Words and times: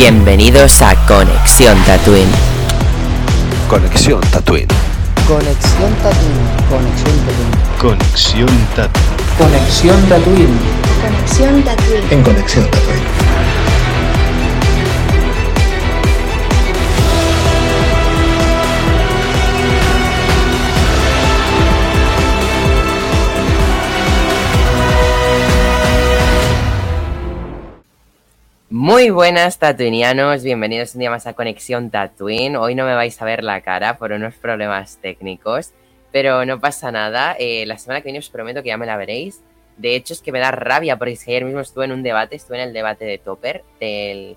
Bienvenidos 0.00 0.80
a 0.80 0.94
Conexión 1.08 1.76
Tatooine. 1.84 2.30
Conexión 3.68 4.20
Tatooine. 4.30 4.68
Conexión 5.26 5.92
Tatooine. 5.96 6.38
Conexión 7.80 8.46
Tatooine. 8.46 8.48
Conexión 9.36 10.08
Tatooine. 10.08 10.58
Conexión 11.02 11.62
Tatooine. 11.64 12.12
En 12.12 12.22
Conexión 12.22 12.64
Tatooine. 12.70 13.17
Muy 28.88 29.10
buenas 29.10 29.58
tatuinianos, 29.58 30.42
bienvenidos 30.42 30.94
un 30.94 31.00
día 31.00 31.10
más 31.10 31.26
a 31.26 31.34
Conexión 31.34 31.90
Tatooine. 31.90 32.56
Hoy 32.56 32.74
no 32.74 32.86
me 32.86 32.94
vais 32.94 33.20
a 33.20 33.24
ver 33.26 33.44
la 33.44 33.60
cara 33.60 33.98
por 33.98 34.12
unos 34.12 34.36
problemas 34.36 34.96
técnicos, 35.02 35.72
pero 36.10 36.46
no 36.46 36.58
pasa 36.58 36.90
nada. 36.90 37.36
Eh, 37.38 37.66
la 37.66 37.76
semana 37.76 38.00
que 38.00 38.04
viene 38.04 38.20
os 38.20 38.30
prometo 38.30 38.62
que 38.62 38.68
ya 38.68 38.78
me 38.78 38.86
la 38.86 38.96
veréis. 38.96 39.42
De 39.76 39.94
hecho 39.94 40.14
es 40.14 40.22
que 40.22 40.32
me 40.32 40.38
da 40.38 40.52
rabia 40.52 40.96
porque 40.96 41.12
es 41.12 41.22
que 41.22 41.32
ayer 41.32 41.44
mismo 41.44 41.60
estuve 41.60 41.84
en 41.84 41.92
un 41.92 42.02
debate, 42.02 42.36
estuve 42.36 42.62
en 42.62 42.68
el 42.68 42.72
debate 42.72 43.04
de 43.04 43.18
Topper, 43.18 43.62
eh, 43.78 44.34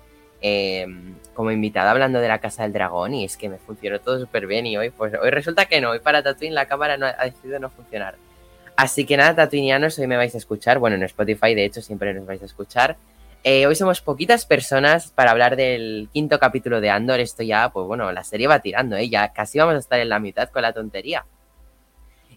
como 1.32 1.50
invitado 1.50 1.88
hablando 1.88 2.20
de 2.20 2.28
la 2.28 2.38
Casa 2.38 2.64
del 2.64 2.74
Dragón 2.74 3.14
y 3.14 3.24
es 3.24 3.38
que 3.38 3.48
me 3.48 3.56
funcionó 3.56 4.00
todo 4.00 4.20
súper 4.20 4.46
bien 4.46 4.66
y 4.66 4.76
hoy 4.76 4.90
pues 4.90 5.14
hoy 5.14 5.30
resulta 5.30 5.64
que 5.64 5.80
no, 5.80 5.92
hoy 5.92 6.00
para 6.00 6.22
Tatooine 6.22 6.54
la 6.54 6.66
cámara 6.66 6.98
no, 6.98 7.06
ha 7.06 7.24
decidido 7.24 7.58
no 7.58 7.70
funcionar. 7.70 8.16
Así 8.76 9.06
que 9.06 9.16
nada, 9.16 9.34
tatuinianos, 9.34 9.98
hoy 9.98 10.06
me 10.06 10.18
vais 10.18 10.34
a 10.34 10.38
escuchar, 10.38 10.78
bueno, 10.78 10.96
en 10.96 11.04
Spotify 11.04 11.54
de 11.54 11.64
hecho 11.64 11.80
siempre 11.80 12.12
nos 12.12 12.26
vais 12.26 12.42
a 12.42 12.44
escuchar. 12.44 12.98
Eh, 13.44 13.66
hoy 13.66 13.74
somos 13.74 14.00
poquitas 14.00 14.46
personas 14.46 15.10
para 15.10 15.32
hablar 15.32 15.56
del 15.56 16.08
quinto 16.12 16.38
capítulo 16.38 16.80
de 16.80 16.90
Andor. 16.90 17.18
Esto 17.18 17.42
ya, 17.42 17.70
pues 17.70 17.86
bueno, 17.86 18.12
la 18.12 18.22
serie 18.22 18.46
va 18.46 18.60
tirando, 18.60 18.96
¿eh? 18.96 19.08
Ya 19.08 19.32
casi 19.32 19.58
vamos 19.58 19.74
a 19.74 19.78
estar 19.78 19.98
en 19.98 20.08
la 20.08 20.20
mitad 20.20 20.48
con 20.50 20.62
la 20.62 20.72
tontería. 20.72 21.26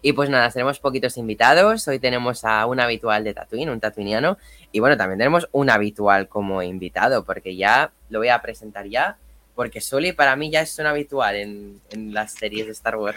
Y 0.02 0.12
pues 0.12 0.30
nada, 0.30 0.50
tenemos 0.50 0.80
poquitos 0.80 1.16
invitados. 1.16 1.86
Hoy 1.86 2.00
tenemos 2.00 2.44
a 2.44 2.66
un 2.66 2.80
habitual 2.80 3.22
de 3.22 3.34
Tatooine, 3.34 3.70
un 3.70 3.80
tatuiniano. 3.80 4.36
Y 4.72 4.80
bueno, 4.80 4.96
también 4.96 5.18
tenemos 5.18 5.48
un 5.52 5.70
habitual 5.70 6.28
como 6.28 6.60
invitado, 6.62 7.24
porque 7.24 7.56
ya 7.56 7.92
lo 8.08 8.18
voy 8.18 8.28
a 8.28 8.42
presentar 8.42 8.86
ya. 8.86 9.16
Porque 9.54 9.80
Sully 9.80 10.12
para 10.12 10.34
mí 10.34 10.50
ya 10.50 10.60
es 10.60 10.76
un 10.80 10.86
habitual 10.86 11.36
en, 11.36 11.80
en 11.90 12.14
las 12.14 12.32
series 12.32 12.66
de 12.66 12.72
Star 12.72 12.96
Wars. 12.96 13.16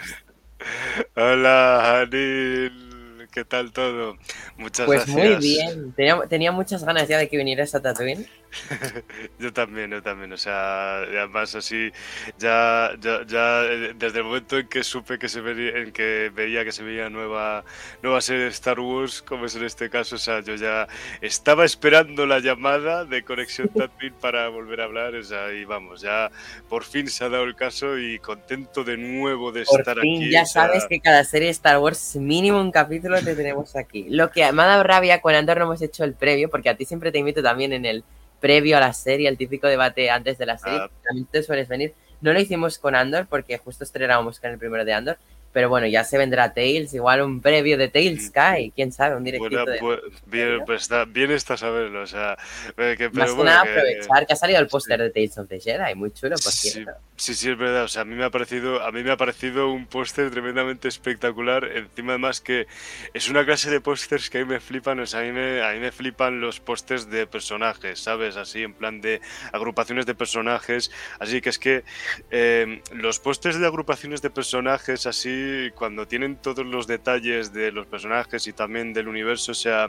Hola, 1.16 2.02
Anil. 2.02 2.89
¿Qué 3.32 3.46
tal 3.46 3.72
todo? 3.72 4.18
Muchas 4.58 4.86
Pues 4.88 5.06
gracias. 5.06 5.16
muy 5.18 5.36
bien. 5.38 5.94
Tenía, 5.94 6.20
tenía 6.28 6.52
muchas 6.52 6.84
ganas 6.84 7.08
ya 7.08 7.18
de 7.18 7.30
que 7.30 7.38
vinieras 7.38 7.76
a 7.76 7.82
Tatooine. 7.82 8.26
yo 9.40 9.54
también, 9.54 9.92
yo 9.92 10.02
también. 10.02 10.32
O 10.34 10.38
sea, 10.38 10.98
además 10.98 11.56
así, 11.56 11.92
ya, 12.38 12.92
ya, 13.00 13.26
ya 13.26 13.64
eh, 13.66 13.94
desde 13.96 14.20
el 14.20 14.26
momento 14.26 14.58
en 14.58 14.68
que 14.68 14.84
supe 14.84 15.20
que 15.20 15.30
se 15.30 15.42
veía, 15.42 15.78
en 15.78 15.92
que 15.92 16.32
veía 16.34 16.64
que 16.64 16.72
se 16.72 16.84
veía 16.84 17.10
nueva, 17.10 17.64
nueva 18.02 18.22
serie 18.22 18.44
de 18.44 18.50
Star 18.50 18.80
Wars, 18.80 19.22
como 19.22 19.46
es 19.46 19.56
en 19.56 19.66
este 19.66 19.90
caso, 19.90 20.16
o 20.16 20.20
sea, 20.20 20.42
yo 20.42 20.56
ya 20.56 20.88
estaba 21.22 21.66
esperando 21.66 22.26
la 22.26 22.40
llamada 22.40 23.06
de 23.06 23.24
Conexión 23.24 23.70
Tatooine 23.76 24.16
para 24.16 24.48
volver 24.50 24.82
a 24.82 24.86
hablar, 24.86 25.16
o 25.16 25.24
sea, 25.24 25.52
y 25.54 25.66
vamos, 25.66 26.02
ya 26.02 26.32
por 26.68 26.84
fin 26.84 27.08
se 27.08 27.24
ha 27.24 27.30
dado 27.30 27.44
el 27.44 27.56
caso 27.56 27.98
y 27.98 28.20
contento 28.20 28.84
de 28.84 28.98
nuevo 28.98 29.52
de 29.52 29.64
Por 29.66 29.80
estar 29.82 30.00
fin, 30.00 30.24
aquí. 30.24 30.32
ya 30.32 30.44
o 30.44 30.46
sea, 30.46 30.68
sabes 30.68 30.86
que 30.88 31.00
cada 31.00 31.24
serie 31.24 31.48
de 31.48 31.52
Star 31.52 31.80
Wars 31.80 32.16
mínimo 32.16 32.60
un 32.60 32.72
capítulo 32.72 33.22
te 33.22 33.36
tenemos 33.36 33.76
aquí. 33.76 34.08
Lo 34.10 34.32
que 34.32 34.52
me 34.52 34.64
ha 34.64 34.66
dado 34.66 34.84
rabia 34.84 35.22
con 35.22 35.36
Andor 35.36 35.58
no 35.58 35.66
hemos 35.66 35.82
hecho 35.82 36.04
el 36.04 36.14
previo, 36.14 36.50
porque 36.50 36.70
a 36.70 36.76
ti 36.78 36.86
siempre 36.86 37.12
te 37.12 37.20
invito 37.20 37.42
también 37.44 37.74
en 37.74 37.86
el 37.86 38.04
previo 38.40 38.78
a 38.78 38.80
la 38.80 38.94
serie, 38.94 39.30
el 39.30 39.38
típico 39.38 39.68
debate 39.68 40.10
antes 40.10 40.38
de 40.38 40.46
la 40.46 40.58
serie. 40.58 40.80
Ah. 40.80 40.90
También 41.04 41.28
te 41.28 41.44
sueles 41.44 41.68
venir. 41.68 41.94
No 42.22 42.34
lo 42.34 42.40
hicimos 42.40 42.78
con 42.78 42.96
Andor 42.96 43.28
porque 43.28 43.58
justo 43.58 43.84
estrenábamos 43.84 44.40
con 44.40 44.52
el 44.52 44.58
primero 44.58 44.86
de 44.86 44.94
Andor. 44.94 45.18
Pero 45.52 45.70
bueno, 45.70 45.88
ya 45.88 46.04
se 46.04 46.18
vendrá 46.18 46.54
Tales, 46.54 46.94
igual 46.94 47.22
un 47.22 47.42
previo 47.42 47.78
de 47.78 47.88
Tales 47.90 48.30
Mm. 48.30 48.32
cae, 48.32 48.72
quién 48.76 48.92
sabe, 48.92 49.16
un 49.16 49.24
directito 49.24 49.50
Buena, 49.66 49.72
de... 49.72 49.80
bu- 49.82 50.00
bien, 50.28 50.60
pues 50.66 50.84
está, 50.84 51.06
bien 51.06 51.32
está 51.32 51.58
saberlo, 51.58 52.02
o 52.04 52.08
sea, 52.08 52.38
eh, 52.78 52.96
que, 52.98 53.06
Más 53.10 53.14
pero 53.14 53.26
que 53.26 53.32
bueno, 53.34 53.52
nada 53.52 53.64
que- 53.64 53.70
aprovechar 53.72 54.28
que 54.28 54.34
ha 54.34 54.36
salido 54.36 54.60
el 54.60 54.68
póster 54.68 55.00
de 55.02 55.10
Tales 55.10 55.38
of 55.38 55.48
the 55.50 55.60
Jedi, 55.60 55.96
muy 55.96 56.12
chulo, 56.12 56.36
por 56.36 56.52
Sí, 56.52 56.70
cierto. 56.70 56.92
sí, 57.16 57.34
sí, 57.34 57.50
es 57.50 57.58
verdad. 57.58 57.84
O 57.84 57.88
sea, 57.88 58.04
a 58.04 58.06
mí 58.06 58.16
me 58.16 58.24
ha 58.26 58.30
parecido, 58.30 58.82
a 58.84 58.92
mí 58.92 59.04
me 59.04 59.12
ha 59.12 59.18
parecido 59.18 59.72
un 59.72 59.86
póster 59.88 60.30
tremendamente 60.32 60.88
espectacular. 60.88 61.66
Encima, 61.66 62.14
además, 62.14 62.42
que 62.42 62.68
es 63.14 63.28
una 63.30 63.44
clase 63.46 63.70
de 63.72 63.82
pósters 63.82 64.30
que 64.30 64.40
a 64.40 64.46
mí 64.46 64.48
me 64.54 64.60
flipan. 64.60 65.00
O 65.00 65.06
sea, 65.06 65.22
a 65.22 65.24
mí 65.24 65.32
me, 65.32 65.64
a 65.64 65.72
mí 65.74 65.80
me 65.80 65.92
flipan 65.92 66.40
los 66.42 66.60
pósters 66.60 67.10
de 67.10 67.26
personajes, 67.28 68.00
¿sabes? 68.00 68.38
Así, 68.38 68.64
en 68.64 68.74
plan 68.74 69.02
de 69.02 69.20
agrupaciones 69.52 70.06
de 70.06 70.14
personajes. 70.16 70.92
Así 71.20 71.42
que 71.42 71.50
es 71.50 71.60
que 71.60 71.84
eh, 72.32 72.82
los 72.94 73.20
pósters 73.20 73.60
de 73.60 73.66
agrupaciones 73.66 74.22
de 74.22 74.30
personajes, 74.30 75.06
así, 75.06 75.30
cuando 75.76 76.08
tienen 76.08 76.38
todos 76.38 76.66
los 76.66 76.88
detalles 76.88 77.54
de 77.54 77.72
los 77.72 77.88
personajes 77.88 78.48
y 78.48 78.54
también 78.54 78.94
del 78.94 79.08
universo, 79.08 79.52
o 79.52 79.56
sea, 79.56 79.88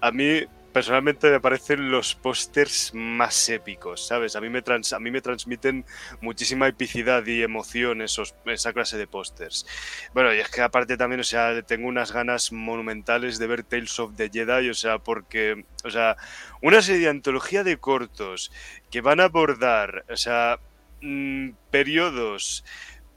a 0.00 0.10
mí 0.10 0.42
personalmente 0.72 1.30
me 1.30 1.38
parecen 1.40 1.88
los 1.92 2.16
pósters 2.16 2.90
más 2.94 3.48
épicos, 3.48 4.08
¿sabes? 4.08 4.34
A 4.34 4.40
mí 4.40 4.48
me, 4.48 4.60
trans- 4.60 4.92
a 4.92 4.98
mí 4.98 5.12
me 5.12 5.20
transmiten 5.20 5.84
muchísima 6.20 6.66
epicidad 6.66 7.24
y 7.26 7.42
emoción 7.44 8.02
esos, 8.02 8.34
esa 8.46 8.72
clase 8.72 8.96
de 8.98 9.06
pósters. 9.06 9.66
Bueno, 10.14 10.34
y 10.34 10.38
es 10.40 10.48
que 10.50 10.62
aparte 10.62 10.96
también, 10.96 11.20
o 11.20 11.24
sea, 11.24 11.62
tengo 11.62 11.86
unas 11.86 12.10
ganas 12.10 12.50
monumentales 12.50 13.38
de 13.38 13.46
ver 13.46 13.62
Tales 13.62 13.98
of 14.00 14.16
the 14.16 14.28
Jedi, 14.32 14.68
o 14.68 14.74
sea, 14.74 14.98
porque, 14.98 15.64
o 15.84 15.90
sea, 15.90 16.16
una 16.60 16.82
serie 16.82 17.02
de 17.02 17.08
antología 17.08 17.62
de 17.62 17.76
cortos 17.76 18.50
que 18.90 19.00
van 19.00 19.20
a 19.20 19.24
abordar, 19.24 20.04
o 20.10 20.16
sea, 20.16 20.58
mm, 21.02 21.50
periodos 21.70 22.64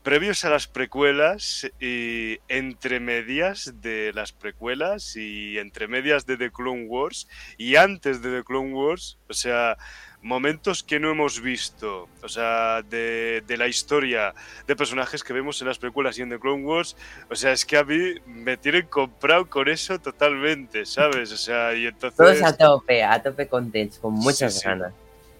previos 0.07 0.45
a 0.45 0.49
las 0.49 0.67
precuelas 0.67 1.69
y 1.81 2.39
entre 2.47 3.01
medias 3.01 3.73
de 3.81 4.13
las 4.13 4.31
precuelas 4.31 5.17
y 5.17 5.57
entre 5.57 5.89
medias 5.89 6.25
de 6.25 6.37
The 6.37 6.49
Clone 6.49 6.85
Wars 6.85 7.27
y 7.57 7.75
antes 7.75 8.21
de 8.21 8.37
The 8.37 8.45
Clone 8.45 8.73
Wars, 8.73 9.17
o 9.27 9.33
sea, 9.33 9.77
momentos 10.21 10.81
que 10.81 11.01
no 11.01 11.11
hemos 11.11 11.41
visto, 11.41 12.07
o 12.23 12.29
sea, 12.29 12.83
de, 12.83 13.43
de 13.45 13.57
la 13.57 13.67
historia 13.67 14.33
de 14.65 14.77
personajes 14.77 15.25
que 15.25 15.33
vemos 15.33 15.59
en 15.59 15.67
las 15.67 15.77
precuelas 15.77 16.17
y 16.17 16.21
en 16.21 16.29
The 16.29 16.39
Clone 16.39 16.63
Wars, 16.63 16.95
o 17.29 17.35
sea, 17.35 17.51
es 17.51 17.65
que 17.65 17.75
a 17.75 17.83
mí 17.83 18.13
me 18.27 18.55
tienen 18.55 18.87
comprado 18.87 19.49
con 19.49 19.67
eso 19.67 19.99
totalmente, 19.99 20.85
¿sabes? 20.85 21.33
O 21.33 21.37
sea, 21.37 21.75
y 21.75 21.85
entonces... 21.85 22.15
Todos 22.15 22.41
a 22.43 22.55
tope, 22.55 23.03
a 23.03 23.21
tope 23.21 23.49
con 23.49 23.73
Tales, 23.73 23.99
con 23.99 24.13
muchas 24.13 24.53
Sí, 24.53 24.59
sí. 24.61 24.65
ganas. 24.65 24.93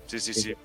Sí, 0.07 0.19
sí, 0.19 0.33
sí. 0.33 0.55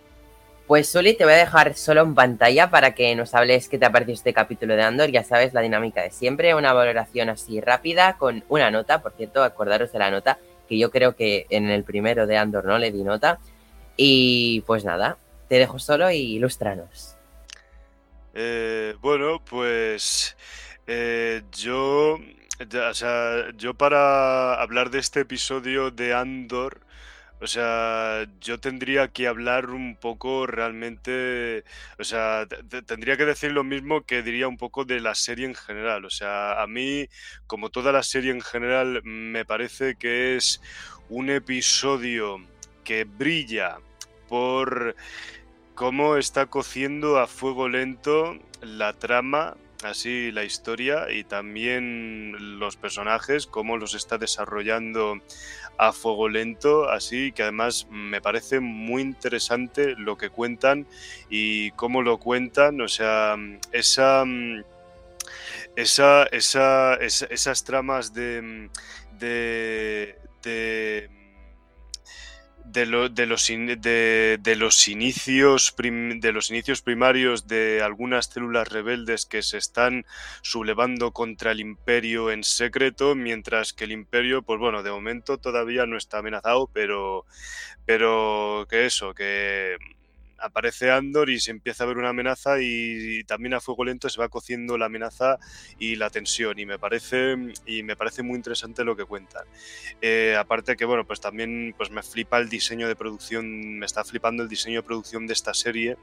Pues 0.73 0.89
Soli, 0.89 1.13
te 1.13 1.25
voy 1.25 1.35
a 1.35 1.37
dejar 1.37 1.75
solo 1.75 2.01
en 2.01 2.15
pantalla 2.15 2.71
para 2.71 2.95
que 2.95 3.15
nos 3.15 3.35
hables 3.35 3.69
qué 3.69 3.77
te 3.77 3.85
ha 3.85 3.93
parecido 3.93 4.15
este 4.15 4.33
capítulo 4.33 4.75
de 4.75 4.83
Andor. 4.83 5.11
Ya 5.11 5.23
sabes 5.23 5.53
la 5.53 5.61
dinámica 5.61 6.01
de 6.01 6.11
siempre, 6.11 6.55
una 6.55 6.73
valoración 6.73 7.29
así 7.29 7.61
rápida 7.61 8.17
con 8.17 8.43
una 8.49 8.71
nota. 8.71 9.03
Por 9.03 9.13
cierto, 9.13 9.45
acordaros 9.45 9.93
de 9.93 9.99
la 9.99 10.11
nota, 10.11 10.39
que 10.67 10.79
yo 10.79 10.91
creo 10.91 11.15
que 11.15 11.45
en 11.51 11.69
el 11.69 11.85
primero 11.85 12.27
de 12.27 12.39
Andor 12.39 12.65
no 12.65 12.79
le 12.79 12.91
di 12.91 13.05
nota. 13.05 13.39
Y 13.99 14.63
pues 14.63 14.83
nada, 14.83 15.19
te 15.47 15.57
dejo 15.57 15.79
solo 15.79 16.11
y 16.11 16.37
ilústranos. 16.37 17.17
Eh, 18.33 18.95
bueno, 19.03 19.43
pues 19.45 20.39
eh, 20.87 21.43
yo, 21.53 22.15
o 22.15 22.95
sea, 22.95 23.51
yo 23.59 23.75
para 23.75 24.55
hablar 24.55 24.89
de 24.89 25.01
este 25.01 25.21
episodio 25.21 25.91
de 25.91 26.15
Andor, 26.15 26.81
o 27.43 27.47
sea, 27.49 28.27
yo 28.41 28.61
tendría 28.61 29.09
que 29.09 29.27
hablar 29.27 29.71
un 29.71 29.97
poco 29.97 30.47
realmente, 30.47 31.65
o 31.99 32.05
sea, 32.05 32.47
te- 32.49 32.63
te- 32.63 32.83
tendría 32.83 33.17
que 33.17 33.25
decir 33.27 33.53
lo 33.53 33.65
mismo 33.65 34.03
que 34.07 34.23
diría 34.23 34.49
un 34.49 34.57
poco 34.59 34.85
de 34.85 35.01
la 35.01 35.15
serie 35.17 35.47
en 35.47 35.55
general. 35.57 36.05
O 36.05 36.11
sea, 36.11 36.63
a 36.63 36.67
mí, 36.69 37.09
como 37.49 37.71
toda 37.71 37.93
la 37.93 38.05
serie 38.05 38.31
en 38.31 38.41
general, 38.43 39.03
me 39.05 39.45
parece 39.45 39.97
que 39.97 40.37
es 40.37 40.63
un 41.09 41.31
episodio 41.31 42.39
que 42.85 43.05
brilla 43.05 43.79
por 44.29 44.95
cómo 45.75 46.17
está 46.17 46.47
cociendo 46.47 47.19
a 47.19 47.27
fuego 47.27 47.69
lento 47.69 48.39
la 48.61 48.93
trama, 48.93 49.57
así 49.83 50.31
la 50.31 50.45
historia 50.45 51.11
y 51.11 51.25
también 51.25 52.59
los 52.59 52.77
personajes, 52.77 53.47
cómo 53.47 53.77
los 53.77 53.95
está 53.95 54.19
desarrollando 54.19 55.21
a 55.89 55.93
fuego 55.93 56.29
lento, 56.29 56.89
así 56.89 57.33
que 57.33 57.43
además 57.43 57.87
me 57.91 58.21
parece 58.21 58.61
muy 58.61 59.03
interesante 59.03 59.95
lo 59.97 60.17
que 60.17 60.31
cuentan 60.31 60.87
y 61.31 61.71
cómo 61.73 62.03
lo 62.03 62.19
cuentan, 62.19 62.81
o 62.81 62.89
sea, 62.89 63.37
esa... 63.73 64.25
Esa, 65.75 66.25
esa, 66.25 66.95
esa- 66.97 67.27
esas 67.27 67.65
tramas 67.65 68.13
de, 68.13 68.69
de, 72.73 73.09
de 73.11 73.27
los, 73.27 73.51
in- 73.51 73.81
de, 73.81 74.55
los 74.57 74.89
inicios 74.89 75.75
de 75.77 76.33
los 76.33 76.51
inicios 76.51 76.83
primarios 76.83 77.47
de 77.47 77.83
algunas 77.83 78.27
células 78.27 78.69
rebeldes 78.69 79.27
que 79.27 79.43
se 79.43 79.59
están 79.59 80.05
sublevando 80.43 81.13
contra 81.13 81.53
el 81.53 81.61
imperio 81.61 82.31
en 82.31 82.45
secreto, 82.45 83.15
mientras 83.15 83.73
que 83.73 83.85
el 83.85 83.93
imperio, 83.93 84.43
pues 84.43 84.59
bueno, 84.59 84.83
de 84.83 84.91
momento 84.91 85.39
todavía 85.39 85.87
no 85.87 85.97
está 85.97 86.19
amenazado, 86.19 86.69
pero, 86.73 87.27
pero 87.85 88.67
que 88.69 88.87
eso, 88.87 89.15
que 89.15 89.77
aparece 90.43 90.91
Andor 90.91 91.31
y 91.31 91.41
se 91.41 91.51
empieza 91.51 91.85
a 91.85 91.87
ver 91.87 91.97
una 91.97 92.11
amenaza 92.11 92.61
y, 92.61 93.25
también 93.25 93.55
a 93.55 93.61
fuego 93.61 93.85
lento 93.85 94.09
se 94.09 94.21
va 94.21 94.29
cociendo 94.29 94.77
la 94.77 94.87
amenaza 94.87 95.39
y 95.79 95.97
la 95.97 96.11
tensión 96.11 96.59
y 96.59 96.67
me 96.67 96.79
parece 96.79 97.37
y 97.67 97.83
me 97.83 97.97
parece 97.97 98.23
muy 98.23 98.37
interesante 98.37 98.85
lo 98.85 98.97
que 98.97 99.05
cuentan. 99.05 99.45
Eh, 100.01 100.37
aparte 100.39 100.77
que 100.77 100.85
bueno, 100.85 101.07
pues 101.07 101.21
también 101.21 101.75
pues 101.77 101.91
me 101.91 102.03
flipa 102.03 102.39
el 102.39 102.49
diseño 102.49 102.89
de 102.89 102.97
producción, 102.97 103.79
me 103.79 103.87
está 103.87 104.05
flipando 104.05 104.43
el 104.43 104.49
diseño 104.49 104.81
de 104.81 104.87
producción 104.87 105.27
de 105.27 105.33
esta 105.33 105.55
serie. 105.55 105.97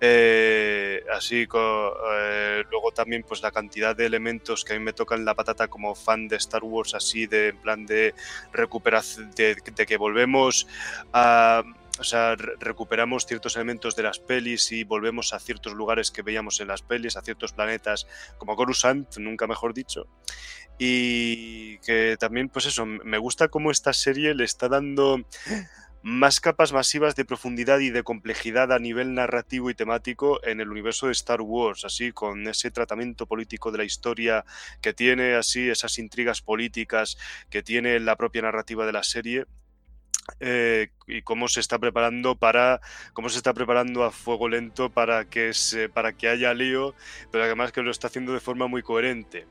Eh, 0.00 1.04
así, 1.12 1.48
eh, 1.52 2.64
luego 2.70 2.92
también 2.92 3.24
pues 3.26 3.42
la 3.42 3.50
cantidad 3.50 3.96
de 3.96 4.06
elementos 4.06 4.64
que 4.64 4.74
a 4.74 4.78
mí 4.78 4.84
me 4.84 4.92
tocan 4.92 5.24
la 5.24 5.34
patata 5.34 5.66
como 5.68 5.94
fan 5.94 6.28
de 6.28 6.36
Star 6.36 6.62
Wars, 6.62 6.94
así 6.94 7.26
de 7.26 7.48
en 7.48 7.56
plan 7.56 7.86
de 7.86 8.14
recuperación, 8.52 9.30
de, 9.32 9.56
que 9.56 9.96
volvemos 9.96 10.66
a... 11.12 11.64
O 11.98 12.04
sea, 12.04 12.36
recuperamos 12.36 13.26
ciertos 13.26 13.56
elementos 13.56 13.96
de 13.96 14.02
las 14.02 14.18
pelis 14.18 14.72
y 14.72 14.84
volvemos 14.84 15.32
a 15.32 15.38
ciertos 15.38 15.74
lugares 15.74 16.10
que 16.10 16.22
veíamos 16.22 16.60
en 16.60 16.68
las 16.68 16.82
pelis, 16.82 17.16
a 17.16 17.22
ciertos 17.22 17.52
planetas, 17.52 18.06
como 18.38 18.56
Coruscant, 18.56 19.16
nunca 19.18 19.46
mejor 19.46 19.74
dicho. 19.74 20.06
Y 20.78 21.78
que 21.78 22.16
también, 22.18 22.48
pues 22.48 22.66
eso, 22.66 22.86
me 22.86 23.18
gusta 23.18 23.48
cómo 23.48 23.70
esta 23.70 23.92
serie 23.92 24.34
le 24.34 24.44
está 24.44 24.68
dando 24.68 25.24
más 26.02 26.40
capas 26.40 26.72
masivas 26.72 27.16
de 27.16 27.24
profundidad 27.24 27.80
y 27.80 27.90
de 27.90 28.02
complejidad 28.02 28.72
a 28.72 28.78
nivel 28.78 29.14
narrativo 29.14 29.68
y 29.70 29.74
temático 29.74 30.42
en 30.44 30.60
el 30.60 30.70
universo 30.70 31.06
de 31.06 31.12
Star 31.12 31.40
Wars, 31.40 31.84
así 31.84 32.12
con 32.12 32.46
ese 32.46 32.70
tratamiento 32.70 33.26
político 33.26 33.72
de 33.72 33.78
la 33.78 33.84
historia 33.84 34.44
que 34.80 34.92
tiene, 34.92 35.34
así 35.34 35.68
esas 35.68 35.98
intrigas 35.98 36.40
políticas 36.40 37.18
que 37.50 37.62
tiene 37.62 37.98
la 38.00 38.16
propia 38.16 38.42
narrativa 38.42 38.86
de 38.86 38.92
la 38.92 39.02
serie. 39.02 39.46
Eh, 40.40 40.88
y 41.06 41.22
cómo 41.22 41.48
se 41.48 41.60
está 41.60 41.78
preparando 41.78 42.36
para 42.36 42.82
cómo 43.14 43.30
se 43.30 43.38
está 43.38 43.54
preparando 43.54 44.04
a 44.04 44.10
fuego 44.10 44.48
lento 44.50 44.90
para 44.90 45.24
que 45.24 45.52
para 45.94 46.12
que 46.12 46.28
haya 46.28 46.52
lío 46.52 46.94
pero 47.32 47.44
además 47.44 47.72
que 47.72 47.80
lo 47.80 47.90
está 47.90 48.08
haciendo 48.08 48.34
de 48.34 48.40
forma 48.40 48.66
muy 48.66 48.82
coherente 48.82 49.46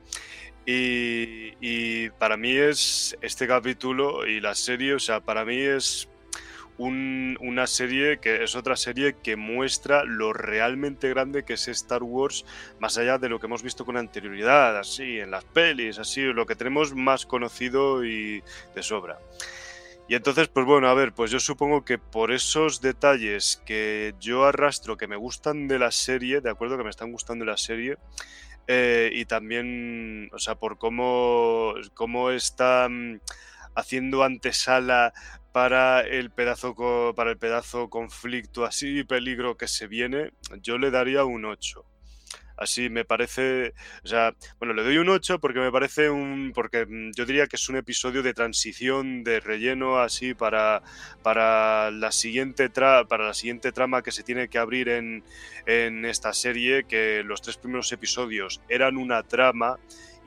y, 0.69 2.09
para 2.19 2.35
mí 2.35 2.51
es 2.51 3.17
este 3.21 3.47
capítulo 3.47 4.27
y 4.27 4.41
la 4.41 4.53
serie, 4.53 4.95
o 4.95 4.99
sea, 4.99 5.21
para 5.21 5.45
mí 5.45 5.57
es 5.57 6.09
una 6.77 7.65
serie 7.65 8.19
que 8.19 8.43
es 8.43 8.55
otra 8.55 8.75
serie 8.75 9.15
que 9.23 9.35
muestra 9.35 10.03
lo 10.03 10.31
realmente 10.31 11.09
grande 11.09 11.43
que 11.43 11.53
es 11.53 11.67
Star 11.69 12.03
Wars, 12.03 12.45
más 12.79 12.97
allá 12.97 13.17
de 13.17 13.29
lo 13.29 13.39
que 13.39 13.47
hemos 13.47 13.63
visto 13.63 13.85
con 13.85 13.97
anterioridad, 13.97 14.77
así, 14.77 15.19
en 15.19 15.31
las 15.31 15.45
pelis, 15.45 15.97
así, 15.99 16.21
lo 16.21 16.45
que 16.45 16.55
tenemos 16.55 16.93
más 16.93 17.25
conocido 17.25 18.05
y 18.05 18.43
de 18.75 18.83
sobra. 18.83 19.17
Y 20.09 20.15
entonces, 20.15 20.47
pues 20.47 20.65
bueno, 20.65 20.87
a 20.87 20.93
ver, 20.93 21.13
pues 21.13 21.31
yo 21.31 21.39
supongo 21.39 21.83
que 21.83 21.97
por 21.97 22.31
esos 22.31 22.79
detalles 22.79 23.61
que 23.65 24.15
yo 24.21 24.45
arrastro, 24.45 24.95
que 24.95 25.07
me 25.07 25.17
gustan 25.17 25.67
de 25.67 25.79
la 25.79 25.91
serie, 25.91 26.39
de 26.39 26.49
acuerdo, 26.49 26.77
que 26.77 26.85
me 26.85 26.89
están 26.89 27.11
gustando 27.11 27.43
de 27.43 27.51
la 27.51 27.57
serie, 27.57 27.97
eh, 28.67 29.09
y 29.13 29.25
también, 29.25 30.29
o 30.31 30.39
sea, 30.39 30.55
por 30.55 30.77
cómo, 30.77 31.73
cómo 31.93 32.31
está 32.31 32.87
haciendo 33.75 34.23
antesala 34.23 35.13
para 35.51 36.01
el 36.01 36.31
pedazo 36.31 37.13
para 37.15 37.31
el 37.31 37.37
pedazo 37.37 37.89
conflicto 37.89 38.65
así 38.65 39.03
peligro 39.03 39.57
que 39.57 39.67
se 39.67 39.87
viene, 39.87 40.31
yo 40.61 40.77
le 40.77 40.89
daría 40.91 41.25
un 41.25 41.45
8. 41.45 41.83
Así 42.57 42.89
me 42.89 43.05
parece, 43.05 43.73
o 44.03 44.07
sea, 44.07 44.33
bueno, 44.59 44.73
le 44.73 44.83
doy 44.83 44.97
un 44.97 45.09
8 45.09 45.39
porque 45.39 45.59
me 45.59 45.71
parece 45.71 46.09
un 46.09 46.51
porque 46.53 46.85
mm, 46.85 47.11
yo 47.15 47.25
diría 47.25 47.47
que 47.47 47.55
es 47.55 47.69
un 47.69 47.77
episodio 47.77 48.23
de 48.23 48.33
transición, 48.33 49.23
de 49.23 49.39
relleno 49.39 49.99
así 49.99 50.33
para 50.33 50.81
para 51.23 51.91
la 51.91 52.11
siguiente 52.11 52.69
para 52.69 53.25
la 53.25 53.33
siguiente 53.33 53.71
trama 53.71 54.01
que 54.01 54.11
se 54.11 54.23
tiene 54.23 54.47
que 54.47 54.57
abrir 54.57 54.89
en 54.89 55.23
en 55.65 56.05
esta 56.05 56.33
serie 56.33 56.85
que 56.85 57.23
los 57.23 57.41
tres 57.41 57.57
primeros 57.57 57.91
episodios 57.91 58.61
eran 58.69 58.97
una 58.97 59.23
trama 59.23 59.77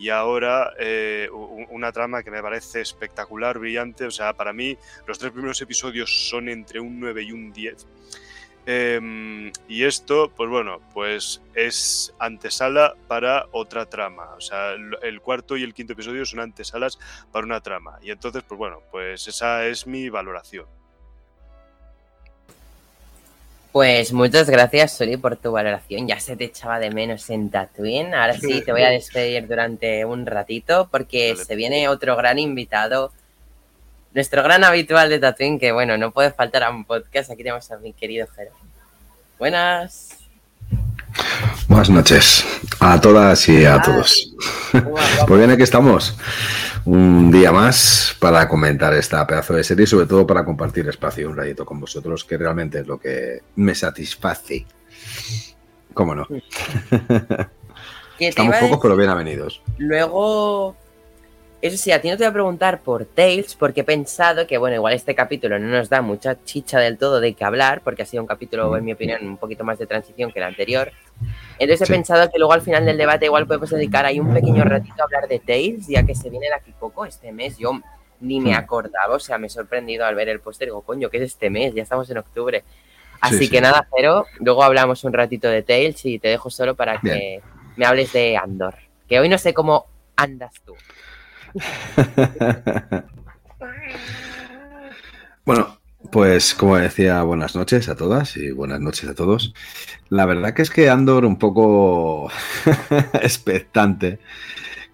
y 0.00 0.09
ahora 0.09 0.73
eh, 0.79 1.29
una 1.31 1.93
trama 1.93 2.23
que 2.23 2.31
me 2.31 2.41
parece 2.41 2.81
espectacular, 2.81 3.59
brillante. 3.59 4.06
O 4.06 4.11
sea, 4.11 4.33
para 4.33 4.55
mí 4.55 4.79
los 5.06 5.19
tres 5.19 5.31
primeros 5.31 5.61
episodios 5.61 6.29
son 6.31 6.49
entre 6.49 6.81
un 6.81 6.99
9 6.99 7.23
y 7.23 7.33
un 7.33 7.53
10. 7.53 7.87
Em, 8.67 9.53
y 9.69 9.85
esto, 9.85 10.31
pues 10.37 10.49
bueno, 10.51 10.81
pues 10.93 11.41
es 11.55 12.15
antesala 12.19 12.95
para 13.09 13.47
otra 13.53 13.87
trama. 13.87 14.35
O 14.37 14.41
sea, 14.41 14.73
el 15.03 15.21
cuarto 15.21 15.57
y 15.57 15.62
el 15.62 15.75
quinto 15.75 15.95
episodio 15.95 16.25
son 16.25 16.41
antesalas 16.41 16.99
para 17.33 17.47
una 17.47 17.61
trama. 17.61 17.99
Y 18.03 18.11
entonces, 18.11 18.43
pues 18.47 18.59
bueno, 18.59 18.81
pues 18.91 19.27
esa 19.27 19.67
es 19.67 19.87
mi 19.87 20.09
valoración. 20.09 20.67
Pues 23.73 24.12
muchas 24.12 24.51
gracias, 24.51 24.97
Soli, 24.97 25.17
por 25.17 25.37
tu 25.37 25.53
valoración. 25.53 26.09
Ya 26.09 26.19
se 26.19 26.37
te 26.37 26.45
echaba 26.45 26.81
de 26.81 26.91
menos 26.91 27.31
en 27.31 27.51
Tatooine. 27.51 28.15
Ahora 28.15 28.35
sí 28.35 28.62
te 28.65 28.73
voy 28.73 28.83
a 28.83 28.89
despedir 28.91 29.47
durante 29.47 30.05
un 30.05 30.27
ratito 30.27 30.89
porque 30.91 31.37
se 31.37 31.55
viene 31.55 31.89
otro 31.89 32.17
gran 32.17 32.41
invitado. 32.41 33.12
Nuestro 34.12 34.43
gran 34.43 34.65
habitual 34.65 35.09
de 35.09 35.19
Tatooine, 35.21 35.59
que 35.59 35.71
bueno, 35.73 35.97
no 35.97 36.11
puede 36.11 36.33
faltar 36.33 36.65
a 36.65 36.71
un 36.71 36.85
podcast. 36.85 37.31
Aquí 37.31 37.45
tenemos 37.45 37.71
a 37.71 37.79
mi 37.79 37.93
querido 37.93 38.27
Jero. 38.35 38.51
Buenas. 39.39 40.19
Buenas 41.69 41.91
noches 41.91 42.45
a 42.81 43.01
todas 43.01 43.49
y 43.49 43.65
a 43.65 43.81
todos. 43.81 44.35
Pues 45.27 45.39
bien, 45.39 45.51
aquí 45.51 45.62
estamos 45.62 46.17
un 46.85 47.31
día 47.31 47.53
más 47.53 48.17
para 48.19 48.49
comentar 48.49 48.95
esta 48.95 49.27
pedazo 49.27 49.55
de 49.55 49.65
serie 49.65 49.85
y 49.85 49.87
sobre 49.87 50.07
todo 50.07 50.27
para 50.27 50.45
compartir 50.45 50.89
espacio 50.89 51.29
un 51.29 51.37
ratito 51.37 51.65
con 51.65 51.81
vosotros, 51.81 52.25
que 52.25 52.37
realmente 52.37 52.81
es 52.81 52.87
lo 52.87 52.99
que 52.99 53.43
me 53.57 53.75
satisface. 53.75 54.67
¿Cómo 55.95 56.15
no? 56.15 56.27
Estamos 58.19 58.57
pocos, 58.57 58.79
pero 58.83 58.97
bien 58.97 59.11
avenidos. 59.11 59.62
Luego, 59.79 60.77
eso 61.62 61.77
sí, 61.77 61.93
a 61.93 62.01
ti 62.01 62.09
no 62.09 62.17
te 62.17 62.25
voy 62.25 62.31
a 62.31 62.33
preguntar 62.33 62.81
por 62.81 63.05
Tales, 63.05 63.55
porque 63.55 63.83
he 63.83 63.85
pensado 63.85 64.47
que, 64.47 64.59
bueno, 64.59 64.77
igual 64.77 64.95
este 64.95 65.15
capítulo 65.15 65.59
no 65.59 65.69
nos 65.69 65.89
da 65.89 66.01
mucha 66.03 66.43
chicha 66.45 66.79
del 66.79 66.99
todo 66.99 67.21
de 67.21 67.35
qué 67.35 67.45
hablar, 67.45 67.83
porque 67.83 68.03
ha 68.03 68.07
sido 68.07 68.23
un 68.23 68.27
capítulo, 68.27 68.77
en 68.77 68.85
mi 68.85 68.93
opinión, 68.93 69.27
un 69.27 69.37
poquito 69.37 69.65
más 69.65 69.79
de 69.79 69.87
transición 69.87 70.33
que 70.33 70.39
el 70.39 70.47
anterior. 70.47 70.93
Entonces 71.59 71.89
he 71.89 71.93
pensado 71.93 72.31
que 72.31 72.39
luego 72.39 72.53
al 72.53 72.62
final 72.62 72.87
del 72.87 72.97
debate 72.97 73.27
igual 73.27 73.47
podemos 73.47 73.69
dedicar 73.71 74.07
ahí 74.07 74.19
un 74.19 74.33
pequeño 74.33 74.65
ratito 74.65 74.95
a 75.01 75.05
hablar 75.05 75.29
de 75.29 75.39
Tales, 75.39 75.87
ya 75.87 76.05
que 76.05 76.15
se 76.15 76.31
viene 76.31 76.47
de 76.47 76.55
aquí 76.55 76.73
poco 76.79 77.05
este 77.05 77.33
mes. 77.33 77.59
Yo 77.59 77.79
ni 78.21 78.40
me 78.40 78.55
acordaba, 78.55 79.14
o 79.14 79.21
sea, 79.21 79.38
me 79.38 79.49
he 79.49 79.50
sorprendido 79.50 80.07
al 80.07 80.14
ver 80.14 80.29
el 80.29 80.40
póster. 80.40 80.69
Digo, 80.69 80.83
coño, 80.83 81.11
¿qué 81.11 81.19
es 81.19 81.25
este 81.25 81.50
mes? 81.50 81.75
Ya 81.75 81.83
estamos 81.83 82.09
en 82.11 82.19
octubre. 82.19 82.64
Así 83.21 83.50
que 83.50 83.61
nada, 83.61 83.87
pero 83.95 84.25
luego 84.38 84.62
hablamos 84.62 85.05
un 85.05 85.12
ratito 85.12 85.49
de 85.49 85.62
Tales 85.62 86.05
y 86.07 86.19
te 86.19 86.29
dejo 86.29 86.49
solo 86.49 86.75
para 86.75 86.99
que 87.00 87.43
me 87.76 87.85
hables 87.85 88.12
de 88.14 88.38
Andor. 88.38 88.76
Que 89.07 89.21
hoy 89.21 89.29
no 89.29 89.37
sé 89.37 89.52
cómo 89.52 89.87
andas 90.17 90.55
tú. 90.64 90.75
bueno, 95.45 95.78
pues 96.12 96.54
como 96.54 96.76
decía, 96.76 97.23
buenas 97.23 97.54
noches 97.54 97.88
a 97.88 97.95
todas 97.97 98.37
y 98.37 98.50
buenas 98.50 98.80
noches 98.80 99.09
a 99.09 99.14
todos. 99.14 99.54
La 100.09 100.26
verdad 100.26 100.54
que 100.54 100.62
es 100.62 100.71
que 100.71 100.90
Andor 100.90 101.25
un 101.25 101.38
poco 101.38 102.30
expectante 103.14 104.19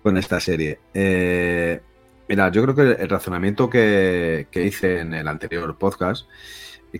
con 0.02 0.16
esta 0.16 0.40
serie. 0.40 0.78
Eh, 0.94 1.80
mira, 2.28 2.50
yo 2.50 2.62
creo 2.62 2.74
que 2.74 3.02
el 3.02 3.08
razonamiento 3.08 3.70
que, 3.70 4.46
hice 4.52 5.00
en 5.00 5.14
el 5.14 5.28
anterior 5.28 5.76
podcast 5.78 6.26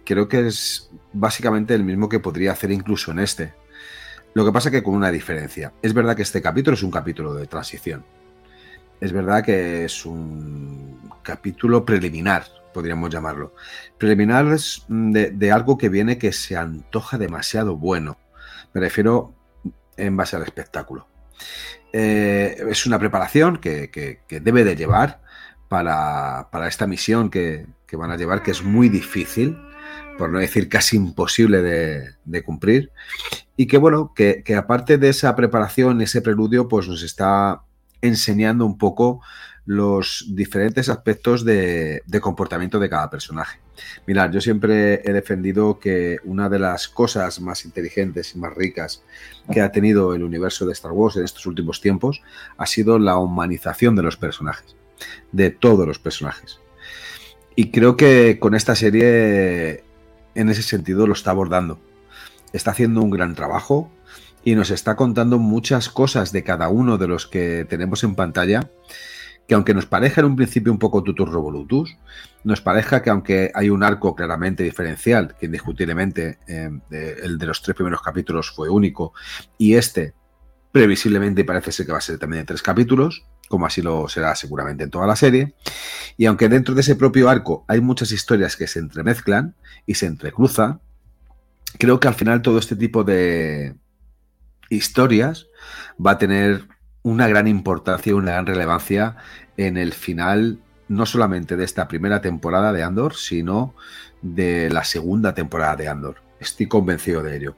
creo 0.04 0.28
que 0.28 0.46
es 0.46 0.90
básicamente 1.12 1.74
el 1.74 1.84
mismo 1.84 2.08
que 2.08 2.20
podría 2.20 2.52
hacer 2.52 2.70
incluso 2.70 3.12
en 3.12 3.20
este. 3.20 3.54
Lo 4.34 4.44
que 4.44 4.52
pasa 4.52 4.70
que 4.70 4.82
con 4.82 4.94
una 4.94 5.10
diferencia. 5.10 5.72
Es 5.82 5.94
verdad 5.94 6.14
que 6.16 6.22
este 6.22 6.42
capítulo 6.42 6.74
es 6.74 6.82
un 6.82 6.90
capítulo 6.90 7.34
de 7.34 7.46
transición. 7.46 8.04
Es 9.00 9.12
verdad 9.12 9.44
que 9.44 9.84
es 9.84 10.06
un 10.06 11.10
capítulo 11.22 11.84
preliminar 11.84 12.44
podríamos 12.72 13.08
llamarlo. 13.08 13.54
Preliminares 13.96 14.84
de, 14.88 15.30
de 15.30 15.50
algo 15.50 15.78
que 15.78 15.88
viene 15.88 16.18
que 16.18 16.30
se 16.30 16.58
antoja 16.58 17.16
demasiado 17.16 17.74
bueno. 17.74 18.18
Me 18.74 18.82
refiero 18.82 19.32
en 19.96 20.14
base 20.14 20.36
al 20.36 20.42
espectáculo. 20.42 21.08
Eh, 21.92 22.56
es 22.68 22.86
una 22.86 22.98
preparación 22.98 23.58
que, 23.58 24.20
debe 24.28 24.64
de 24.64 24.76
llevar 24.76 25.22
para, 25.68 26.48
esta 26.68 26.86
misión 26.86 27.30
que, 27.30 27.66
van 27.92 28.10
a 28.10 28.16
llevar, 28.16 28.42
que 28.42 28.50
es 28.50 28.62
muy 28.62 28.88
difícil, 28.88 29.58
por 30.18 30.30
no 30.30 30.38
decir 30.38 30.68
casi 30.68 30.96
imposible 30.96 31.62
de, 31.62 32.42
cumplir. 32.42 32.92
Y 33.56 33.66
que 33.66 33.78
bueno, 33.78 34.12
que, 34.14 34.42
aparte 34.56 34.98
de 34.98 35.08
esa 35.08 35.34
preparación, 35.34 36.02
ese 36.02 36.20
preludio, 36.20 36.68
pues 36.68 36.88
nos 36.88 37.02
está 37.02 37.62
enseñando 38.00 38.66
un 38.66 38.78
poco 38.78 39.20
los 39.66 40.24
diferentes 40.28 40.88
aspectos 40.88 41.44
de, 41.44 42.02
comportamiento 42.22 42.78
de 42.78 42.88
cada 42.88 43.10
personaje. 43.10 43.58
Mirad, 44.06 44.30
yo 44.30 44.40
siempre 44.40 45.02
he 45.04 45.12
defendido 45.12 45.80
que 45.80 46.18
una 46.24 46.48
de 46.48 46.60
las 46.60 46.88
cosas 46.88 47.40
más 47.40 47.64
inteligentes 47.64 48.34
y 48.34 48.38
más 48.38 48.54
ricas 48.54 49.02
que 49.52 49.60
ha 49.60 49.72
tenido 49.72 50.14
el 50.14 50.22
universo 50.22 50.66
de 50.66 50.72
Star 50.72 50.92
Wars 50.92 51.16
en 51.16 51.24
estos 51.24 51.44
últimos 51.46 51.80
tiempos 51.80 52.22
ha 52.56 52.66
sido 52.66 52.98
la 52.98 53.18
humanización 53.18 53.96
de 53.96 54.02
los 54.02 54.16
personajes, 54.16 54.76
de 55.32 55.50
todos 55.50 55.86
los 55.86 55.98
personajes. 55.98 56.60
Y 57.56 57.70
creo 57.70 57.96
que 57.96 58.38
con 58.38 58.54
esta 58.54 58.76
serie, 58.76 59.82
en 60.34 60.48
ese 60.48 60.62
sentido, 60.62 61.06
lo 61.06 61.14
está 61.14 61.32
abordando. 61.32 61.80
está 62.52 62.70
haciendo 62.70 63.02
un 63.02 63.10
gran 63.10 63.34
trabajo 63.34 63.90
y 64.46 64.54
nos 64.54 64.70
está 64.70 64.94
contando 64.94 65.40
muchas 65.40 65.88
cosas 65.88 66.30
de 66.30 66.44
cada 66.44 66.68
uno 66.68 66.98
de 66.98 67.08
los 67.08 67.26
que 67.26 67.66
tenemos 67.68 68.04
en 68.04 68.14
pantalla 68.14 68.70
que 69.48 69.54
aunque 69.56 69.74
nos 69.74 69.86
parezca 69.86 70.20
en 70.20 70.28
un 70.28 70.36
principio 70.36 70.72
un 70.72 70.78
poco 70.78 71.02
tutus 71.02 71.28
revolutus, 71.28 71.96
nos 72.44 72.60
parezca 72.60 73.02
que 73.02 73.10
aunque 73.10 73.50
hay 73.54 73.70
un 73.70 73.82
arco 73.82 74.14
claramente 74.14 74.62
diferencial, 74.62 75.36
que 75.36 75.46
indiscutiblemente 75.46 76.38
eh, 76.46 76.70
el 77.22 77.38
de 77.38 77.46
los 77.46 77.60
tres 77.60 77.74
primeros 77.74 78.00
capítulos 78.00 78.52
fue 78.52 78.68
único, 78.68 79.14
y 79.58 79.74
este 79.74 80.14
previsiblemente 80.70 81.44
parece 81.44 81.72
ser 81.72 81.86
que 81.86 81.92
va 81.92 81.98
a 81.98 82.00
ser 82.00 82.18
también 82.18 82.42
de 82.42 82.46
tres 82.46 82.62
capítulos, 82.62 83.24
como 83.48 83.66
así 83.66 83.82
lo 83.82 84.08
será 84.08 84.36
seguramente 84.36 84.84
en 84.84 84.90
toda 84.90 85.08
la 85.08 85.16
serie, 85.16 85.54
y 86.16 86.26
aunque 86.26 86.48
dentro 86.48 86.74
de 86.74 86.82
ese 86.82 86.94
propio 86.94 87.28
arco 87.28 87.64
hay 87.66 87.80
muchas 87.80 88.12
historias 88.12 88.56
que 88.56 88.68
se 88.68 88.78
entremezclan 88.78 89.56
y 89.86 89.94
se 89.94 90.06
entrecruzan, 90.06 90.80
creo 91.78 91.98
que 91.98 92.06
al 92.08 92.14
final 92.14 92.42
todo 92.42 92.58
este 92.58 92.76
tipo 92.76 93.02
de 93.02 93.74
historias 94.70 95.46
va 96.04 96.12
a 96.12 96.18
tener 96.18 96.66
una 97.02 97.28
gran 97.28 97.46
importancia 97.46 98.10
y 98.10 98.14
una 98.14 98.32
gran 98.32 98.46
relevancia 98.46 99.16
en 99.56 99.76
el 99.76 99.92
final, 99.92 100.58
no 100.88 101.06
solamente 101.06 101.56
de 101.56 101.64
esta 101.64 101.88
primera 101.88 102.20
temporada 102.20 102.72
de 102.72 102.82
Andor, 102.82 103.14
sino 103.14 103.74
de 104.22 104.70
la 104.70 104.84
segunda 104.84 105.34
temporada 105.34 105.76
de 105.76 105.88
Andor. 105.88 106.16
Estoy 106.40 106.66
convencido 106.66 107.22
de 107.22 107.36
ello. 107.36 107.56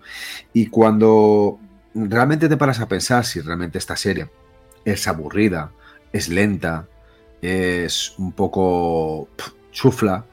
Y 0.53 0.67
cuando 0.67 1.59
realmente 1.95 2.49
te 2.49 2.57
paras 2.57 2.81
a 2.81 2.89
pensar 2.89 3.25
si 3.25 3.41
realmente 3.41 3.79
esta 3.79 3.97
serie 3.97 4.31
es 4.85 5.09
aburrida, 5.09 5.73
es 6.13 6.29
lenta, 6.29 6.87
es 7.41 8.15
un 8.19 8.33
poco 8.33 9.29
chufla, 9.73 10.25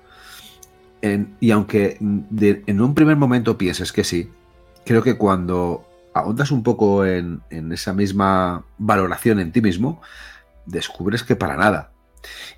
y 1.39 1.51
aunque 1.51 1.97
en 1.99 2.81
un 2.81 2.95
primer 2.95 3.15
momento 3.15 3.57
pienses 3.57 3.91
que 3.91 4.03
sí, 4.03 4.31
creo 4.85 5.03
que 5.03 5.17
cuando 5.17 5.87
ahondas 6.15 6.49
un 6.49 6.63
poco 6.63 7.05
en, 7.05 7.41
en 7.49 7.71
esa 7.73 7.93
misma 7.93 8.65
valoración 8.77 9.39
en 9.39 9.51
ti 9.51 9.61
mismo, 9.61 10.01
descubres 10.65 11.23
que 11.23 11.35
para 11.35 11.57
nada. 11.57 11.91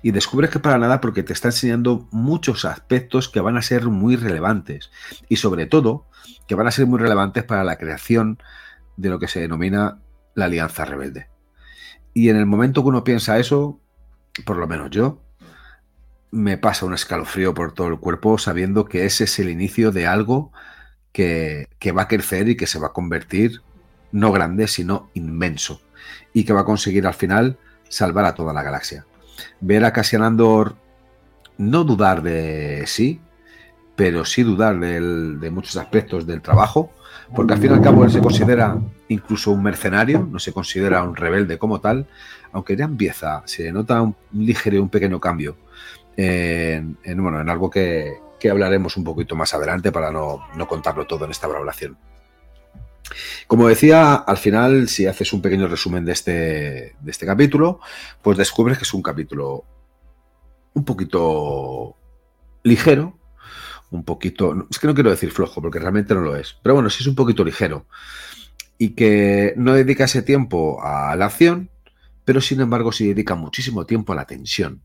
Y 0.00 0.12
descubres 0.12 0.50
que 0.50 0.60
para 0.60 0.78
nada 0.78 1.00
porque 1.00 1.24
te 1.24 1.32
está 1.32 1.48
enseñando 1.48 2.08
muchos 2.12 2.64
aspectos 2.64 3.28
que 3.28 3.40
van 3.40 3.56
a 3.56 3.62
ser 3.62 3.88
muy 3.88 4.16
relevantes. 4.16 4.90
Y 5.28 5.36
sobre 5.36 5.66
todo, 5.66 6.06
que 6.46 6.54
van 6.54 6.68
a 6.68 6.70
ser 6.70 6.86
muy 6.86 7.00
relevantes 7.00 7.42
para 7.42 7.64
la 7.64 7.76
creación 7.76 8.38
de 8.96 9.10
lo 9.10 9.18
que 9.18 9.28
se 9.28 9.40
denomina 9.40 9.98
la 10.34 10.46
Alianza 10.46 10.84
Rebelde. 10.84 11.28
Y 12.14 12.30
en 12.30 12.36
el 12.36 12.46
momento 12.46 12.82
que 12.82 12.88
uno 12.88 13.04
piensa 13.04 13.38
eso, 13.38 13.80
por 14.46 14.56
lo 14.56 14.68
menos 14.68 14.90
yo, 14.90 15.20
me 16.30 16.58
pasa 16.58 16.86
un 16.86 16.94
escalofrío 16.94 17.54
por 17.54 17.72
todo 17.72 17.88
el 17.88 17.98
cuerpo 17.98 18.38
sabiendo 18.38 18.84
que 18.84 19.04
ese 19.04 19.24
es 19.24 19.38
el 19.40 19.50
inicio 19.50 19.90
de 19.90 20.06
algo 20.06 20.52
que, 21.12 21.92
va 21.96 22.02
a 22.02 22.08
crecer 22.08 22.48
y 22.48 22.56
que 22.56 22.66
se 22.66 22.78
va 22.78 22.88
a 22.88 22.92
convertir 22.92 23.62
no 24.12 24.32
grande, 24.32 24.68
sino 24.68 25.10
inmenso. 25.14 25.80
Y 26.32 26.44
que 26.44 26.52
va 26.52 26.60
a 26.60 26.64
conseguir 26.64 27.06
al 27.06 27.14
final 27.14 27.58
salvar 27.88 28.24
a 28.24 28.34
toda 28.34 28.52
la 28.52 28.62
galaxia. 28.62 29.06
Ver 29.60 29.84
a 29.84 29.92
Cassian 29.92 30.22
Andor 30.22 30.76
no 31.56 31.84
dudar 31.84 32.22
de 32.22 32.84
sí, 32.86 33.20
pero 33.96 34.24
sí 34.24 34.42
dudar 34.42 34.78
de 34.78 35.50
muchos 35.50 35.76
aspectos 35.76 36.26
del 36.26 36.40
trabajo, 36.40 36.92
porque 37.34 37.54
al 37.54 37.58
fin 37.58 37.72
y 37.72 37.74
al 37.74 37.82
cabo 37.82 38.04
él 38.04 38.10
se 38.10 38.20
considera 38.20 38.78
incluso 39.08 39.50
un 39.50 39.62
mercenario, 39.62 40.26
no 40.30 40.38
se 40.38 40.52
considera 40.52 41.02
un 41.02 41.16
rebelde 41.16 41.58
como 41.58 41.80
tal, 41.80 42.06
aunque 42.52 42.76
ya 42.76 42.84
empieza, 42.84 43.42
se 43.44 43.72
nota 43.72 44.00
un 44.02 44.14
ligero 44.32 44.80
un 44.80 44.88
pequeño 44.88 45.18
cambio 45.18 45.56
en, 46.16 46.96
en, 47.02 47.22
bueno, 47.22 47.40
en 47.40 47.48
algo 47.50 47.70
que, 47.70 48.18
que 48.38 48.50
hablaremos 48.50 48.96
un 48.96 49.04
poquito 49.04 49.34
más 49.36 49.54
adelante 49.54 49.92
para 49.92 50.10
no, 50.10 50.46
no 50.56 50.68
contarlo 50.68 51.06
todo 51.06 51.24
en 51.24 51.30
esta 51.30 51.46
valoración. 51.46 51.98
Como 53.46 53.68
decía, 53.68 54.14
al 54.14 54.36
final, 54.36 54.88
si 54.88 55.06
haces 55.06 55.32
un 55.32 55.40
pequeño 55.40 55.66
resumen 55.66 56.04
de 56.04 56.12
este, 56.12 56.32
de 57.00 57.10
este 57.10 57.26
capítulo, 57.26 57.80
pues 58.22 58.36
descubres 58.36 58.78
que 58.78 58.84
es 58.84 58.94
un 58.94 59.02
capítulo 59.02 59.64
un 60.74 60.84
poquito 60.84 61.96
ligero, 62.62 63.18
un 63.90 64.04
poquito, 64.04 64.66
es 64.70 64.78
que 64.78 64.86
no 64.86 64.94
quiero 64.94 65.10
decir 65.10 65.30
flojo, 65.30 65.62
porque 65.62 65.78
realmente 65.78 66.14
no 66.14 66.20
lo 66.20 66.36
es, 66.36 66.58
pero 66.62 66.74
bueno, 66.74 66.90
sí 66.90 67.02
es 67.02 67.06
un 67.06 67.14
poquito 67.14 67.42
ligero 67.42 67.86
y 68.78 68.90
que 68.90 69.54
no 69.56 69.74
dedica 69.74 70.04
ese 70.04 70.22
tiempo 70.22 70.80
a 70.82 71.14
la 71.16 71.26
acción, 71.26 71.70
pero 72.24 72.40
sin 72.40 72.60
embargo 72.60 72.92
sí 72.92 73.08
dedica 73.08 73.34
muchísimo 73.34 73.84
tiempo 73.84 74.12
a 74.12 74.16
la 74.16 74.26
tensión. 74.26 74.82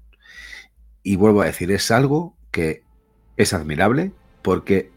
Y 1.04 1.16
vuelvo 1.16 1.42
a 1.42 1.46
decir, 1.46 1.72
es 1.72 1.92
algo 1.92 2.36
que 2.50 2.83
es 3.38 3.54
admirable 3.54 4.12
porque 4.42 4.92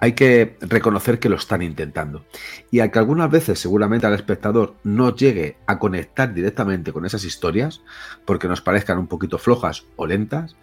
hay 0.00 0.12
que 0.12 0.56
reconocer 0.60 1.18
que 1.18 1.28
lo 1.28 1.36
están 1.36 1.62
intentando. 1.62 2.24
Y 2.70 2.80
a 2.80 2.90
que 2.90 2.98
algunas 2.98 3.30
veces 3.30 3.58
seguramente 3.58 4.06
al 4.06 4.14
espectador 4.14 4.74
no 4.84 5.14
llegue 5.14 5.56
a 5.66 5.78
conectar 5.78 6.32
directamente 6.34 6.92
con 6.92 7.06
esas 7.06 7.24
historias, 7.24 7.82
porque 8.24 8.48
nos 8.48 8.60
parezcan 8.60 8.98
un 8.98 9.06
poquito 9.06 9.38
flojas 9.38 9.84
o 9.96 10.06
lentas, 10.06 10.56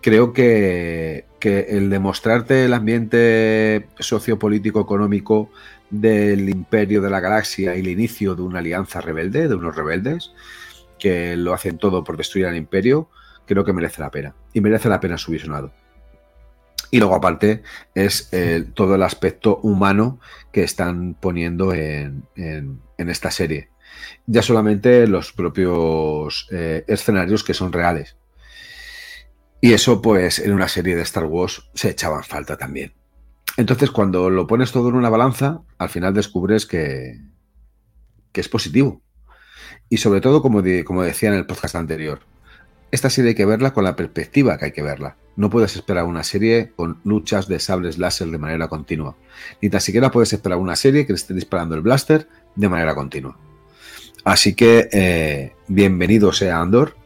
creo 0.00 0.32
que, 0.32 1.26
que 1.40 1.60
el 1.70 1.90
demostrarte 1.90 2.64
el 2.64 2.74
ambiente 2.74 3.88
sociopolítico 3.98 4.80
económico 4.80 5.50
del 5.90 6.48
imperio 6.48 7.00
de 7.00 7.10
la 7.10 7.20
galaxia 7.20 7.76
y 7.76 7.80
el 7.80 7.88
inicio 7.88 8.34
de 8.34 8.42
una 8.42 8.58
alianza 8.58 9.00
rebelde, 9.00 9.48
de 9.48 9.54
unos 9.54 9.76
rebeldes, 9.76 10.32
que 10.98 11.36
lo 11.36 11.54
hacen 11.54 11.78
todo 11.78 12.02
por 12.04 12.16
destruir 12.16 12.46
al 12.46 12.56
imperio, 12.56 13.08
creo 13.46 13.64
que 13.64 13.72
merece 13.72 14.00
la 14.00 14.10
pena. 14.10 14.34
Y 14.52 14.60
merece 14.60 14.88
la 14.88 15.00
pena 15.00 15.18
su 15.18 15.30
visionado. 15.30 15.72
Y 16.90 16.98
luego, 16.98 17.14
aparte, 17.14 17.62
es 17.94 18.28
eh, 18.32 18.64
todo 18.74 18.94
el 18.94 19.02
aspecto 19.02 19.58
humano 19.62 20.20
que 20.52 20.62
están 20.62 21.14
poniendo 21.14 21.74
en, 21.74 22.24
esta 22.96 23.30
serie. 23.30 23.70
Ya 24.26 24.42
solamente 24.42 25.06
los 25.06 25.32
propios 25.32 26.48
eh, 26.52 26.84
escenarios 26.86 27.44
que 27.44 27.54
son 27.54 27.72
reales. 27.72 28.16
Y 29.60 29.72
eso, 29.72 30.00
pues, 30.00 30.38
en 30.38 30.52
una 30.52 30.68
serie 30.68 30.94
de 30.94 31.02
Star 31.02 31.24
Wars 31.24 31.68
se 31.74 31.90
echaban 31.90 32.22
falta 32.22 32.56
también. 32.56 32.94
Entonces, 33.56 33.90
cuando 33.90 34.30
lo 34.30 34.46
pones 34.46 34.70
todo 34.70 34.90
en 34.90 34.96
una 34.96 35.08
balanza, 35.08 35.62
al 35.78 35.88
final 35.88 36.14
descubres 36.14 36.66
que, 36.66 37.20
es 38.34 38.48
positivo. 38.48 39.02
Y 39.88 39.96
sobre 39.96 40.20
todo, 40.20 40.42
como, 40.42 40.62
como 40.84 41.02
decía 41.02 41.30
en 41.30 41.36
el 41.36 41.46
podcast 41.46 41.74
anterior, 41.74 42.20
esta 42.90 43.10
serie 43.10 43.30
hay 43.30 43.34
que 43.34 43.44
verla 43.44 43.72
con 43.72 43.84
la 43.84 43.96
perspectiva 43.96 44.58
que 44.58 44.66
hay 44.66 44.72
que 44.72 44.82
verla. 44.82 45.16
No 45.34 45.50
puedes 45.50 45.76
esperar 45.76 46.04
una 46.04 46.22
serie 46.22 46.72
con 46.76 47.00
luchas 47.04 47.48
de 47.48 47.58
sables 47.58 47.98
láser 47.98 48.28
de 48.28 48.38
manera 48.38 48.68
continua. 48.68 49.16
Ni 49.60 49.68
tan 49.68 49.80
siquiera 49.80 50.10
puedes 50.10 50.32
esperar 50.32 50.58
una 50.58 50.76
serie 50.76 51.04
que 51.04 51.12
le 51.12 51.16
esté 51.16 51.34
disparando 51.34 51.74
el 51.74 51.82
blaster 51.82 52.28
de 52.54 52.68
manera 52.68 52.94
continua. 52.94 53.36
Así 54.24 54.54
que 54.54 54.88
eh, 54.92 55.52
bienvenido 55.68 56.32
sea 56.32 56.60
Andor. 56.60 56.96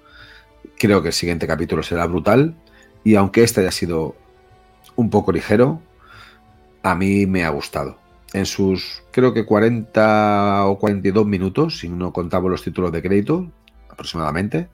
Creo 0.79 1.03
que 1.03 1.09
el 1.09 1.15
siguiente 1.15 1.47
capítulo 1.47 1.83
será 1.83 2.07
brutal. 2.07 2.55
Y 3.03 3.17
aunque 3.17 3.43
este 3.43 3.63
haya 3.63 3.73
sido 3.73 4.15
un 4.97 5.11
poco 5.11 5.33
ligero, 5.33 5.81
a 6.83 6.95
mí 6.95 7.27
me 7.27 7.45
ha 7.45 7.51
gustado. 7.51 7.99
En 8.33 8.47
sus, 8.47 9.03
creo 9.11 9.35
que 9.35 9.45
40 9.45 10.67
o 10.67 10.79
42 10.79 11.27
minutos, 11.27 11.79
si 11.79 11.89
no 11.89 12.13
contamos 12.13 12.51
los 12.51 12.63
títulos 12.63 12.93
de 12.93 13.03
crédito, 13.03 13.51
aproximadamente, 13.89 14.69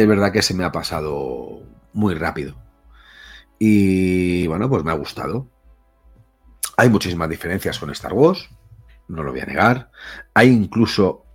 es 0.00 0.08
verdad 0.08 0.32
que 0.32 0.42
se 0.42 0.54
me 0.54 0.64
ha 0.64 0.72
pasado 0.72 1.62
muy 1.92 2.14
rápido. 2.14 2.56
Y 3.58 4.46
bueno, 4.46 4.68
pues 4.68 4.84
me 4.84 4.90
ha 4.90 4.94
gustado. 4.94 5.48
Hay 6.76 6.88
muchísimas 6.88 7.28
diferencias 7.28 7.78
con 7.78 7.90
Star 7.90 8.14
Wars, 8.14 8.48
no 9.08 9.22
lo 9.22 9.32
voy 9.32 9.40
a 9.40 9.46
negar. 9.46 9.90
Hay 10.32 10.48
incluso 10.48 11.26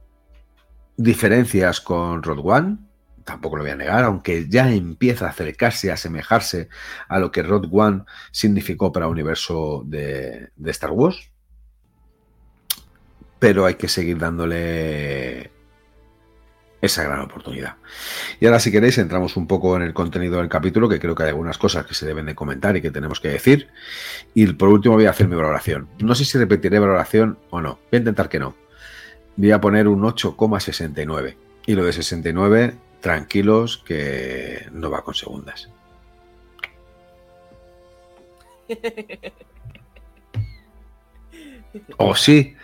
diferencias 0.98 1.82
con 1.82 2.24
Road 2.24 2.40
One, 2.44 2.78
tampoco 3.24 3.58
lo 3.58 3.64
voy 3.64 3.72
a 3.72 3.76
negar, 3.76 4.04
aunque 4.04 4.48
ya 4.50 4.72
empieza 4.72 5.28
a 5.28 5.30
acercarse, 5.30 5.92
a 5.92 5.96
asemejarse 5.96 6.70
a 7.08 7.20
lo 7.20 7.32
que 7.32 7.44
Road 7.44 7.68
One 7.72 8.06
significó 8.32 8.92
para 8.92 9.06
el 9.06 9.12
universo 9.12 9.84
de, 9.86 10.50
de 10.56 10.72
Star 10.72 10.92
Wars. 10.92 11.32
Pero 13.38 13.66
hay 13.66 13.76
que 13.76 13.88
seguir 13.88 14.18
dándole 14.18 15.52
esa 16.82 17.04
gran 17.04 17.22
oportunidad. 17.22 17.76
Y 18.40 18.46
ahora, 18.46 18.60
si 18.60 18.72
queréis, 18.72 18.98
entramos 18.98 19.38
un 19.38 19.48
poco 19.48 19.76
en 19.76 19.82
el 19.82 19.94
contenido 19.94 20.38
del 20.38 20.50
capítulo, 20.50 20.88
que 20.88 21.00
creo 21.00 21.16
que 21.16 21.24
hay 21.24 21.30
algunas 21.30 21.58
cosas 21.58 21.86
que 21.86 21.94
se 21.94 22.06
deben 22.06 22.26
de 22.26 22.36
comentar 22.36 22.76
y 22.76 22.82
que 22.82 22.92
tenemos 22.92 23.20
que 23.20 23.30
decir. 23.30 23.70
Y 24.34 24.48
por 24.54 24.70
último 24.70 24.96
voy 24.96 25.06
a 25.06 25.12
hacer 25.12 25.28
mi 25.28 25.36
valoración. 25.36 25.88
No 26.00 26.16
sé 26.16 26.26
si 26.26 26.38
repetiré 26.38 26.80
valoración 26.80 27.40
o 27.50 27.62
no. 27.62 27.80
Voy 27.92 27.98
a 27.98 27.98
intentar 27.98 28.30
que 28.30 28.40
no. 28.40 28.56
Voy 29.36 29.52
a 29.52 29.60
poner 29.60 29.88
un 29.88 30.02
8,69. 30.02 31.36
Y 31.66 31.76
lo 31.76 31.84
de 31.84 31.94
69, 31.94 32.76
tranquilos, 33.02 33.84
que 33.86 34.68
no 34.72 34.92
va 34.92 35.04
con 35.04 35.16
segundas. 35.16 35.70
O 41.98 42.16
sí, 42.16 42.56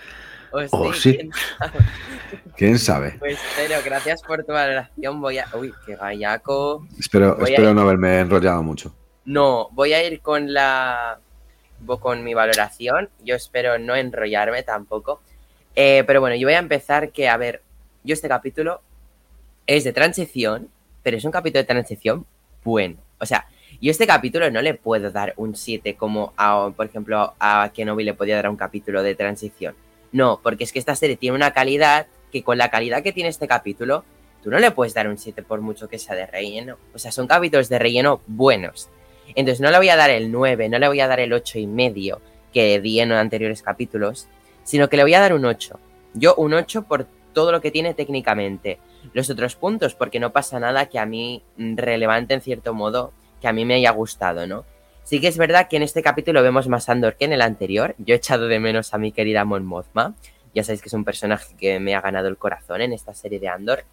O 0.54 0.60
Oh, 0.72 0.94
sí. 0.94 1.18
quién 1.18 1.32
sabe. 1.34 1.80
quién 2.58 2.80
sabe. 2.80 3.16
Pues, 3.20 3.40
pero 3.56 3.76
gracias 3.84 4.22
por 4.22 4.44
tu 4.44 4.52
valoración. 4.52 5.22
Voy 5.22 5.38
a. 5.40 5.48
Uy, 5.54 5.74
qué 5.86 5.96
gallaco. 5.96 6.86
Espero, 7.00 7.36
Voy 7.36 7.52
espero 7.52 7.70
ir- 7.72 7.76
no 7.76 7.82
haberme 7.82 8.20
enrollado 8.20 8.62
mucho. 8.64 8.94
No, 9.26 9.70
voy 9.72 9.94
a 9.94 10.04
ir 10.06 10.22
con 10.22 10.54
la 10.54 11.20
con 12.00 12.24
mi 12.24 12.34
valoración. 12.34 13.10
Yo 13.24 13.36
espero 13.36 13.80
no 13.80 13.96
enrollarme 13.96 14.64
tampoco. 14.64 15.22
Eh, 15.76 16.04
pero 16.06 16.20
bueno, 16.22 16.36
yo 16.36 16.48
voy 16.48 16.54
a 16.56 16.60
empezar 16.60 17.12
que, 17.12 17.30
a 17.30 17.38
ver, 17.38 17.62
yo 18.04 18.14
este 18.14 18.28
capítulo 18.28 18.82
es 19.68 19.84
de 19.84 19.94
transición, 19.94 20.68
pero 21.02 21.18
es 21.18 21.24
un 21.24 21.32
capítulo 21.32 21.62
de 21.62 21.68
transición 21.68 22.26
bueno. 22.64 22.98
O 23.20 23.26
sea, 23.26 23.48
yo 23.82 23.90
este 23.90 24.06
capítulo 24.06 24.52
no 24.52 24.62
le 24.62 24.74
puedo 24.74 25.10
dar 25.12 25.34
un 25.38 25.56
7 25.56 25.96
como, 25.96 26.34
a, 26.38 26.72
por 26.76 26.86
ejemplo, 26.86 27.34
a 27.40 27.72
Kenobi 27.74 28.04
le 28.04 28.14
podía 28.14 28.36
dar 28.36 28.50
un 28.50 28.58
capítulo 28.58 29.02
de 29.02 29.16
transición. 29.16 29.74
No, 30.12 30.40
porque 30.42 30.64
es 30.64 30.72
que 30.72 30.80
esta 30.80 30.96
serie 30.96 31.16
tiene 31.16 31.36
una 31.36 31.52
calidad 31.52 32.08
que 32.32 32.44
con 32.44 32.58
la 32.58 32.70
calidad 32.70 33.04
que 33.04 33.12
tiene 33.12 33.30
este 33.30 33.48
capítulo, 33.48 34.04
tú 34.44 34.50
no 34.50 34.60
le 34.60 34.72
puedes 34.72 34.94
dar 34.94 35.08
un 35.08 35.18
7 35.18 35.44
por 35.44 35.62
mucho 35.62 35.88
que 35.88 36.00
sea 36.00 36.16
de 36.16 36.26
relleno. 36.26 36.78
O 36.94 37.00
sea, 37.00 37.12
son 37.12 37.28
capítulos 37.28 37.70
de 37.70 37.80
relleno 37.80 38.22
buenos. 38.28 38.90
Entonces 39.36 39.62
no 39.62 39.72
le 39.72 39.78
voy 39.78 39.90
a 39.90 39.96
dar 39.96 40.10
el 40.10 40.32
9, 40.32 40.70
no 40.70 40.80
le 40.80 40.88
voy 40.88 41.00
a 41.00 41.08
dar 41.08 41.20
el 41.20 41.34
8 41.34 41.60
y 41.60 41.68
medio 41.68 42.22
que 42.54 42.82
di 42.82 43.00
en 43.00 43.12
anteriores 43.12 43.62
capítulos, 43.62 44.28
sino 44.64 44.90
que 44.90 44.98
le 44.98 45.04
voy 45.04 45.14
a 45.14 45.22
dar 45.22 45.34
un 45.34 45.46
8. 45.46 45.80
Yo 46.14 46.36
un 46.36 46.54
8 46.54 46.84
por 46.84 47.08
todo 47.34 47.52
lo 47.52 47.62
que 47.62 47.72
tiene 47.72 47.94
técnicamente. 47.94 48.80
Los 49.14 49.30
otros 49.30 49.56
puntos, 49.56 49.96
porque 49.96 50.20
no 50.20 50.32
pasa 50.32 50.60
nada 50.60 50.88
que 50.88 51.00
a 51.00 51.06
mí 51.06 51.44
mm, 51.58 51.78
relevante 51.78 52.34
en 52.34 52.42
cierto 52.42 52.74
modo, 52.74 53.14
que 53.40 53.48
a 53.48 53.54
mí 53.54 53.66
me 53.66 53.76
haya 53.76 53.92
gustado, 53.92 54.46
¿no? 54.48 54.66
Sí 55.04 55.20
que 55.20 55.28
es 55.28 55.38
verdad 55.38 55.68
que 55.70 55.78
en 55.78 55.84
este 55.84 56.02
capítulo 56.02 56.42
vemos 56.44 56.68
más 56.68 56.88
Andor 56.90 57.16
que 57.16 57.26
en 57.26 57.34
el 57.34 57.42
anterior. 57.42 57.96
Yo 57.98 58.14
he 58.14 58.18
echado 58.18 58.48
de 58.48 58.60
menos 58.60 58.94
a 58.94 58.98
mi 58.98 59.12
querida 59.12 59.46
Mon 59.46 59.66
Mothma. 59.66 60.14
Ya 60.54 60.64
sabéis 60.64 60.82
que 60.82 60.90
es 60.90 60.94
un 60.94 61.04
personaje 61.06 61.56
que 61.58 61.80
me 61.80 61.96
ha 61.96 62.02
ganado 62.02 62.28
el 62.28 62.38
corazón 62.38 62.82
en 62.82 62.94
esta 62.94 63.14
serie 63.14 63.40
de 63.40 63.48
Andor. 63.48 63.84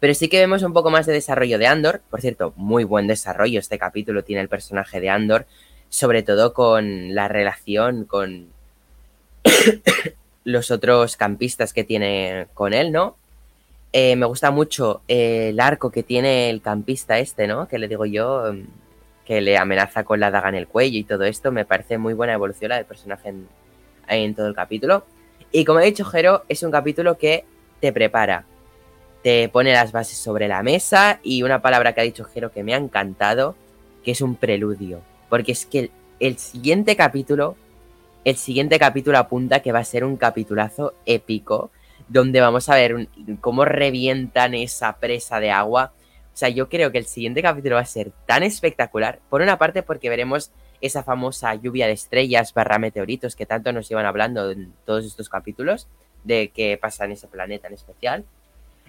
Pero 0.00 0.14
sí 0.14 0.28
que 0.28 0.38
vemos 0.38 0.62
un 0.62 0.72
poco 0.72 0.90
más 0.90 1.06
de 1.06 1.12
desarrollo 1.12 1.58
de 1.58 1.66
Andor. 1.66 2.00
Por 2.10 2.20
cierto, 2.20 2.52
muy 2.56 2.84
buen 2.84 3.06
desarrollo 3.06 3.60
este 3.60 3.78
capítulo 3.78 4.24
tiene 4.24 4.42
el 4.42 4.48
personaje 4.48 5.00
de 5.00 5.08
Andor. 5.08 5.46
Sobre 5.88 6.22
todo 6.22 6.52
con 6.52 7.14
la 7.14 7.28
relación 7.28 8.04
con 8.04 8.48
los 10.44 10.70
otros 10.70 11.16
campistas 11.16 11.72
que 11.72 11.84
tiene 11.84 12.48
con 12.54 12.72
él, 12.74 12.92
¿no? 12.92 13.16
Eh, 13.92 14.16
me 14.16 14.26
gusta 14.26 14.50
mucho 14.50 15.02
el 15.08 15.58
arco 15.60 15.90
que 15.90 16.02
tiene 16.02 16.50
el 16.50 16.60
campista 16.60 17.18
este, 17.18 17.46
¿no? 17.46 17.66
Que 17.68 17.78
le 17.78 17.88
digo 17.88 18.04
yo, 18.04 18.52
mm, 18.52 18.64
que 19.26 19.40
le 19.40 19.58
amenaza 19.58 20.04
con 20.04 20.20
la 20.20 20.30
daga 20.30 20.48
en 20.48 20.54
el 20.54 20.68
cuello 20.68 20.98
y 20.98 21.04
todo 21.04 21.24
esto. 21.24 21.52
Me 21.52 21.64
parece 21.64 21.98
muy 21.98 22.14
buena 22.14 22.32
evolución 22.32 22.70
la 22.70 22.76
del 22.76 22.86
personaje 22.86 23.34
en, 24.08 24.34
todo 24.34 24.46
el 24.46 24.54
capítulo. 24.54 25.04
Y 25.52 25.64
como 25.64 25.80
he 25.80 25.84
dicho, 25.84 26.04
Jero, 26.04 26.44
es 26.48 26.62
un 26.62 26.70
capítulo 26.70 27.18
que 27.18 27.44
te 27.80 27.92
prepara 27.92 28.44
te 29.26 29.48
pone 29.48 29.72
las 29.72 29.90
bases 29.90 30.16
sobre 30.16 30.46
la 30.46 30.62
mesa 30.62 31.18
y 31.20 31.42
una 31.42 31.60
palabra 31.60 31.92
que 31.92 32.00
ha 32.00 32.04
dicho 32.04 32.22
Jero 32.22 32.52
que 32.52 32.62
me 32.62 32.74
ha 32.74 32.76
encantado, 32.76 33.56
que 34.04 34.12
es 34.12 34.20
un 34.20 34.36
preludio. 34.36 35.00
Porque 35.28 35.50
es 35.50 35.66
que 35.66 35.90
el, 36.20 36.38
siguiente 36.38 36.94
capítulo, 36.94 37.56
el 38.24 38.36
siguiente 38.36 38.78
capítulo 38.78 39.18
apunta 39.18 39.62
que 39.62 39.72
va 39.72 39.80
a 39.80 39.84
ser 39.84 40.04
un 40.04 40.16
capitulazo 40.16 40.94
épico, 41.06 41.72
donde 42.06 42.40
vamos 42.40 42.68
a 42.68 42.76
ver 42.76 43.08
cómo 43.40 43.64
revientan 43.64 44.54
esa 44.54 44.92
presa 44.98 45.40
de 45.40 45.50
agua. 45.50 45.92
O 46.36 46.38
sea, 46.38 46.50
yo 46.50 46.68
creo 46.68 46.92
que 46.92 46.98
el 46.98 47.06
siguiente 47.06 47.40
capítulo 47.40 47.76
va 47.76 47.80
a 47.80 47.86
ser 47.86 48.12
tan 48.26 48.42
espectacular, 48.42 49.20
por 49.30 49.40
una 49.40 49.56
parte 49.56 49.82
porque 49.82 50.10
veremos 50.10 50.50
esa 50.82 51.02
famosa 51.02 51.54
lluvia 51.54 51.86
de 51.86 51.94
estrellas 51.94 52.52
barra 52.52 52.78
meteoritos 52.78 53.34
que 53.34 53.46
tanto 53.46 53.72
nos 53.72 53.90
iban 53.90 54.04
hablando 54.04 54.50
en 54.50 54.74
todos 54.84 55.06
estos 55.06 55.30
capítulos, 55.30 55.88
de 56.24 56.52
qué 56.54 56.76
pasa 56.76 57.06
en 57.06 57.12
ese 57.12 57.26
planeta 57.26 57.68
en 57.68 57.72
especial 57.72 58.26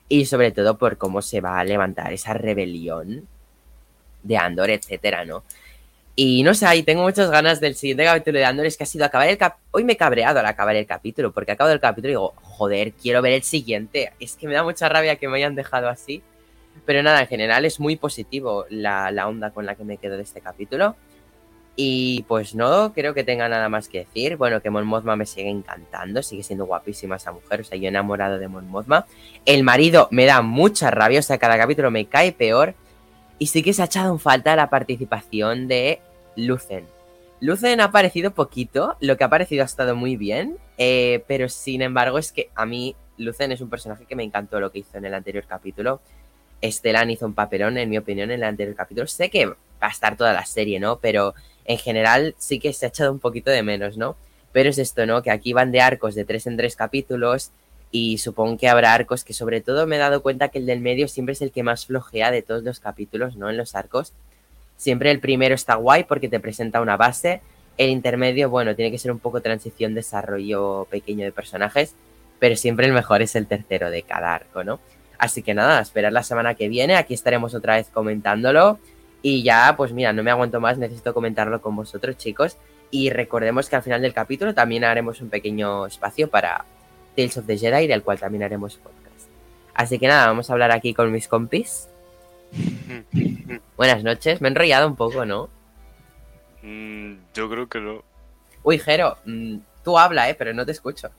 y 0.09 0.25
sobre 0.25 0.51
todo 0.51 0.77
por 0.77 0.97
cómo 0.97 1.21
se 1.21 1.39
va 1.39 1.57
a 1.57 1.63
levantar 1.63 2.11
esa 2.11 2.33
rebelión 2.33 3.25
de 4.23 4.35
Andor, 4.35 4.69
etcétera, 4.69 5.23
¿no? 5.23 5.45
Y 6.17 6.43
no 6.43 6.53
sé, 6.53 6.65
ahí 6.65 6.83
tengo 6.83 7.03
muchas 7.03 7.31
ganas 7.31 7.61
del 7.61 7.75
siguiente 7.75 8.03
capítulo 8.03 8.39
de 8.39 8.43
Andor, 8.43 8.65
es 8.65 8.75
que 8.75 8.83
ha 8.83 8.87
sido 8.87 9.05
acabar 9.05 9.29
el 9.29 9.37
cap 9.37 9.55
Hoy 9.71 9.85
me 9.85 9.93
he 9.93 9.97
cabreado 9.97 10.41
al 10.41 10.45
acabar 10.47 10.75
el 10.75 10.85
capítulo, 10.85 11.31
porque 11.31 11.53
acabo 11.53 11.69
el 11.69 11.79
capítulo 11.79 12.09
y 12.09 12.11
digo, 12.11 12.33
joder, 12.41 12.91
quiero 12.91 13.21
ver 13.21 13.31
el 13.31 13.43
siguiente. 13.43 14.11
Es 14.19 14.35
que 14.35 14.49
me 14.49 14.53
da 14.53 14.63
mucha 14.63 14.89
rabia 14.89 15.15
que 15.15 15.29
me 15.29 15.37
hayan 15.37 15.55
dejado 15.55 15.87
así. 15.87 16.21
Pero 16.87 17.03
nada, 17.03 17.19
en 17.19 17.27
general 17.27 17.65
es 17.65 17.81
muy 17.81 17.97
positivo 17.97 18.65
la, 18.69 19.11
la 19.11 19.27
onda 19.27 19.51
con 19.51 19.65
la 19.65 19.75
que 19.75 19.83
me 19.83 19.97
quedo 19.97 20.15
de 20.15 20.23
este 20.23 20.39
capítulo. 20.39 20.95
Y 21.75 22.23
pues 22.29 22.55
no 22.55 22.93
creo 22.93 23.13
que 23.13 23.25
tenga 23.25 23.49
nada 23.49 23.67
más 23.67 23.89
que 23.89 23.99
decir. 23.99 24.37
Bueno, 24.37 24.61
que 24.61 24.69
Mon 24.69 24.87
Mothma 24.87 25.17
me 25.17 25.25
sigue 25.25 25.49
encantando, 25.49 26.23
sigue 26.23 26.43
siendo 26.43 26.65
guapísima 26.65 27.17
esa 27.17 27.33
mujer, 27.33 27.61
o 27.61 27.63
sea, 27.65 27.77
yo 27.77 27.89
enamorado 27.89 28.39
de 28.39 28.47
Mon 28.47 28.67
Mothma. 28.69 29.05
El 29.45 29.63
marido 29.63 30.07
me 30.11 30.25
da 30.25 30.41
mucha 30.41 30.89
rabia, 30.89 31.19
o 31.19 31.23
sea, 31.23 31.37
cada 31.37 31.57
capítulo 31.57 31.91
me 31.91 32.05
cae 32.05 32.31
peor. 32.31 32.73
Y 33.37 33.47
sí 33.47 33.61
que 33.61 33.73
se 33.73 33.81
ha 33.81 33.85
echado 33.85 34.11
en 34.13 34.19
falta 34.19 34.55
la 34.55 34.69
participación 34.69 35.67
de 35.67 35.99
Lucen. 36.37 36.85
Lucen 37.41 37.81
ha 37.81 37.85
aparecido 37.85 38.31
poquito, 38.31 38.95
lo 39.01 39.17
que 39.17 39.25
ha 39.25 39.27
aparecido 39.27 39.61
ha 39.61 39.65
estado 39.65 39.93
muy 39.93 40.15
bien, 40.15 40.57
eh, 40.77 41.23
pero 41.27 41.49
sin 41.49 41.81
embargo 41.81 42.17
es 42.17 42.31
que 42.31 42.49
a 42.55 42.65
mí 42.65 42.95
Lucen 43.17 43.51
es 43.51 43.61
un 43.61 43.69
personaje 43.69 44.05
que 44.05 44.15
me 44.15 44.23
encantó 44.23 44.59
lo 44.59 44.71
que 44.71 44.79
hizo 44.79 44.97
en 44.97 45.05
el 45.05 45.13
anterior 45.13 45.45
capítulo. 45.47 46.01
Estelan 46.61 47.09
hizo 47.11 47.25
un 47.25 47.33
papelón, 47.33 47.77
en 47.77 47.89
mi 47.89 47.97
opinión, 47.97 48.31
en 48.31 48.39
el 48.39 48.43
anterior 48.43 48.75
capítulo. 48.75 49.07
Sé 49.07 49.29
que 49.29 49.45
va 49.45 49.55
a 49.79 49.89
estar 49.89 50.17
toda 50.17 50.33
la 50.33 50.45
serie, 50.45 50.79
¿no? 50.79 50.99
Pero 50.99 51.35
en 51.65 51.77
general 51.77 52.35
sí 52.37 52.59
que 52.59 52.73
se 52.73 52.85
ha 52.85 52.89
echado 52.89 53.11
un 53.11 53.19
poquito 53.19 53.51
de 53.51 53.63
menos, 53.63 53.97
¿no? 53.97 54.15
Pero 54.51 54.69
es 54.69 54.77
esto, 54.77 55.05
¿no? 55.05 55.21
Que 55.21 55.31
aquí 55.31 55.53
van 55.53 55.71
de 55.71 55.81
arcos 55.81 56.15
de 56.15 56.25
tres 56.25 56.47
en 56.47 56.57
tres 56.57 56.75
capítulos 56.75 57.51
y 57.91 58.17
supongo 58.17 58.57
que 58.57 58.67
habrá 58.67 58.93
arcos 58.93 59.23
que 59.23 59.33
sobre 59.33 59.61
todo 59.61 59.87
me 59.87 59.95
he 59.95 59.99
dado 59.99 60.21
cuenta 60.21 60.49
que 60.49 60.59
el 60.59 60.65
del 60.65 60.81
medio 60.81 61.07
siempre 61.07 61.33
es 61.33 61.41
el 61.41 61.51
que 61.51 61.63
más 61.63 61.85
flojea 61.85 62.31
de 62.31 62.41
todos 62.41 62.63
los 62.63 62.79
capítulos, 62.79 63.35
¿no? 63.35 63.49
En 63.49 63.57
los 63.57 63.75
arcos. 63.75 64.13
Siempre 64.77 65.11
el 65.11 65.19
primero 65.19 65.55
está 65.55 65.75
guay 65.75 66.03
porque 66.03 66.29
te 66.29 66.39
presenta 66.39 66.81
una 66.81 66.97
base. 66.97 67.41
El 67.77 67.89
intermedio, 67.89 68.49
bueno, 68.49 68.75
tiene 68.75 68.91
que 68.91 68.97
ser 68.97 69.11
un 69.11 69.19
poco 69.19 69.41
transición, 69.41 69.93
desarrollo 69.93 70.87
pequeño 70.89 71.25
de 71.25 71.31
personajes, 71.31 71.93
pero 72.39 72.55
siempre 72.55 72.87
el 72.87 72.93
mejor 72.93 73.21
es 73.21 73.35
el 73.35 73.47
tercero 73.47 73.89
de 73.89 74.03
cada 74.03 74.33
arco, 74.33 74.63
¿no? 74.63 74.79
Así 75.17 75.41
que 75.41 75.53
nada, 75.53 75.79
esperar 75.81 76.13
la 76.13 76.23
semana 76.23 76.55
que 76.55 76.69
viene, 76.69 76.95
aquí 76.95 77.13
estaremos 77.13 77.53
otra 77.53 77.75
vez 77.75 77.89
comentándolo. 77.89 78.79
Y 79.21 79.43
ya, 79.43 79.73
pues 79.75 79.91
mira, 79.91 80.13
no 80.13 80.23
me 80.23 80.31
aguanto 80.31 80.59
más, 80.59 80.77
necesito 80.77 81.13
comentarlo 81.13 81.61
con 81.61 81.75
vosotros, 81.75 82.17
chicos. 82.17 82.57
Y 82.91 83.09
recordemos 83.09 83.67
que 83.67 83.75
al 83.75 83.83
final 83.83 84.01
del 84.01 84.13
capítulo 84.13 84.53
también 84.53 84.83
haremos 84.83 85.21
un 85.21 85.29
pequeño 85.29 85.85
espacio 85.85 86.29
para 86.29 86.65
Tales 87.15 87.37
of 87.37 87.45
the 87.45 87.57
Jedi, 87.57 87.87
del 87.87 88.03
cual 88.03 88.19
también 88.19 88.43
haremos 88.43 88.75
podcast. 88.75 89.29
Así 89.73 89.99
que 89.99 90.07
nada, 90.07 90.27
vamos 90.27 90.49
a 90.49 90.53
hablar 90.53 90.71
aquí 90.71 90.93
con 90.93 91.11
mis 91.11 91.27
compis. 91.27 91.89
Buenas 93.77 94.03
noches, 94.03 94.39
me 94.39 94.47
he 94.47 94.51
enrollado 94.51 94.87
un 94.87 94.95
poco, 94.95 95.25
¿no? 95.25 95.49
Mm, 96.61 97.15
yo 97.33 97.49
creo 97.49 97.67
que 97.67 97.79
no. 97.79 98.03
Uy, 98.63 98.79
Jero, 98.79 99.17
mm, 99.25 99.57
tú 99.83 99.97
habla, 99.97 100.29
¿eh? 100.29 100.35
Pero 100.35 100.53
no 100.53 100.65
te 100.65 100.71
escucho. 100.71 101.09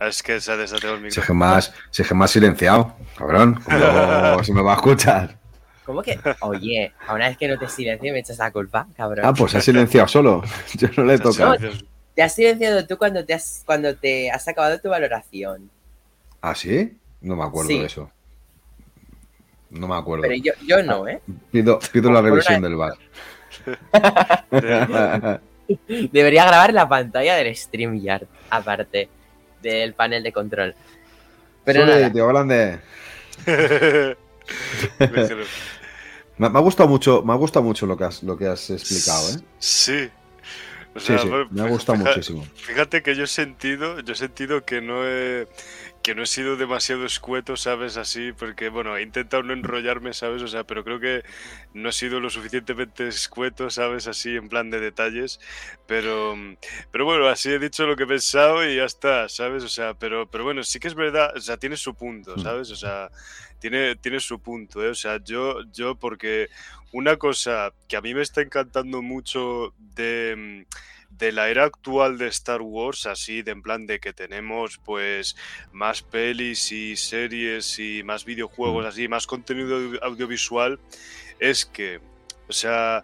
Es 0.00 0.22
que 0.22 0.40
se 0.40 0.52
ha 0.52 0.56
desatado 0.56 0.94
el 0.94 1.00
Se 1.10 1.20
micrófono. 1.20 1.38
más, 1.38 1.72
se 1.90 2.14
más 2.14 2.30
silenciado, 2.30 2.94
cabrón. 3.16 3.60
¿Cómo 3.64 4.44
se 4.44 4.52
me 4.52 4.62
va 4.62 4.72
a 4.72 4.76
escuchar? 4.76 5.38
¿Cómo 5.86 6.02
que? 6.02 6.18
Oye, 6.40 6.92
ahora 7.06 7.28
es 7.28 7.36
que 7.38 7.48
no 7.48 7.58
te 7.58 7.68
silencio 7.68 8.08
y 8.10 8.12
me 8.12 8.18
echas 8.18 8.38
la 8.38 8.50
culpa, 8.50 8.86
cabrón. 8.96 9.24
Ah, 9.24 9.32
pues 9.32 9.52
se 9.52 9.58
ha 9.58 9.60
silenciado 9.60 10.08
solo. 10.08 10.42
Yo 10.74 10.88
no 10.96 11.04
le 11.04 11.14
he 11.14 11.18
tocado. 11.18 11.56
Te 12.14 12.22
has 12.22 12.34
silenciado 12.34 12.86
tú 12.86 12.98
cuando 12.98 13.24
te 13.24 13.34
has, 13.34 13.62
cuando 13.64 13.94
te 13.96 14.30
has 14.30 14.46
acabado 14.48 14.78
tu 14.80 14.88
valoración. 14.88 15.70
¿Ah, 16.42 16.54
sí? 16.54 16.98
No 17.20 17.36
me 17.36 17.44
acuerdo 17.44 17.68
Sí. 17.70 17.78
de 17.78 17.86
eso. 17.86 18.10
No 19.70 19.88
me 19.88 19.96
acuerdo. 19.96 20.22
Pero 20.22 20.34
yo, 20.34 20.52
yo 20.66 20.82
no, 20.82 21.06
¿eh? 21.08 21.20
Pido, 21.50 21.78
pido 21.92 22.10
la 22.10 22.20
revisión 22.20 22.58
una- 22.58 22.68
del 22.68 22.76
bar. 22.76 22.94
Debería 25.88 26.44
grabar 26.46 26.72
la 26.72 26.88
pantalla 26.88 27.34
del 27.36 27.54
StreamYard, 27.54 28.26
aparte 28.50 29.08
del 29.62 29.94
panel 29.94 30.22
de 30.22 30.32
control. 30.32 30.74
Pero 31.64 31.80
Sole, 31.80 31.94
nada, 31.94 32.12
te 32.12 32.20
hablan 32.20 32.48
de. 32.48 32.78
Déjalo. 34.98 35.44
Me, 36.38 36.50
me 36.50 36.58
ha 36.58 36.62
gustado 36.62 36.86
mucho, 36.86 37.22
me 37.22 37.32
ha 37.32 37.36
gustado 37.36 37.64
mucho 37.64 37.86
lo 37.86 37.96
que 37.96 38.04
has, 38.04 38.22
lo 38.22 38.36
que 38.36 38.46
has 38.46 38.68
explicado, 38.68 39.30
¿eh? 39.30 39.40
Sí. 39.58 40.10
O 40.94 41.00
sea, 41.00 41.18
sí, 41.18 41.30
me 41.50 41.62
ha 41.62 41.68
gustado 41.68 41.98
muchísimo. 41.98 42.46
Fíjate 42.56 43.02
que 43.02 43.14
yo 43.14 43.24
he 43.24 43.26
sentido, 43.26 44.00
yo 44.00 44.12
he 44.12 44.16
sentido 44.16 44.62
que 44.64 44.80
no 44.80 45.06
he, 45.06 45.46
que 46.06 46.14
no 46.14 46.22
he 46.22 46.26
sido 46.26 46.56
demasiado 46.56 47.04
escueto, 47.04 47.56
¿sabes? 47.56 47.96
Así, 47.96 48.30
porque, 48.30 48.68
bueno, 48.68 48.96
he 48.96 49.02
intentado 49.02 49.42
no 49.42 49.52
enrollarme, 49.52 50.14
¿sabes? 50.14 50.40
O 50.40 50.46
sea, 50.46 50.62
pero 50.62 50.84
creo 50.84 51.00
que 51.00 51.24
no 51.74 51.88
he 51.88 51.92
sido 51.92 52.20
lo 52.20 52.30
suficientemente 52.30 53.08
escueto, 53.08 53.70
¿sabes? 53.70 54.06
Así, 54.06 54.36
en 54.36 54.48
plan 54.48 54.70
de 54.70 54.78
detalles. 54.78 55.40
Pero, 55.88 56.36
pero 56.92 57.04
bueno, 57.06 57.26
así 57.26 57.50
he 57.50 57.58
dicho 57.58 57.88
lo 57.88 57.96
que 57.96 58.04
he 58.04 58.06
pensado 58.06 58.64
y 58.64 58.76
ya 58.76 58.84
está, 58.84 59.28
¿sabes? 59.28 59.64
O 59.64 59.68
sea, 59.68 59.94
pero, 59.94 60.30
pero 60.30 60.44
bueno, 60.44 60.62
sí 60.62 60.78
que 60.78 60.86
es 60.86 60.94
verdad, 60.94 61.32
o 61.36 61.40
sea, 61.40 61.56
tiene 61.56 61.76
su 61.76 61.92
punto, 61.96 62.36
Mm. 62.36 62.40
¿sabes? 62.40 62.70
O 62.70 62.76
sea, 62.76 63.10
tiene, 63.58 63.96
tiene 63.96 64.20
su 64.20 64.38
punto, 64.38 64.84
¿eh? 64.84 64.90
O 64.90 64.94
sea, 64.94 65.18
yo, 65.24 65.64
yo 65.72 65.96
porque 65.96 66.50
una 66.92 67.16
cosa 67.16 67.72
que 67.88 67.96
a 67.96 68.00
mí 68.00 68.14
me 68.14 68.22
está 68.22 68.42
encantando 68.42 69.02
mucho 69.02 69.74
de, 69.76 70.66
de 71.18 71.32
la 71.32 71.48
era 71.48 71.64
actual 71.64 72.18
de 72.18 72.28
Star 72.28 72.60
Wars, 72.62 73.06
así 73.06 73.42
de 73.42 73.52
en 73.52 73.62
plan 73.62 73.86
de 73.86 73.98
que 74.00 74.12
tenemos 74.12 74.78
pues 74.84 75.36
más 75.72 76.02
pelis 76.02 76.72
y 76.72 76.96
series 76.96 77.78
y 77.78 78.02
más 78.02 78.24
videojuegos, 78.24 78.84
Mm. 78.84 78.88
así, 78.88 79.08
más 79.08 79.26
contenido 79.26 79.76
audio- 79.76 80.04
audiovisual, 80.04 80.78
es 81.38 81.64
que, 81.66 82.00
o 82.48 82.52
sea, 82.52 83.02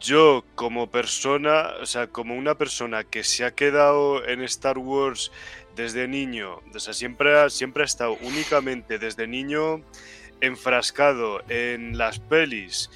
yo 0.00 0.44
como 0.54 0.90
persona, 0.90 1.74
o 1.80 1.86
sea, 1.86 2.06
como 2.08 2.34
una 2.36 2.56
persona 2.56 3.04
que 3.04 3.22
se 3.24 3.44
ha 3.44 3.54
quedado 3.54 4.24
en 4.26 4.42
Star 4.42 4.78
Wars 4.78 5.30
desde 5.76 6.06
niño, 6.08 6.60
o 6.74 6.78
sea, 6.80 6.92
siempre 6.92 7.38
ha, 7.38 7.48
siempre 7.50 7.82
ha 7.82 7.86
estado 7.86 8.18
únicamente 8.22 8.98
desde 8.98 9.26
niño 9.26 9.80
enfrascado 10.40 11.40
en 11.48 11.96
las 11.96 12.18
pelis 12.18 12.90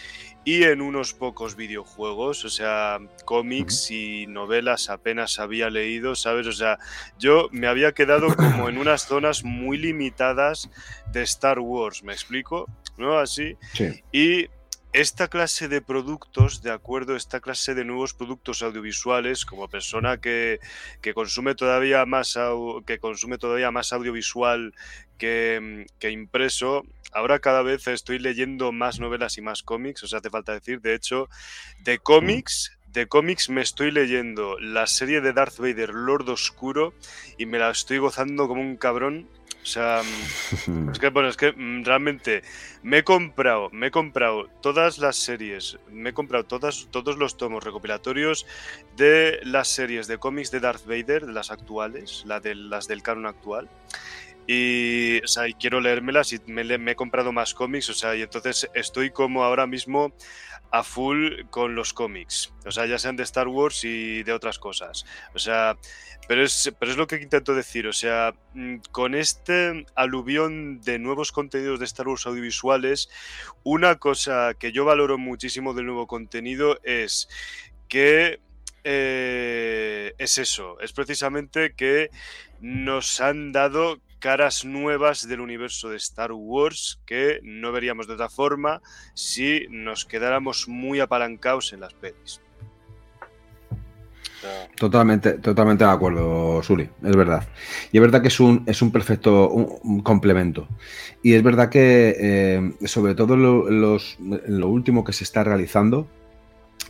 y 0.47 0.63
en 0.63 0.81
unos 0.81 1.13
pocos 1.13 1.57
videojuegos, 1.57 2.45
o 2.45 2.49
sea, 2.49 3.01
cómics 3.25 3.91
y 3.91 4.29
novelas 4.29 4.91
apenas 4.91 5.41
había 5.41 5.71
leído, 5.71 6.15
¿sabes? 6.15 6.47
O 6.47 6.53
sea, 6.53 6.79
yo 7.19 7.49
me 7.51 7.67
había 7.67 7.91
quedado 7.91 8.29
como 8.37 8.69
en 8.69 8.79
unas 8.79 9.09
zonas 9.09 9.43
muy 9.43 9.77
limitadas 9.77 10.71
de 11.11 11.23
Star 11.25 11.59
Wars, 11.59 12.05
¿me 12.05 12.13
explico? 12.13 12.71
¿No? 12.97 13.19
Así. 13.19 13.57
Sí. 13.73 14.05
Y 14.13 14.47
esta 14.97 15.29
clase 15.29 15.69
de 15.69 15.83
productos, 15.83 16.63
de 16.63 16.71
acuerdo, 16.71 17.17
esta 17.17 17.41
clase 17.41 17.75
de 17.75 17.85
nuevos 17.85 18.15
productos 18.15 18.63
audiovisuales, 18.63 19.45
como 19.45 19.69
persona 19.69 20.17
que, 20.17 20.59
que 21.03 21.13
consume 21.13 21.55
todavía 21.55 22.07
más 22.07 22.39
que 22.87 22.99
consume 22.99 23.37
todavía 23.37 23.71
más 23.71 23.93
audiovisual 23.93 24.73
que, 25.19 25.85
que 25.99 26.11
impreso, 26.11 26.87
ahora 27.13 27.41
cada 27.41 27.61
vez 27.61 27.87
estoy 27.89 28.19
leyendo 28.19 28.73
más 28.73 28.99
novelas 28.99 29.37
y 29.37 29.43
más 29.43 29.63
cómics, 29.63 30.03
o 30.03 30.07
sea, 30.07 30.21
hace 30.21 30.31
falta 30.31 30.53
decir, 30.53 30.81
de 30.81 30.95
hecho, 30.95 31.29
de 31.81 31.99
cómics, 31.99 32.73
de 32.92 33.07
cómics 33.07 33.51
me 33.51 33.61
estoy 33.61 33.90
leyendo 33.90 34.59
la 34.59 34.87
serie 34.87 35.20
de 35.20 35.33
Darth 35.33 35.59
Vader, 35.59 35.90
Lord 35.94 36.29
Oscuro, 36.29 36.94
y 37.38 37.46
me 37.46 37.59
la 37.59 37.70
estoy 37.70 37.99
gozando 37.99 38.49
como 38.49 38.61
un 38.61 38.77
cabrón. 38.77 39.29
O 39.62 39.68
sea, 39.68 40.03
mm, 40.66 40.90
es 40.92 40.99
que, 40.99 41.09
bueno, 41.09 41.29
es 41.29 41.37
que 41.37 41.53
mm, 41.53 41.85
realmente 41.85 42.42
me 42.83 42.99
he 42.99 43.05
comprado, 43.05 43.68
me 43.70 43.88
he 43.88 43.90
comprado 43.90 44.49
todas 44.62 44.99
las 44.99 45.16
series, 45.16 45.79
me 45.90 46.11
he 46.11 46.12
comprado 46.12 46.44
todas, 46.44 46.87
todos 46.90 47.18
los 47.18 47.37
tomos 47.37 47.64
recopilatorios 47.64 48.46
de 48.96 49.40
las 49.42 49.66
series 49.66 50.07
de 50.07 50.18
cómics 50.18 50.53
de 50.53 50.61
Darth 50.61 50.87
Vader, 50.87 51.27
de 51.27 51.33
las 51.33 51.51
actuales, 51.51 52.22
la 52.27 52.38
de, 52.38 52.55
las 52.55 52.87
del 52.87 53.03
canon 53.03 53.27
actual. 53.27 53.68
Y, 54.46 55.20
o 55.25 55.27
sea, 55.27 55.49
y 55.49 55.55
quiero 55.55 55.81
leérmelas 55.81 56.33
y 56.33 56.40
me, 56.46 56.62
he 56.62 56.94
comprado 56.94 57.33
más 57.33 57.53
cómics, 57.53 57.90
o 57.90 57.94
sea, 57.94 58.14
y 58.14 58.22
entonces 58.22 58.70
estoy 58.75 59.11
como 59.11 59.42
ahora 59.42 59.66
mismo 59.66 60.12
a 60.79 60.83
full 60.83 61.45
con 61.51 61.75
los 61.75 61.93
cómics, 61.93 62.53
o 62.65 62.71
sea, 62.71 62.87
ya 62.87 62.99
sean 62.99 63.17
de 63.17 63.23
Star 63.23 63.49
Wars 63.49 63.85
y 63.85 64.23
de 64.23 64.33
otras 64.33 64.59
cosas. 64.59 65.07
O 65.35 65.39
sea, 65.39 65.77
pero 66.29 66.43
es, 66.43 66.73
pero 66.79 66.91
es 66.91 66.99
lo 66.99 67.07
que 67.07 67.17
intento 67.17 67.55
decir, 67.55 67.87
o 67.87 67.93
sea, 67.93 68.35
mm, 68.55 68.77
con 68.91 69.15
este 69.15 69.87
aluvión 69.95 70.81
de 70.81 70.99
nuevos 70.99 71.33
contenidos 71.33 71.79
de 71.79 71.85
Star 71.85 72.09
Wars 72.09 72.27
audiovisuales, 72.27 73.09
una 73.62 73.97
cosa 73.97 74.55
que 74.55 74.73
yo 74.73 74.85
valoro 74.85 75.19
muchísimo 75.19 75.73
del 75.75 75.87
nuevo 75.87 76.07
contenido 76.07 76.79
es 76.83 77.29
que 77.89 78.41
eh, 78.85 80.15
es 80.19 80.39
eso, 80.39 80.79
es 80.81 80.93
precisamente 80.93 81.75
que 81.75 82.11
nos 82.61 83.21
han 83.21 83.53
dado 83.53 84.01
caras 84.18 84.64
nuevas 84.64 85.29
del 85.29 85.40
universo 85.40 85.88
de 85.90 85.96
Star 85.96 86.33
Wars 86.33 87.00
que 87.07 87.40
no 87.42 87.72
veríamos 87.72 88.07
de 88.07 88.14
otra 88.14 88.29
forma 88.29 88.83
si 89.14 89.66
nos 89.70 90.05
quedáramos 90.05 90.68
muy 90.68 91.00
apalancados 91.00 91.72
en 91.72 91.81
las 91.81 91.94
pelis. 91.94 92.40
Totalmente, 94.76 95.35
totalmente 95.35 95.85
de 95.85 95.90
acuerdo, 95.90 96.62
Suli, 96.62 96.88
es 97.02 97.16
verdad. 97.16 97.48
Y 97.90 97.96
es 97.96 98.00
verdad 98.00 98.22
que 98.22 98.29
es 98.29 98.38
un, 98.38 98.62
es 98.66 98.83
un 98.83 98.92
perfecto 98.92 99.81
complemento. 100.02 100.68
Y 101.22 101.33
es 101.33 101.42
verdad 101.42 101.70
que, 101.70 102.14
eh, 102.18 102.72
sobre 102.87 103.14
todo 103.14 103.37
lo, 103.37 103.68
lo 103.68 104.68
último 104.68 105.05
que 105.05 105.12
se 105.12 105.24
está 105.24 105.42
realizando, 105.42 106.07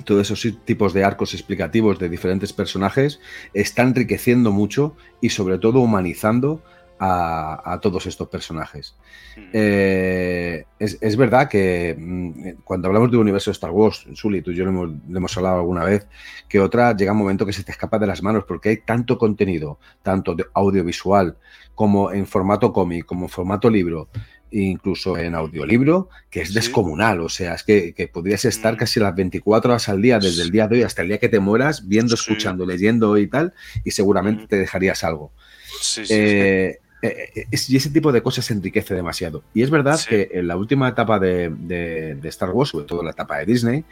todos 0.05 0.31
esos 0.31 0.65
tipos 0.65 0.93
de 0.93 1.05
arcos 1.05 1.33
explicativos 1.35 1.99
de 1.99 2.09
diferentes 2.09 2.53
personajes, 2.53 3.21
está 3.55 3.83
enriqueciendo 3.83 4.51
mucho 4.51 4.97
y 5.21 5.31
sobre 5.31 5.59
todo 5.59 5.81
humanizando 5.81 6.63
a, 6.99 7.73
a 7.73 7.81
todos 7.81 8.07
estos 8.07 8.29
personajes. 8.29 8.97
mm, 9.37 9.51
Eh, 9.53 10.65
es, 10.79 10.99
es 11.01 11.17
verdad 11.17 11.49
que 11.49 11.95
mm, 11.99 12.63
cuando 12.65 12.89
hablamos 12.89 13.11
del 13.11 13.21
universo 13.21 13.51
de 13.51 13.53
Star 13.53 13.71
Wars, 13.71 14.07
Sully, 14.15 14.43
tú 14.43 14.51
y 14.51 14.57
yo 14.57 14.65
lo 14.65 14.71
hemos, 14.71 14.91
hemos 15.09 15.37
hablado 15.37 15.57
alguna 15.57 15.85
vez, 15.85 16.07
que 16.49 16.61
otra 16.61 16.97
llega 16.97 17.13
un 17.13 17.19
momento 17.19 17.45
que 17.47 17.53
se 17.53 17.65
te 17.65 17.73
escapa 17.73 17.99
de 17.99 18.07
las 18.07 18.23
manos 18.23 18.45
porque 18.47 18.71
hay 18.71 18.77
tanto 18.79 19.19
contenido, 19.19 19.79
tanto 20.03 20.35
de 20.35 20.45
audiovisual 20.55 21.37
como 21.75 22.11
en 22.13 22.27
formato 22.27 22.73
cómic, 22.73 23.05
como 23.05 23.27
en 23.27 23.29
formato 23.29 23.69
libro, 23.69 24.09
incluso 24.51 25.19
en 25.19 25.35
audiolibro, 25.35 26.09
que 26.31 26.41
es 26.41 26.55
descomunal. 26.55 27.21
O 27.21 27.29
sea, 27.29 27.55
es 27.55 27.65
que, 27.65 27.93
que 27.93 28.09
podrías 28.09 28.45
estar 28.47 28.75
Mm. 28.75 28.77
casi 28.79 29.01
las 29.01 29.15
24 29.15 29.71
horas 29.73 29.89
al 29.89 30.01
día, 30.01 30.19
desde 30.19 30.43
el 30.43 30.51
día 30.51 30.69
de 30.69 30.77
hoy 30.77 30.83
hasta 30.85 31.03
el 31.03 31.09
día 31.09 31.19
que 31.19 31.29
te 31.29 31.41
mueras, 31.41 31.87
viendo, 31.87 32.15
escuchando, 32.15 32.65
leyendo 32.65 33.19
y 33.19 33.27
tal, 33.29 33.53
y 33.85 33.91
seguramente 33.91 34.47
te 34.47 34.57
dejarías 34.57 35.05
algo. 35.05 35.33
sí, 35.81 36.07
sí, 36.07 36.07
sí. 36.07 36.77
Eh, 37.07 37.31
eh, 37.35 37.47
es- 37.51 37.69
y 37.71 37.77
ese 37.77 37.91
tipo 37.91 38.13
de 38.13 38.23
cosas 38.23 38.51
enriquece 38.51 38.95
demasiado. 38.95 39.43
Y 39.55 39.63
es 39.63 39.71
verdad 39.71 39.97
Sí. 39.97 40.09
que 40.09 40.31
en 40.33 40.49
la 40.49 40.57
última 40.57 40.89
etapa 40.89 41.19
de, 41.19 41.51
de- 41.51 42.15
de 42.15 42.29
Star 42.29 42.51
Wars, 42.51 42.71
sobre 42.71 42.87
todo 42.87 43.03
la 43.03 43.11
etapa 43.11 43.39
de 43.39 43.47
Disney, 43.47 43.85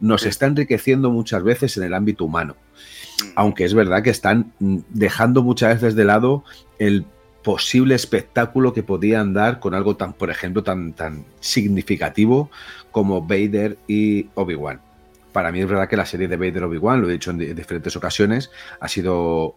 nos 0.00 0.22
Sí. 0.22 0.28
está 0.28 0.46
enriqueciendo 0.46 1.10
muchas 1.10 1.42
veces 1.42 1.76
en 1.76 1.84
el 1.84 1.94
ámbito 1.94 2.24
humano. 2.24 2.56
Mm, 3.24 3.28
Aunque 3.36 3.64
es 3.64 3.74
verdad 3.74 4.02
que 4.02 4.10
están 4.10 4.52
mm, 4.58 4.78
dejando 4.90 5.42
muchas 5.42 5.74
veces 5.80 5.94
de 5.94 6.04
lado 6.04 6.44
el 6.78 7.04
posible 7.42 7.94
espectáculo 7.96 8.72
que 8.72 8.82
podían 8.84 9.34
dar 9.34 9.58
con 9.58 9.74
algo 9.74 9.96
tan, 9.96 10.12
por 10.12 10.30
ejemplo, 10.30 10.62
tan, 10.62 10.92
tan 10.92 11.24
significativo 11.40 12.50
como 12.92 13.22
Vader 13.22 13.78
y 13.88 14.28
Obi-Wan. 14.34 14.80
Para 15.32 15.50
mí 15.50 15.60
es 15.60 15.66
verdad 15.66 15.88
que 15.88 15.96
la 15.96 16.04
serie 16.06 16.28
de 16.28 16.36
Vader 16.36 16.64
Obi-Wan, 16.64 17.00
lo 17.00 17.08
he 17.08 17.12
dicho 17.12 17.30
en 17.30 17.38
di- 17.38 17.52
diferentes 17.54 17.96
ocasiones, 17.96 18.50
ha 18.80 18.86
sido 18.86 19.56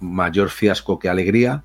mayor 0.00 0.48
fiasco 0.50 0.98
que 0.98 1.08
alegría, 1.08 1.62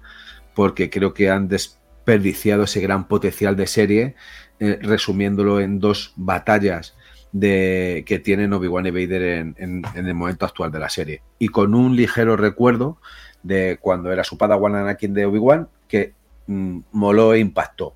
porque 0.58 0.90
creo 0.90 1.14
que 1.14 1.30
han 1.30 1.48
desperdiciado 1.48 2.64
ese 2.64 2.82
gran 2.82 3.08
potencial 3.08 3.56
de 3.56 3.68
serie, 3.68 4.16
eh, 4.60 4.80
resumiéndolo 4.82 5.62
en 5.62 5.80
dos 5.80 6.14
batallas 6.16 6.96
de, 7.32 8.04
que 8.08 8.18
tienen 8.18 8.54
Obi-Wan 8.54 8.88
y 8.88 8.90
Vader 8.90 9.54
en, 9.56 9.84
el 9.94 10.14
momento 10.16 10.48
actual 10.48 10.72
de 10.72 10.80
la 10.80 10.90
serie. 10.90 11.22
Y 11.38 11.50
con 11.50 11.76
un 11.76 11.96
ligero 11.96 12.38
recuerdo 12.38 12.98
de 13.44 13.78
cuando 13.80 14.12
era 14.12 14.24
su 14.24 14.36
padawan 14.36 14.74
Anakin 14.74 15.14
de 15.14 15.28
Obi-Wan, 15.28 15.70
que 15.88 16.16
mm, 16.48 16.80
moló 16.92 17.36
e 17.36 17.40
impactó. 17.40 17.94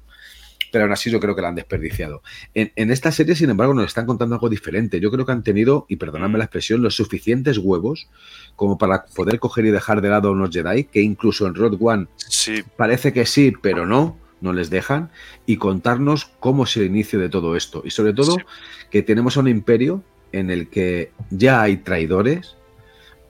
Pero 0.71 0.85
aún 0.85 0.93
así 0.93 1.11
yo 1.11 1.19
creo 1.19 1.35
que 1.35 1.41
la 1.41 1.49
han 1.49 1.55
desperdiciado. 1.55 2.21
En, 2.53 2.71
en 2.75 2.91
esta 2.91 3.11
serie, 3.11 3.35
sin 3.35 3.49
embargo, 3.49 3.73
nos 3.73 3.85
están 3.87 4.05
contando 4.05 4.35
algo 4.35 4.49
diferente. 4.49 4.99
Yo 4.99 5.11
creo 5.11 5.25
que 5.25 5.31
han 5.31 5.43
tenido, 5.43 5.85
y 5.89 5.97
perdonadme 5.97 6.37
la 6.37 6.45
expresión, 6.45 6.81
los 6.81 6.95
suficientes 6.95 7.57
huevos 7.57 8.07
como 8.55 8.77
para 8.77 9.05
poder 9.05 9.39
coger 9.39 9.65
y 9.65 9.71
dejar 9.71 10.01
de 10.01 10.09
lado 10.09 10.29
a 10.29 10.31
unos 10.31 10.49
Jedi, 10.51 10.85
que 10.85 11.01
incluso 11.01 11.45
en 11.47 11.55
Road 11.55 11.77
One 11.79 12.07
Sí, 12.15 12.63
parece 12.77 13.11
que 13.11 13.25
sí, 13.25 13.53
pero 13.61 13.85
no, 13.85 14.17
no 14.39 14.53
les 14.53 14.69
dejan, 14.69 15.11
y 15.45 15.57
contarnos 15.57 16.25
cómo 16.39 16.63
es 16.63 16.75
el 16.77 16.85
inicio 16.85 17.19
de 17.19 17.29
todo 17.29 17.55
esto. 17.55 17.81
Y 17.85 17.91
sobre 17.91 18.13
todo, 18.13 18.35
Sí. 18.37 18.43
que 18.89 19.03
tenemos 19.03 19.37
a 19.37 19.41
un 19.41 19.47
imperio 19.49 20.03
en 20.31 20.49
el 20.49 20.69
que 20.69 21.11
ya 21.29 21.61
hay 21.61 21.77
traidores, 21.77 22.55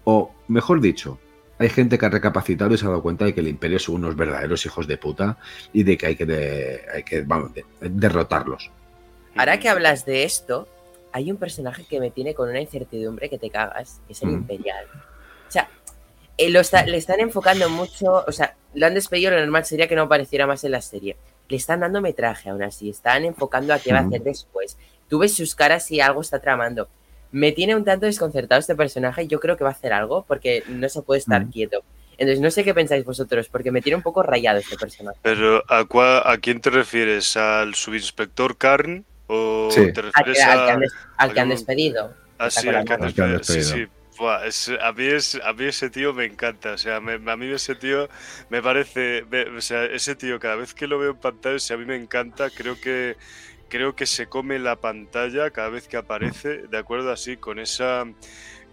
o 0.03 0.33
mejor 0.47 0.79
dicho, 0.81 1.19
hay 1.61 1.69
gente 1.69 1.97
que 1.97 2.05
ha 2.05 2.09
recapacitado 2.09 2.73
y 2.73 2.77
se 2.77 2.85
ha 2.85 2.89
dado 2.89 3.01
cuenta 3.01 3.25
de 3.25 3.33
que 3.33 3.39
el 3.41 3.47
imperio 3.47 3.79
son 3.79 3.95
unos 3.95 4.15
verdaderos 4.15 4.65
hijos 4.65 4.87
de 4.87 4.97
puta 4.97 5.37
y 5.73 5.83
de 5.83 5.97
que 5.97 6.05
hay 6.07 6.15
que, 6.15 6.25
de- 6.25 6.81
hay 6.93 7.03
que 7.03 7.21
vamos, 7.21 7.53
de- 7.53 7.65
derrotarlos. 7.81 8.71
Ahora 9.35 9.59
que 9.59 9.69
hablas 9.69 10.05
de 10.05 10.23
esto, 10.23 10.67
hay 11.13 11.31
un 11.31 11.37
personaje 11.37 11.85
que 11.89 11.99
me 11.99 12.11
tiene 12.11 12.33
con 12.33 12.49
una 12.49 12.59
incertidumbre 12.61 13.29
que 13.29 13.37
te 13.37 13.49
cagas, 13.49 14.01
que 14.07 14.13
es 14.13 14.21
el 14.23 14.29
Mm. 14.29 14.33
Imperial. 14.33 14.85
O 15.47 15.51
sea, 15.51 15.69
eh, 16.37 16.49
lo 16.49 16.59
está- 16.61 16.85
le 16.85 16.97
están 16.97 17.19
enfocando 17.19 17.69
mucho, 17.69 18.23
o 18.27 18.31
sea, 18.31 18.55
lo 18.73 18.85
han 18.87 18.93
despedido, 18.93 19.31
lo 19.31 19.39
normal 19.39 19.65
sería 19.65 19.87
que 19.87 19.95
no 19.95 20.03
apareciera 20.03 20.47
más 20.47 20.63
en 20.63 20.71
la 20.71 20.81
serie. 20.81 21.17
Le 21.49 21.57
están 21.57 21.81
dando 21.81 22.01
metraje 22.01 22.49
aún 22.49 22.63
así, 22.63 22.89
están 22.89 23.25
enfocando 23.25 23.73
a 23.73 23.79
qué 23.79 23.91
va 23.93 23.99
a 23.99 24.03
Mm. 24.03 24.07
hacer 24.07 24.23
después. 24.23 24.77
Tú 25.09 25.19
ves 25.19 25.33
sus 25.35 25.53
caras 25.55 25.91
y 25.91 25.99
algo 25.99 26.21
está 26.21 26.39
tramando. 26.39 26.87
Me 27.31 27.51
tiene 27.51 27.75
un 27.75 27.83
tanto 27.85 28.05
desconcertado 28.05 28.59
este 28.59 28.75
personaje 28.75 29.23
y 29.23 29.27
yo 29.27 29.39
creo 29.39 29.57
que 29.57 29.63
va 29.63 29.69
a 29.69 29.73
hacer 29.73 29.93
algo 29.93 30.25
porque 30.27 30.63
no 30.67 30.89
se 30.89 31.01
puede 31.01 31.19
estar 31.19 31.45
Mm. 31.45 31.51
quieto. 31.51 31.83
Entonces, 32.17 32.39
no 32.41 32.51
sé 32.51 32.63
qué 32.63 32.73
pensáis 32.73 33.03
vosotros, 33.03 33.47
porque 33.49 33.71
me 33.71 33.81
tiene 33.81 33.95
un 33.95 34.03
poco 34.03 34.21
rayado 34.21 34.59
este 34.59 34.77
personaje. 34.77 35.17
pero 35.23 35.63
¿a, 35.67 35.83
cua- 35.85 36.21
¿a 36.25 36.37
quién 36.37 36.61
te 36.61 36.69
refieres? 36.69 37.35
¿Al 37.37 37.73
subinspector 37.73 38.57
Karn? 38.57 39.05
¿O 39.27 39.69
Sí. 39.71 39.91
te 39.93 40.01
Al 40.01 40.05
refieres 40.07 40.37
que, 40.37 40.43
al 40.43 40.65
que 40.65 40.71
a.? 40.71 40.73
han, 40.73 40.83
al 41.17 41.33
que 41.33 41.39
han 41.39 41.49
despedido. 41.49 42.13
Ah, 42.37 42.49
sí, 42.51 42.67
al 42.67 42.85
que 42.85 42.93
han 42.93 42.99
que 42.99 43.21
despedido. 43.21 43.43
Sí, 43.43 43.63
sí. 43.63 43.87
Buah, 44.19 44.45
es- 44.45 44.69
a, 44.81 44.91
mí 44.91 45.05
es, 45.05 45.39
a 45.43 45.53
mí 45.53 45.65
ese 45.65 45.89
tío 45.89 46.13
me 46.13 46.25
encanta. 46.25 46.73
O 46.73 46.77
sea, 46.77 46.99
me- 46.99 47.31
a 47.31 47.37
mí 47.37 47.45
ese 47.51 47.75
tío 47.75 48.07
me 48.49 48.61
parece. 48.61 49.25
me- 49.31 49.43
o 49.57 49.61
sea, 49.61 49.85
ese 49.85 50.15
tío, 50.15 50.37
cada 50.39 50.57
vez 50.57 50.73
que 50.73 50.85
lo 50.85 50.99
veo 50.99 51.11
en 51.11 51.17
pantalla, 51.17 51.55
o 51.55 51.59
sea, 51.59 51.75
a 51.75 51.79
mí 51.79 51.85
me 51.85 51.95
encanta. 51.95 52.49
Creo 52.51 52.75
que. 52.79 53.15
Creo 53.71 53.95
que 53.95 54.05
se 54.05 54.27
come 54.27 54.59
la 54.59 54.75
pantalla 54.75 55.49
cada 55.51 55.69
vez 55.69 55.87
que 55.87 55.95
aparece, 55.95 56.67
de 56.67 56.77
acuerdo 56.77 57.09
así, 57.09 57.37
con 57.37 57.57
esa. 57.57 58.03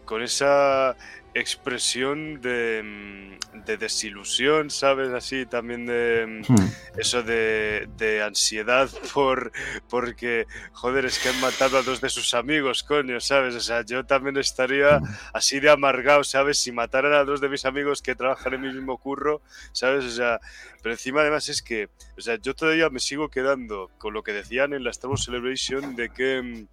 Con 0.04 0.22
esa 0.22 0.96
expresión 1.34 2.40
de, 2.40 2.82
mm, 2.82 3.64
de 3.64 3.76
desilusión, 3.76 4.70
¿sabes? 4.70 5.10
Así 5.10 5.46
también 5.46 5.86
de 5.86 6.26
mm, 6.26 6.52
Hmm. 6.52 6.70
eso 6.98 7.22
de, 7.22 7.88
de 7.96 8.22
ansiedad 8.22 8.88
por 9.14 9.52
porque, 9.88 10.46
joder, 10.72 11.04
es 11.04 11.18
que 11.18 11.28
han 11.28 11.40
matado 11.40 11.78
a 11.78 11.82
dos 11.82 12.00
de 12.00 12.08
sus 12.08 12.34
amigos, 12.34 12.82
coño, 12.82 13.20
¿sabes? 13.20 13.54
O 13.54 13.60
sea, 13.60 13.84
yo 13.84 14.04
también 14.04 14.36
estaría 14.38 15.00
así 15.32 15.60
de 15.60 15.70
amargado, 15.70 16.24
¿sabes? 16.24 16.58
Si 16.58 16.72
mataran 16.72 17.12
a 17.12 17.24
dos 17.24 17.40
de 17.40 17.48
mis 17.48 17.64
amigos 17.64 18.02
que 18.02 18.14
trabajan 18.14 18.54
en 18.54 18.62
mi 18.62 18.72
mismo 18.72 18.96
curro, 18.98 19.42
¿sabes? 19.72 20.04
O 20.06 20.10
sea, 20.10 20.40
pero 20.82 20.94
encima 20.94 21.20
además 21.20 21.48
es 21.48 21.62
que, 21.62 21.88
o 22.16 22.20
sea, 22.20 22.36
yo 22.36 22.54
todavía 22.54 22.90
me 22.90 23.00
sigo 23.00 23.28
quedando 23.28 23.90
con 23.98 24.14
lo 24.14 24.22
que 24.22 24.32
decían 24.32 24.72
en 24.72 24.84
la 24.84 24.90
Star 24.90 25.10
Wars 25.10 25.24
Celebration 25.24 25.96
de 25.96 26.10
que 26.10 26.42
mm, 26.42 26.66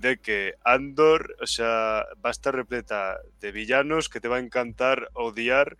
de 0.00 0.18
que 0.18 0.54
Andor, 0.64 1.36
o 1.40 1.46
sea, 1.46 2.04
va 2.24 2.28
a 2.28 2.30
estar 2.30 2.54
repleta 2.54 3.18
de 3.40 3.52
villanos 3.52 4.08
que 4.08 4.20
te 4.20 4.28
va 4.28 4.36
a 4.36 4.40
encantar 4.40 5.08
odiar 5.14 5.76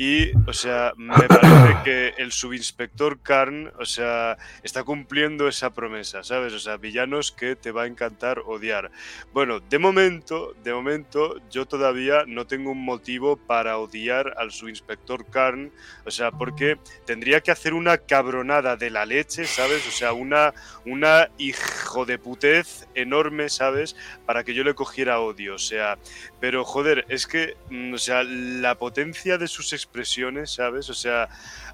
y, 0.00 0.30
o 0.46 0.52
sea, 0.52 0.92
me 0.96 1.26
parece 1.26 1.76
que 1.82 2.14
el 2.18 2.30
subinspector 2.30 3.20
Karn, 3.20 3.72
o 3.80 3.84
sea, 3.84 4.38
está 4.62 4.84
cumpliendo 4.84 5.48
esa 5.48 5.74
promesa, 5.74 6.22
¿sabes? 6.22 6.52
O 6.52 6.60
sea, 6.60 6.76
villanos 6.76 7.32
que 7.32 7.56
te 7.56 7.72
va 7.72 7.82
a 7.82 7.86
encantar 7.86 8.42
odiar. 8.46 8.92
Bueno, 9.32 9.58
de 9.58 9.78
momento, 9.80 10.54
de 10.62 10.72
momento, 10.72 11.40
yo 11.50 11.66
todavía 11.66 12.22
no 12.28 12.46
tengo 12.46 12.70
un 12.70 12.84
motivo 12.84 13.36
para 13.36 13.78
odiar 13.78 14.34
al 14.38 14.52
subinspector 14.52 15.26
Karn, 15.30 15.72
o 16.06 16.12
sea, 16.12 16.30
porque 16.30 16.78
tendría 17.04 17.40
que 17.40 17.50
hacer 17.50 17.74
una 17.74 17.98
cabronada 17.98 18.76
de 18.76 18.90
la 18.90 19.04
leche, 19.04 19.46
¿sabes? 19.46 19.84
O 19.88 19.90
sea, 19.90 20.12
una, 20.12 20.54
una 20.86 21.28
hijo 21.38 22.06
de 22.06 22.20
putez 22.20 22.86
enorme, 22.94 23.48
¿sabes? 23.48 23.96
Para 24.26 24.44
que 24.44 24.54
yo 24.54 24.62
le 24.62 24.76
cogiera 24.76 25.18
odio, 25.18 25.56
o 25.56 25.58
sea, 25.58 25.98
pero 26.38 26.64
joder, 26.64 27.04
es 27.08 27.26
que, 27.26 27.56
mm, 27.68 27.94
o 27.94 27.98
sea, 27.98 28.22
la 28.22 28.78
potencia 28.78 29.38
de 29.38 29.48
sus 29.48 29.72
expresiones, 29.88 30.50
¿sabes? 30.52 30.90
O 30.90 30.94
sea, 30.94 31.28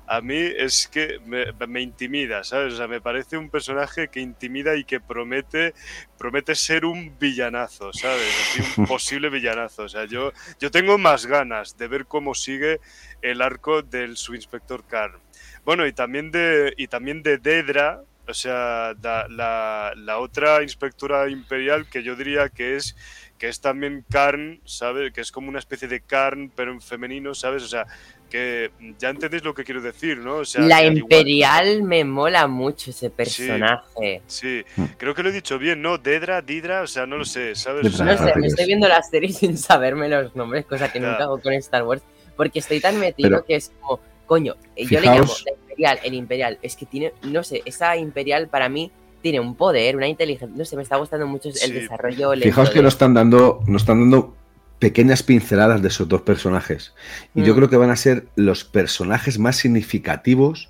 a 0.07 0.20
mí 0.20 0.37
es 0.37 0.87
que 0.88 1.18
me, 1.24 1.46
me 1.66 1.81
intimida, 1.81 2.44
¿sabes? 2.44 2.74
O 2.74 2.77
sea, 2.77 2.87
me 2.87 3.00
parece 3.00 3.37
un 3.37 3.50
personaje 3.50 4.09
que 4.09 4.20
intimida 4.20 4.77
y 4.77 4.85
que 4.85 5.00
promete, 5.00 5.74
promete 6.16 6.55
ser 6.55 6.85
un 6.85 7.18
villanazo, 7.18 7.92
¿sabes? 7.92 8.22
Así, 8.40 8.62
un 8.77 8.87
posible 8.87 9.31
villanazo. 9.31 9.83
O 9.85 9.88
sea, 9.88 10.05
yo, 10.05 10.33
yo 10.61 10.70
tengo 10.70 10.96
más 10.98 11.27
ganas 11.27 11.77
de 11.77 11.88
ver 11.88 12.07
cómo 12.07 12.35
sigue 12.35 12.81
el 13.20 13.42
arco 13.42 13.83
del 13.83 14.16
subinspector 14.16 14.87
Karn. 14.87 15.20
Bueno, 15.64 15.87
y 15.87 15.92
también 15.92 16.31
de, 16.31 16.72
y 16.77 16.87
también 16.88 17.22
de 17.22 17.38
Dedra, 17.38 18.03
o 18.27 18.35
sea, 18.35 18.94
da- 18.94 19.27
la, 19.29 19.92
la 19.96 20.18
otra 20.18 20.62
inspectora 20.62 21.29
imperial 21.29 21.88
que 21.88 22.03
yo 22.03 22.16
diría 22.16 22.48
que 22.48 22.77
es 22.77 22.96
que 23.38 23.49
es 23.49 23.61
también 23.61 24.05
Karn, 24.11 24.61
¿sabes? 24.64 25.12
Que 25.12 25.20
es 25.20 25.33
como 25.33 25.49
una 25.49 25.59
especie 25.59 25.88
de 25.88 26.01
Karn, 26.01 26.51
pero 26.55 26.73
en 26.73 26.81
femenino, 26.81 27.35
¿sabes? 27.35 27.62
O 27.62 27.68
sea, 27.68 27.87
que 28.31 28.70
ya 28.99 29.11
entendéis 29.11 29.44
lo 29.44 29.55
que 29.55 29.64
quiero 29.64 29.81
decir, 29.83 30.18
¿no? 30.18 30.37
O 30.38 30.44
sea, 30.44 30.62
La 30.62 30.83
igual- 30.83 30.99
Imperial 30.99 31.83
me 31.83 32.05
mola 32.05 32.47
mucho 32.47 32.90
ese 32.90 33.11
personaje. 33.11 34.23
Sí, 34.27 34.62
Hmm. 34.77 34.85
creo 34.97 35.14
que 35.14 35.23
lo 35.23 35.29
he 35.29 35.33
dicho 35.33 35.59
bien, 35.59 35.83
¿no? 35.83 35.99
Dedra, 35.99 36.42
Didra, 36.42 36.83
o 36.83 36.87
sea, 36.87 37.07
no 37.07 37.16
lo 37.16 37.25
sé, 37.25 37.55
¿sabes? 37.55 37.81
O 37.87 37.90
Dedra. 37.90 38.16
sea, 38.16 38.27
No 38.27 38.33
sé, 38.35 38.38
me 38.40 38.47
estoy 38.47 38.66
viendo 38.66 38.88
la 38.88 39.03
serie 39.03 39.29
sin 39.33 39.57
saberme 39.59 40.09
los 40.09 40.35
nombres, 40.35 40.64
cosa 40.66 40.90
que 40.90 41.01
nunca 41.01 41.25
hago 41.25 41.40
con 41.40 41.53
Star 41.55 41.83
Wars, 41.85 42.03
porque 42.37 42.59
estoy 42.61 42.81
tan 42.81 42.99
metido 42.99 43.29
Pero- 43.31 43.44
que 43.44 43.57
es 43.57 43.70
como, 43.81 44.01
coño, 44.27 44.55
eh, 44.75 44.87
yo 44.87 45.01
le 45.01 45.07
llamo 45.07 45.33
la 45.44 45.53
Imperial, 45.61 45.99
el 46.05 46.14
Imperial, 46.14 46.59
es 46.62 46.77
que 46.77 46.87
tiene, 46.87 47.12
no 47.23 47.42
sé, 47.44 47.62
esa 47.64 47.97
Imperial 47.97 48.49
para 48.49 48.68
mí 48.68 48.90
tiene 49.25 49.41
un 49.41 49.55
poder, 49.55 49.97
una 49.97 50.07
inteligencia, 50.07 50.55
no 50.55 50.67
sé, 50.67 50.77
me 50.77 50.83
está 50.83 50.97
gustando 50.99 51.27
mucho 51.27 51.49
el 51.49 51.55
Sí. 51.55 51.73
desarrollo 51.73 52.33
Fijaos 52.43 52.69
que 52.69 52.81
de- 52.81 52.83
nos 52.83 52.93
están 52.93 53.15
dando, 53.15 53.63
nos 53.67 53.81
están 53.81 53.99
dando 54.01 54.37
pequeñas 54.79 55.23
pinceladas 55.23 55.81
de 55.81 55.89
esos 55.89 56.07
dos 56.07 56.21
personajes. 56.21 56.93
Y 57.35 57.43
yo 57.43 57.55
Mm. 57.55 57.57
creo 57.57 57.71
que 57.71 57.79
van 57.79 57.89
a 57.89 57.97
ser 57.97 58.27
los 58.37 58.65
personajes 58.67 59.39
más 59.39 59.57
significativos 59.57 60.69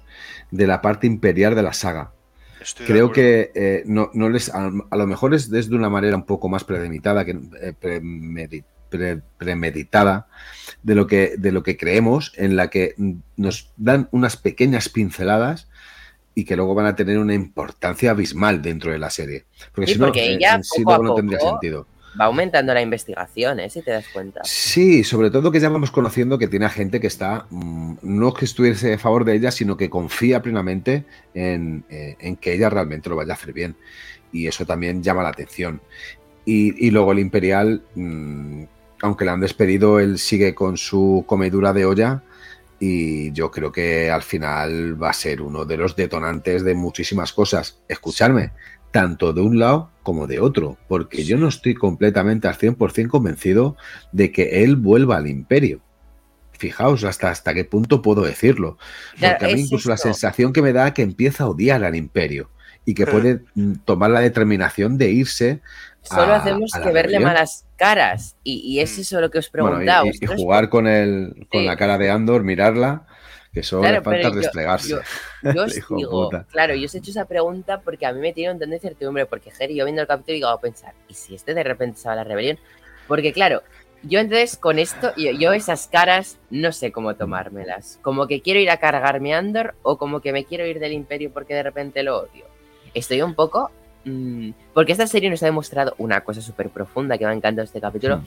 de 0.52 0.68
la 0.68 0.80
parte 0.82 1.08
imperial 1.08 1.56
de 1.56 1.62
la 1.64 1.72
saga. 1.72 2.12
estoy 2.60 2.86
Creo 2.86 3.10
que 3.12 3.50
eh, 3.56 3.82
no, 3.86 4.10
no 4.14 4.28
les, 4.30 4.48
a, 4.54 4.70
a 4.90 4.96
lo 4.96 5.06
mejor 5.08 5.34
es 5.34 5.50
desde 5.50 5.74
una 5.74 5.90
manera 5.90 6.14
un 6.16 6.24
poco 6.24 6.48
más 6.48 6.62
premeditada, 6.62 7.24
que, 7.24 7.32
eh, 7.60 7.74
premedi- 7.78 8.64
pre- 8.88 9.20
premeditada 9.36 10.28
de 10.84 10.94
lo, 10.94 11.06
que, 11.08 11.34
de 11.36 11.50
lo 11.50 11.62
que 11.64 11.76
creemos, 11.76 12.32
en 12.36 12.54
la 12.56 12.70
que 12.70 12.94
mm, 12.96 13.12
nos 13.36 13.72
dan 13.76 14.08
unas 14.12 14.36
pequeñas 14.36 14.88
pinceladas 14.88 15.68
y 16.34 16.44
que 16.44 16.56
luego 16.56 16.74
van 16.74 16.86
a 16.86 16.96
tener 16.96 17.18
una 17.18 17.34
importancia 17.34 18.10
abismal 18.10 18.60
dentro 18.62 18.92
de 18.92 18.98
la 18.98 19.10
serie. 19.10 19.44
Porque 19.74 19.86
Sí, 19.86 19.94
si 19.94 19.98
no, 20.00 20.06
porque 20.06 20.24
eh, 20.26 20.34
ella, 20.34 20.54
en 20.56 20.64
sí 20.64 20.82
luego 20.84 21.02
no 21.02 21.14
tendría 21.14 21.38
sentido. 21.40 21.86
va 22.20 22.26
aumentando 22.26 22.72
la 22.74 22.82
investigación, 22.82 23.60
¿eh? 23.60 23.70
Si 23.70 23.82
te 23.82 23.90
das 23.92 24.06
cuenta. 24.08 24.40
Sí, 24.44 25.04
sobre 25.04 25.30
todo 25.30 25.50
que 25.50 25.60
ya 25.60 25.68
vamos 25.68 25.90
conociendo 25.90 26.38
que 26.38 26.48
tiene 26.48 26.66
a 26.66 26.70
gente 26.70 27.00
que 27.00 27.06
está, 27.08 27.46
mm, 27.50 27.94
no 28.02 28.34
que 28.34 28.44
estuviese 28.44 28.94
a 28.94 28.98
favor 28.98 29.24
de 29.24 29.34
ella, 29.34 29.50
sino 29.50 29.76
que 29.76 29.90
confía 29.90 30.42
plenamente 30.42 31.04
en, 31.34 31.84
eh, 31.88 32.16
en 32.20 32.36
que 32.36 32.52
ella 32.54 32.70
realmente 32.70 33.08
lo 33.08 33.16
vaya 33.16 33.32
a 33.32 33.36
hacer 33.36 33.52
bien. 33.52 33.76
Y 34.32 34.46
eso 34.46 34.64
también 34.66 35.02
llama 35.02 35.22
la 35.22 35.28
atención. 35.30 35.80
Y, 36.44 36.86
y 36.86 36.90
luego 36.90 37.12
el 37.12 37.20
Imperial, 37.20 37.82
mm, 37.94 38.64
aunque 39.02 39.24
le 39.24 39.30
han 39.30 39.40
despedido, 39.40 40.00
él 40.00 40.18
sigue 40.18 40.54
con 40.54 40.76
su 40.76 41.24
comedura 41.26 41.72
de 41.72 41.84
olla. 41.84 42.22
Y 42.80 43.32
yo 43.32 43.50
creo 43.50 43.72
que 43.72 44.10
al 44.10 44.22
final 44.22 45.00
va 45.00 45.10
a 45.10 45.14
ser 45.14 45.40
uno 45.40 45.64
de 45.64 45.76
los 45.76 45.96
detonantes 45.96 46.64
de 46.64 46.74
muchísimas 46.74 47.32
cosas. 47.32 47.82
Escucharme, 47.88 48.52
tanto 48.90 49.32
de 49.32 49.40
un 49.40 49.58
lado 49.58 49.90
como 50.02 50.26
de 50.26 50.40
otro, 50.40 50.78
porque 50.86 51.24
yo 51.24 51.36
no 51.36 51.48
estoy 51.48 51.74
completamente 51.74 52.46
al 52.46 52.56
100% 52.56 53.08
convencido 53.08 53.76
de 54.12 54.30
que 54.30 54.62
él 54.62 54.76
vuelva 54.76 55.16
al 55.16 55.28
imperio. 55.28 55.80
Fijaos 56.52 57.04
hasta, 57.04 57.30
hasta 57.30 57.54
qué 57.54 57.64
punto 57.64 58.02
puedo 58.02 58.22
decirlo. 58.22 58.78
Porque 59.18 59.44
a 59.44 59.48
mí 59.48 59.62
incluso 59.62 59.88
la 59.88 59.96
sensación 59.96 60.52
que 60.52 60.62
me 60.62 60.72
da 60.72 60.94
que 60.94 61.02
empieza 61.02 61.44
a 61.44 61.48
odiar 61.48 61.82
al 61.84 61.96
imperio 61.96 62.50
y 62.84 62.94
que 62.94 63.06
puede 63.06 63.40
mm, 63.54 63.72
tomar 63.84 64.10
la 64.10 64.20
determinación 64.20 64.98
de 64.98 65.10
irse. 65.10 65.60
Solo 66.04 66.32
a- 66.34 66.36
hacemos 66.36 66.74
a 66.74 66.78
que 66.80 66.86
verle 66.86 67.02
rebelión. 67.02 67.22
malas 67.24 67.66
caras. 67.76 68.36
Y, 68.44 68.60
y 68.60 68.80
es 68.80 68.98
eso 68.98 69.20
lo 69.20 69.30
que 69.30 69.38
os 69.38 69.50
Bueno, 69.50 69.68
y- 69.68 69.70
preguntaba. 69.70 70.06
y, 70.06 70.08
y 70.08 70.12
¿Vosotros 70.12 70.40
jugar 70.40 70.68
con 70.68 70.86
el, 70.86 71.46
con 71.50 71.60
Sí. 71.62 71.66
la 71.66 71.76
cara 71.76 71.98
de 71.98 72.10
Andor, 72.10 72.42
mirarla, 72.44 73.06
que 73.52 73.62
solo 73.62 73.82
Claro, 73.82 73.96
le 73.98 74.02
falta 74.02 74.28
yo- 74.28 74.34
desplegarse. 74.34 74.88
Yo, 74.90 74.98
yo 75.54 75.62
os 75.64 75.74
digo, 75.96 76.30
claro, 76.50 76.74
yo 76.74 76.86
os 76.86 76.94
he 76.94 76.98
hecho 76.98 77.10
esa 77.10 77.24
pregunta 77.24 77.80
porque 77.80 78.04
a 78.06 78.12
mí 78.12 78.20
me 78.20 78.32
tiene 78.32 78.50
un 78.50 78.54
montón 78.56 78.70
de 78.70 78.76
incertidumbre, 78.76 79.26
porque 79.26 79.50
Jerry, 79.50 79.74
yo 79.76 79.84
viendo 79.84 80.02
el 80.02 80.08
capítulo 80.08 80.34
digo, 80.34 80.48
a 80.48 80.60
pensar, 80.60 80.92
¿y 81.08 81.14
si 81.14 81.34
este 81.34 81.54
de 81.54 81.62
repente 81.62 81.98
se 81.98 82.08
va 82.08 82.12
a 82.14 82.16
la 82.16 82.24
rebelión? 82.24 82.58
Porque 83.08 83.32
claro, 83.32 83.62
yo 84.02 84.18
entonces 84.20 84.56
con 84.58 84.78
esto, 84.78 85.12
yo, 85.16 85.30
yo 85.30 85.52
esas 85.52 85.86
caras 85.88 86.38
no 86.50 86.72
sé 86.72 86.92
cómo 86.92 87.14
tomármelas. 87.14 87.98
Como 88.02 88.26
que 88.26 88.42
quiero 88.42 88.60
ir 88.60 88.68
a 88.70 88.76
cargarme 88.76 89.34
a 89.34 89.38
Andor 89.38 89.74
o 89.82 89.96
como 89.98 90.20
que 90.20 90.32
me 90.32 90.44
quiero 90.44 90.66
ir 90.66 90.78
del 90.80 90.92
imperio 90.92 91.32
porque 91.32 91.54
de 91.54 91.62
repente 91.62 92.02
lo 92.02 92.18
odio. 92.22 92.44
Estoy 92.92 93.22
un 93.22 93.34
poco... 93.34 93.70
mm, 94.04 94.50
porque 94.72 94.92
esta 94.92 95.06
serie 95.06 95.30
nos 95.30 95.42
ha 95.42 95.46
demostrado 95.46 95.94
una 95.98 96.22
cosa 96.22 96.40
súper 96.40 96.70
profunda 96.70 97.16
que 97.18 97.24
me 97.24 97.30
ha 97.32 97.34
encantado 97.34 97.64
este 97.64 97.80
capítulo, 97.80 98.18
Mm. 98.18 98.24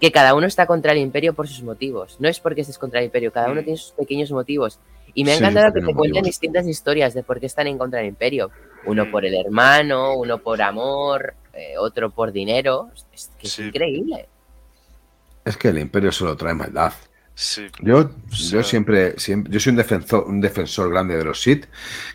que 0.00 0.12
cada 0.12 0.34
uno 0.34 0.46
está 0.46 0.66
contra 0.66 0.92
el 0.92 0.98
imperio 0.98 1.32
por 1.34 1.48
sus 1.48 1.62
motivos. 1.62 2.16
No 2.20 2.28
es 2.28 2.38
porque 2.40 2.60
estés 2.62 2.78
contra 2.78 3.00
el 3.00 3.06
imperio, 3.06 3.32
cada 3.32 3.50
uno 3.50 3.60
Mm. 3.60 3.64
tiene 3.64 3.76
sus 3.78 3.92
pequeños 3.92 4.30
motivos. 4.30 4.78
Y 5.14 5.24
me 5.24 5.32
ha 5.32 5.36
encantado 5.36 5.66
que 5.68 5.72
te 5.72 5.80
pequeños 5.80 5.96
cuenten 5.96 6.20
motivos. 6.20 6.26
distintas 6.26 6.66
historias 6.66 7.14
de 7.14 7.22
por 7.22 7.40
qué 7.40 7.46
están 7.46 7.66
en 7.66 7.78
contra 7.78 8.00
del 8.00 8.08
imperio. 8.08 8.50
Uno 8.84 9.06
Mm. 9.06 9.10
por 9.10 9.24
el 9.24 9.34
hermano, 9.34 10.14
uno 10.14 10.38
por 10.38 10.60
amor, 10.60 11.34
eh, 11.54 11.74
otro 11.78 12.10
por 12.10 12.32
dinero. 12.32 12.90
Es 13.14 13.30
que 13.38 13.46
es 13.46 13.52
Sí. 13.54 13.62
increíble. 13.62 14.28
Es 15.44 15.56
que 15.56 15.68
el 15.68 15.78
imperio 15.78 16.12
solo 16.12 16.36
trae 16.36 16.54
maldad. 16.54 16.92
Sí, 17.34 17.66
Yo, 17.80 18.10
sea- 18.30 18.58
yo 18.58 18.62
siempre, 18.62 19.18
siempre, 19.18 19.52
yo 19.52 19.60
soy 19.60 19.70
un 19.70 19.76
defensor, 19.76 20.24
un 20.26 20.40
defensor 20.40 20.90
grande 20.90 21.16
de 21.16 21.24
los 21.24 21.40
Sith. 21.40 21.66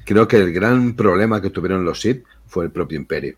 Creo 0.03 0.27
que 0.27 0.37
el 0.37 0.51
gran 0.51 0.95
problema 0.95 1.39
que 1.41 1.49
tuvieron 1.51 1.85
los 1.85 2.01
Sith 2.01 2.23
fue 2.51 2.65
el 2.65 2.71
propio 2.71 2.97
imperio. 2.99 3.37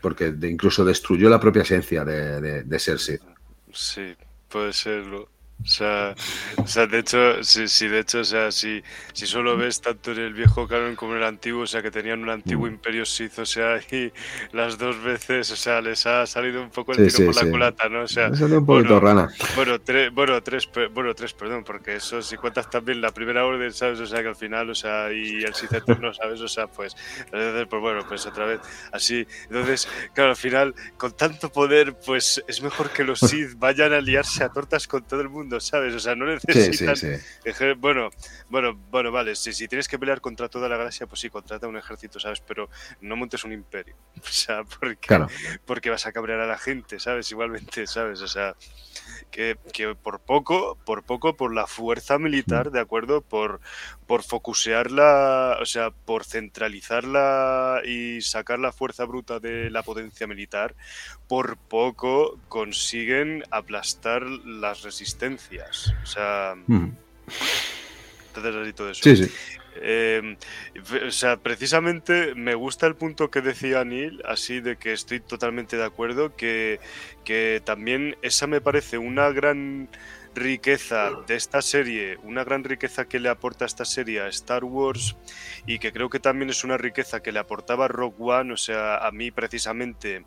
Porque 0.00 0.34
incluso 0.42 0.84
destruyó 0.84 1.28
la 1.30 1.40
propia 1.40 1.62
esencia 1.62 2.04
de, 2.04 2.40
de- 2.40 2.62
de 2.64 2.78
sí, 3.72 4.16
puede 4.48 4.72
serlo. 4.72 5.28
O 5.60 5.66
sea, 5.66 6.14
o 6.56 6.66
sea, 6.66 6.86
de 6.86 7.00
hecho, 7.00 7.42
sí, 7.42 7.66
sí, 7.68 7.88
de 7.88 7.98
hecho, 8.00 8.20
o 8.20 8.24
sea, 8.24 8.50
si, 8.52 8.82
si 9.12 9.26
solo 9.26 9.56
ves 9.56 9.80
tanto 9.80 10.12
en 10.12 10.18
el 10.20 10.32
viejo 10.32 10.68
canon 10.68 10.94
como 10.96 11.12
en 11.12 11.18
el 11.18 11.24
antiguo, 11.24 11.62
o 11.62 11.66
sea, 11.66 11.82
que 11.82 11.90
tenían 11.90 12.22
un 12.22 12.30
antiguo 12.30 12.66
Mm. 12.66 12.68
imperio 12.68 13.04
Sith, 13.04 13.38
o 13.40 13.44
sea, 13.46 13.78
y 13.90 14.12
las 14.52 14.78
dos 14.78 15.02
veces, 15.02 15.50
o 15.50 15.56
sea, 15.56 15.80
les 15.80 16.06
ha 16.06 16.26
salido 16.26 16.62
un 16.62 16.70
poco 16.70 16.92
el 16.92 17.00
Sí, 17.00 17.08
tiro 17.08 17.22
por 17.22 17.34
la 17.34 17.46
culata, 17.46 17.88
¿no? 17.88 18.02
O 18.02 18.08
sea, 18.08 18.30
un 18.30 18.66
poquito 18.66 18.98
bueno, 18.98 19.00
rana. 19.00 19.28
Bueno, 19.54 19.80
tres, 19.80 20.12
bueno, 20.12 20.42
tres, 20.42 20.68
bueno, 20.92 21.14
tres, 21.14 21.34
perdón, 21.34 21.64
porque 21.64 21.96
eso 21.96 22.22
si 22.22 22.36
cuentas 22.36 22.70
también 22.70 23.00
la 23.00 23.10
primera 23.12 23.44
orden, 23.44 23.72
¿sabes? 23.72 23.98
O 24.00 24.06
sea, 24.06 24.22
que 24.22 24.28
al 24.28 24.36
final, 24.36 24.70
o 24.70 24.74
sea, 24.74 25.12
y 25.12 25.42
el 25.42 25.54
Sith 25.54 25.72
Eterno, 25.74 26.12
¿sabes? 26.14 26.40
O 26.40 26.48
sea, 26.48 26.66
pues, 26.68 26.94
entonces, 27.24 27.66
pues 27.68 27.82
bueno, 27.82 28.04
pues 28.06 28.26
otra 28.26 28.46
vez, 28.46 28.60
así. 28.92 29.26
Entonces, 29.44 29.88
claro, 30.14 30.30
al 30.30 30.36
final, 30.36 30.74
con 30.96 31.12
tanto 31.16 31.50
poder, 31.50 31.96
pues 32.04 32.42
es 32.46 32.62
mejor 32.62 32.90
que 32.90 33.04
los 33.04 33.18
Sith 33.20 33.54
vayan 33.58 33.92
a 33.92 34.00
liarse 34.00 34.44
a 34.44 34.48
tortas 34.50 34.86
con 34.86 35.04
todo 35.06 35.20
el 35.20 35.28
mundo, 35.28 35.47
¿sabes? 35.60 35.94
O 35.94 36.00
sea, 36.00 36.14
no 36.14 36.26
necesitan... 36.26 36.96
sí, 36.96 37.06
sí. 37.16 37.24
ejer- 37.44 37.76
Bueno, 37.78 38.10
bueno, 38.48 38.74
bueno, 38.90 39.10
vale, 39.12 39.34
si, 39.36 39.52
si 39.52 39.68
tienes 39.68 39.88
que 39.88 39.98
pelear 39.98 40.20
contra 40.20 40.48
toda 40.48 40.68
la 40.68 40.76
galaxia, 40.76 41.06
pues 41.06 41.20
sí, 41.20 41.30
contrata 41.30 41.66
un 41.68 41.76
ejército, 41.76 42.20
¿sabes? 42.20 42.40
Pero 42.40 42.68
no 43.00 43.16
montes 43.16 43.44
un 43.44 43.52
imperio. 43.52 43.96
O 44.22 44.30
sea, 44.30 44.64
porque, 44.64 44.96
Claro. 45.06 45.28
porque 45.64 45.90
vas 45.90 46.06
a 46.06 46.12
cabrear 46.12 46.40
a 46.40 46.46
la 46.46 46.58
gente, 46.58 46.98
¿sabes? 47.00 47.30
Igualmente, 47.30 47.86
¿sabes? 47.86 48.20
O 48.22 48.28
sea, 48.28 48.54
que, 49.30 49.56
que 49.72 49.94
por 49.94 50.20
poco, 50.20 50.76
por 50.84 51.02
poco, 51.04 51.36
por 51.36 51.54
la 51.54 51.66
fuerza 51.66 52.18
militar, 52.18 52.70
¿de 52.70 52.80
acuerdo? 52.80 53.20
Por, 53.22 53.60
por 54.06 54.22
focusearla, 54.22 55.58
o 55.60 55.66
sea, 55.66 55.90
por 55.90 56.24
centralizarla 56.24 57.82
y 57.84 58.20
sacar 58.22 58.58
la 58.58 58.72
fuerza 58.72 59.04
bruta 59.04 59.40
de 59.40 59.70
la 59.70 59.82
potencia 59.82 60.26
militar, 60.26 60.74
por 61.26 61.56
poco 61.56 62.38
consiguen 62.48 63.44
aplastar 63.50 64.22
las 64.22 64.82
resistencias. 64.82 65.37
O 66.02 66.06
sea, 66.06 66.54
Mm. 66.66 66.90
entonces 68.28 68.74
todo 68.74 68.90
eso. 68.90 69.02
Sí, 69.02 69.16
sí. 69.16 69.32
Eh, 69.80 70.36
o 71.06 71.10
sea, 71.12 71.36
precisamente 71.36 72.34
me 72.34 72.54
gusta 72.54 72.86
el 72.86 72.96
punto 72.96 73.30
que 73.30 73.40
decía 73.40 73.84
Neil, 73.84 74.20
así 74.24 74.60
de 74.60 74.76
que 74.76 74.92
estoy 74.92 75.20
totalmente 75.20 75.76
de 75.76 75.84
acuerdo, 75.84 76.34
que, 76.34 76.80
que 77.24 77.62
también 77.64 78.16
esa 78.22 78.46
me 78.48 78.60
parece 78.60 78.98
una 78.98 79.30
gran 79.30 79.88
riqueza 80.38 81.10
de 81.26 81.34
esta 81.36 81.60
serie, 81.62 82.18
una 82.22 82.44
gran 82.44 82.64
riqueza 82.64 83.06
que 83.06 83.18
le 83.20 83.28
aporta 83.28 83.64
esta 83.64 83.84
serie 83.84 84.20
a 84.20 84.28
Star 84.28 84.64
Wars 84.64 85.16
y 85.66 85.78
que 85.78 85.92
creo 85.92 86.08
que 86.08 86.20
también 86.20 86.50
es 86.50 86.64
una 86.64 86.76
riqueza 86.78 87.20
que 87.20 87.32
le 87.32 87.38
aportaba 87.38 87.88
Rogue 87.88 88.16
One, 88.18 88.52
o 88.52 88.56
sea, 88.56 88.96
a 88.96 89.10
mí 89.12 89.30
precisamente 89.30 90.24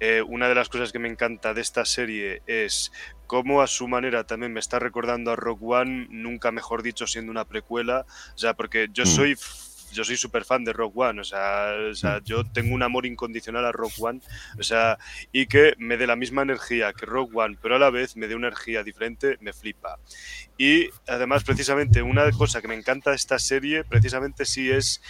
eh, 0.00 0.22
una 0.22 0.48
de 0.48 0.54
las 0.54 0.68
cosas 0.68 0.92
que 0.92 0.98
me 0.98 1.08
encanta 1.08 1.54
de 1.54 1.60
esta 1.60 1.84
serie 1.84 2.42
es 2.46 2.92
cómo 3.26 3.62
a 3.62 3.66
su 3.66 3.88
manera 3.88 4.24
también 4.24 4.52
me 4.52 4.60
está 4.60 4.78
recordando 4.78 5.30
a 5.30 5.36
Rogue 5.36 5.64
One, 5.66 6.06
nunca 6.10 6.50
mejor 6.52 6.82
dicho 6.82 7.06
siendo 7.06 7.30
una 7.30 7.44
precuela, 7.46 8.04
o 8.34 8.38
sea, 8.38 8.54
porque 8.54 8.88
yo 8.92 9.04
Mm. 9.04 9.06
soy 9.06 9.36
yo 9.94 10.04
soy 10.04 10.16
súper 10.16 10.44
fan 10.44 10.64
de 10.64 10.72
Rogue 10.72 10.92
One, 10.96 11.20
o 11.20 11.24
sea, 11.24 11.72
o 11.90 11.94
sea, 11.94 12.18
Mm. 12.20 12.24
yo 12.24 12.44
tengo 12.44 12.74
un 12.74 12.82
amor 12.82 13.06
incondicional 13.06 13.64
a 13.64 13.72
Rogue 13.72 13.94
One, 13.98 14.20
o 14.58 14.62
sea, 14.62 14.98
y 15.32 15.46
que 15.46 15.74
me 15.78 15.96
dé 15.96 16.06
la 16.06 16.16
misma 16.16 16.42
energía 16.42 16.92
que 16.92 17.06
Rogue 17.06 17.32
One, 17.34 17.56
pero 17.62 17.76
a 17.76 17.78
la 17.78 17.90
vez 17.90 18.16
me 18.16 18.26
dé 18.26 18.34
una 18.34 18.48
energía 18.48 18.82
diferente, 18.82 19.38
me 19.40 19.52
flipa. 19.52 19.98
Y 20.58 20.88
además, 21.06 21.44
precisamente, 21.44 22.02
una 22.02 22.30
cosa 22.32 22.60
que 22.60 22.68
me 22.68 22.74
encanta 22.74 23.10
de 23.10 23.16
esta 23.16 23.38
serie, 23.38 23.84
precisamente 23.84 24.44
sí 24.44 24.70
es 24.70 25.00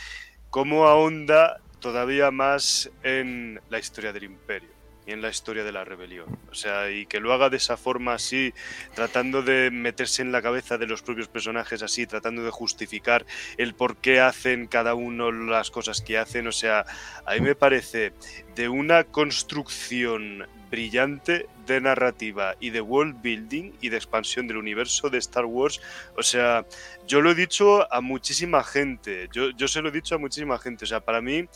cómo 0.50 0.86
ahonda 0.86 1.60
todavía 1.80 2.30
más 2.30 2.90
en 3.02 3.60
la 3.70 3.78
historia 3.78 4.12
del 4.12 4.24
imperio 4.24 4.73
en 5.06 5.22
la 5.22 5.28
historia 5.28 5.64
de 5.64 5.72
la 5.72 5.84
rebelión. 5.84 6.38
O 6.50 6.54
sea, 6.54 6.90
y 6.90 7.06
que 7.06 7.20
lo 7.20 7.32
haga 7.32 7.50
de 7.50 7.56
esa 7.56 7.76
forma 7.76 8.14
así, 8.14 8.52
tratando 8.94 9.42
de 9.42 9.70
meterse 9.70 10.22
en 10.22 10.32
la 10.32 10.42
cabeza 10.42 10.78
de 10.78 10.86
los 10.86 11.02
propios 11.02 11.28
personajes 11.28 11.82
así, 11.82 12.06
tratando 12.06 12.42
de 12.42 12.50
justificar 12.50 13.26
el 13.56 13.74
por 13.74 13.96
qué 13.96 14.20
hacen 14.20 14.66
cada 14.66 14.94
uno 14.94 15.32
las 15.32 15.70
cosas 15.70 16.00
que 16.00 16.18
hacen. 16.18 16.46
O 16.46 16.52
sea, 16.52 16.84
a 17.26 17.34
mí 17.34 17.40
me 17.40 17.54
parece 17.54 18.12
de 18.54 18.68
una 18.68 19.04
construcción 19.04 20.46
brillante 20.70 21.46
de 21.66 21.80
narrativa 21.80 22.56
y 22.58 22.70
de 22.70 22.80
world 22.80 23.22
building 23.22 23.72
y 23.80 23.90
de 23.90 23.96
expansión 23.96 24.48
del 24.48 24.56
universo 24.56 25.08
de 25.08 25.18
Star 25.18 25.44
Wars. 25.44 25.80
O 26.16 26.22
sea, 26.22 26.66
yo 27.06 27.20
lo 27.20 27.30
he 27.30 27.34
dicho 27.34 27.92
a 27.92 28.00
muchísima 28.00 28.64
gente, 28.64 29.28
yo, 29.32 29.50
yo 29.50 29.68
se 29.68 29.80
lo 29.80 29.90
he 29.90 29.92
dicho 29.92 30.16
a 30.16 30.18
muchísima 30.18 30.58
gente. 30.58 30.84
O 30.84 30.88
sea, 30.88 31.00
para 31.00 31.20
mí 31.20 31.46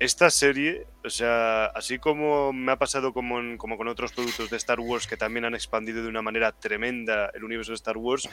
esta 0.00 0.30
serie, 0.30 0.86
o 1.04 1.10
sea, 1.10 1.66
así 1.66 1.98
como 1.98 2.52
me 2.52 2.72
ha 2.72 2.78
pasado 2.78 3.12
como, 3.12 3.36
como 3.58 3.76
con 3.76 3.88
otros 3.88 4.12
productos 4.12 4.48
de 4.50 4.56
Star 4.56 4.78
Wars 4.78 5.06
que 5.06 5.16
también 5.16 5.44
han 5.44 5.54
expandido 5.54 6.02
de 6.02 6.08
una 6.08 6.22
manera 6.22 6.52
tremenda 6.52 7.30
el 7.34 7.44
universo 7.44 7.72
de 7.72 7.76
Star 7.76 7.96
Wars, 7.96 8.28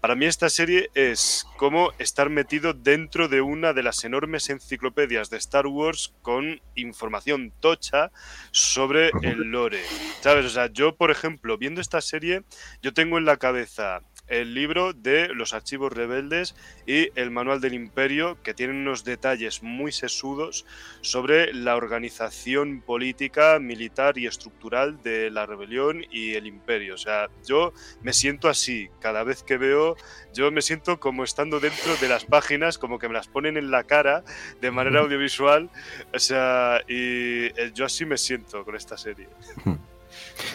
para 0.00 0.14
mí 0.14 0.26
esta 0.26 0.48
serie 0.50 0.90
es 0.94 1.46
como 1.56 1.92
estar 1.98 2.28
metido 2.28 2.74
dentro 2.74 3.28
de 3.28 3.40
una 3.40 3.72
de 3.72 3.82
las 3.82 4.04
enormes 4.04 4.50
enciclopedias 4.50 5.30
de 5.30 5.36
Star 5.38 5.66
Wars 5.66 6.14
con 6.22 6.60
información 6.74 7.52
tocha 7.60 8.10
sobre 8.50 9.10
el 9.22 9.50
lore. 9.50 9.82
¿Sabes? 10.20 10.46
O 10.46 10.50
sea, 10.50 10.72
yo, 10.72 10.96
por 10.96 11.10
ejemplo, 11.10 11.56
viendo 11.56 11.80
esta 11.80 12.00
serie, 12.00 12.42
yo 12.82 12.92
tengo 12.92 13.18
en 13.18 13.24
la 13.24 13.36
cabeza 13.36 14.00
el 14.28 14.54
libro 14.54 14.92
de 14.92 15.28
los 15.28 15.54
archivos 15.54 15.92
rebeldes 15.92 16.54
y 16.86 17.10
el 17.14 17.30
manual 17.30 17.60
del 17.60 17.74
imperio 17.74 18.38
que 18.42 18.54
tienen 18.54 18.76
unos 18.76 19.04
detalles 19.04 19.62
muy 19.62 19.92
sesudos 19.92 20.66
sobre 21.00 21.52
la 21.52 21.76
organización 21.76 22.80
política, 22.80 23.58
militar 23.58 24.18
y 24.18 24.26
estructural 24.26 25.02
de 25.02 25.30
la 25.30 25.46
rebelión 25.46 26.04
y 26.10 26.34
el 26.34 26.46
imperio. 26.46 26.94
O 26.94 26.98
sea, 26.98 27.28
yo 27.44 27.72
me 28.02 28.12
siento 28.12 28.48
así 28.48 28.88
cada 29.00 29.22
vez 29.24 29.42
que 29.42 29.58
veo, 29.58 29.96
yo 30.34 30.50
me 30.50 30.62
siento 30.62 30.98
como 30.98 31.24
estando 31.24 31.60
dentro 31.60 31.96
de 31.96 32.08
las 32.08 32.24
páginas, 32.24 32.78
como 32.78 32.98
que 32.98 33.08
me 33.08 33.14
las 33.14 33.28
ponen 33.28 33.56
en 33.56 33.70
la 33.70 33.84
cara 33.84 34.24
de 34.60 34.70
manera 34.70 35.00
audiovisual. 35.00 35.70
O 36.12 36.18
sea, 36.18 36.80
y 36.88 37.46
eh, 37.46 37.70
yo 37.74 37.84
así 37.84 38.04
me 38.04 38.18
siento 38.18 38.64
con 38.64 38.76
esta 38.76 38.96
serie. 38.96 39.28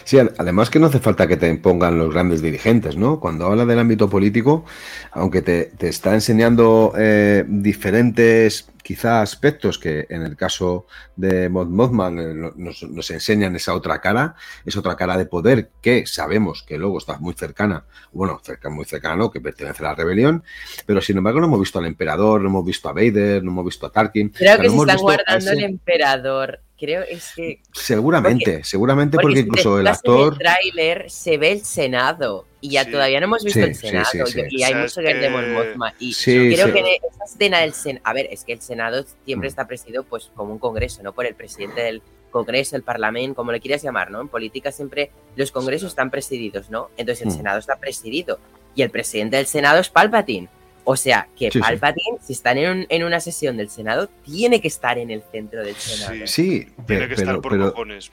Sí, 0.04 0.18
ad- 0.18 0.32
además 0.38 0.70
que 0.70 0.78
no 0.78 0.86
hace 0.86 0.98
falta 1.00 1.26
que 1.26 1.36
te 1.36 1.48
impongan 1.48 1.98
los 1.98 2.12
grandes 2.12 2.40
dirigentes, 2.42 2.96
¿no? 2.96 3.18
Cuando 3.20 3.46
habla 3.46 3.66
del 3.66 3.78
ámbito 3.78 4.08
político, 4.08 4.64
aunque 5.12 5.42
te, 5.42 5.64
te 5.78 5.88
está 5.88 6.14
enseñando 6.14 6.92
eh, 6.96 7.44
diferentes, 7.48 8.68
quizá 8.82 9.22
aspectos 9.22 9.78
que 9.78 10.06
en 10.08 10.22
el 10.22 10.36
caso 10.36 10.86
de 11.16 11.48
Mod 11.48 11.68
Mothman 11.68 12.18
eh, 12.18 12.34
no- 12.34 12.52
nos, 12.56 12.82
nos 12.84 13.10
enseñan 13.10 13.54
esa 13.56 13.74
otra 13.74 14.00
cara, 14.00 14.34
es 14.64 14.76
otra 14.76 14.96
cara 14.96 15.16
de 15.16 15.26
poder 15.26 15.70
que 15.80 16.06
sabemos 16.06 16.62
que 16.66 16.78
luego 16.78 16.98
está 16.98 17.18
muy 17.18 17.34
cercana, 17.34 17.84
bueno, 18.12 18.40
cerca, 18.42 18.70
muy 18.70 18.84
cercana, 18.84 19.16
¿no? 19.16 19.30
que 19.30 19.40
pertenece 19.40 19.84
a 19.84 19.88
la 19.90 19.94
rebelión, 19.94 20.42
pero 20.86 21.00
sin 21.00 21.16
embargo 21.18 21.40
no 21.40 21.46
hemos 21.46 21.60
visto 21.60 21.78
al 21.78 21.86
emperador, 21.86 22.40
no 22.40 22.48
hemos 22.48 22.64
visto 22.64 22.88
a 22.88 22.92
Vader, 22.92 23.42
no 23.44 23.50
hemos 23.50 23.64
visto 23.66 23.86
a 23.86 23.92
Tarkin. 23.92 24.28
Creo 24.30 24.52
o 24.52 24.56
sea, 24.56 24.62
que 24.62 24.68
no 24.68 24.74
se 24.74 24.80
están 24.80 24.98
guardando 24.98 25.50
el 25.52 25.64
emperador. 25.64 26.60
Creo 26.84 27.02
es 27.02 27.32
que. 27.36 27.60
Seguramente, 27.72 28.64
seguramente 28.64 29.16
porque, 29.20 29.38
incluso 29.40 29.78
el 29.78 29.86
actor... 29.86 30.26
En 30.28 30.32
el 30.32 30.38
tráiler 30.38 31.10
se 31.10 31.38
ve 31.38 31.52
el 31.52 31.60
Senado. 31.64 32.44
Y 32.60 32.70
ya 32.70 32.84
Sí. 32.84 32.90
todavía 32.90 33.20
no 33.20 33.26
hemos 33.26 33.44
visto 33.44 33.60
Sí, 33.60 33.64
el 33.66 33.74
Senado. 33.76 34.06
sí, 34.10 34.18
sí. 34.26 34.40
Y 34.50 34.62
hay 34.64 34.74
mucho 34.74 34.96
que 34.96 35.02
ver 35.02 35.20
de 35.20 35.30
Mon 35.30 35.44
que- 35.44 35.50
Mothma. 35.52 35.94
Y 36.00 36.12
Sí, 36.12 36.50
creo 36.54 36.66
sí. 36.66 36.72
que 36.72 36.78
en 36.80 36.86
esa 36.86 37.24
escena 37.24 37.60
del 37.60 37.72
Senado. 37.72 38.02
A 38.04 38.12
ver, 38.12 38.26
es 38.32 38.42
que 38.42 38.52
el 38.52 38.60
Senado 38.60 39.04
siempre 39.24 39.48
Mm. 39.48 39.50
está 39.50 39.66
presidido 39.68 40.02
pues 40.02 40.32
como 40.34 40.52
un 40.52 40.58
congreso, 40.58 41.04
¿no? 41.04 41.12
Por 41.12 41.26
el 41.26 41.34
presidente 41.36 41.80
del 41.82 42.02
Congreso, 42.32 42.74
el 42.76 42.82
Parlamento, 42.82 43.36
como 43.36 43.52
le 43.52 43.60
quieras 43.60 43.82
llamar, 43.82 44.10
¿no? 44.10 44.20
En 44.20 44.26
política 44.28 44.72
siempre 44.72 45.10
los 45.36 45.52
congresos 45.52 45.90
están 45.90 46.10
presididos, 46.10 46.68
¿no? 46.70 46.90
Entonces 46.96 47.22
el 47.26 47.28
Mm. 47.32 47.36
Senado 47.36 47.58
está 47.60 47.76
presidido. 47.76 48.40
Y 48.74 48.82
el 48.82 48.90
presidente 48.90 49.36
del 49.36 49.46
Senado 49.46 49.78
es 49.80 49.88
Palpatine. 49.88 50.48
O 50.84 50.96
sea, 50.96 51.28
que 51.36 51.46
Sí, 51.46 51.52
sí. 51.52 51.60
Palpatine, 51.60 52.18
si 52.20 52.32
están 52.32 52.58
en, 52.58 52.70
un- 52.78 52.86
en 52.88 53.04
una 53.04 53.20
sesión 53.20 53.56
del 53.56 53.70
Senado, 53.70 54.08
tiene 54.24 54.60
que 54.60 54.68
estar 54.68 54.98
en 54.98 55.10
el 55.10 55.22
centro 55.30 55.62
del 55.64 55.74
Senado. 55.76 56.26
Sí, 56.26 56.60
Tiene 56.64 56.74
pero, 56.86 57.06
que 57.08 57.14
estar 57.14 57.26
pero, 57.26 57.40
por 57.42 57.52
pero, 57.52 57.70
cojones. 57.72 58.10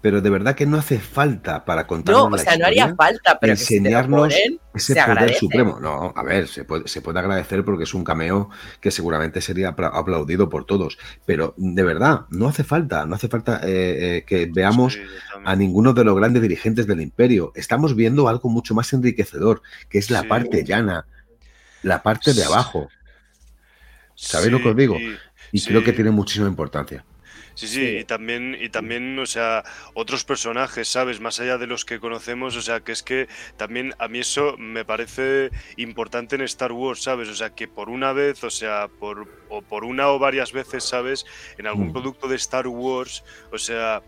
pero 0.00 0.20
de 0.20 0.30
verdad 0.30 0.54
que 0.54 0.66
no 0.66 0.76
hace 0.76 0.98
falta 1.00 1.64
para 1.64 1.86
contarnos 1.86 2.22
No, 2.24 2.26
o 2.28 2.36
la 2.36 2.38
sea, 2.38 2.56
no 2.58 2.66
haría 2.66 2.94
falta, 2.94 3.38
pero 3.40 3.54
que 3.54 3.56
si 3.56 3.66
te 3.66 3.74
lo 3.74 3.78
enseñarnos 3.86 4.20
ponen, 4.34 4.60
ese 4.74 4.86
se 4.86 4.92
poder 4.94 5.10
agradece. 5.10 5.38
supremo. 5.40 5.80
No, 5.80 6.12
a 6.14 6.22
ver, 6.22 6.46
se 6.46 6.64
puede, 6.64 6.86
se 6.88 7.00
puede 7.00 7.18
agradecer 7.20 7.64
porque 7.64 7.84
es 7.84 7.94
un 7.94 8.04
cameo 8.04 8.50
que 8.80 8.90
seguramente 8.90 9.40
sería 9.40 9.70
apla- 9.74 9.90
aplaudido 9.94 10.48
por 10.50 10.66
todos. 10.66 10.98
Pero 11.24 11.54
de 11.56 11.82
verdad, 11.82 12.26
no 12.28 12.48
hace 12.48 12.64
falta, 12.64 13.06
no 13.06 13.14
hace 13.16 13.28
falta 13.28 13.60
eh, 13.64 14.18
eh, 14.18 14.24
que 14.26 14.46
veamos 14.52 14.92
Sí, 14.92 15.00
a 15.44 15.56
ninguno 15.56 15.92
de 15.94 16.04
los 16.04 16.14
grandes 16.16 16.42
dirigentes 16.42 16.86
del 16.86 17.00
imperio. 17.00 17.50
Estamos 17.56 17.96
viendo 17.96 18.28
algo 18.28 18.48
mucho 18.50 18.74
más 18.74 18.92
enriquecedor, 18.92 19.62
que 19.88 19.98
es 19.98 20.10
la 20.10 20.20
Sí. 20.20 20.28
parte 20.28 20.64
llana, 20.64 21.06
la 21.84 22.02
parte 22.02 22.32
de 22.34 22.44
abajo. 22.44 22.88
¿Sabéis 24.14 24.52
lo 24.52 24.60
que 24.62 24.68
os 24.68 24.76
digo? 24.76 24.96
Y 25.52 25.58
sí. 25.58 25.68
creo 25.68 25.82
que 25.84 25.92
tiene 25.92 26.10
muchísima 26.10 26.48
importancia. 26.48 27.04
Sí, 27.56 27.68
Sí. 27.68 27.74
sí, 27.76 27.96
y 27.98 28.04
también, 28.04 28.56
y 28.60 28.68
también, 28.68 29.16
o 29.20 29.26
sea, 29.26 29.62
otros 29.94 30.24
personajes, 30.24 30.88
¿sabes? 30.88 31.20
Más 31.20 31.38
allá 31.38 31.56
de 31.56 31.68
los 31.68 31.84
que 31.84 32.00
conocemos, 32.00 32.56
o 32.56 32.62
sea, 32.62 32.80
que 32.80 32.90
es 32.90 33.04
que 33.04 33.28
también 33.56 33.94
a 34.00 34.08
mí 34.08 34.18
eso 34.18 34.56
me 34.58 34.84
parece 34.84 35.50
importante 35.76 36.34
en 36.34 36.42
Star 36.42 36.72
Wars, 36.72 37.02
¿sabes? 37.04 37.28
O 37.28 37.34
sea, 37.36 37.50
que 37.50 37.68
por 37.68 37.90
una 37.90 38.12
vez, 38.12 38.42
o 38.42 38.50
sea, 38.50 38.88
por, 38.88 39.28
o 39.50 39.62
por 39.62 39.84
una 39.84 40.08
o 40.08 40.18
varias 40.18 40.50
veces, 40.52 40.82
¿sabes? 40.82 41.26
En 41.56 41.68
algún 41.68 41.88
Mm. 41.88 41.92
producto 41.92 42.26
de 42.26 42.34
Star 42.36 42.66
Wars, 42.66 43.22
o 43.52 43.58
sea, 43.58 44.02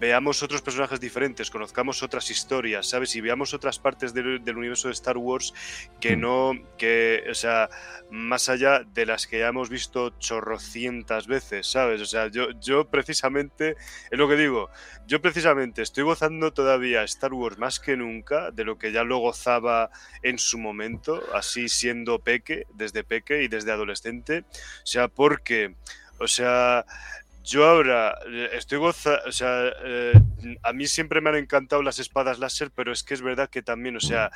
veamos 0.00 0.42
otros 0.42 0.62
personajes 0.62 0.98
diferentes, 0.98 1.50
conozcamos 1.50 2.02
otras 2.02 2.30
historias, 2.30 2.88
¿sabes? 2.88 3.14
Y 3.14 3.20
veamos 3.20 3.54
otras 3.54 3.78
partes 3.78 4.14
del, 4.14 4.42
del 4.42 4.56
universo 4.56 4.88
de 4.88 4.94
Star 4.94 5.18
Wars 5.18 5.54
que 6.00 6.16
Mm. 6.16 6.20
no, 6.20 6.52
que, 6.78 7.24
o 7.30 7.34
sea, 7.34 7.68
más 8.10 8.48
allá 8.48 8.82
de 8.82 9.06
las 9.06 9.26
que 9.26 9.40
ya 9.40 9.48
hemos 9.48 9.68
visto 9.68 10.10
chorrocientas 10.18 11.26
veces, 11.26 11.66
¿sabes? 11.70 12.00
O 12.00 12.06
sea, 12.06 12.28
yo, 12.28 12.50
yo 12.60 12.88
precisamente, 12.88 13.76
es 14.10 14.18
lo 14.18 14.28
que 14.28 14.36
digo, 14.36 14.70
yo 15.06 15.20
precisamente 15.20 15.82
estoy 15.82 16.04
gozando 16.04 16.52
todavía 16.52 17.02
Star 17.04 17.32
Wars 17.34 17.58
más 17.58 17.78
que 17.78 17.96
nunca 17.96 18.50
de 18.50 18.64
lo 18.64 18.78
que 18.78 18.92
ya 18.92 19.04
lo 19.04 19.18
gozaba 19.18 19.90
en 20.22 20.38
su 20.38 20.58
momento, 20.58 21.22
así 21.34 21.68
siendo 21.68 22.18
peque, 22.20 22.66
desde 22.74 23.04
peque 23.04 23.42
y 23.42 23.48
desde 23.48 23.72
adolescente, 23.72 24.44
o 24.82 24.86
sea, 24.86 25.08
porque, 25.08 25.74
o 26.18 26.26
sea, 26.26 26.84
yo 27.50 27.66
ahora 27.66 28.16
eh, 28.28 28.50
estoy 28.52 28.78
gozando, 28.78 29.20
o 29.26 29.32
sea, 29.32 29.72
eh, 29.84 30.12
a 30.62 30.72
mí 30.72 30.86
siempre 30.86 31.20
me 31.20 31.30
han 31.30 31.36
encantado 31.36 31.82
las 31.82 31.98
espadas 31.98 32.38
láser, 32.38 32.70
pero 32.70 32.92
es 32.92 33.02
que 33.02 33.14
es 33.14 33.22
verdad 33.22 33.50
que 33.50 33.60
también, 33.60 33.96
o 33.96 34.00
sea, 34.00 34.30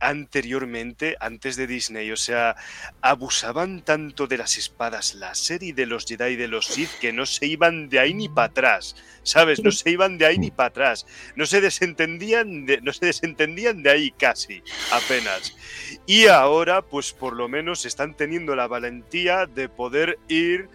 anteriormente, 0.00 1.16
antes 1.18 1.56
de 1.56 1.66
Disney, 1.66 2.10
o 2.10 2.16
sea, 2.16 2.56
abusaban 3.00 3.82
tanto 3.82 4.26
de 4.26 4.36
las 4.36 4.58
espadas 4.58 5.14
láser 5.14 5.62
y 5.62 5.72
de 5.72 5.86
los 5.86 6.04
Jedi 6.04 6.32
y 6.32 6.36
de 6.36 6.48
los 6.48 6.66
Sith 6.66 6.90
que 7.00 7.12
no 7.12 7.24
se 7.24 7.46
iban 7.46 7.88
de 7.88 8.00
ahí 8.00 8.12
ni 8.12 8.28
para 8.28 8.48
atrás, 8.48 8.96
¿sabes? 9.22 9.62
No 9.62 9.70
se 9.70 9.88
iban 9.90 10.18
de 10.18 10.26
ahí 10.26 10.38
ni 10.38 10.50
para 10.50 10.68
atrás, 10.68 11.06
no 11.36 11.46
se 11.46 11.62
desentendían 11.62 12.66
de, 12.66 12.82
no 12.82 12.92
se 12.92 13.06
desentendían 13.06 13.82
de 13.82 13.90
ahí 13.90 14.10
casi, 14.10 14.62
apenas. 14.92 15.56
Y 16.04 16.26
ahora, 16.26 16.82
pues 16.82 17.12
por 17.12 17.32
lo 17.34 17.48
menos 17.48 17.86
están 17.86 18.14
teniendo 18.14 18.54
la 18.54 18.66
valentía 18.66 19.46
de 19.46 19.70
poder 19.70 20.18
ir 20.28 20.68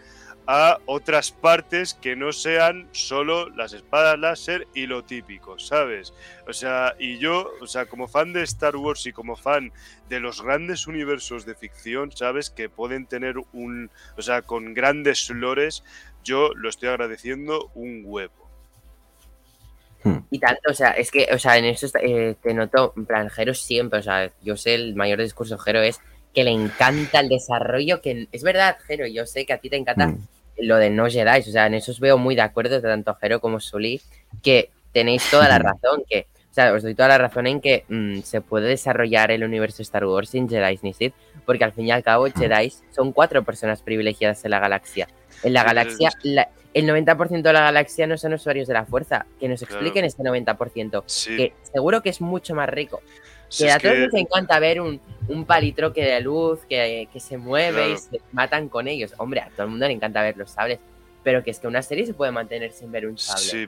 a 0.48 0.80
otras 0.86 1.32
partes 1.32 1.94
que 1.94 2.16
no 2.16 2.32
sean 2.32 2.88
solo 2.94 3.50
las 3.50 3.74
espadas 3.74 4.18
láser 4.18 4.66
y 4.74 4.88
lo 4.88 5.04
típico, 5.04 5.60
¿sabes? 5.60 6.14
O 6.48 6.54
sea, 6.54 6.96
y 6.98 7.18
yo, 7.18 7.52
o 7.62 7.68
sea, 7.68 7.86
como 7.86 8.08
fan 8.08 8.32
de 8.32 8.44
Star 8.44 8.78
Wars 8.78 9.06
y 9.06 9.12
como 9.12 9.36
fan 9.36 9.74
de 10.08 10.22
los 10.22 10.42
grandes 10.42 10.88
universos 10.88 11.46
de 11.46 11.54
ficción, 11.54 12.14
¿sabes? 12.14 12.50
Que 12.50 12.70
pueden 12.70 13.06
tener 13.06 13.36
un, 13.52 13.92
o 14.18 14.22
sea, 14.22 14.42
con 14.42 14.74
grandes 14.74 15.30
lores, 15.30 15.84
yo 16.24 16.54
lo 16.56 16.70
estoy 16.70 16.90
agradeciendo 16.90 17.70
un 17.76 18.04
huevo. 18.06 18.48
Y 20.32 20.40
tanto, 20.40 20.62
o 20.72 20.74
sea, 20.74 20.92
es 20.92 21.12
que, 21.12 21.28
o 21.34 21.38
sea, 21.38 21.58
en 21.58 21.66
eso 21.66 21.86
eh, 22.02 22.36
te 22.42 22.54
noto, 22.54 22.94
en 22.96 23.06
plan, 23.06 23.30
Jero 23.30 23.54
siempre, 23.54 24.00
o 24.00 24.02
sea, 24.02 24.32
yo 24.42 24.56
sé 24.56 24.76
el 24.76 24.96
mayor 24.96 25.22
discurso 25.22 25.58
de 25.58 25.62
Jero 25.62 25.82
es 25.82 26.00
que 26.34 26.46
le 26.46 26.52
encanta 26.52 27.20
el 27.20 27.28
desarrollo, 27.28 28.00
que 28.02 28.30
es 28.32 28.44
verdad, 28.44 28.78
Jero, 28.88 29.06
yo 29.06 29.26
sé 29.26 29.46
que 29.46 29.52
a 29.52 29.58
ti 29.58 29.70
te 29.70 29.76
encanta 29.76 30.08
Mm. 30.08 30.37
Lo 30.60 30.78
de 30.78 30.90
no 30.90 31.08
Jedi, 31.10 31.40
o 31.40 31.52
sea, 31.52 31.68
en 31.68 31.76
eso 31.76 31.92
os 31.92 32.00
veo 32.00 32.18
muy 32.18 32.36
de 32.36 32.42
acuerdo, 32.42 32.82
tanto 32.82 33.16
Jero 33.16 33.40
como 33.40 33.60
Sully, 33.60 34.02
que 34.42 34.70
tenéis 34.92 35.30
toda 35.30 35.48
la 35.48 35.60
razón, 35.60 36.04
que, 36.10 36.28
o 36.50 36.54
sea, 36.54 36.74
os 36.74 36.82
doy 36.84 36.96
toda 36.96 37.10
la 37.10 37.18
razón 37.20 37.46
en 37.48 37.62
que 37.62 37.86
mm, 37.88 38.22
se 38.22 38.42
puede 38.42 38.68
desarrollar 38.68 39.30
el 39.32 39.44
universo 39.44 39.82
Star 39.84 40.06
Wars 40.06 40.30
sin 40.30 40.50
Jedi 40.50 40.80
ni 40.82 40.94
Sith, 40.94 41.14
porque 41.46 41.64
al 41.64 41.74
fin 41.74 41.86
y 41.88 41.92
al 41.92 42.04
cabo 42.04 42.26
Jedi 42.36 42.74
son 42.96 43.12
cuatro 43.14 43.44
personas 43.44 43.82
privilegiadas 43.82 44.44
en 44.46 44.52
la 44.52 44.60
galaxia. 44.60 45.08
En 45.44 45.54
la 45.54 45.64
galaxia, 45.64 46.10
la- 46.24 46.50
el 46.74 46.86
90% 46.88 47.42
de 47.50 47.54
la 47.54 47.62
galaxia 47.62 48.06
no 48.08 48.18
son 48.18 48.34
usuarios 48.34 48.68
de 48.68 48.74
la 48.74 48.86
fuerza, 48.86 49.26
que 49.40 49.48
nos 49.48 49.60
Claro. 49.62 49.74
expliquen 49.74 50.06
ese 50.06 50.22
90%, 50.24 51.04
Sí, 51.08 51.36
que 51.36 51.54
seguro 51.72 52.02
que 52.02 52.10
es 52.10 52.22
mucho 52.22 52.54
más 52.56 52.70
rico. 52.70 53.02
Si 53.50 53.64
Que 53.66 53.72
a 53.72 53.80
todos 53.80 53.94
que- 53.94 54.00
les 54.02 54.14
encanta 54.14 54.60
ver 54.60 54.82
un, 54.82 55.00
un 55.28 55.46
palitroque 55.46 56.04
de 56.04 56.22
luz 56.22 56.60
que, 56.70 57.08
que 57.12 57.20
se 57.20 57.38
mueve 57.38 57.92
y 57.92 57.98
se 57.98 58.22
matan 58.32 58.70
con 58.70 58.88
ellos. 58.88 59.14
Hombre, 59.18 59.42
a 59.42 59.50
todo 59.50 59.64
el 59.64 59.70
mundo 59.72 59.88
le 59.88 59.94
encanta 59.94 60.22
ver 60.22 60.38
los 60.38 60.52
sables. 60.52 60.80
Pero 61.24 61.44
que 61.44 61.52
es 61.52 61.60
que 61.60 61.68
una 61.68 61.82
serie 61.82 62.06
se 62.06 62.14
puede 62.14 62.32
mantener 62.32 62.72
sin 62.72 62.92
ver 62.92 63.08
un 63.08 63.18
sable. 63.18 63.42
Sí, 63.44 63.68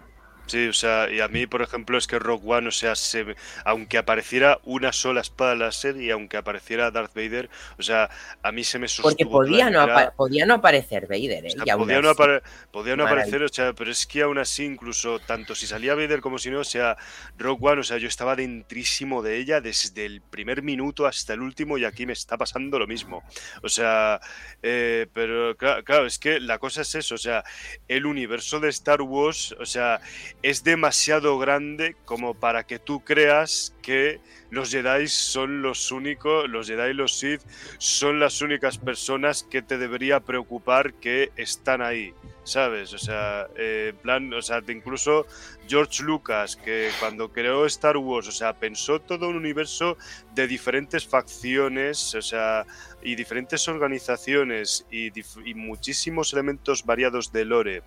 sí, 0.50 0.68
o 0.68 0.74
sea, 0.74 1.10
y 1.10 1.22
a 1.22 1.28
mí, 1.28 1.47
por 1.47 1.62
ejemplo, 1.62 1.97
es 1.97 2.08
que 2.08 2.20
Rock 2.20 2.43
One, 2.45 2.68
o 2.68 2.72
sea, 2.72 2.95
se, 2.95 3.36
aunque 3.64 3.97
apareciera 3.97 4.60
una 4.64 4.91
sola 4.91 5.22
espada 5.22 5.56
láser 5.56 5.95
y 5.97 6.12
aunque 6.12 6.38
apareciera 6.38 6.91
Darth 6.91 7.14
Vader, 7.16 7.50
o 7.78 7.82
sea, 7.84 8.10
a 8.43 8.52
mí 8.52 8.64
se 8.64 8.80
me 8.80 8.88
sostuvo. 8.88 9.10
Porque 9.12 9.26
podía 9.26 9.70
no, 9.70 9.86
podía 10.18 10.45
no 10.45 10.56
aparecer 10.56 11.08
Vader, 11.08 11.45
¿eh? 11.45 11.54
o 11.62 11.64
sea, 11.66 11.78
podía, 11.78 12.02
no 12.02 12.10
apare- 12.12 12.41
podía 12.72 12.95
no 12.95 13.04
aparecer, 13.06 13.43
o 13.43 13.50
sea, 13.50 13.74
pero 13.74 13.91
es 13.91 14.06
que 14.06 14.22
aún 14.24 14.38
así, 14.39 14.66
incluso 14.66 15.20
tanto 15.20 15.56
si 15.56 15.68
salía 15.68 15.95
Vader 15.95 16.22
como 16.22 16.38
si 16.39 16.50
no, 16.50 16.60
o 16.60 16.64
sea, 16.64 16.97
Rock 17.38 17.64
One, 17.64 17.82
o 17.82 17.84
sea, 17.84 17.97
yo 17.97 18.08
estaba 18.08 18.36
dentrísimo 18.36 19.22
de 19.22 19.38
ella 19.38 19.62
desde 19.62 20.06
el 20.06 20.22
primer 20.22 20.62
minuto 20.64 21.06
hasta 21.06 21.34
el 21.34 21.41
último 21.41 21.78
y 21.78 21.86
aquí 21.86 22.06
me 22.06 22.14
está 22.14 22.38
pasando 22.38 22.80
lo 22.80 22.88
mismo. 22.88 23.24
O 23.64 23.70
sea, 23.70 24.20
eh, 24.64 25.08
pero 25.14 25.56
cla- 25.58 25.84
claro, 25.84 26.06
es 26.06 26.20
que 26.20 26.39
la 26.39 26.58
cosa 26.60 26.82
es 26.82 26.95
eso, 26.95 27.16
o 27.16 27.18
sea, 27.18 27.43
el 27.88 28.06
universo 28.06 28.60
de 28.60 28.70
Star 28.70 29.02
Wars, 29.02 29.56
o 29.60 29.66
sea, 29.66 30.02
es 30.42 30.64
demasiado 30.64 31.38
grande 31.38 31.96
como 32.06 32.34
para 32.34 32.66
que 32.66 32.80
tú 32.80 33.02
creas 33.02 33.76
que 33.82 34.20
los 34.50 34.72
Jedi 34.72 35.08
son 35.08 35.62
los 35.62 35.92
únicos, 35.92 36.50
los 36.50 36.68
Jedi 36.68 36.92
y 36.92 36.94
los 36.94 37.18
Sith 37.18 37.42
son 37.78 38.20
las 38.20 38.42
únicas 38.42 38.78
personas 38.78 39.44
que 39.44 39.62
te 39.62 39.78
debería 39.78 40.22
preocupar 40.22 40.94
que 40.94 41.32
están 41.36 41.82
ahí, 41.82 42.14
¿sabes? 42.44 42.94
O 42.94 42.98
sea, 42.98 43.48
eh, 43.56 43.94
plan, 44.02 44.34
o 44.34 44.42
sea, 44.42 44.62
incluso 44.68 45.28
George 45.68 46.04
Lucas, 46.04 46.56
que 46.56 46.90
cuando 47.00 47.32
creó 47.32 47.66
Star 47.66 47.98
Wars, 47.98 48.28
o 48.28 48.32
sea, 48.32 48.54
pensó 48.54 49.00
todo 49.00 49.30
un 49.30 49.36
universo 49.36 49.98
de 50.34 50.48
diferentes 50.48 51.06
facciones, 51.06 52.16
o 52.16 52.22
sea, 52.22 52.66
y 53.02 53.16
diferentes 53.16 53.68
organizaciones 53.68 54.86
y, 54.91 55.12
muchísimos 55.56 56.34
elementos 56.34 56.86
variados 56.86 57.32
de 57.32 57.45
lore, 57.45 57.84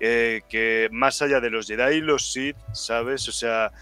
eh, 0.00 0.42
que 0.48 0.88
más 0.92 1.22
allá 1.22 1.40
de 1.40 1.50
los 1.50 1.66
Jedi 1.66 1.96
y 1.96 2.00
los 2.00 2.32
Sith, 2.32 2.56
¿sabes? 2.72 3.28
O 3.28 3.32
sea, 3.32 3.72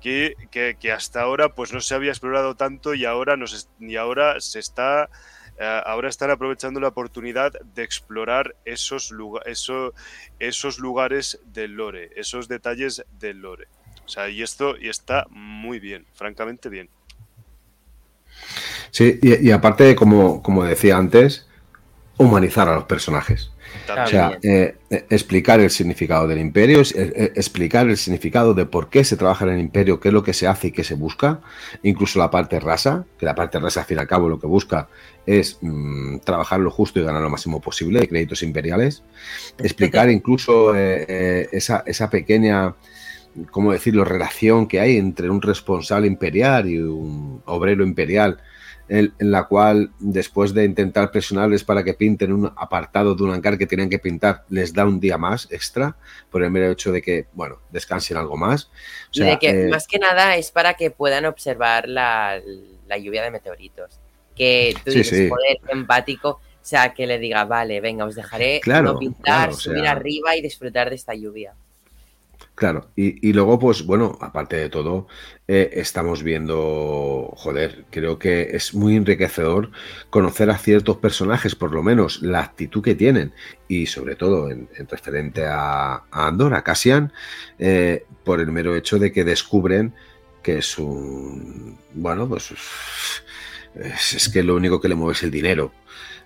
que, 0.00 0.34
que- 0.50 0.92
hasta 0.92 1.20
ahora 1.22 1.54
pues 1.54 1.72
no 1.72 1.80
se 1.80 1.94
había 1.94 2.10
explorado 2.10 2.54
tanto 2.54 2.94
y 2.94 3.04
ahora, 3.04 3.36
nos, 3.36 3.68
y 3.78 3.96
ahora 3.96 4.40
se 4.40 4.58
está... 4.58 5.10
eh, 5.58 5.82
ahora 5.84 6.08
están 6.08 6.30
aprovechando 6.30 6.80
la 6.80 6.88
oportunidad 6.88 7.52
de 7.74 7.82
explorar 7.82 8.56
esos, 8.64 9.10
lugar, 9.10 9.42
eso, 9.46 9.92
esos 10.38 10.78
lugares 10.78 11.40
del 11.44 11.72
lore, 11.72 12.10
esos 12.16 12.48
detalles 12.48 13.04
del 13.18 13.38
lore. 13.42 13.68
O 14.06 14.08
sea, 14.08 14.28
y 14.28 14.42
esto 14.42 14.76
y 14.78 14.88
está 14.88 15.26
muy 15.30 15.78
bien, 15.78 16.06
francamente 16.14 16.68
bien. 16.68 16.88
Sí, 18.90 19.18
y, 19.22 19.48
y 19.48 19.50
aparte, 19.52 19.94
como, 19.94 20.42
como 20.42 20.64
decía 20.64 20.96
antes, 20.96 21.46
humanizar 22.20 22.68
a 22.68 22.74
los 22.74 22.84
personajes. 22.84 23.50
También. 23.86 24.06
O 24.06 24.08
sea, 24.08 24.38
eh, 24.42 24.76
eh, 24.90 25.06
explicar 25.08 25.60
el 25.60 25.70
significado 25.70 26.28
del 26.28 26.38
imperio, 26.38 26.82
eh, 26.82 27.32
explicar 27.34 27.88
el 27.88 27.96
significado 27.96 28.52
de 28.52 28.66
por 28.66 28.90
qué 28.90 29.04
se 29.04 29.16
trabaja 29.16 29.44
en 29.46 29.52
el 29.52 29.60
imperio, 29.60 30.00
qué 30.00 30.08
es 30.08 30.14
lo 30.14 30.22
que 30.22 30.34
se 30.34 30.46
hace 30.46 30.68
y 30.68 30.72
qué 30.72 30.84
se 30.84 30.94
busca, 30.94 31.40
incluso 31.82 32.18
la 32.18 32.30
parte 32.30 32.60
raza, 32.60 33.04
que 33.18 33.24
la 33.24 33.34
parte 33.34 33.58
raza 33.58 33.80
al 33.80 33.86
fin 33.86 33.96
y 33.96 34.00
al 34.00 34.06
cabo 34.06 34.28
lo 34.28 34.38
que 34.38 34.46
busca 34.46 34.88
es 35.24 35.58
mm, 35.60 36.18
trabajar 36.18 36.60
lo 36.60 36.70
justo 36.70 37.00
y 37.00 37.04
ganar 37.04 37.22
lo 37.22 37.30
máximo 37.30 37.60
posible 37.60 38.00
de 38.00 38.08
créditos 38.08 38.42
imperiales, 38.42 39.02
explicar 39.58 40.10
incluso 40.10 40.74
eh, 40.76 41.48
esa, 41.52 41.82
esa 41.86 42.10
pequeña, 42.10 42.74
¿cómo 43.50 43.72
decirlo?, 43.72 44.04
relación 44.04 44.66
que 44.68 44.80
hay 44.80 44.96
entre 44.96 45.30
un 45.30 45.40
responsable 45.42 46.06
imperial 46.06 46.68
y 46.68 46.78
un 46.78 47.42
obrero 47.46 47.84
imperial 47.84 48.38
en, 48.88 49.12
en 49.20 49.30
la 49.30 49.44
cual 49.44 49.90
después 50.00 50.52
de 50.52 50.64
intentar 50.64 51.12
presionarles 51.12 51.62
para 51.62 51.84
que 51.84 51.94
pinten 51.94 52.32
un 52.32 52.52
apartado 52.56 53.14
de 53.14 53.22
un 53.22 53.30
hangar 53.32 53.56
que 53.56 53.66
tenían 53.66 53.88
que 53.88 54.00
pintar, 54.00 54.44
les 54.48 54.72
da 54.72 54.84
un 54.84 54.98
día 54.98 55.16
más 55.16 55.46
extra 55.52 55.96
por 56.28 56.42
el 56.42 56.50
mero 56.50 56.72
hecho 56.72 56.90
de 56.90 57.00
que, 57.00 57.26
bueno, 57.32 57.58
descansen 57.70 58.16
algo 58.16 58.36
más. 58.36 58.64
O 58.64 58.70
Y 59.12 59.18
sea, 59.18 59.26
de 59.30 59.38
que 59.38 59.66
eh, 59.66 59.68
más 59.68 59.86
que 59.86 59.98
nada 60.00 60.34
es 60.36 60.50
para 60.50 60.74
que 60.74 60.90
puedan 60.90 61.24
observar 61.24 61.88
la, 61.88 62.40
la 62.88 62.98
lluvia 62.98 63.22
de 63.22 63.30
meteoritos. 63.30 64.00
Que 64.34 64.74
tú 64.84 64.90
Sí, 64.90 64.98
dices, 64.98 65.18
sí. 65.18 65.28
joder, 65.28 65.58
qué 65.64 65.72
empático. 65.72 66.28
O 66.30 66.64
sea, 66.70 66.92
que 66.92 67.06
le 67.06 67.18
diga, 67.18 67.44
vale, 67.44 67.80
venga, 67.80 68.04
os 68.04 68.14
dejaré 68.16 68.60
Claro, 68.60 68.94
no 68.94 68.98
pintar, 68.98 69.22
claro, 69.22 69.52
o 69.52 69.56
subir 69.56 69.82
sea- 69.82 69.92
arriba 69.92 70.34
y 70.36 70.42
disfrutar 70.42 70.90
de 70.90 70.96
esta 70.96 71.14
lluvia. 71.14 71.54
Claro, 72.60 72.90
y, 72.94 73.26
y 73.26 73.32
luego, 73.32 73.58
pues 73.58 73.86
bueno, 73.86 74.18
aparte 74.20 74.56
de 74.56 74.68
todo, 74.68 75.06
eh, 75.48 75.70
estamos 75.72 76.22
viendo, 76.22 77.32
joder, 77.34 77.86
creo 77.90 78.18
que 78.18 78.50
es 78.54 78.74
muy 78.74 78.96
enriquecedor 78.96 79.70
conocer 80.10 80.50
a 80.50 80.58
ciertos 80.58 80.98
personajes, 80.98 81.54
por 81.54 81.72
lo 81.72 81.82
menos 81.82 82.20
la 82.20 82.40
actitud 82.40 82.82
que 82.82 82.94
tienen, 82.94 83.32
y 83.66 83.86
sobre 83.86 84.14
todo 84.14 84.50
en, 84.50 84.68
en 84.76 84.86
referente 84.86 85.46
a, 85.46 86.02
a 86.10 86.26
Andor, 86.26 86.52
a 86.52 86.62
Cassian, 86.62 87.14
eh, 87.58 88.04
por 88.24 88.40
el 88.40 88.52
mero 88.52 88.76
hecho 88.76 88.98
de 88.98 89.10
que 89.10 89.24
descubren 89.24 89.94
que 90.42 90.58
es 90.58 90.76
un, 90.76 91.78
bueno, 91.94 92.28
pues 92.28 92.50
es, 93.74 94.12
es 94.12 94.28
que 94.28 94.42
lo 94.42 94.54
único 94.54 94.82
que 94.82 94.88
le 94.90 94.96
mueve 94.96 95.14
es 95.14 95.22
el 95.22 95.30
dinero, 95.30 95.72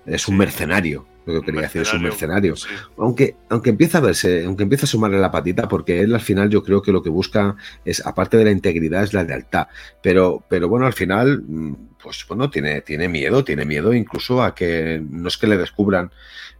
es 0.04 0.26
un 0.26 0.36
mercenario, 0.36 1.06
lo 1.26 1.40
que 1.40 1.46
quería 1.46 1.62
decir 1.62 1.82
es 1.82 1.92
un 1.92 2.02
mercenario. 2.02 2.56
sí. 2.56 2.68
Aunque, 2.98 3.36
aunque 3.48 3.70
empieza 3.70 3.98
a 3.98 4.00
verse, 4.00 4.44
aunque 4.44 4.62
empieza 4.62 4.84
a 4.84 4.88
sumarle 4.88 5.18
la 5.18 5.30
patita, 5.30 5.68
porque 5.68 6.00
él 6.00 6.14
al 6.14 6.20
final 6.20 6.50
yo 6.50 6.62
creo 6.62 6.82
que 6.82 6.92
lo 6.92 7.02
que 7.02 7.10
busca 7.10 7.56
es, 7.84 8.04
aparte 8.06 8.36
de 8.36 8.44
la 8.44 8.50
integridad, 8.50 9.02
es 9.02 9.12
la 9.12 9.24
lealtad. 9.24 9.68
Pero, 10.02 10.44
pero 10.48 10.68
bueno, 10.68 10.86
al 10.86 10.92
final, 10.92 11.42
mm, 11.46 11.74
pues 12.02 12.24
bueno, 12.28 12.50
tiene, 12.50 12.82
tiene 12.82 13.08
miedo, 13.08 13.44
tiene 13.44 13.64
miedo 13.64 13.92
incluso 13.94 14.42
a 14.42 14.54
que 14.54 15.02
no 15.08 15.28
es 15.28 15.38
que 15.38 15.46
le 15.46 15.56
descubran 15.56 16.10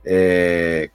eh, 0.05 0.91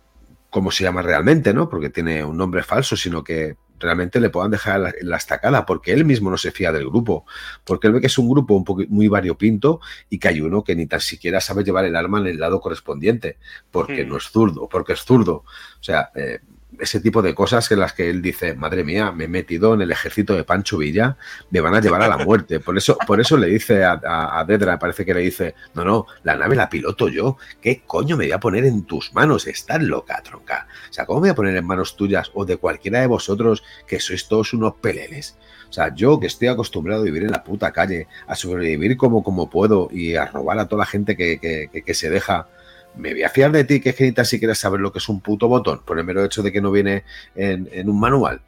cómo 0.49 0.72
se 0.72 0.84
llama 0.84 1.01
realmente, 1.01 1.53
¿no? 1.53 1.70
Porque 1.70 1.89
tiene 1.89 2.24
un 2.24 2.38
nombre 2.38 2.63
falso, 2.63 2.95
sino 2.95 3.24
que 3.24 3.55
realmente 3.80 4.19
le 4.19 4.30
puedan 4.30 4.51
dejar 4.51 4.80
la, 4.80 4.93
la 5.01 5.17
estacada, 5.17 5.65
porque 5.65 5.93
él 5.93 6.05
mismo 6.05 6.30
no 6.30 6.38
se 6.38 6.51
fía 6.51 6.71
del 6.71 6.86
grupo, 6.86 7.25
porque 7.63 7.88
él 7.88 7.93
ve 7.93 8.01
que 8.01 8.07
es 8.07 8.17
un 8.17 8.30
grupo 8.30 8.53
un 8.53 8.63
poco 8.63 8.84
muy 8.89 9.07
variopinto 9.07 9.80
y 10.09 10.19
que 10.19 10.27
hay 10.27 10.41
uno 10.41 10.63
que 10.63 10.75
ni 10.75 10.86
tan 10.86 10.99
siquiera 11.01 11.41
sabe 11.41 11.63
llevar 11.63 11.86
el 11.86 11.95
arma 11.95 12.19
en 12.19 12.27
el 12.27 12.39
lado 12.39 12.59
correspondiente, 12.59 13.38
porque 13.71 14.03
Hmm. 14.05 14.09
no 14.09 14.17
es 14.17 14.23
zurdo, 14.25 14.67
porque 14.69 14.93
es 14.93 15.01
zurdo. 15.01 15.43
O 15.45 15.84
sea, 15.84 16.11
eh, 16.15 16.39
ese 16.78 16.99
tipo 16.99 17.22
de 17.22 17.34
cosas 17.34 17.72
en 17.72 17.80
las 17.80 17.93
que 17.93 18.09
él 18.09 18.22
dice, 18.22 18.53
madre 18.53 18.84
mía, 18.84 19.11
me 19.11 19.26
he 19.26 19.28
metido 19.28 19.74
en 19.74 19.82
el 19.82 19.91
ejército 19.91 20.36
de 20.36 20.43
Pancho 20.43 20.78
Villa, 20.78 21.17
me 21.49 21.61
van 21.61 21.74
a 21.74 21.82
llevar 21.82 22.01
a 22.01 22.07
la 22.07 22.17
muerte. 22.17 22.59
Por 22.59 22.78
eso, 22.78 22.97
por 23.07 23.20
eso 23.20 23.38
le 23.38 23.47
dice 23.47 23.84
a, 23.84 23.99
a, 24.03 24.43
Dedra, 24.45 24.78
parece 24.78 25.05
que 25.05 25.13
le 25.13 25.22
dice, 25.22 25.55
no, 25.74 25.84
no, 25.84 26.05
la 26.24 26.36
nave 26.36 26.55
la 26.55 26.70
piloto 26.70 27.09
yo, 27.09 27.38
¿qué 27.61 27.82
coño 27.86 28.17
me 28.17 28.26
voy 28.26 28.34
a 28.34 28.39
poner 28.39 28.65
en 28.65 28.84
tus 28.84 29.13
manos? 29.13 29.47
Estás 29.47 29.82
loca, 29.82 30.22
tronca. 30.24 30.67
O 30.89 30.93
sea, 30.93 31.05
¿cómo 31.05 31.22
me 31.22 31.28
voy 31.28 31.32
a 31.32 31.36
poner 31.36 31.55
en 31.55 31.65
manos 31.65 31.95
tuyas 31.95 32.32
o 32.34 32.45
de 32.45 32.57
cualquiera 32.57 33.01
de 33.01 33.07
vosotros 33.07 33.63
que 33.88 33.99
sois 33.99 34.28
todos 34.28 34.53
unos 34.53 34.76
peleles? 34.76 35.38
O 35.70 35.74
sea, 35.74 35.93
yo 35.93 36.20
que 36.20 36.28
estoy 36.28 36.47
acostumbrado 36.47 37.01
a 37.01 37.05
vivir 37.05 37.24
en 37.24 37.32
la 37.32 37.43
puta 37.43 37.72
calle, 37.72 38.07
a 38.28 38.36
sobrevivir 38.36 38.97
como, 38.97 39.24
como 39.24 39.49
puedo 39.49 39.89
y 39.91 40.15
a 40.15 40.26
robar 40.26 40.59
a 40.59 40.67
toda 40.67 40.82
la 40.82 40.86
gente 40.86 41.15
que, 41.15 41.39
que, 41.39 41.70
que, 41.72 41.84
que 41.84 41.93
se 41.93 42.09
deja 42.09 42.47
me 42.95 43.13
voy 43.13 43.23
a 43.23 43.29
fiar 43.29 43.51
de 43.51 43.63
ti 43.63 43.79
que 43.79 43.89
es 43.89 43.95
que 43.95 44.03
necesitas 44.03 44.29
si 44.29 44.39
quieres 44.39 44.57
saber 44.57 44.79
lo 44.79 44.91
que 44.91 44.99
es 44.99 45.09
un 45.09 45.21
puto 45.21 45.47
botón, 45.47 45.81
por 45.85 45.99
el 45.99 46.05
mero 46.05 46.23
hecho 46.23 46.43
de 46.43 46.51
que 46.51 46.61
no 46.61 46.71
viene 46.71 47.03
en, 47.35 47.89
un 47.89 47.99
manual. 47.99 48.41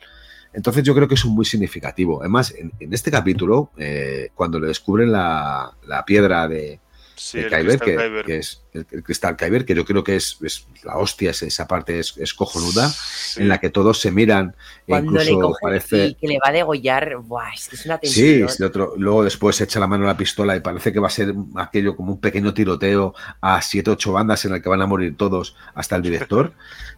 Entonces 0.53 0.83
yo 0.83 0.93
creo 0.93 1.07
que 1.07 1.15
es 1.15 1.25
muy 1.25 1.45
significativo. 1.45 2.21
Además, 2.21 2.53
en, 2.57 2.93
este 2.93 3.09
capítulo, 3.09 3.71
eh, 3.77 4.29
cuando 4.35 4.59
le 4.59 4.67
descubren 4.67 5.11
la 5.11 5.73
piedra 6.05 6.47
de, 6.47 6.79
Sí, 7.24 7.38
el 7.38 7.49
Kyber, 7.49 7.78
Cristal 7.78 7.86
que, 7.88 7.95
Kyber. 7.97 8.26
que 8.26 8.38
es 8.38 8.61
el, 8.74 8.88
el 8.91 9.03
Kyber, 9.38 9.63
que 9.65 9.76
yo 9.76 9.86
creo 9.86 10.03
que 10.03 10.15
es, 10.15 10.38
es 10.41 10.65
la 10.84 10.97
hostia, 10.97 11.30
es- 11.30 11.43
esa 11.43 11.67
parte 11.67 11.99
es, 11.99 12.17
es 12.17 12.34
cojonuda, 12.34 12.89
Sí. 12.89 13.41
en 13.43 13.47
la 13.47 13.59
que 13.59 13.69
todos 13.69 13.99
se 14.01 14.09
miran, 14.11 14.55
e 14.88 14.93
le 14.93 14.99
incluso 15.01 15.39
coge 15.39 15.59
parece... 15.61 16.05
y 16.07 16.15
que 16.15 16.28
le 16.28 16.39
va 16.39 16.49
a 16.49 16.51
degollar, 16.51 17.17
buah, 17.17 17.53
es 17.53 17.67
que 17.69 17.76
es 17.76 17.86
una 17.86 17.99
tensión. 17.99 18.49
sí, 18.49 18.63
otro, 18.63 18.95
luego 18.97 19.24
después 19.24 19.61
echa 19.61 19.80
la 19.80 19.86
mano 19.86 20.05
a 20.05 20.07
la 20.07 20.17
pistola 20.17 20.55
y 20.55 20.61
parece 20.61 20.91
que 20.91 20.99
va 20.99 21.07
a 21.07 21.11
ser 21.11 21.32
aquello 21.57 21.95
como 21.95 22.13
un 22.13 22.19
pequeño 22.19 22.55
tiroteo 22.55 23.13
a 23.39 23.61
siete 23.61 23.91
ocho 23.91 24.13
bandas 24.13 24.43
en 24.45 24.55
el 24.55 24.61
que 24.63 24.69
van 24.69 24.82
a 24.82 24.88
morir 24.88 25.15
todos, 25.15 25.55
hasta 25.76 25.95
el 25.97 26.01
director 26.01 26.53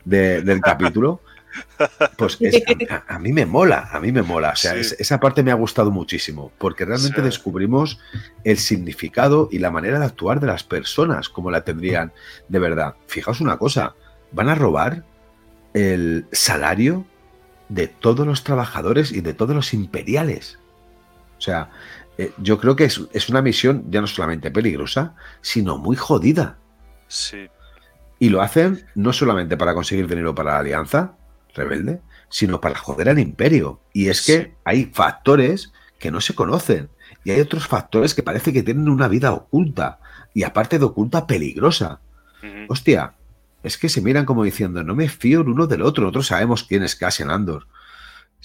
de- 0.05 0.41
del 0.41 0.61
capítulo. 0.61 1.19
Pues 2.17 2.37
es- 2.41 2.63
a, 2.89 3.03
a 3.15 3.19
mí 3.19 3.31
me 3.33 3.45
mola, 3.45 3.89
a 3.91 3.99
mí 3.99 4.11
me 4.11 4.21
mola. 4.21 4.51
O 4.51 4.55
sea, 4.55 4.73
Sí. 4.73 4.79
es- 4.79 4.95
esa 4.99 5.19
parte 5.19 5.43
me 5.43 5.51
ha 5.51 5.55
gustado 5.55 5.91
muchísimo, 5.91 6.51
porque 6.57 6.85
realmente 6.85 7.19
Sí. 7.21 7.25
descubrimos 7.25 7.99
el 8.43 8.57
significado 8.57 9.49
y 9.51 9.59
la 9.59 9.71
manera 9.71 9.99
de 9.99 10.05
actuar 10.05 10.39
de 10.39 10.47
las 10.47 10.63
personas, 10.63 11.29
como 11.29 11.51
la 11.51 11.63
tendrían 11.63 12.11
de 12.49 12.59
verdad. 12.59 12.95
Fijaos 13.07 13.41
una 13.41 13.57
cosa, 13.57 13.95
van 14.31 14.49
a 14.49 14.55
robar 14.55 15.03
el 15.73 16.25
salario 16.31 17.05
de 17.69 17.87
todos 17.87 18.25
los 18.27 18.43
trabajadores 18.43 19.11
y 19.11 19.21
de 19.21 19.33
todos 19.33 19.55
los 19.55 19.73
imperiales. 19.73 20.59
O 21.37 21.41
sea, 21.41 21.69
eh, 22.17 22.31
yo 22.37 22.59
creo 22.59 22.75
que 22.75 22.85
es, 22.85 23.01
es 23.13 23.29
una 23.29 23.41
misión 23.41 23.85
ya 23.89 23.99
no 24.01 24.07
solamente 24.07 24.51
peligrosa, 24.51 25.15
sino 25.41 25.77
muy 25.77 25.95
jodida. 25.95 26.57
Sí. 27.07 27.47
Y 28.19 28.29
lo 28.29 28.41
hacen 28.41 28.85
no 28.95 29.11
solamente 29.11 29.57
para 29.57 29.73
conseguir 29.73 30.07
dinero 30.07 30.33
para 30.35 30.51
la 30.53 30.59
alianza 30.59 31.13
rebelde, 31.53 32.01
sino 32.29 32.59
para 32.61 32.75
joder 32.77 33.09
al 33.09 33.19
imperio. 33.19 33.81
Y 33.93 34.09
es 34.09 34.25
que 34.25 34.41
Sí. 34.43 34.51
hay 34.65 34.85
factores 34.85 35.71
que 35.99 36.11
no 36.11 36.21
se 36.21 36.35
conocen. 36.35 36.89
Y 37.23 37.31
hay 37.31 37.39
otros 37.39 37.67
factores 37.67 38.13
que 38.13 38.23
parece 38.23 38.51
que 38.51 38.63
tienen 38.63 38.89
una 38.89 39.07
vida 39.07 39.31
oculta. 39.31 39.99
Y 40.33 40.43
aparte 40.43 40.79
de 40.79 40.85
oculta, 40.85 41.25
peligrosa. 41.27 42.01
Hostia, 42.67 43.13
es 43.61 43.77
que 43.77 43.87
se 43.87 44.01
miran 44.01 44.25
como 44.25 44.43
diciendo, 44.43 44.83
no 44.83 44.95
me 44.95 45.07
fío 45.07 45.41
el 45.41 45.47
uno 45.49 45.67
del 45.67 45.81
otro. 45.83 46.03
Nosotros 46.03 46.27
sabemos 46.27 46.63
quién 46.63 46.83
es 46.83 46.95
Cassian 46.95 47.29
Andor. 47.31 47.67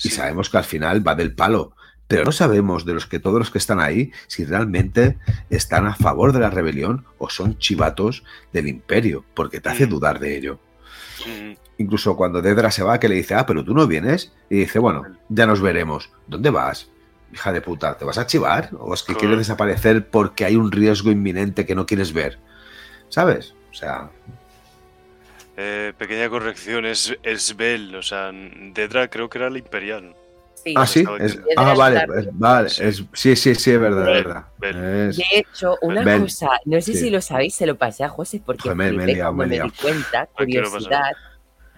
Y 0.04 0.10
sabemos 0.10 0.48
que 0.50 0.58
al 0.58 0.64
final 0.64 1.06
va 1.06 1.16
del 1.16 1.34
palo. 1.34 1.74
Pero 2.06 2.24
no 2.24 2.32
sabemos 2.32 2.84
de 2.86 2.94
los 2.94 3.06
que 3.06 3.18
todos 3.18 3.38
los 3.38 3.50
que 3.50 3.58
están 3.58 3.80
ahí 3.80 4.12
si 4.28 4.44
realmente 4.44 5.18
están 5.50 5.86
a 5.86 5.94
favor 5.94 6.32
de 6.32 6.40
la 6.40 6.48
rebelión 6.50 7.04
o 7.18 7.28
son 7.28 7.58
chivatos 7.58 8.22
del 8.52 8.68
imperio, 8.68 9.24
porque 9.34 9.60
te 9.60 9.68
hace 9.68 9.86
dudar 9.86 10.18
de 10.20 10.36
ello. 10.38 10.60
Ujú. 11.20 11.56
Incluso 11.78 12.16
cuando 12.16 12.42
Dedra 12.42 12.70
se 12.70 12.82
va, 12.82 12.98
que 12.98 13.08
le 13.08 13.14
dice, 13.14 13.34
ah, 13.34 13.46
pero 13.46 13.64
tú 13.64 13.72
no 13.74 13.86
vienes, 13.86 14.32
y 14.50 14.56
dice, 14.56 14.78
bueno, 14.78 15.04
ya 15.28 15.46
nos 15.46 15.60
veremos. 15.60 16.10
¿Dónde 16.26 16.50
vas? 16.50 16.90
Hija 17.32 17.52
de 17.52 17.60
puta, 17.60 17.96
¿te 17.96 18.04
vas 18.04 18.18
a 18.18 18.26
chivar? 18.26 18.70
¿O 18.78 18.94
es 18.94 19.02
que 19.02 19.12
Claro. 19.12 19.20
quieres 19.20 19.38
desaparecer 19.38 20.08
porque 20.08 20.44
hay 20.44 20.56
un 20.56 20.72
riesgo 20.72 21.10
inminente 21.10 21.66
que 21.66 21.74
no 21.74 21.86
quieres 21.86 22.12
ver? 22.12 22.38
¿Sabes? 23.08 23.54
O 23.70 23.74
sea, 23.74 24.10
Eh, 25.60 25.92
pequeña 25.98 26.28
corrección, 26.28 26.86
es, 26.86 27.16
es 27.24 27.56
Bell, 27.56 27.94
o 27.96 28.02
sea, 28.02 28.30
Dedra 28.32 29.08
creo 29.08 29.28
que 29.28 29.38
era 29.38 29.50
la 29.50 29.58
Imperial. 29.58 30.14
Sí. 30.64 30.74
ah, 30.76 30.86
sí, 30.86 31.04
es- 31.20 31.38
ah, 31.56 31.74
vale, 31.74 31.94
la- 32.06 32.20
es- 32.20 32.28
vale, 32.32 32.68
Sí. 32.68 32.82
es- 32.84 33.04
sí, 33.12 33.36
sí, 33.36 33.54
sí, 33.54 33.70
es 33.70 33.80
verdad, 33.80 34.04
verdad. 34.06 34.44
De 34.60 35.12
hecho, 35.32 35.76
una 35.82 36.18
cosa, 36.20 36.48
no 36.64 36.80
sé 36.80 36.92
Sí. 36.92 36.98
si 36.98 37.10
lo 37.10 37.20
sabéis, 37.20 37.54
se 37.54 37.66
lo 37.66 37.76
pasé 37.76 38.04
a 38.04 38.08
José 38.08 38.42
porque 38.44 38.62
Joder, 38.68 38.76
me- 38.94 39.06
liado, 39.06 39.32
di 39.44 39.58
cuenta, 39.80 40.26
curiosidad. 40.26 41.12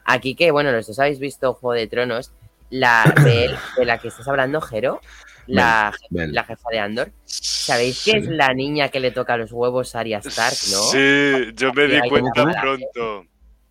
Aquí 0.04 0.34
que, 0.34 0.50
bueno, 0.50 0.72
los 0.72 0.86
dos 0.86 0.98
habéis 0.98 1.18
visto 1.20 1.52
Juego 1.54 1.74
de 1.78 1.86
Tronos, 1.86 2.32
la 2.70 3.04
de 3.24 3.50
la 3.84 3.98
que 3.98 4.08
estás 4.08 4.26
hablando, 4.26 4.60
Jero, 4.60 5.00
la, 5.46 5.92
la 6.10 6.44
jefa 6.44 6.68
de 6.70 6.78
Andor. 6.78 7.10
¿Sabéis 7.24 8.02
que 8.04 8.12
es 8.18 8.26
la 8.26 8.52
niña 8.54 8.88
que 8.88 8.98
le 9.00 9.10
toca 9.10 9.36
los 9.36 9.52
huevos 9.52 9.94
a 9.94 10.00
Arya 10.00 10.18
Stark, 10.18 10.56
no? 10.72 10.78
Sí, 10.90 11.52
yo 11.54 11.72
me 11.72 11.86
di 11.86 12.08
cuenta 12.08 12.44
pronto. 12.60 13.24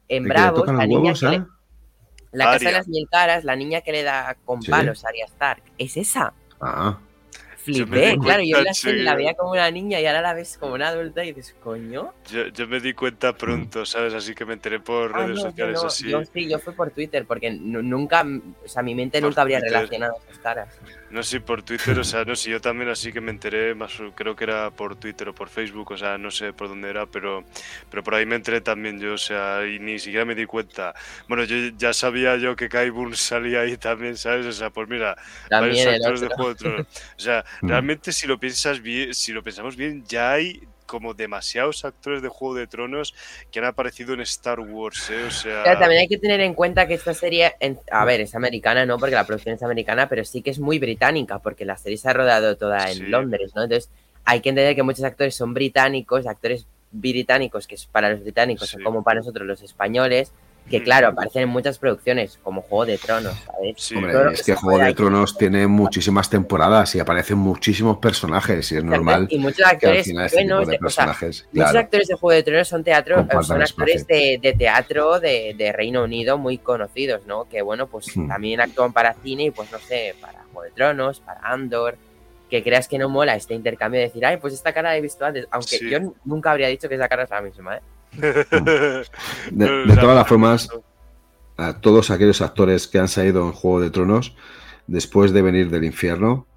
En 0.08 0.24
¿De 0.24 0.30
que 0.30 0.34
le 0.36 0.42
Bravos, 0.42 0.60
tocan 0.62 0.78
la 0.78 0.86
niña 0.88 1.02
huevos, 1.14 1.20
que 1.20 1.26
le- 1.30 1.46
la 2.32 2.46
casa 2.46 2.66
de 2.66 2.72
las 2.74 2.88
mil 2.88 3.08
caras, 3.10 3.44
la 3.44 3.56
niña 3.56 3.82
que 3.82 3.92
le 3.92 4.04
da 4.04 4.36
con 4.46 4.62
Sí. 4.62 4.70
palos 4.72 5.04
a 5.06 5.10
Arya 5.10 5.26
Stark, 5.26 5.64
es 5.78 5.98
esa. 5.98 6.34
Ah, 6.62 6.98
Flipé, 7.74 8.12
di 8.12 8.18
claro, 8.18 8.44
yo 8.44 8.62
la, 8.62 8.74
serie 8.74 9.04
la 9.04 9.16
veía 9.16 9.34
como 9.34 9.52
una 9.52 9.70
niña 9.72 10.00
y 10.00 10.06
ahora 10.06 10.22
la 10.22 10.34
ves 10.34 10.58
como 10.58 10.74
una 10.74 10.90
adulta 10.90 11.24
y 11.24 11.34
dices, 11.34 11.56
coño. 11.62 12.14
Yo, 12.32 12.48
yo 12.48 12.68
me 12.68 12.80
di 12.80 12.94
cuenta 12.94 13.34
pronto, 13.36 13.86
¿sabes? 13.86 14.14
Así 14.14 14.34
que 14.36 14.46
me 14.46 14.54
enteré 14.54 14.80
por 14.80 15.12
Ah, 15.14 15.26
redes 15.26 15.30
no, 15.30 15.36
yo 15.36 15.42
sociales 15.50 15.82
no, 15.82 15.88
así. 15.88 16.10
Yo 16.10 16.24
sí, 16.26 16.50
yo 16.50 16.60
fui 16.60 16.74
por 16.74 16.92
Twitter 16.92 17.26
porque 17.26 17.52
nu- 17.52 17.82
nunca, 17.82 18.26
o 18.64 18.68
sea, 18.68 18.82
mi 18.84 18.96
mente 18.96 19.20
Por 19.20 19.30
nunca 19.30 19.42
habría 19.42 19.60
Twitter. 19.60 19.74
relacionado 19.78 20.14
esas 20.28 20.40
caras. 20.40 20.80
No 21.10 21.24
sé, 21.24 21.42
por 21.42 21.64
Twitter, 21.64 21.98
o 21.98 22.04
sea, 22.04 22.24
no 22.24 22.36
sé, 22.36 22.52
yo 22.52 22.62
también 22.62 22.90
así 22.90 23.12
que 23.12 23.20
me 23.20 23.32
enteré, 23.32 23.74
más 23.74 23.94
creo 24.14 24.36
que 24.36 24.44
era 24.44 24.70
por 24.70 24.96
Twitter 24.96 25.30
o 25.30 25.34
por 25.34 25.50
Facebook, 25.50 25.92
o 25.92 25.98
sea, 25.98 26.20
no 26.20 26.30
sé 26.30 26.54
por 26.54 26.68
dónde 26.68 26.88
era, 26.90 27.08
pero, 27.08 27.44
pero 27.90 28.04
por 28.04 28.14
ahí 28.14 28.28
me 28.28 28.36
enteré 28.36 28.62
también 28.62 29.00
yo, 29.00 29.14
o 29.16 29.18
sea, 29.18 29.66
y 29.66 29.80
ni 29.80 29.98
siquiera 29.98 30.24
me 30.26 30.36
di 30.36 30.46
cuenta. 30.46 30.94
Bueno, 31.28 31.46
yo 31.46 31.56
ya 31.78 31.94
sabía 31.94 32.38
yo 32.38 32.56
que 32.56 32.70
Kai 32.70 32.92
Burn 32.92 33.16
salía 33.16 33.62
ahí 33.62 33.76
también, 33.78 34.18
¿sabes? 34.18 34.46
O 34.46 34.52
sea, 34.52 34.70
pues 34.70 34.88
mira, 34.88 35.16
varios 35.50 35.84
También 35.84 35.88
el 35.90 35.96
actores 35.96 36.22
de. 36.22 36.28
Juego 36.28 36.50
de 36.50 36.56
Tronos. 36.56 36.88
O 37.18 37.22
sea, 37.22 37.44
Mm. 37.62 37.70
realmente 37.70 38.12
si 38.12 38.28
lo 38.28 38.40
piensas 38.40 38.82
bien, 38.82 39.14
si 39.14 39.32
lo 39.34 39.44
pensamos 39.44 39.76
bien, 39.76 40.04
ya 40.08 40.32
hay 40.34 40.62
como 40.86 41.14
demasiados 41.14 41.86
actores 41.86 42.22
de 42.24 42.30
Juego 42.30 42.56
de 42.56 42.66
Tronos 42.66 43.14
que 43.52 43.60
han 43.60 43.66
aparecido 43.66 44.14
en 44.16 44.22
Star 44.22 44.60
Wars, 44.60 45.10
¿eh? 45.12 45.24
O 45.28 45.30
sea, 45.32 45.62
Pero 45.64 45.80
también 45.80 46.02
hay 46.02 46.08
que 46.08 46.18
tener 46.18 46.40
en 46.42 46.56
cuenta 46.56 46.88
que 46.88 46.96
esta 46.96 47.14
serie, 47.14 47.54
en- 47.60 47.80
a 47.92 48.06
ver, 48.06 48.22
es 48.22 48.34
americana, 48.34 48.88
no, 48.88 48.98
porque 48.98 49.14
la 49.14 49.24
producción 49.26 49.54
es 49.54 49.62
americana, 49.62 50.10
pero 50.10 50.26
sí 50.26 50.42
que 50.42 50.50
es 50.50 50.58
muy 50.58 50.80
británica, 50.80 51.38
porque 51.40 51.64
la 51.64 51.78
serie 51.78 51.98
se 51.98 52.10
ha 52.10 52.14
rodado 52.14 52.58
toda 52.58 52.90
en 52.90 52.98
Sí. 52.98 53.04
Londres, 53.04 53.52
¿no? 53.56 53.64
Entonces 53.64 53.92
hay 54.26 54.42
que 54.42 54.50
entender 54.50 54.76
que 54.76 54.82
muchos 54.84 55.04
actores 55.04 55.36
son 55.36 55.54
británicos, 55.54 56.26
actores 56.26 56.66
británicos, 56.92 57.68
que 57.68 57.76
es 57.76 57.86
para 57.86 58.10
los 58.10 58.22
británicos, 58.22 58.68
Sí. 58.68 58.74
son 58.74 58.84
como 58.84 59.04
para 59.04 59.20
nosotros 59.20 59.46
los 59.46 59.62
españoles, 59.62 60.32
que 60.70 60.80
Mm. 60.80 60.84
claro, 60.84 61.08
aparecen 61.10 61.44
en 61.44 61.50
muchas 61.50 61.78
producciones, 61.80 62.40
como 62.44 62.62
Juego 62.62 62.86
de 62.86 62.98
Tronos, 62.98 63.34
¿sabes? 63.46 63.76
sí, 63.78 63.96
hombre, 63.96 64.14
es 64.34 64.44
que 64.44 64.54
Juego 64.56 64.78
de 64.80 64.86
ahí. 64.86 64.94
Tronos 64.94 65.38
tiene 65.38 65.66
muchísimas 65.68 66.30
temporadas 66.30 66.94
y 66.96 67.00
aparecen 67.00 67.38
muchísimos 67.38 67.98
personajes 67.98 68.72
y 68.72 68.78
es 68.78 68.84
normal 68.84 69.28
Y 69.30 69.40
muchos 69.40 69.58
que 69.58 69.64
al 69.64 69.72
actores 69.76 70.08
este 70.08 70.36
buenos, 70.36 70.68
de 70.68 70.72
de- 70.72 70.78
o 70.78 70.90
sea, 70.90 71.06
personajes, 71.06 71.48
Muchos 71.52 71.76
actores 71.76 72.08
de 72.08 72.14
Juego 72.16 72.36
de 72.36 72.44
Tronos 72.44 72.68
son 72.68 72.84
teatro, 72.84 73.28
son 73.44 73.62
actores 73.62 74.06
de, 74.08 74.40
de 74.42 74.54
teatro 74.54 75.20
de, 75.20 75.56
de 75.58 75.72
Reino 75.72 76.04
Unido 76.04 76.38
muy 76.38 76.58
conocidos, 76.60 77.26
¿no? 77.26 77.46
Que 77.50 77.62
bueno, 77.62 77.88
pues 77.88 78.16
Hmm. 78.16 78.28
también 78.28 78.62
actúan 78.62 78.94
para 78.94 79.14
cine 79.16 79.46
y 79.46 79.52
pues 79.52 79.72
no 79.72 79.80
sé, 79.80 80.16
para 80.22 80.40
Juego 80.54 80.64
de 80.64 80.72
Tronos, 80.72 81.20
para 81.20 81.40
Andor. 81.42 81.98
Que 82.50 82.64
creas 82.64 82.88
que 82.88 82.98
no 82.98 83.10
mola 83.10 83.36
este 83.36 83.54
intercambio 83.54 84.00
de 84.00 84.08
decir, 84.08 84.26
ay, 84.26 84.38
pues 84.38 84.56
esta 84.56 84.74
cara 84.74 84.90
la 84.90 84.98
he 84.98 85.02
visto 85.02 85.24
antes. 85.24 85.46
Aunque 85.52 85.78
Sí. 85.78 85.88
yo 85.90 86.00
nunca 86.26 86.50
habría 86.50 86.68
dicho 86.68 86.90
que 86.90 86.96
esa 86.96 87.08
cara 87.08 87.24
es 87.24 87.30
la 87.30 87.42
misma, 87.42 87.78
¿eh? 87.78 87.82
De, 88.12 89.06
todas 90.00 90.16
las 90.16 90.28
formas, 90.28 90.70
a 91.58 91.80
todos 91.82 92.10
aquellos 92.12 92.42
actores 92.42 92.88
que 92.88 93.00
han 93.00 93.08
salido 93.08 93.46
en 93.46 93.52
Juego 93.52 93.82
de 93.82 93.90
Tronos 93.90 94.36
después 94.88 95.32
de 95.34 95.42
venir 95.42 95.70
del 95.70 95.84
infierno 95.84 96.48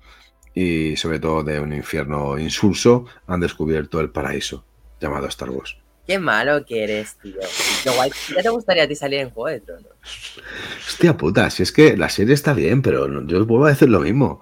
y 0.54 0.96
sobre 0.96 1.18
todo 1.18 1.42
de 1.42 1.60
un 1.60 1.72
infierno 1.72 2.38
insulso, 2.38 3.06
han 3.26 3.40
descubierto 3.40 4.00
el 4.00 4.10
paraíso 4.10 4.64
llamado 5.00 5.26
Star 5.28 5.50
Wars. 5.50 5.76
Qué 6.06 6.18
malo 6.18 6.64
que 6.66 6.82
eres, 6.84 7.16
tío. 7.22 7.36
Lo 7.84 7.92
guay- 7.92 8.12
¿Ya 8.34 8.42
te 8.42 8.48
gustaría 8.48 8.82
a 8.84 8.88
ti 8.88 8.94
salir 8.94 9.20
en 9.20 9.30
Juego 9.30 9.48
de 9.48 9.60
Tronos? 9.60 9.92
Hostia 10.86 11.16
puta, 11.16 11.48
si 11.48 11.62
es 11.62 11.72
que 11.72 11.96
la 11.96 12.08
serie 12.08 12.34
está 12.34 12.52
bien, 12.54 12.82
pero 12.82 13.06
yo 13.26 13.38
os 13.40 13.46
vuelvo 13.46 13.66
a 13.66 13.70
decir 13.70 13.88
lo 13.88 14.00
mismo. 14.00 14.40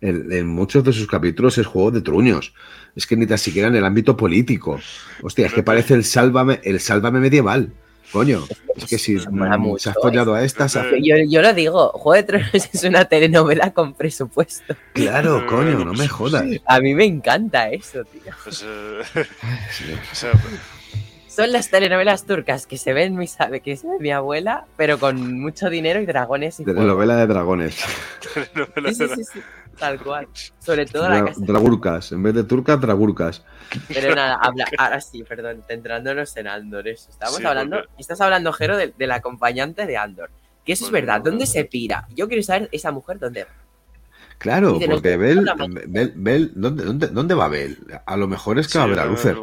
En, 0.00 0.32
en 0.32 0.46
muchos 0.46 0.82
de 0.84 0.92
sus 0.92 1.06
capítulos 1.06 1.58
es 1.58 1.66
juego 1.66 1.90
de 1.90 2.00
truños. 2.02 2.54
Es 2.94 3.06
que 3.06 3.16
ni 3.16 3.26
tan 3.26 3.38
siquiera 3.38 3.68
en 3.68 3.76
el 3.76 3.84
ámbito 3.84 4.16
político. 4.16 4.78
Hostia, 5.22 5.46
es 5.46 5.52
que 5.54 5.62
parece 5.62 5.94
el 5.94 6.04
sálvame, 6.04 6.60
el 6.62 6.78
sálvame 6.80 7.20
medieval. 7.20 7.72
Coño, 8.12 8.44
es 8.76 8.84
que 8.84 8.98
si 8.98 9.14
mm, 9.16 9.58
mucho, 9.58 9.84
se 9.84 9.90
has 9.90 9.96
follado 9.96 10.34
a 10.34 10.44
estas, 10.44 10.76
Eh, 10.76 11.00
Yo, 11.02 11.14
yo 11.26 11.40
lo 11.40 11.54
digo, 11.54 11.88
Juego 11.94 12.14
de 12.16 12.22
Tronos 12.24 12.50
es 12.74 12.84
una 12.84 13.06
telenovela 13.06 13.72
con 13.72 13.94
presupuesto. 13.94 14.76
claro, 14.92 15.46
coño, 15.46 15.82
no 15.84 15.94
me 15.94 16.06
jodas. 16.08 16.44
A 16.66 16.80
mí 16.80 16.94
me 16.94 17.06
encanta 17.06 17.70
eso, 17.70 18.04
tío. 18.04 18.32
Pues, 18.44 18.62
eh, 18.66 19.24
Sí. 19.70 19.84
Son 21.34 21.50
las 21.50 21.70
telenovelas 21.70 22.26
turcas 22.26 22.66
que 22.66 22.76
se 22.76 22.92
ven 22.92 23.16
mi, 23.16 23.26
sabe, 23.26 23.60
que 23.60 23.74
se 23.78 23.86
ve 23.86 23.94
mi 24.00 24.10
abuela, 24.10 24.66
pero 24.76 24.98
con 24.98 25.40
mucho 25.40 25.70
dinero 25.70 25.98
y 26.02 26.04
dragones 26.04 26.60
y 26.60 26.64
De 26.64 26.74
fuego. 26.74 26.86
novela 26.88 27.16
de 27.16 27.26
dragones. 27.26 27.76
Sí, 28.34 28.94
sí, 28.94 29.08
sí, 29.08 29.24
sí, 29.32 29.40
tal 29.78 30.00
cual. 30.00 30.28
Sobre 30.58 30.86
todo 30.86 31.08
la 31.08 31.20
Dra- 31.20 31.26
casa. 31.28 31.40
dragurcas. 31.44 32.12
En 32.12 32.22
vez 32.22 32.34
de 32.34 32.44
turcas, 32.44 32.80
dragurcas. 32.80 33.42
Pero 33.88 34.14
nada, 34.14 34.38
habla, 34.42 34.66
ahora 34.78 35.00
sí, 35.00 35.22
perdón, 35.24 35.62
centrándonos 35.66 36.36
en 36.36 36.46
Andor. 36.48 36.88
Eso. 36.88 37.10
Estamos 37.10 37.36
Sí, 37.36 37.44
hablando, 37.46 37.76
porque- 37.78 37.92
estás 37.98 38.20
hablando, 38.20 38.52
Jero, 38.52 38.76
del, 38.76 38.94
del 38.98 39.10
acompañante 39.12 39.86
de 39.86 39.96
Andor. 39.96 40.30
Que 40.64 40.72
eso 40.74 40.84
es 40.84 40.90
Bueno, 40.90 41.06
verdad. 41.06 41.22
¿Dónde 41.24 41.46
se 41.46 41.64
pira? 41.64 42.06
Yo 42.14 42.28
quiero 42.28 42.42
saber 42.42 42.68
esa 42.72 42.92
mujer 42.92 43.18
dónde 43.18 43.44
va. 43.44 43.50
Claro, 44.38 44.72
porque 44.78 45.02
que 45.10 45.16
Bel, 45.16 45.44
la. 45.44 45.54
Bel, 45.86 46.14
Bel- 46.16 46.50
¿dónde, 46.54 46.84
dónde, 46.84 47.06
dónde 47.08 47.34
va 47.34 47.48
Bel? 47.48 47.78
A 48.06 48.16
lo 48.16 48.26
mejor 48.26 48.58
es 48.58 48.66
que 48.68 48.78
va 48.78 48.84
a 48.84 48.88
ver 48.88 48.98
a 48.98 49.04
Lucer. 49.06 49.36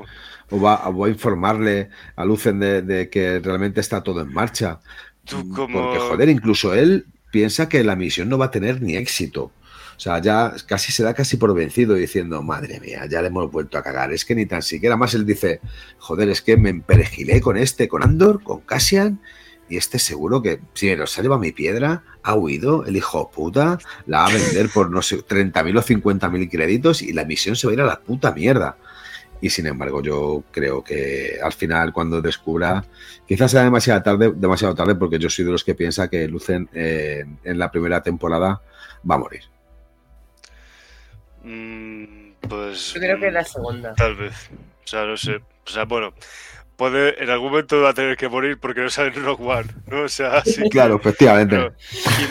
O 0.51 0.59
va, 0.59 0.88
o 0.89 0.97
va 0.97 1.07
a 1.07 1.09
informarle 1.09 1.89
a 2.15 2.25
Lucen 2.25 2.59
de, 2.59 2.82
de 2.82 3.09
que 3.09 3.39
realmente 3.39 3.80
está 3.82 4.01
todo 4.03 4.21
en 4.21 4.34
marcha. 4.34 4.80
Tú 5.23 5.47
como... 5.53 5.80
Porque, 5.84 5.99
joder, 5.99 6.30
incluso 6.30 6.73
él 6.73 7.05
piensa 7.32 7.69
que 7.69 7.84
la 7.84 7.95
misión 7.95 8.27
no 8.30 8.38
va 8.38 8.45
a 8.45 8.51
tener 8.51 8.82
ni 8.82 8.95
éxito. 8.97 9.51
O 9.99 10.01
sea, 10.01 10.21
ya 10.21 10.53
casi 10.65 10.93
se 10.93 11.03
da 11.03 11.13
casi 11.13 11.35
por 11.35 11.53
vencido 11.53 11.93
diciendo, 11.93 12.41
madre 12.41 12.79
mía, 12.79 13.05
ya 13.05 13.21
le 13.21 13.27
hemos 13.27 13.51
vuelto 13.51 13.77
a 13.77 13.83
cagar. 13.83 14.13
Es 14.13 14.23
que 14.23 14.33
ni 14.33 14.45
tan 14.45 14.61
siquiera 14.61 14.95
más 14.95 15.13
él 15.13 15.25
dice, 15.25 15.59
joder, 15.97 16.29
es 16.29 16.41
que 16.41 16.55
me 16.55 16.69
emperejilé 16.69 17.41
con 17.41 17.57
este, 17.57 17.89
con 17.89 18.01
Andor, 18.01 18.41
con 18.41 18.61
Cassian, 18.61 19.19
y 19.67 19.75
este 19.75 19.99
seguro 19.99 20.41
que, 20.41 20.57
primero, 20.73 21.05
se 21.05 21.19
ha 21.19 21.23
llevado 21.23 21.41
mi 21.41 21.51
piedra, 21.51 22.03
ha 22.23 22.33
huido, 22.33 22.85
el 22.85 22.95
hijo 22.95 23.29
puta, 23.29 23.77
la 24.05 24.19
va 24.19 24.27
a 24.27 24.33
vender 24.33 24.69
por, 24.73 24.89
no 24.89 25.01
sé, 25.01 25.17
30.000 25.17 25.77
o 25.77 25.83
50.000 25.83 26.49
créditos 26.49 27.01
y 27.01 27.11
la 27.11 27.25
misión 27.25 27.57
se 27.57 27.67
va 27.67 27.71
a 27.71 27.73
ir 27.73 27.81
a 27.81 27.85
la 27.85 27.99
puta 27.99 28.31
mierda. 28.31 28.77
Y 29.41 29.49
sin 29.49 29.67
embargo, 29.67 30.01
yo 30.01 30.45
creo 30.51 30.81
que 30.81 31.39
al 31.43 31.51
final, 31.51 31.91
cuando 31.91 32.21
descubra, 32.21 32.85
quizás 33.27 33.51
sea 33.51 33.65
demasiado 33.65 34.01
tarde, 34.01 34.31
demasiado 34.33 34.75
tarde, 34.75 34.95
porque 34.95 35.19
yo 35.19 35.29
soy 35.29 35.43
de 35.43 35.51
los 35.51 35.65
que 35.65 35.75
piensa 35.75 36.07
que 36.07 36.25
Lucen 36.29 36.69
eh, 36.71 37.25
en 37.43 37.59
la 37.59 37.69
primera 37.69 38.01
temporada 38.01 38.61
va 39.09 39.15
a 39.15 39.17
morir. 39.17 39.41
Mm, 41.43 42.31
pues... 42.47 42.93
Yo 42.93 42.99
creo 42.99 43.19
que 43.19 43.27
es 43.27 43.31
mm, 43.31 43.35
la 43.35 43.43
segunda. 43.43 43.93
Tal 43.95 44.15
vez. 44.15 44.49
O 44.83 44.87
sea, 44.87 45.05
no 45.05 45.17
sé. 45.17 45.35
O 45.35 45.69
sea, 45.69 45.85
bueno, 45.85 46.13
puede, 46.75 47.21
en 47.21 47.29
algún 47.29 47.51
momento 47.51 47.81
va 47.81 47.89
a 47.89 47.93
tener 47.93 48.17
que 48.17 48.29
morir 48.29 48.57
porque 48.59 48.81
no 48.81 48.89
sale 48.89 49.09
en 49.09 49.23
Rock 49.23 49.41
One, 49.41 49.69
¿no? 49.87 50.03
O 50.03 50.09
sea, 50.09 50.41
sí. 50.45 50.67
Claro, 50.69 50.95
efectivamente. 50.95 51.55
Pero 51.55 51.73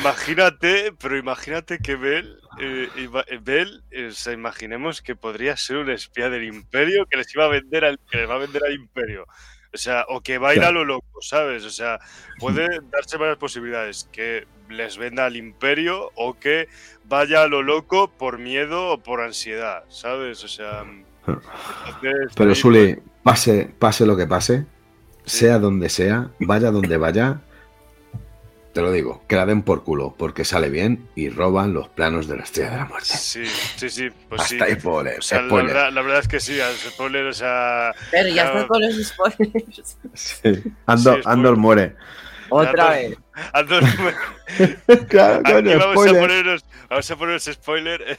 imagínate, 0.00 0.92
pero 1.00 1.16
imagínate 1.18 1.78
que 1.78 1.96
Bell, 1.96 2.40
eh, 2.60 2.88
eh, 2.96 3.38
Bell, 3.40 3.84
eh, 3.90 4.06
o 4.06 4.12
sea, 4.12 4.32
imaginemos 4.32 5.02
que 5.02 5.14
podría 5.14 5.56
ser 5.56 5.76
un 5.76 5.90
espía 5.90 6.30
del 6.30 6.44
Imperio 6.44 7.06
que 7.06 7.18
les 7.18 7.32
iba 7.34 7.44
a 7.44 7.48
vender 7.48 7.84
al, 7.84 8.00
que 8.10 8.18
les 8.18 8.28
va 8.28 8.36
a 8.36 8.38
vender 8.38 8.62
al 8.64 8.72
Imperio. 8.72 9.26
O 9.72 9.76
sea, 9.76 10.06
o 10.08 10.22
que 10.22 10.38
va 10.38 10.48
a 10.48 10.54
ir 10.54 10.60
Claro. 10.60 10.80
a 10.80 10.80
lo 10.80 10.84
loco, 10.86 11.20
¿sabes? 11.20 11.64
O 11.64 11.70
sea, 11.70 11.98
puede 12.38 12.66
darse 12.90 13.18
varias 13.18 13.36
posibilidades. 13.36 14.08
Que 14.10 14.46
les 14.68 14.96
venda 14.98 15.26
al 15.26 15.36
Imperio 15.36 16.10
o 16.14 16.38
que 16.38 16.68
vaya 17.04 17.42
a 17.42 17.48
lo 17.48 17.62
loco 17.62 18.10
por 18.10 18.38
miedo 18.38 18.88
o 18.92 18.98
por 18.98 19.20
ansiedad, 19.20 19.84
¿sabes? 19.88 20.42
O 20.44 20.48
sea. 20.48 20.84
entonces, 21.26 22.32
Pero 22.36 22.54
Suli, 22.54 22.98
pase, 23.22 23.70
pase 23.78 24.06
lo 24.06 24.16
que 24.16 24.26
pase, 24.26 24.66
Sí. 25.24 25.38
sea 25.40 25.58
donde 25.58 25.88
sea, 25.90 26.30
vaya 26.40 26.70
donde 26.70 26.96
vaya, 26.96 27.40
te 28.72 28.80
lo 28.80 28.90
digo, 28.92 29.22
que 29.28 29.36
la 29.36 29.44
den 29.44 29.62
por 29.62 29.82
culo, 29.84 30.14
porque 30.16 30.44
sale 30.44 30.70
bien 30.70 31.08
y 31.14 31.28
roban 31.30 31.74
los 31.74 31.88
planos 31.88 32.28
de 32.28 32.36
la 32.36 32.44
estrella 32.44 32.70
de 32.70 32.76
la 32.78 32.84
muerte. 32.86 33.08
Sí, 33.08 33.44
sí, 33.76 33.90
sí, 33.90 34.08
pues 34.28 34.42
sí. 34.44 34.54
Hasta 34.54 34.64
ahí, 34.66 34.80
spoiler, 34.80 35.18
O 35.18 35.22
sea, 35.22 35.42
la 35.42 35.54
verdad, 35.54 35.92
la 35.92 36.00
verdad 36.02 36.20
es 36.20 36.28
que 36.28 36.40
sí, 36.40 36.58
al 36.60 36.74
spoiler, 36.76 37.26
o 37.26 37.32
sea. 37.32 37.92
Pero 38.10 38.28
ya 38.28 38.44
Claro. 38.44 38.56
está 38.60 38.68
con 38.68 38.80
los 38.82 38.94
spoilers. 39.06 39.98
Sí. 40.14 40.52
Andor, 40.86 41.16
Sí, 41.16 41.20
spoiler. 41.22 41.22
Andor 41.26 41.56
muere. 41.56 41.96
Otra 42.50 42.96
Claro, 45.08 45.40
Aquí 45.44 45.52
coño, 45.52 45.78
vamos 45.78 46.06
a 46.06 46.10
ponernos, 46.20 46.64
vamos 46.88 47.10
a 47.10 47.16
poneros 47.16 47.44
spoiler, 47.44 48.18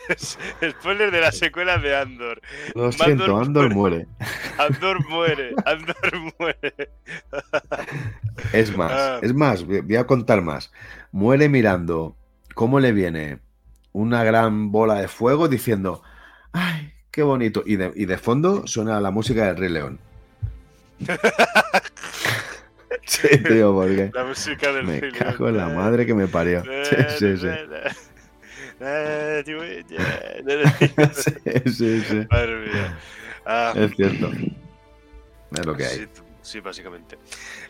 spoiler 0.69 1.11
de 1.11 1.21
la 1.21 1.31
secuela 1.31 1.77
de 1.77 1.95
Andor. 1.95 2.41
Lo 2.75 2.91
siento, 2.91 3.37
Andor 3.37 3.73
muere. 3.73 4.07
Andor 4.57 5.07
muere, 5.09 5.53
Andor 5.65 6.33
muere. 6.39 6.73
Es 8.53 8.75
más, 8.77 8.91
Ah. 8.91 9.19
es 9.21 9.33
más, 9.33 9.65
voy 9.65 9.81
voy 9.81 9.95
a 9.95 10.05
contar 10.05 10.41
más. 10.41 10.71
Muere 11.11 11.49
mirando 11.49 12.15
cómo 12.55 12.79
le 12.79 12.91
viene 12.91 13.39
una 13.91 14.23
gran 14.23 14.71
bola 14.71 14.95
de 14.95 15.07
fuego 15.07 15.47
diciendo, 15.47 16.03
¡ay, 16.53 16.93
qué 17.11 17.23
bonito! 17.23 17.63
Y 17.65 17.75
de, 17.75 17.91
y 17.95 18.05
de 18.05 18.17
fondo 18.17 18.67
suena 18.67 18.99
la 19.01 19.11
música 19.11 19.47
del 19.47 19.57
Rey 19.57 19.69
León. 19.69 19.99
sí, 23.09 23.27
tío, 23.43 23.73
porque 23.73 24.11
La 24.13 24.23
música 24.23 24.71
del 24.71 24.85
me 24.85 25.01
cago 25.11 25.49
en 25.49 25.57
la 25.57 25.69
madre 25.69 26.05
que 26.05 26.13
me 26.13 26.27
parió. 26.27 26.63
Sí, 26.63 26.95
sí, 27.17 27.37
sí. 27.37 27.47
Sí, 31.13 31.71
sí, 31.73 32.01
sí. 32.01 32.27
Madre 32.29 32.55
mía. 32.67 32.97
Ah, 33.45 33.73
Es 33.75 33.95
cierto. 33.95 34.31
Es 35.51 35.65
lo 35.65 35.75
que 35.75 35.85
hay. 35.85 36.07
Sí, 36.49 36.61
básicamente. 36.61 37.17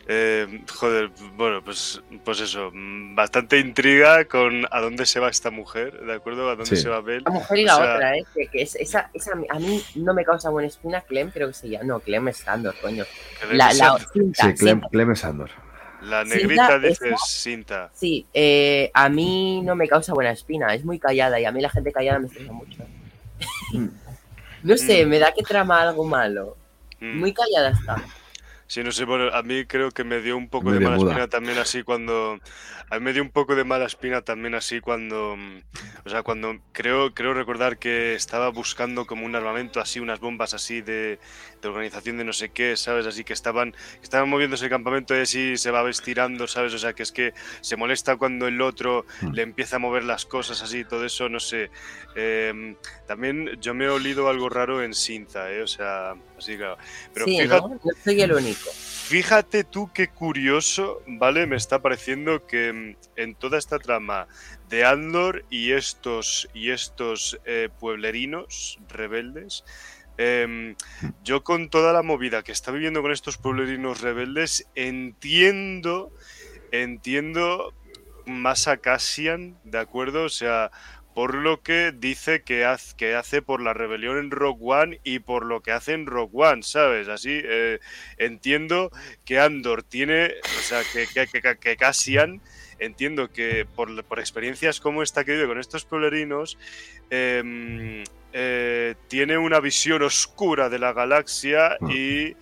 Eh, 0.08 0.62
joder, 0.74 1.10
bueno, 1.36 1.62
pues, 1.62 2.00
pues 2.24 2.40
eso, 2.40 2.70
mm, 2.72 3.14
bastante 3.14 3.58
intriga 3.58 4.24
con 4.24 4.64
a 4.70 4.80
dónde 4.80 5.04
se 5.04 5.20
va 5.20 5.28
esta 5.28 5.50
mujer, 5.50 6.00
¿de 6.00 6.14
acuerdo? 6.14 6.48
A 6.48 6.56
dónde 6.56 6.64
Sí. 6.76 6.82
se 6.82 6.88
va 6.88 7.02
Bell. 7.02 7.22
La 7.24 7.30
mujer 7.30 7.58
y 7.58 7.64
la 7.64 7.76
O 7.76 7.80
sea- 7.82 7.94
otra, 7.94 8.16
¿eh? 8.16 8.24
Que, 8.34 8.46
que 8.46 8.62
es, 8.62 8.74
esa, 8.76 9.10
esa 9.12 9.32
a 9.50 9.58
mí 9.58 9.82
no 9.96 10.14
me 10.14 10.24
causa 10.24 10.48
buena 10.48 10.68
espina. 10.68 11.02
Clem 11.02 11.30
creo 11.30 11.48
que 11.48 11.54
se 11.54 11.68
llama. 11.68 11.84
No, 11.84 12.00
Clem 12.00 12.28
es 12.28 12.48
Andor, 12.48 12.74
coño. 12.80 13.04
La, 13.52 13.72
la 13.74 13.98
cinta, 14.12 14.44
Sí, 14.44 14.54
Clem, 14.54 14.76
cinta. 14.78 14.88
Clem 14.88 15.10
es 15.10 15.24
Andor. 15.26 15.50
La 16.02 16.24
negrita 16.24 16.78
dice 16.78 17.14
cinta. 17.26 17.90
Sí, 17.92 18.26
eh, 18.32 18.90
a 18.94 19.10
mí 19.10 19.60
no 19.62 19.74
me 19.76 19.86
causa 19.88 20.14
buena 20.14 20.30
espina. 20.30 20.72
Es 20.74 20.86
muy 20.86 20.98
callada 20.98 21.38
y 21.38 21.44
a 21.44 21.52
mí 21.52 21.60
la 21.60 21.68
gente 21.68 21.92
callada 21.92 22.18
me 22.18 22.28
estresa 22.28 22.52
mucho. 22.52 22.82
no 24.62 24.76
sé, 24.78 25.04
Mm. 25.04 25.08
me 25.10 25.18
da 25.18 25.32
que 25.32 25.42
trama 25.42 25.82
algo 25.82 26.04
malo. 26.04 26.56
Mm. 27.00 27.18
Muy 27.18 27.32
callada 27.34 27.70
está. 27.70 27.96
Sí, 28.70 28.84
no 28.84 28.92
sé, 28.92 29.04
bueno, 29.04 29.34
a 29.34 29.42
mí 29.42 29.64
creo 29.66 29.90
que 29.90 30.04
me 30.04 30.20
dio 30.20 30.36
un 30.36 30.48
poco 30.48 30.70
de 30.70 30.78
mala 30.78 30.96
espina 30.96 31.26
también 31.26 31.58
así 31.58 31.82
cuando... 31.82 32.38
A 32.90 32.98
mí 32.98 33.04
me 33.04 33.12
dio 33.12 33.22
un 33.22 33.30
poco 33.30 33.54
de 33.54 33.62
mala 33.64 33.86
espina 33.86 34.22
también 34.22 34.54
así 34.54 34.80
cuando... 34.80 35.36
mm, 35.36 35.60
O 36.04 36.10
sea, 36.10 36.22
cuando 36.22 36.58
creo, 36.72 37.14
creo 37.14 37.34
recordar 37.34 37.78
que 37.78 38.14
estaba 38.14 38.48
buscando 38.50 39.06
como 39.06 39.24
un 39.24 39.34
armamento 39.36 39.80
así, 39.80 40.00
unas 40.00 40.18
bombas 40.18 40.54
así 40.54 40.80
de, 40.80 41.18
de 41.62 41.68
organización 41.68 42.16
de 42.18 42.24
no 42.24 42.32
sé 42.32 42.48
qué, 42.48 42.76
¿sabes? 42.76 43.06
Así 43.06 43.22
que 43.22 43.32
estaban, 43.32 43.74
estaban 44.02 44.28
moviéndose 44.28 44.64
el 44.64 44.70
campamento 44.70 45.14
y 45.16 45.20
así 45.20 45.56
se 45.56 45.70
va 45.70 45.88
estirando, 45.88 46.48
¿sabes? 46.48 46.74
O 46.74 46.78
sea, 46.78 46.92
que 46.94 47.02
es 47.04 47.12
que 47.12 47.32
se 47.60 47.76
molesta 47.76 48.16
cuando 48.16 48.48
el 48.48 48.60
otro 48.60 49.06
Mm. 49.22 49.32
le 49.34 49.42
empieza 49.42 49.76
a 49.76 49.78
mover 49.78 50.02
las 50.04 50.24
cosas 50.26 50.60
así, 50.62 50.84
todo 50.84 51.04
eso, 51.04 51.28
no 51.28 51.38
sé. 51.38 51.70
Eh, 52.16 52.74
también 53.06 53.58
yo 53.60 53.72
me 53.74 53.84
he 53.84 53.88
olido 53.88 54.28
algo 54.28 54.48
raro 54.48 54.82
en 54.82 54.94
Sinza, 54.94 55.50
¿eh? 55.52 55.62
O 55.62 55.66
sea, 55.66 56.14
así 56.36 56.56
claro. 56.56 56.76
Pero 57.14 57.26
sí, 57.26 57.38
fíjate, 57.40 57.60
¿no? 57.60 57.68
No 57.68 57.80
soy 58.02 58.20
el 58.22 58.32
único. 58.32 58.70
Fíjate 59.10 59.64
tú 59.64 59.90
qué 59.92 60.06
curioso, 60.06 61.02
¿vale? 61.04 61.44
Me 61.48 61.56
está 61.56 61.82
pareciendo 61.82 62.46
que 62.46 62.72
mm, 62.72 62.96
en 63.16 63.34
toda 63.34 63.58
esta 63.58 63.80
trama 63.80 64.28
de 64.68 64.84
Andor 64.84 65.44
y 65.50 65.72
estos, 65.72 66.48
y 66.54 66.70
estos 66.70 67.36
eh, 67.44 67.70
pueblerinos 67.80 68.78
rebeldes, 68.88 69.64
em, 70.16 70.76
yo 71.24 71.42
con 71.42 71.70
toda 71.70 71.92
la 71.92 72.04
movida 72.04 72.44
que 72.44 72.52
está 72.52 72.70
viviendo 72.70 73.02
con 73.02 73.10
estos 73.10 73.36
pueblerinos 73.36 74.00
rebeldes, 74.00 74.68
entiendo, 74.76 76.12
entiendo 76.70 77.74
más 78.26 78.68
a 78.68 78.76
Cassian, 78.76 79.58
¿de 79.64 79.80
acuerdo? 79.80 80.22
O 80.22 80.28
sea, 80.28 80.70
por 81.14 81.34
lo 81.34 81.60
que 81.62 81.92
dice 81.94 82.42
que, 82.42 82.64
haz- 82.64 82.94
que 82.94 83.14
hace 83.14 83.42
por 83.42 83.60
la 83.60 83.74
rebelión 83.74 84.18
en 84.18 84.30
Rogue 84.30 84.60
One 84.62 85.00
y 85.04 85.18
por 85.18 85.44
lo 85.44 85.60
que 85.60 85.72
hace 85.72 85.92
en 85.92 86.06
Rogue 86.06 86.30
One, 86.34 86.62
¿sabes? 86.62 87.08
Así 87.08 87.40
eh, 87.44 87.80
entiendo 88.18 88.90
que 89.24 89.38
Andor 89.40 89.82
tiene, 89.82 90.34
o 90.42 90.62
sea, 90.62 90.82
que, 90.92 91.06
que, 91.12 91.26
que- 91.40 91.56
que 91.58 91.76
Cassian, 91.76 92.40
entiendo 92.78 93.30
que 93.30 93.66
por, 93.76 94.02
por 94.04 94.20
experiencias 94.20 94.80
como 94.80 95.02
esta 95.02 95.24
que 95.24 95.32
vive 95.32 95.46
con 95.48 95.58
estos 95.58 95.84
pueblerinos, 95.84 96.56
em, 97.10 98.04
eh, 98.32 98.94
tiene 99.08 99.36
una 99.36 99.60
visión 99.60 100.02
oscura 100.02 100.68
de 100.68 100.78
la 100.78 100.92
galaxia 100.92 101.76
Mm. 101.80 101.90
y 101.90 102.36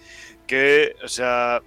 que, 0.47 0.95
o 1.03 1.09
sea, 1.09 1.62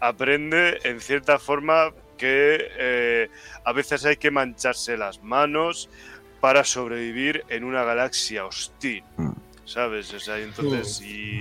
aprende 0.00 0.78
en 0.84 1.00
cierta 1.00 1.38
forma 1.38 1.92
que 2.16 2.68
eh, 2.78 3.28
a 3.64 3.72
veces 3.72 4.04
hay 4.04 4.16
que 4.16 4.30
mancharse 4.30 4.96
las 4.96 5.22
manos 5.22 5.88
para 6.40 6.64
sobrevivir 6.64 7.44
en 7.48 7.64
una 7.64 7.84
galaxia 7.84 8.44
hostil. 8.46 9.02
Mm. 9.16 9.30
¿sabes? 9.64 10.14
O 10.14 10.18
sea, 10.18 10.40
y 10.40 10.44
entonces. 10.44 11.02
Y, 11.02 11.40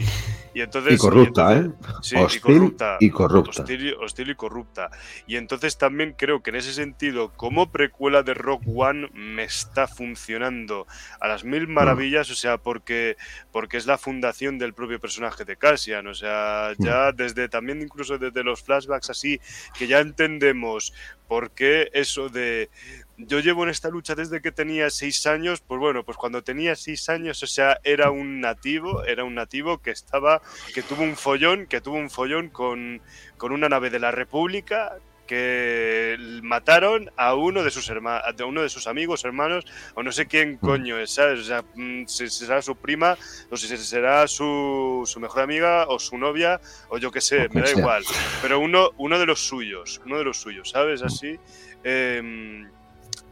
y 0.53 0.59
entonces. 0.59 0.95
Y 0.95 0.97
corrupta, 0.97 1.53
y 1.53 1.55
entonces- 1.59 1.77
¿eh? 1.87 1.95
Sí, 2.01 2.15
Hostil 2.17 2.37
y 2.37 2.41
corrupta. 2.41 2.97
y 2.99 3.09
corrupta. 3.09 3.61
Hostil, 3.61 3.93
hostil 4.01 4.29
y 4.31 4.35
corrupta. 4.35 4.89
Y 5.27 5.37
entonces 5.37 5.77
también 5.77 6.13
creo 6.17 6.43
que 6.43 6.49
en 6.49 6.57
ese 6.57 6.73
sentido, 6.73 7.31
como 7.37 7.71
precuela 7.71 8.23
de 8.23 8.33
Rock 8.33 8.63
One, 8.67 9.07
me 9.13 9.45
está 9.45 9.87
funcionando 9.87 10.87
a 11.21 11.29
las 11.29 11.45
Mm. 11.45 11.49
mil 11.49 11.67
maravillas, 11.69 12.29
o 12.29 12.35
sea, 12.35 12.57
porque, 12.57 13.15
porque 13.53 13.77
es 13.77 13.85
la 13.85 13.97
fundación 13.97 14.57
del 14.57 14.73
propio 14.73 14.99
personaje 14.99 15.45
de 15.45 15.55
Cassian. 15.55 16.05
O 16.07 16.13
sea, 16.13 16.73
Mm. 16.77 16.83
ya 16.83 17.11
desde 17.13 17.47
también 17.47 17.81
incluso 17.81 18.17
desde 18.17 18.43
los 18.43 18.61
flashbacks 18.61 19.09
así, 19.09 19.39
que 19.79 19.87
ya 19.87 19.99
entendemos 20.01 20.93
por 21.29 21.51
qué 21.51 21.89
eso 21.93 22.27
de 22.27 22.69
yo 23.17 23.39
llevo 23.39 23.63
en 23.63 23.69
esta 23.69 23.89
lucha 23.89 24.15
desde 24.15 24.41
que 24.41 24.51
tenía 24.51 24.89
seis 24.89 25.25
años, 25.25 25.61
pues 25.61 25.79
bueno, 25.79 26.03
pues 26.03 26.17
cuando 26.17 26.43
tenía 26.43 26.75
seis 26.75 27.09
años, 27.09 27.41
o 27.41 27.47
sea, 27.47 27.79
era 27.83 28.11
un 28.11 28.39
nativo, 28.39 29.03
era 29.03 29.23
un 29.23 29.35
nativo 29.35 29.79
que 29.79 29.91
estaba, 29.91 30.41
que 30.73 30.83
tuvo 30.83 31.03
un 31.03 31.15
follón, 31.15 31.65
que 31.65 31.81
tuvo 31.81 31.97
un 31.97 32.11
follón 32.11 32.49
con, 32.49 33.01
con 33.37 33.51
una 33.51 33.69
nave 33.69 33.89
de 33.89 33.99
la 33.99 34.11
República 34.11 34.97
que 35.25 36.15
mataron 36.41 37.11
a 37.17 37.35
uno 37.35 37.61
de 37.63 37.69
sus 37.69 37.89
hermanos, 37.89 38.23
a 38.25 38.45
uno 38.45 38.61
de 38.61 38.69
sus 38.69 38.87
amigos, 38.87 39.25
hermanos, 39.25 39.65
o 39.93 40.01
no 40.01 40.11
sé 40.11 40.25
quién 40.25 40.57
coño 40.57 40.97
es, 40.97 41.11
¿sabes? 41.11 41.41
O 41.41 41.43
sea, 41.43 41.63
mm, 41.75 42.05
si 42.05 42.29
será 42.29 42.61
su 42.61 42.77
prima, 42.77 43.17
o 43.51 43.57
si 43.57 43.67
será 43.77 44.25
su, 44.27 45.03
su 45.05 45.19
mejor 45.19 45.43
amiga, 45.43 45.87
o 45.89 45.99
su 45.99 46.17
novia, 46.17 46.61
o 46.89 46.97
yo 46.97 47.11
qué 47.11 47.19
sé, 47.19 47.49
me 47.51 47.61
da 47.61 47.71
igual. 47.71 48.03
Pero 48.41 48.59
uno, 48.59 48.91
uno 48.97 49.19
de 49.19 49.25
los 49.25 49.41
suyos, 49.41 50.01
uno 50.05 50.17
de 50.17 50.23
los 50.23 50.37
suyos, 50.37 50.69
¿sabes? 50.69 51.01
Así. 51.03 51.37
em, 51.83 52.67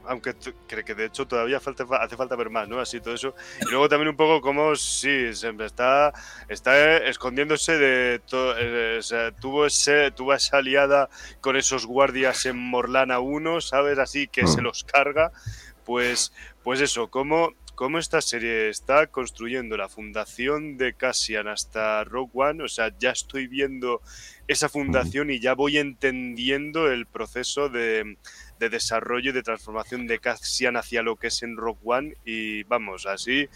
aunque 0.08 0.34
creo 0.68 0.86
que 0.86 0.96
de 0.96 1.06
hecho 1.06 1.28
todavía 1.28 1.60
falta, 1.60 1.86
hace 2.02 2.16
falta 2.16 2.36
ver 2.36 2.50
más, 2.50 2.68
¿no? 2.68 2.80
Así 2.80 3.00
todo 3.00 3.14
eso. 3.14 3.36
Y 3.62 3.70
luego 3.70 3.90
también 3.90 4.10
un 4.10 4.16
poco 4.16 4.42
como, 4.42 4.76
sí, 4.76 5.34
siempre 5.34 5.66
está, 5.66 6.14
está 6.48 6.98
escondiéndose 6.98 7.78
de 7.78 8.20
todo. 8.20 8.56
o 8.98 9.02
sea, 9.02 9.32
tuvo, 9.32 9.66
ese, 9.66 10.12
tuvo 10.12 10.34
esa 10.34 10.58
aliada 10.58 11.10
con 11.42 11.56
esos 11.56 11.86
guardias 11.86 12.46
en 12.46 12.58
Morlana 12.58 13.20
1, 13.20 13.62
¿sabes? 13.62 14.00
Así 14.00 14.28
que 14.28 14.48
se 14.48 14.62
Mm. 14.62 14.64
los 14.64 14.84
carga. 14.84 15.32
Pues, 15.86 16.34
pues 16.64 16.82
eso, 16.82 17.10
como 17.10 17.54
cómo 17.76 18.00
esta 18.00 18.22
serie 18.22 18.70
está 18.70 19.08
construyendo 19.08 19.76
la 19.78 19.90
fundación 19.90 20.78
de 20.78 20.94
Cassian 20.94 21.48
hasta 21.48 22.04
Rogue 22.06 22.32
One. 22.34 22.64
O 22.64 22.68
sea, 22.68 22.92
ya 22.98 23.12
estoy 23.12 23.48
viendo 23.48 24.02
esa 24.48 24.70
fundación 24.70 25.30
y 25.30 25.40
ya 25.40 25.54
voy 25.54 25.78
entendiendo 25.78 26.90
el 26.90 27.06
proceso 27.06 27.68
de, 27.70 28.18
de 28.60 28.70
desarrollo 28.70 29.30
y 29.32 29.34
de 29.34 29.44
transformación 29.44 30.08
de 30.08 30.20
Cassian 30.20 30.78
hacia 30.78 31.02
lo 31.02 31.16
que 31.16 31.28
es 31.28 31.44
en 31.44 31.58
Rogue 31.58 31.80
One. 31.84 32.16
Y 32.26 32.64
vamos, 32.64 33.06
así, 33.06 33.48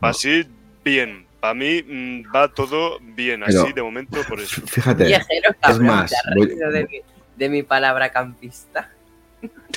así 0.00 0.46
bien. 0.84 1.26
Para 1.40 1.54
mí 1.54 1.82
mm, 1.86 2.34
va 2.34 2.48
todo 2.52 2.98
bien, 3.00 3.42
Pero- 3.46 3.62
así 3.62 3.72
de 3.72 3.82
momento 3.82 4.20
por 4.28 4.40
eso. 4.40 4.60
Fíjate, 4.66 5.04
Viajero, 5.06 5.54
cabrón, 5.60 5.86
más, 5.86 6.12
voy- 6.36 6.48
de, 6.48 6.88
mi, 6.90 7.00
de 7.36 7.48
mi 7.48 7.62
palabra 7.62 8.10
campista. 8.10 8.90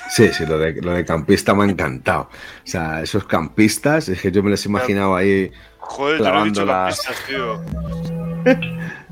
sí, 0.10 0.30
sí, 0.30 0.44
lo 0.48 0.58
de, 0.58 0.74
lo 0.82 0.92
de 0.94 1.06
campista 1.06 1.54
me 1.54 1.64
ha 1.64 1.68
encantado. 1.70 2.22
O 2.24 2.68
sea, 2.68 3.02
esos 3.04 3.26
campistas, 3.26 4.10
es 4.10 4.20
que 4.20 4.32
yo 4.32 4.42
me 4.42 4.50
los 4.50 4.66
he 4.66 4.70
imaginado 4.70 5.16
ahí, 5.16 5.52
Joder, 5.78 6.18
yo 6.20 6.24
no 6.34 6.42
he 6.42 6.50
dicho 6.50 6.64
Clavándolas. 6.64 7.02
campistas, 7.02 7.28
tío. 7.28 7.62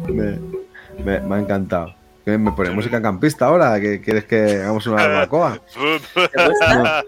me, 0.14 0.40
me- 1.04 1.20
me 1.20 1.36
ha 1.36 1.40
encantado. 1.40 1.96
¿Qué, 2.32 2.38
¿Me 2.38 2.52
pone 2.52 2.70
música 2.72 3.02
campista 3.02 3.46
ahora? 3.46 3.80
¿Que 3.80 4.02
¿Quieres 4.02 4.26
que 4.26 4.58
hagamos 4.62 4.86
una 4.88 4.98
barbacoa? 5.08 5.62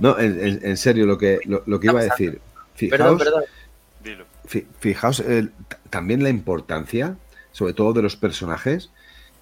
No, 0.00 0.18
en, 0.18 0.40
en- 0.44 0.60
en 0.64 0.76
serio, 0.76 1.06
lo 1.06 1.16
que, 1.18 1.38
lo, 1.44 1.62
lo 1.66 1.78
que 1.78 1.86
iba 1.86 2.00
a 2.00 2.04
decir. 2.04 2.40
Perdón, 2.90 3.18
Fijaos, 3.18 3.22
perdón. 3.22 3.44
Fijaos 4.80 5.20
el- 5.20 5.50
t- 5.68 5.76
también 5.90 6.22
la 6.22 6.30
importancia, 6.30 7.16
sobre 7.52 7.74
todo 7.74 7.92
de 7.92 8.02
los 8.02 8.16
personajes, 8.16 8.90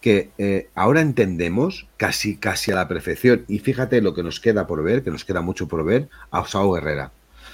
que 0.02 0.30
eh, 0.36 0.68
ahora 0.74 1.00
entendemos 1.00 1.86
casi, 1.96 2.36
casi 2.36 2.70
a 2.70 2.74
la 2.74 2.86
perfección. 2.88 3.44
Y 3.48 3.60
fíjate 3.60 4.02
lo 4.02 4.14
que 4.14 4.22
nos 4.22 4.40
queda 4.40 4.66
por 4.66 4.82
ver, 4.82 5.02
que 5.02 5.10
nos 5.10 5.24
queda 5.24 5.40
mucho 5.40 5.68
por 5.68 5.84
ver, 5.84 6.08
a 6.30 6.40
Osao 6.40 6.76
Herrera. 6.76 7.12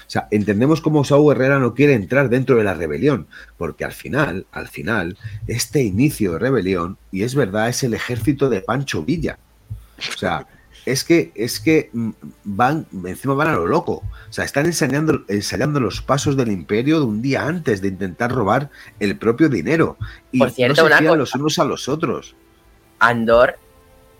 O 0.09 0.11
sea, 0.11 0.27
entendemos 0.31 0.81
cómo 0.81 1.01
Osao 1.01 1.31
Herrera 1.31 1.59
no 1.59 1.75
quiere 1.75 1.93
entrar 1.93 2.29
dentro 2.29 2.55
de 2.55 2.63
la 2.63 2.73
rebelión, 2.73 3.27
porque 3.57 3.85
al 3.85 3.91
final, 3.91 4.47
al 4.51 4.67
final, 4.67 5.15
este 5.45 5.83
inicio 5.83 6.31
de 6.31 6.39
rebelión, 6.39 6.97
y 7.11 7.21
es 7.21 7.35
verdad, 7.35 7.69
es 7.69 7.83
el 7.83 7.93
ejército 7.93 8.49
de 8.49 8.61
Pancho 8.61 9.03
Villa. 9.03 9.37
O 9.99 10.17
sea, 10.17 10.47
es 10.87 11.03
que, 11.03 11.31
es 11.35 11.59
que 11.59 11.91
mm, 11.93 12.09
van, 12.43 12.87
encima 13.05 13.35
van 13.35 13.49
a 13.49 13.53
lo 13.53 13.67
loco. 13.67 14.01
O 14.01 14.33
sea, 14.33 14.45
están 14.45 14.65
ensayando, 14.65 15.25
ensayando 15.27 15.79
los 15.79 16.01
pasos 16.01 16.35
del 16.35 16.49
imperio 16.51 17.01
de 17.01 17.05
un 17.05 17.21
día 17.21 17.45
antes 17.45 17.79
de 17.79 17.89
intentar 17.89 18.31
robar 18.31 18.71
el 18.99 19.15
propio 19.15 19.47
dinero. 19.47 19.95
Y 20.31 20.39
Por 20.39 20.49
cierto, 20.49 20.81
no 20.81 20.87
una 20.87 20.97
se 20.97 21.03
cosa. 21.05 21.17
los 21.17 21.35
unos 21.35 21.59
a 21.59 21.65
los 21.65 21.87
otros. 21.87 22.35
Andor, 22.97 23.59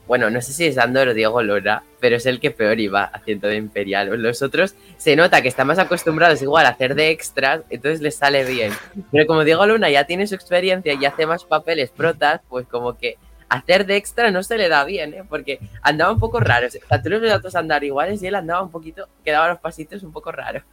bueno, 0.09 0.31
no 0.31 0.41
sé 0.41 0.53
si 0.53 0.65
es 0.65 0.79
Andor 0.79 1.09
o 1.09 1.13
Diego 1.13 1.43
Lora, 1.43 1.83
pero 1.99 2.15
es 2.15 2.25
el 2.25 2.39
que 2.39 2.49
peor 2.49 2.79
iba 2.79 3.03
haciendo 3.03 3.47
de 3.47 3.57
Imperial. 3.57 4.19
Los 4.19 4.41
otros 4.41 4.73
se 4.99 5.15
nota 5.15 5.41
que 5.41 5.47
están 5.47 5.65
más 5.65 5.79
acostumbrados 5.79 6.41
igual 6.41 6.65
a 6.65 6.69
hacer 6.69 6.93
de 6.93 7.09
extras, 7.09 7.61
entonces 7.69 8.01
les 8.01 8.17
sale 8.17 8.43
bien. 8.43 8.73
Pero 9.13 9.25
como 9.27 9.45
Diego 9.45 9.65
Luna 9.65 9.89
ya 9.89 10.03
tiene 10.03 10.27
su 10.27 10.35
experiencia 10.35 10.93
y 10.93 11.05
hace 11.05 11.25
más 11.25 11.45
papeles 11.45 11.89
protas, 11.89 12.41
pues 12.49 12.67
como 12.67 12.97
que 12.97 13.17
hacer 13.47 13.85
de 13.85 13.95
extra 13.95 14.29
no 14.29 14.43
se 14.43 14.57
le 14.57 14.67
da 14.67 14.83
bien, 14.83 15.13
¿eh? 15.13 15.23
Porque 15.27 15.61
andaba 15.81 16.11
un 16.11 16.19
poco 16.19 16.41
raro. 16.41 16.67
O 16.67 16.69
sea, 16.69 17.01
tú 17.01 17.09
los 17.09 17.21
todos 17.41 17.55
andar 17.55 17.81
iguales 17.85 18.21
y 18.21 18.27
él 18.27 18.35
andaba 18.35 18.61
un 18.61 18.71
poquito, 18.71 19.07
quedaba 19.23 19.47
los 19.47 19.59
pasitos 19.59 20.03
un 20.03 20.11
poco 20.11 20.33
raros. 20.33 20.63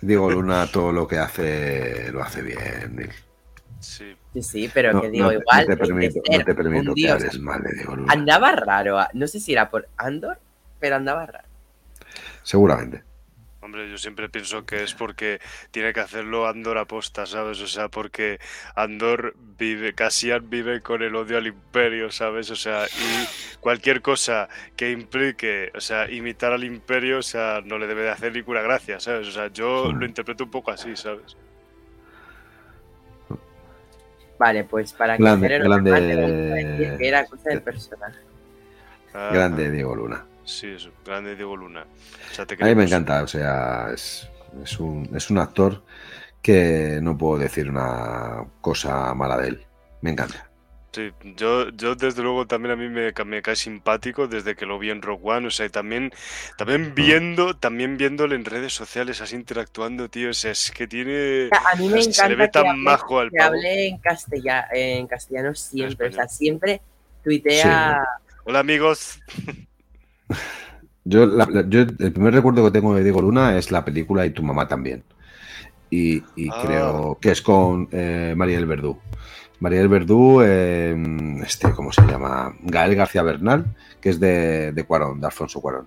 Digo, 0.00 0.30
Luna 0.30 0.66
todo 0.72 0.90
lo 0.90 1.06
que 1.06 1.18
hace 1.18 2.10
lo 2.12 2.22
hace 2.22 2.40
bien. 2.40 3.10
Sí. 3.78 4.16
Sí, 4.32 4.42
sí, 4.42 4.70
pero 4.72 4.94
No, 4.94 5.02
que 5.02 5.10
digo, 5.10 5.26
no 5.26 5.32
igual. 5.32 5.66
no 5.68 5.76
te 5.76 5.76
permito, 5.76 6.20
ser 6.24 6.38
no 6.38 6.44
te 6.46 6.54
permito 6.54 6.90
un 6.92 6.94
que 6.94 7.10
hables 7.10 7.38
mal 7.40 7.62
de 7.62 7.72
Diego 7.74 7.96
Luna. 7.96 8.10
Andaba 8.10 8.52
raro, 8.52 8.98
no 9.12 9.26
sé 9.26 9.38
si 9.38 9.52
era 9.52 9.68
por 9.68 9.86
Andor, 9.98 10.38
pero 10.78 10.96
andaba 10.96 11.26
raro. 11.26 11.48
Seguramente. 12.42 13.09
Hombre, 13.62 13.90
yo 13.90 13.98
siempre 13.98 14.30
pienso 14.30 14.64
que 14.64 14.82
es 14.82 14.94
porque 14.94 15.38
tiene 15.70 15.92
que 15.92 16.00
hacerlo 16.00 16.46
Andor 16.48 16.78
aposta, 16.78 17.26
¿sabes? 17.26 17.60
O 17.60 17.66
sea, 17.66 17.88
porque 17.90 18.38
Andor 18.74 19.34
vive, 19.36 19.94
Cassian 19.94 20.48
vive 20.48 20.80
con 20.82 21.02
el 21.02 21.14
odio 21.14 21.36
al 21.36 21.46
imperio, 21.46 22.10
¿sabes? 22.10 22.50
O 22.50 22.56
sea, 22.56 22.88
y 22.94 23.28
cualquier 23.60 24.00
cosa 24.00 24.48
que 24.76 24.90
implique, 24.92 25.70
o 25.74 25.80
sea, 25.80 26.10
imitar 26.10 26.52
al 26.54 26.64
imperio, 26.64 27.18
o 27.18 27.22
sea, 27.22 27.60
no 27.64 27.76
le 27.78 27.86
debe 27.86 28.02
de 28.02 28.10
hacer 28.10 28.32
ninguna 28.32 28.62
gracia, 28.62 28.98
¿sabes? 28.98 29.28
O 29.28 29.32
sea, 29.32 29.48
yo 29.52 29.92
Hmm. 29.92 29.98
lo 29.98 30.06
interpreto 30.06 30.44
un 30.44 30.50
poco 30.50 30.70
así, 30.70 30.96
¿sabes? 30.96 31.36
Vale, 34.38 34.64
pues 34.64 34.92
para 34.94 35.20
que 35.20 35.22
Grande, 35.22 35.48
grande. 35.58 35.90
mate, 35.90 36.16
vamos 36.16 36.46
a 36.50 36.54
decir 36.54 36.94
que 36.96 37.08
era 37.08 37.26
cosa 37.26 37.50
del 37.50 37.62
personaje. 37.62 38.18
Ah, 39.12 39.30
Grande 39.32 39.70
Diego 39.70 39.94
Luna. 39.94 40.29
Sí, 40.44 40.68
eso, 40.68 40.90
grande 41.04 41.36
Diego 41.36 41.56
Luna. 41.56 41.84
O 42.30 42.34
sea, 42.34 42.46
te 42.46 42.54
A 42.62 42.66
mí 42.66 42.74
me 42.74 42.84
encanta, 42.84 43.22
o 43.22 43.26
sea, 43.26 43.90
es, 43.94 44.28
es 44.64 44.78
un, 44.80 45.08
es 45.14 45.30
un 45.30 45.38
actor 45.38 45.82
que 46.42 46.98
no 47.02 47.16
puedo 47.16 47.38
decir 47.38 47.68
una 47.68 48.44
cosa 48.60 49.14
mala 49.14 49.36
de 49.38 49.48
él. 49.48 49.66
Me 50.00 50.10
encanta. 50.10 50.46
Sí, 50.92 51.12
yo, 51.36 51.68
yo 51.70 51.94
desde 51.94 52.20
luego 52.20 52.48
también 52.48 52.72
a 52.72 52.76
mí 52.76 52.88
me, 52.88 53.12
ca- 53.12 53.24
me 53.24 53.42
cae 53.42 53.54
simpático 53.54 54.26
desde 54.26 54.56
que 54.56 54.66
lo 54.66 54.76
vi 54.76 54.90
en 54.90 55.02
Rogue 55.02 55.22
One, 55.22 55.46
o 55.46 55.50
sea, 55.50 55.66
y 55.66 55.68
también, 55.70 56.10
también 56.58 56.96
viendo, 56.96 57.54
también 57.56 57.96
viéndole 57.96 58.34
en 58.34 58.44
redes 58.44 58.72
sociales 58.74 59.20
así 59.20 59.36
interactuando, 59.36 60.08
tío, 60.08 60.30
o 60.30 60.34
sea, 60.34 60.50
es 60.50 60.72
que 60.72 60.88
tiene... 60.88 61.48
A 61.52 61.76
mí 61.76 61.88
me 61.88 62.02
se 62.02 62.10
encanta 62.10 62.28
le 62.28 62.34
ve 62.34 62.44
que 62.46 62.50
tan 62.50 62.66
hable- 62.66 62.82
majo 62.82 63.20
al 63.20 63.30
que 63.30 63.38
hable 63.40 63.86
en, 63.86 63.98
castellano, 63.98 64.66
en 64.72 65.06
castellano 65.06 65.54
siempre, 65.54 66.08
o 66.08 66.12
sea, 66.12 66.26
siempre 66.26 66.80
tuitea... 67.22 68.04
Hola 68.42 68.58
amigos, 68.58 69.20
Yo, 71.04 71.26
la- 71.26 71.46
la- 71.46 71.64
yo 71.68 71.80
el 71.80 72.12
primer 72.12 72.34
recuerdo 72.34 72.64
que 72.64 72.70
tengo 72.70 72.94
de 72.94 73.02
Diego 73.02 73.22
Luna 73.22 73.56
es 73.56 73.70
la 73.70 73.84
película 73.84 74.26
y 74.26 74.30
tu 74.30 74.42
mamá 74.42 74.68
también. 74.68 75.02
Y, 75.88 76.22
y 76.36 76.48
Ah. 76.52 76.62
creo 76.64 77.18
que 77.20 77.30
es 77.32 77.42
con 77.42 77.88
eh, 77.90 78.34
Mariel 78.36 78.66
Verdú. 78.66 78.98
Mariel 79.60 79.88
Verdú, 79.88 80.40
eh, 80.42 80.94
este, 81.44 81.72
¿cómo 81.72 81.92
se 81.92 82.02
llama? 82.02 82.54
Gael 82.62 82.94
García 82.94 83.22
Bernal, 83.22 83.64
que 84.00 84.10
es 84.10 84.20
de, 84.20 84.72
de 84.72 84.84
Cuarón, 84.84 85.20
de 85.20 85.26
Alfonso 85.26 85.60
Cuarón. 85.60 85.86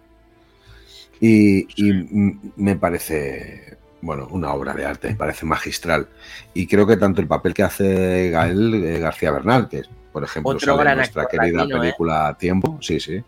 Y, 1.19 1.67
y, 1.81 2.37
me 2.57 2.75
parece, 2.75 3.77
bueno, 4.01 4.27
una 4.31 4.53
obra 4.53 4.73
de 4.73 4.85
arte, 4.85 5.09
me 5.09 5.15
parece 5.15 5.45
magistral. 5.45 6.07
Y 6.53 6.67
creo 6.67 6.85
que 6.85 6.97
tanto 6.97 7.21
el 7.21 7.27
papel 7.27 7.53
que 7.53 7.63
hace 7.63 8.29
Gael 8.29 8.73
eh, 8.83 8.99
García 8.99 9.31
Bernal, 9.31 9.69
que 9.69 9.83
por 10.11 10.23
ejemplo, 10.23 10.59
sale 10.59 10.73
en 10.73 10.79
gran 10.79 10.97
nuestra 10.97 11.25
querida 11.27 11.59
latino, 11.59 11.77
¿eh? 11.77 11.79
película 11.79 12.35
Tiempo, 12.37 12.77
sí, 12.81 12.99
sí. 12.99 13.23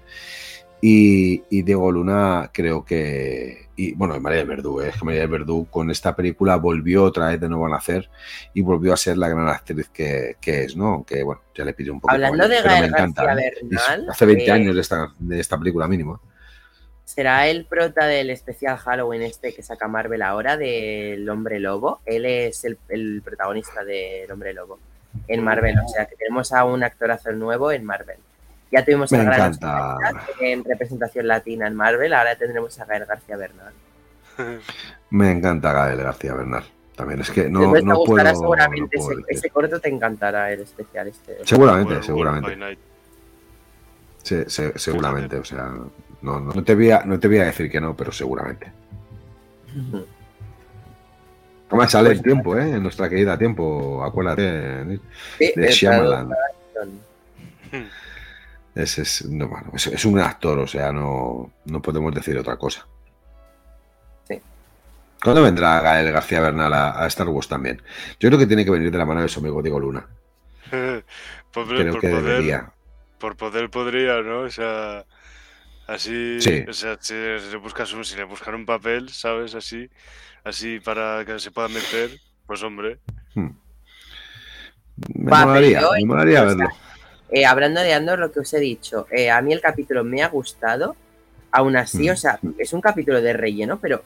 Y, 0.87 1.43
y 1.49 1.63
Diego 1.63 1.91
Luna 1.91 2.51
creo 2.53 2.85
que... 2.85 3.69
Y 3.75 3.95
bueno, 3.95 4.19
María 4.19 4.37
del 4.39 4.47
Verdú, 4.47 4.81
¿eh? 4.81 4.89
es 4.89 4.95
que 4.97 5.03
María 5.03 5.21
del 5.21 5.31
Verdú 5.31 5.65
con 5.67 5.89
esta 5.89 6.15
película 6.15 6.57
volvió 6.57 7.05
otra 7.05 7.29
vez 7.29 7.41
de 7.41 7.49
nuevo 7.49 7.65
a 7.65 7.69
nacer 7.69 8.07
y 8.53 8.61
volvió 8.61 8.93
a 8.93 8.97
ser 8.97 9.17
la 9.17 9.27
gran 9.27 9.47
actriz 9.47 9.89
que, 9.89 10.35
que 10.39 10.65
es, 10.65 10.75
¿no? 10.77 11.03
Que 11.03 11.23
bueno, 11.23 11.41
ya 11.55 11.65
le 11.65 11.73
pidió 11.73 11.91
un 11.91 12.01
poco. 12.01 12.13
Hablando 12.13 12.47
de 12.47 12.57
pero 12.61 12.69
me 12.69 12.79
Gael 12.81 12.85
encanta. 12.85 13.23
García 13.23 13.47
¿eh? 13.47 13.53
Bernal, 13.63 14.09
hace 14.11 14.25
20 14.27 14.45
eh, 14.45 14.51
años 14.51 14.75
de 14.75 14.81
esta, 14.81 15.11
de 15.17 15.39
esta 15.39 15.57
película 15.57 15.87
mínimo. 15.87 16.21
será 17.03 17.47
el 17.47 17.65
prota 17.65 18.05
del 18.05 18.29
especial 18.29 18.77
Halloween 18.77 19.23
este 19.23 19.55
que 19.55 19.63
saca 19.63 19.87
Marvel 19.87 20.21
ahora 20.21 20.55
del 20.55 21.27
Hombre 21.27 21.59
Lobo. 21.59 21.99
Él 22.05 22.25
es 22.27 22.63
el, 22.63 22.77
el 22.89 23.23
protagonista 23.25 23.83
del 23.83 24.31
Hombre 24.31 24.53
Lobo 24.53 24.77
en 25.27 25.43
Marvel. 25.43 25.79
O 25.79 25.89
sea 25.89 26.05
que 26.05 26.15
tenemos 26.15 26.53
a 26.53 26.63
un 26.63 26.83
actorazo 26.83 27.31
nuevo 27.31 27.71
en 27.71 27.83
Marvel. 27.85 28.17
Ya 28.71 28.83
tuvimos 28.83 29.11
Me 29.11 29.19
a 29.19 29.23
Gran 29.23 29.35
encanta. 29.53 29.97
En 30.39 30.63
representación 30.63 31.27
latina 31.27 31.67
en 31.67 31.75
Marvel, 31.75 32.13
ahora 32.13 32.35
tendremos 32.35 32.77
a 32.79 32.85
Gael 32.85 33.05
García 33.05 33.37
Bernal. 33.37 33.73
Me 35.11 35.31
encanta 35.31 35.71
Gael 35.71 35.97
García 36.01 36.33
Bernal. 36.33 36.63
También 36.95 37.19
es 37.21 37.29
que 37.29 37.49
no, 37.49 37.73
te 37.73 37.81
no 37.83 38.03
puedo. 38.05 38.23
no 38.23 38.29
seguramente 38.35 38.97
puedo 38.97 39.19
ese, 39.27 39.49
corto, 39.49 39.79
te 39.81 39.89
encantará 39.89 40.51
el 40.51 40.61
especial 40.61 41.07
este. 41.09 41.37
Seguramente, 41.43 42.01
seguramente. 42.01 42.77
Sí, 44.23 44.43
se- 44.47 44.77
seguramente. 44.79 45.37
O 45.37 45.43
sea, 45.43 45.63
no, 46.21 46.39
no, 46.39 46.53
no 46.53 46.63
te 46.63 46.73
voy 46.73 46.91
a, 46.91 47.03
no 47.05 47.19
te 47.19 47.27
voy 47.27 47.39
a 47.39 47.45
decir 47.45 47.69
que 47.69 47.81
no, 47.81 47.95
pero 47.95 48.11
seguramente. 48.13 48.71
¿Cómo 51.69 51.85
sale 51.89 52.09
Pues 52.09 52.17
el 52.19 52.23
tiempo, 52.23 52.57
eh? 52.57 52.69
En 52.75 52.83
nuestra 52.83 53.09
querida 53.09 53.37
tiempo, 53.37 54.03
acuérdate. 54.03 54.99
Sí, 55.37 55.51
De 55.55 55.65
el 55.67 55.73
Shyamalan. 55.73 56.29
Es, 58.75 58.97
es, 58.99 59.25
no, 59.25 59.47
bueno, 59.47 59.71
es, 59.73 59.87
es 59.87 60.03
un 60.05 60.19
actor, 60.19 60.59
o 60.59 60.67
sea, 60.67 60.91
no, 60.91 61.51
no 61.65 61.81
podemos 61.81 62.13
decir 62.13 62.37
otra 62.37 62.57
cosa. 62.57 62.85
Sí. 64.27 64.39
¿Cuándo 65.23 65.41
vendrá 65.41 65.79
Gael 65.79 66.11
García 66.11 66.41
Bernal 66.41 66.73
a, 66.73 67.01
a 67.03 67.07
Star 67.07 67.29
Wars 67.29 67.47
también? 67.47 67.81
Yo 68.19 68.27
creo 68.29 68.37
que 68.37 68.47
tiene 68.47 68.65
que 68.65 68.71
venir 68.71 68.91
de 68.91 68.97
la 68.97 69.05
mano 69.05 69.21
de 69.21 69.29
su 69.29 69.39
amigo 69.39 69.61
Diego 69.61 69.79
Luna. 69.79 70.05
Por- 71.51 71.67
Creo 71.67 71.93
por 71.93 72.01
que 72.01 72.09
poder, 72.09 72.23
debería. 72.25 72.71
por 73.17 73.37
poder 73.37 73.69
podría, 73.69 74.21
¿no? 74.21 74.41
O 74.41 74.49
sea, 74.49 75.05
así, 75.87 76.41
Sí. 76.41 76.65
o 76.67 76.73
sea, 76.73 76.97
si, 76.99 77.13
si 77.13 77.51
le 77.51 77.57
buscas 77.57 77.93
un, 77.93 78.03
si 78.03 78.17
le 78.17 78.25
buscan 78.25 78.55
un 78.55 78.65
papel, 78.65 79.07
¿sabes? 79.07 79.55
Así, 79.55 79.89
así 80.43 80.81
para 80.81 81.23
que 81.23 81.39
se 81.39 81.51
pueda 81.51 81.69
meter, 81.69 82.19
pues 82.45 82.61
hombre. 82.61 82.99
Hmm. 83.35 83.51
Me 85.13 85.31
molaría, 85.45 85.81
me 85.97 86.05
molaría 86.05 86.43
verlo. 86.43 86.67
Eh, 87.35 87.45
hablando 87.45 87.81
de 87.81 87.93
Andor, 87.93 88.17
lo 88.19 88.31
que 88.31 88.39
os 88.39 88.53
he 88.53 88.61
dicho, 88.61 89.07
eh, 89.11 89.29
a 89.29 89.41
mí 89.41 89.51
el 89.51 89.59
capítulo 89.59 90.05
me 90.05 90.23
ha 90.23 90.29
gustado. 90.29 90.95
Aún 91.51 91.75
así, 91.75 92.07
Mm. 92.07 92.11
o 92.11 92.15
sea, 92.15 92.39
es 92.57 92.71
un 92.71 92.79
capítulo 92.79 93.21
de 93.21 93.33
relleno, 93.33 93.77
pero 93.77 94.03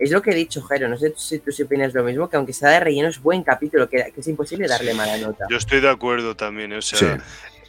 es 0.00 0.10
lo 0.10 0.20
que 0.20 0.32
he 0.32 0.34
dicho, 0.34 0.62
Jero. 0.62 0.88
No 0.88 0.96
sé 0.96 1.14
si 1.16 1.38
tú 1.38 1.52
si 1.52 1.62
opinas 1.62 1.94
lo 1.94 2.02
mismo, 2.02 2.28
que 2.28 2.36
aunque 2.36 2.52
sea 2.52 2.70
de 2.70 2.80
relleno, 2.80 3.08
es 3.08 3.22
buen 3.22 3.44
capítulo, 3.44 3.88
que, 3.88 4.10
que 4.12 4.20
es 4.20 4.26
imposible 4.26 4.66
darle 4.66 4.94
mala 4.94 5.16
nota. 5.16 5.46
Yo 5.48 5.56
estoy 5.58 5.80
de 5.80 5.90
acuerdo 5.90 6.34
también, 6.34 6.72
¿eh? 6.72 6.78
o 6.78 6.82
sea, 6.82 6.98
Sí. 6.98 7.06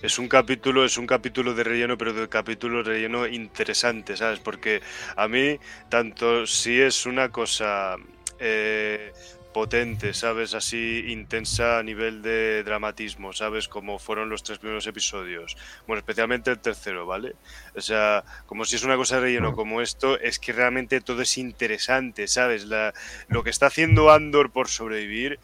es 0.02 0.18
un 0.18 0.28
capítulo, 0.28 0.84
es 0.84 0.98
un 0.98 1.06
capítulo 1.06 1.54
de 1.54 1.64
relleno, 1.64 1.96
pero 1.96 2.12
de 2.14 2.28
capítulo 2.28 2.80
de 2.80 2.90
relleno 2.90 3.28
interesante, 3.28 4.18
¿sabes? 4.18 4.40
Porque 4.40 4.82
a 5.16 5.28
mí, 5.28 5.60
tanto 5.90 6.48
si 6.48 6.82
es 6.82 7.06
una 7.06 7.30
cosa 7.30 7.98
eh, 8.40 9.14
potente, 9.54 10.14
¿sabes? 10.14 10.54
Así 10.54 11.06
intensa 11.08 11.80
a 11.80 11.84
nivel 11.84 12.22
de 12.22 12.64
dramatismo, 12.64 13.32
¿sabes? 13.32 13.68
Como 13.68 14.00
fueron 14.00 14.30
los 14.30 14.44
tres 14.44 14.60
primeros 14.60 14.88
episodios. 14.88 15.56
Bueno, 15.88 16.00
especialmente 16.00 16.52
el 16.52 16.60
tercero, 16.60 17.06
¿vale? 17.06 17.36
O 17.76 17.82
sea, 17.82 18.24
como 18.46 18.66
si 18.66 18.76
es 18.76 18.84
una 18.84 18.98
cosa 18.98 19.16
de 19.16 19.22
relleno 19.22 19.54
como 19.54 19.82
esto, 19.82 20.20
es 20.20 20.40
que 20.40 20.52
realmente 20.52 21.00
todo 21.00 21.22
es 21.22 21.38
interesante, 21.38 22.28
¿sabes? 22.28 22.66
La, 22.66 22.94
lo 23.28 23.44
que 23.44 23.52
está 23.52 23.68
haciendo 23.68 24.12
Andor 24.12 24.52
por 24.52 24.68
sobrevivir, 24.68 25.40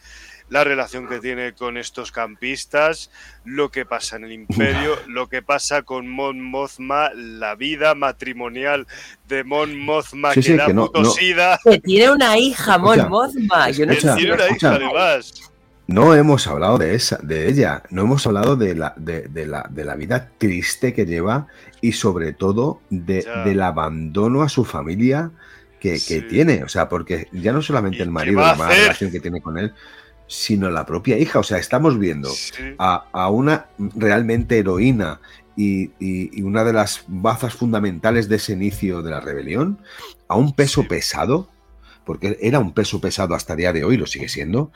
la 0.49 0.63
relación 0.63 1.07
que 1.07 1.19
tiene 1.19 1.53
con 1.53 1.77
estos 1.77 2.11
campistas, 2.11 3.11
lo 3.45 3.69
que 3.69 3.85
pasa 3.85 4.15
en 4.17 4.25
el 4.25 4.31
Imperio, 4.33 4.95
lo 5.07 5.27
que 5.29 5.41
pasa 5.41 5.83
con 5.83 6.07
Mon 6.07 6.41
Mothma, 6.41 7.11
la 7.13 7.55
vida 7.55 7.95
matrimonial 7.95 8.87
de 9.27 9.43
Mon 9.43 9.77
Mothma 9.77 10.33
Sí, 10.33 10.41
que 10.41 10.47
sí, 10.47 10.53
da 10.57 10.65
que 10.67 10.73
no- 10.73 10.87
puto 10.87 11.01
no- 11.03 11.09
sida. 11.11 11.59
Que 11.63 11.79
tiene 11.79 12.11
una 12.11 12.37
hija, 12.37 12.77
Mon 12.77 12.95
Escucha, 12.99 13.09
Mothma. 13.09 13.69
Yo 13.71 13.85
no 13.85 13.91
escucha, 13.93 14.15
tiene 14.15 14.33
una 14.33 14.43
escucha. 14.45 14.67
hija 14.67 14.75
además. 14.75 15.33
No 15.87 16.13
hemos 16.13 16.45
hablado 16.45 16.77
de 16.77 16.93
esa, 16.93 17.17
de 17.23 17.49
ella, 17.49 17.81
no 17.89 18.03
hemos 18.03 18.25
hablado 18.27 18.55
de 18.55 18.75
la, 18.75 18.93
de, 18.95 19.23
de 19.27 19.47
la, 19.47 19.65
de 19.71 19.83
la 19.85 19.95
vida 19.95 20.29
triste 20.37 20.93
que 20.93 21.05
lleva 21.07 21.47
y 21.81 21.93
sobre 21.93 22.31
todo 22.33 22.81
de, 22.91 23.25
del 23.43 23.59
abandono 23.63 24.43
a 24.43 24.49
su 24.49 24.65
familia 24.65 25.31
que, 25.79 25.99
que 26.07 26.21
tiene. 26.21 26.63
O 26.63 26.69
sea, 26.69 26.89
porque 26.89 27.27
ya 27.31 27.53
no 27.53 27.63
solamente 27.63 27.97
¿Y 27.97 28.01
el 28.01 28.11
marido, 28.11 28.39
la 28.39 28.53
mala 28.53 28.75
relación 28.75 29.09
que 29.11 29.19
tiene 29.19 29.41
con 29.41 29.57
él, 29.57 29.73
sino 30.29 30.69
la 30.69 30.85
propia 30.85 31.17
hija. 31.17 31.39
O 31.39 31.43
sea, 31.43 31.57
estamos 31.57 31.99
viendo 31.99 32.29
Sí. 32.29 32.53
a, 32.77 33.05
a 33.11 33.29
una 33.29 33.65
realmente 33.95 34.59
heroína 34.59 35.19
y, 35.57 35.91
y- 35.99 36.29
y 36.39 36.41
una 36.43 36.63
de 36.63 36.71
las 36.71 37.03
bazas 37.07 37.53
fundamentales 37.55 38.29
de 38.29 38.37
ese 38.37 38.53
inicio 38.53 39.01
de 39.01 39.11
la 39.11 39.19
rebelión, 39.19 39.79
a 40.29 40.35
un 40.37 40.53
peso 40.53 40.83
Sí. 40.83 40.87
pesado, 40.87 41.49
porque 42.05 42.37
era 42.41 42.59
un 42.59 42.73
peso 42.73 43.01
pesado 43.01 43.35
hasta 43.35 43.53
el 43.53 43.57
día 43.57 43.73
de 43.73 43.83
hoy, 43.83 43.97
lo 43.97 44.05
sigue 44.05 44.29
siendo, 44.29 44.71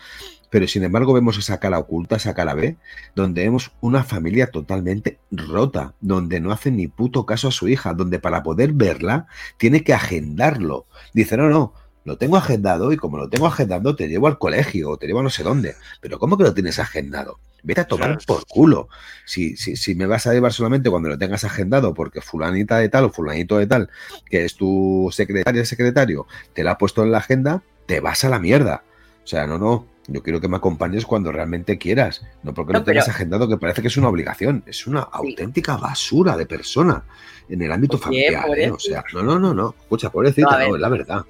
pero 0.49 0.67
sin 0.67 0.83
embargo 0.83 1.13
vemos 1.13 1.37
esa 1.37 1.59
cara 1.59 1.79
oculta, 1.79 2.15
esa 2.17 2.35
cara 2.35 2.53
B, 2.53 2.75
donde 3.15 3.43
vemos 3.43 3.71
una 3.81 4.03
familia 4.03 4.51
totalmente 4.51 5.17
rota, 5.31 5.93
donde 6.01 6.39
no 6.39 6.51
hace 6.51 6.69
ni 6.69 6.87
puto 6.87 7.25
caso 7.25 7.47
a 7.47 7.51
su 7.51 7.67
hija, 7.67 7.93
donde 7.93 8.19
para 8.19 8.43
poder 8.43 8.73
verla 8.73 9.25
tiene 9.57 9.83
que 9.83 9.93
agendarlo. 9.93 10.85
Dice, 11.13 11.37
no, 11.37 11.49
no, 11.49 11.73
lo 12.05 12.17
tengo 12.17 12.37
agendado 12.37 12.91
y 12.91 12.97
como 12.97 13.17
lo 13.17 13.29
tengo 13.29 13.47
agendado 13.47 13.95
te 13.95 14.07
llevo 14.07 14.27
al 14.27 14.37
colegio 14.37 14.91
o 14.91 14.97
te 14.97 15.07
llevo 15.07 15.19
a 15.21 15.23
no 15.23 15.29
sé 15.29 15.43
dónde. 15.43 15.75
Pero 16.01 16.19
¿cómo 16.19 16.37
que 16.37 16.43
lo 16.43 16.53
tienes 16.53 16.79
agendado? 16.79 17.39
Vete 17.65 17.79
a 17.81 17.87
tomar 17.87 18.17
por 18.27 18.45
culo. 18.45 18.89
Si, 19.25 19.55
si, 19.55 19.77
si 19.77 19.95
me 19.95 20.05
vas 20.05 20.27
a 20.27 20.33
llevar 20.33 20.51
solamente 20.51 20.89
cuando 20.89 21.07
lo 21.07 21.17
tengas 21.17 21.45
agendado, 21.45 21.93
porque 21.93 22.19
fulanita 22.19 22.77
de 22.79 22.89
tal 22.89 23.05
o 23.05 23.09
fulanito 23.09 23.57
de 23.57 23.67
tal, 23.67 23.89
que 24.29 24.43
es 24.43 24.55
tu 24.55 25.07
secretaria 25.13 25.63
secretario, 25.63 26.27
te 26.53 26.63
la 26.63 26.71
ha 26.71 26.77
puesto 26.77 27.03
en 27.03 27.11
la 27.11 27.19
agenda, 27.19 27.63
te 27.85 28.01
vas 28.01 28.25
a 28.25 28.29
la 28.29 28.39
mierda. 28.39 28.83
O 29.23 29.27
sea, 29.27 29.47
no, 29.47 29.57
no. 29.57 29.87
Yo 30.09 30.21
quiero 30.21 30.41
que 30.41 30.49
me 30.49 30.57
acompañes 30.57 31.05
cuando 31.05 31.31
realmente 31.31 31.77
quieras, 31.77 32.25
no 32.43 32.53
porque 32.53 32.73
No, 32.73 32.79
lo 32.79 32.83
tengas 32.85 33.05
pero- 33.05 33.15
agendado, 33.15 33.47
que 33.47 33.55
parece 33.55 33.81
que 33.81 33.87
es 33.87 33.95
una 33.95 34.09
obligación. 34.09 34.61
Es 34.65 34.85
una 34.85 34.99
auténtica 34.99 35.77
basura 35.77 36.35
de 36.35 36.45
persona 36.45 37.05
en 37.47 37.61
el 37.61 37.71
ámbito 37.71 37.95
Oye, 37.95 38.03
familiar. 38.03 38.59
¿eh? 38.59 38.71
O 38.71 38.79
sea, 38.79 39.05
no, 39.13 39.23
no, 39.23 39.39
no, 39.39 39.53
no. 39.53 39.73
Escucha, 39.79 40.09
pobrecita, 40.09 40.67
no, 40.67 40.75
es 40.75 40.81
la 40.81 40.89
verdad. 40.89 41.23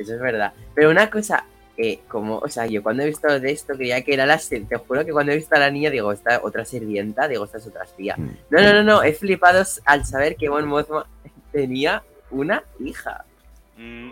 Eso 0.00 0.14
es 0.14 0.20
verdad. 0.20 0.52
Pero 0.74 0.90
una 0.90 1.10
cosa, 1.10 1.44
eh, 1.76 2.00
como, 2.08 2.38
o 2.38 2.48
sea, 2.48 2.66
yo 2.66 2.82
cuando 2.82 3.02
he 3.02 3.06
visto 3.06 3.38
de 3.38 3.52
esto 3.52 3.74
creía 3.74 4.02
que 4.02 4.14
era 4.14 4.26
la 4.26 4.38
te 4.38 4.76
juro 4.76 5.04
que 5.04 5.12
cuando 5.12 5.32
he 5.32 5.36
visto 5.36 5.54
a 5.54 5.58
la 5.58 5.70
niña 5.70 5.90
digo, 5.90 6.12
esta 6.12 6.40
otra 6.42 6.64
sirvienta, 6.64 7.28
digo, 7.28 7.44
esta 7.44 7.58
es 7.58 7.66
otra 7.66 7.84
espía. 7.84 8.16
Mm. 8.16 8.36
No, 8.50 8.60
no, 8.62 8.72
no, 8.72 8.82
no, 8.82 9.02
he 9.02 9.12
flipado 9.12 9.62
al 9.84 10.04
saber 10.06 10.36
que 10.36 10.48
Mon 10.48 10.66
Mothma 10.66 11.06
tenía 11.52 12.02
una 12.30 12.64
hija. 12.78 13.24
Mm. 13.76 14.10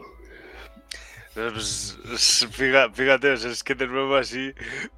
Pues, 1.39 1.97
Fíjate, 2.95 3.37
sea, 3.37 3.51
es 3.51 3.63
que 3.63 3.77
de 3.77 3.87
nuevo 3.87 4.17
así, 4.17 4.53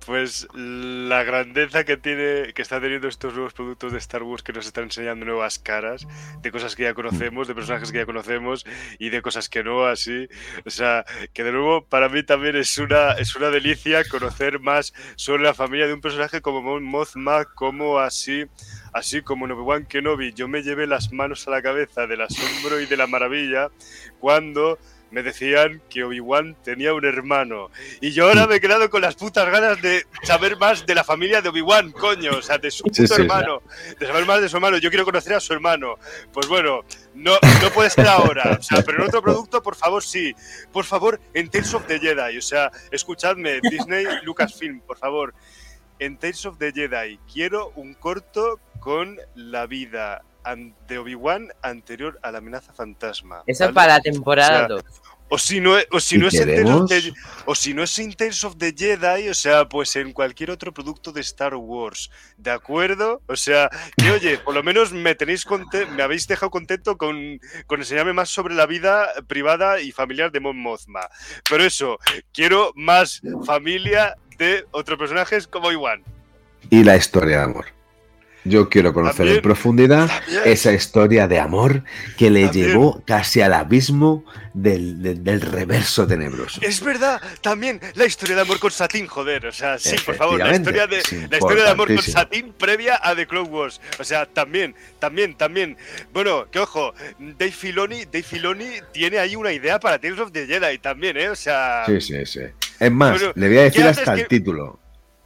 pues 0.07 0.49
la 0.55 1.23
grandeza 1.23 1.85
que 1.85 1.99
tiene, 1.99 2.55
que 2.55 2.63
está 2.63 2.81
teniendo 2.81 3.09
estos 3.09 3.35
nuevos 3.35 3.53
productos 3.53 3.93
de 3.93 3.99
Star 3.99 4.23
Wars 4.23 4.43
que 4.43 4.55
nos 4.55 4.67
están 4.67 4.85
enseñando 4.85 5.27
nuevas 5.27 5.59
caras, 5.59 6.07
de 6.41 6.51
cosas 6.51 6.77
que 6.77 6.85
ya 6.85 6.95
conocemos, 6.95 7.47
de 7.47 7.55
personajes 7.55 7.93
que 7.93 7.99
ya 7.99 8.07
conocemos 8.07 8.65
y 8.99 9.11
de 9.11 9.21
cosas 9.21 9.51
que 9.51 9.63
no, 9.63 9.85
así. 9.85 10.29
O 10.65 10.71
sea, 10.71 11.05
que 11.35 11.45
de 11.45 11.53
nuevo 11.53 11.85
para 11.85 12.09
mí 12.09 12.23
también 12.23 12.57
es 12.57 12.79
una, 12.79 13.13
es 13.13 13.37
una 13.37 13.51
delicia 13.51 14.03
conocer 14.05 14.61
más 14.61 14.95
sobre 15.17 15.43
la 15.43 15.53
familia 15.53 15.89
de 15.89 15.93
un 15.93 16.01
personaje 16.01 16.41
como 16.41 16.81
Mothma, 16.81 17.45
como 17.45 17.99
así, 17.99 18.47
así 18.95 19.21
como 19.21 19.45
en 19.45 19.53
Obi-Wan 19.53 19.85
Kenobi. 19.85 20.33
Yo 20.33 20.49
me 20.49 20.63
llevé 20.63 20.87
las 20.87 21.13
manos 21.13 21.47
a 21.47 21.51
la 21.51 21.61
cabeza 21.61 22.07
del 22.07 22.23
asombro 22.23 22.81
y 22.81 22.87
de 22.87 22.97
la 22.97 23.07
maravilla 23.07 23.69
cuando 24.21 24.79
me 25.11 25.23
decían 25.23 25.83
que 25.91 26.05
Obi-Wan 26.05 26.57
tenía 26.63 26.95
un 26.95 27.05
hermano. 27.05 27.71
Y 28.01 28.13
yo 28.13 28.29
ahora 28.29 28.47
me 28.47 28.57
he 28.57 28.61
quedado 28.61 28.89
con 28.91 29.03
las 29.03 29.17
putas 29.17 29.51
ganas 29.51 29.81
de 29.83 30.07
saber 30.23 30.57
más 30.57 30.87
de 30.87 30.95
la 30.95 31.05
familia 31.05 31.43
de 31.43 31.49
Obi-Wan, 31.49 31.93
coño. 31.93 32.33
O 32.39 32.43
sea, 32.43 32.59
de 32.59 32.71
su 32.71 32.85
puto 32.85 32.95
Sí, 32.95 33.07
sí, 33.07 33.15
hermano. 33.23 33.63
De 33.99 34.07
saber 34.07 34.25
más 34.27 34.41
de 34.41 34.49
su 34.49 34.57
hermano. 34.57 34.79
Yo 34.79 34.91
quiero 34.91 35.05
conocer 35.05 35.35
a 35.35 35.41
su 35.41 35.53
hermano. 35.53 35.97
Pues 36.33 36.47
bueno, 36.47 36.85
no, 37.15 37.33
no 37.63 37.71
puede 37.71 37.91
ser 37.91 38.07
ahora. 38.07 38.59
O 38.59 38.63
sea, 38.63 38.83
pero 38.83 38.99
en 38.99 39.09
otro 39.09 39.23
producto, 39.23 39.63
por 39.63 39.75
favor, 39.75 40.03
sí. 40.03 40.35
Por 40.73 40.85
favor, 40.85 41.21
en 41.35 41.49
Tales 41.51 41.75
of 41.75 41.87
the 41.87 41.99
Jedi. 41.99 42.39
O 42.39 42.43
sea, 42.43 42.71
escuchadme, 42.91 43.61
Disney, 43.63 44.05
Lucasfilm, 44.23 44.81
por 44.81 44.97
favor. 44.97 45.35
En 45.99 46.17
Tales 46.17 46.47
of 46.47 46.59
the 46.59 46.73
Jedi, 46.73 47.19
quiero 47.33 47.73
un 47.75 47.95
corto 47.95 48.61
con 48.79 49.19
la 49.35 49.67
vida 49.67 50.23
de 50.87 50.99
Obi-Wan 50.99 51.49
anterior 51.63 52.19
a 52.23 52.31
la 52.31 52.39
amenaza 52.39 52.73
fantasma. 52.73 53.43
Eso 53.47 53.65
¿vale? 53.65 53.75
para 53.75 53.95
la 53.95 54.01
temporada 54.01 54.65
O 54.65 54.67
sea, 54.67 54.69
2. 54.69 54.85
O 55.33 55.39
si 55.39 55.61
no, 55.61 55.77
o 55.93 56.01
si 56.01 56.17
¿Y 56.17 56.19
no 56.19 56.27
es 56.27 56.33
the, 56.33 57.13
o 57.45 57.55
si 57.55 57.73
no 57.73 57.85
es 57.85 57.97
en 58.01 58.13
Tales 58.15 58.43
of 58.43 58.57
the 58.59 58.75
Jedi, 58.77 59.29
o 59.29 59.35
sea, 59.35 59.69
pues 59.69 59.95
en 59.95 60.13
cualquier 60.13 60.51
otro 60.51 60.75
producto 60.75 61.13
de 61.13 61.21
Star 61.21 61.55
Wars, 61.55 62.11
¿de 62.37 62.51
acuerdo? 62.51 63.23
O 63.29 63.37
sea, 63.37 63.71
que 63.97 64.11
oye, 64.11 64.39
por 64.39 64.55
lo 64.55 64.65
menos 64.65 64.93
me 64.93 65.15
tenéis 65.15 65.47
me 65.95 66.03
habéis 66.03 66.27
dejado 66.27 66.51
contento 66.51 66.99
con, 66.99 67.41
con 67.69 67.79
enseñarme 67.79 68.13
más 68.13 68.29
sobre 68.29 68.55
la 68.55 68.67
vida 68.67 69.09
privada 69.29 69.81
y 69.81 69.93
familiar 69.93 70.33
de 70.33 70.41
Mon 70.41 70.59
Mothma. 70.59 71.09
Pero 71.49 71.63
eso, 71.63 72.01
quiero 72.33 72.73
más 72.75 73.23
familia 73.47 74.17
de 74.37 74.67
otros 74.73 74.99
personajes 74.99 75.47
como 75.47 75.71
Iwan. 75.71 76.03
Y 76.71 76.83
la 76.83 76.97
historia 76.97 77.39
de 77.39 77.45
amor. 77.45 77.80
Yo 78.45 78.71
quiero 78.71 78.95
conocer 78.95 79.29
en 79.29 79.43
profundidad 79.43 80.09
también. 80.09 80.43
esa 80.47 80.73
historia 80.73 81.29
de 81.29 81.39
amor 81.39 81.85
que 82.17 82.31
le 82.31 82.45
También. 82.47 82.69
llevó 82.69 83.03
casi 83.07 83.43
al 83.43 83.53
abismo 83.53 84.25
del, 84.55 85.03
del- 85.03 85.23
del 85.23 85.41
reverso 85.43 86.07
tenebroso. 86.07 86.59
Es 86.63 86.83
verdad, 86.83 87.21
también 87.43 87.79
la 87.95 88.07
historia 88.07 88.37
de 88.37 88.43
amor 88.43 88.59
con 88.59 88.71
Satín, 88.71 89.07
joder. 89.07 89.45
O 89.47 89.53
sea, 89.53 89.79
sí, 89.79 89.95
por 90.07 90.15
favor, 90.17 90.39
la 90.39 90.55
historia 90.57 90.87
de, 90.87 91.03
la 91.31 91.37
historia 91.37 91.65
de 91.65 91.71
amor 91.71 91.89
con. 91.95 92.03
Satín 92.03 92.55
previa 92.57 92.99
a 93.03 93.15
The 93.15 93.27
Clone 93.27 93.49
Wars. 93.51 93.79
O 93.99 94.05
sea, 94.05 94.25
también, 94.25 94.75
también, 94.99 95.35
también. 95.37 95.77
Bueno, 96.13 96.47
que 96.51 96.61
ojo, 96.61 96.95
Dave 97.19 97.53
Filoni, 97.53 98.07
Dave 98.07 98.23
Filoni 98.23 98.69
tiene 98.93 99.19
ahí 99.19 99.37
una 99.37 99.53
idea 99.53 99.79
para 99.79 99.99
Tales 99.99 100.19
of 100.19 100.33
the 100.33 100.47
Jedi 100.47 100.79
también, 100.79 101.17
¿eh? 101.19 101.29
O 101.29 101.37
sea, 101.37 101.85
Sí, 101.87 102.01
sí, 102.01 102.25
sí. 102.25 102.41
Es 102.79 102.91
más, 102.91 103.21
le 103.35 103.49
voy 103.49 103.59
a 103.59 103.63
decir 103.65 103.83
¿qué 103.83 103.89
haces 103.89 103.99
hasta 103.99 104.15
el 104.15 104.21
que- 104.23 104.29
título. 104.29 104.79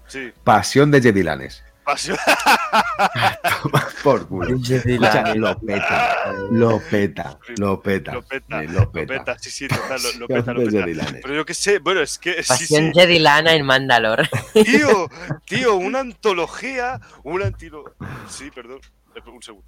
sí. 0.09 0.33
Pasión 0.43 0.91
de 0.91 1.01
Jedilanes. 1.01 1.63
Pasó- 1.85 2.17
Por 4.03 4.27
culo. 4.27 4.57
Escucha, 4.57 5.35
lo 5.35 5.59
peta, 5.61 6.33
lo 6.51 6.81
peta, 6.81 7.39
lo 7.59 7.83
peta. 7.83 8.13
Lo 8.15 8.23
peta, 8.23 8.63
eh, 8.63 8.69
lo 8.69 8.91
peta, 8.91 9.39
sí, 9.39 9.51
sí, 9.51 9.69
total, 9.69 10.01
lo, 10.03 10.21
lo 10.21 10.29
peta, 10.29 10.53
lo 10.55 10.61
de 10.63 10.83
peta. 10.85 11.07
Pero 11.23 11.35
yo 11.35 11.45
qué 11.45 11.55
sé, 11.55 11.79
bueno, 11.81 12.01
es 12.01 12.19
que 12.19 12.43
sí, 12.43 12.49
Pasión 12.49 12.87
sí. 12.87 12.93
Jedi 12.95 13.19
Lana 13.19 13.53
en 13.55 13.67
Mandalor. 13.67 14.27
Tío, 14.53 15.09
tío, 15.47 15.77
una 15.77 16.01
antología, 16.01 17.01
una 17.23 17.47
antilo... 17.47 17.95
Sí, 18.29 18.51
perdón, 18.51 18.81
un 19.27 19.43
segundo. 19.43 19.67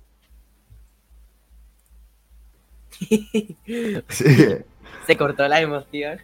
Sí. 4.09 4.37
Se 5.07 5.17
cortó 5.17 5.47
la 5.49 5.61
emoción. 5.61 6.19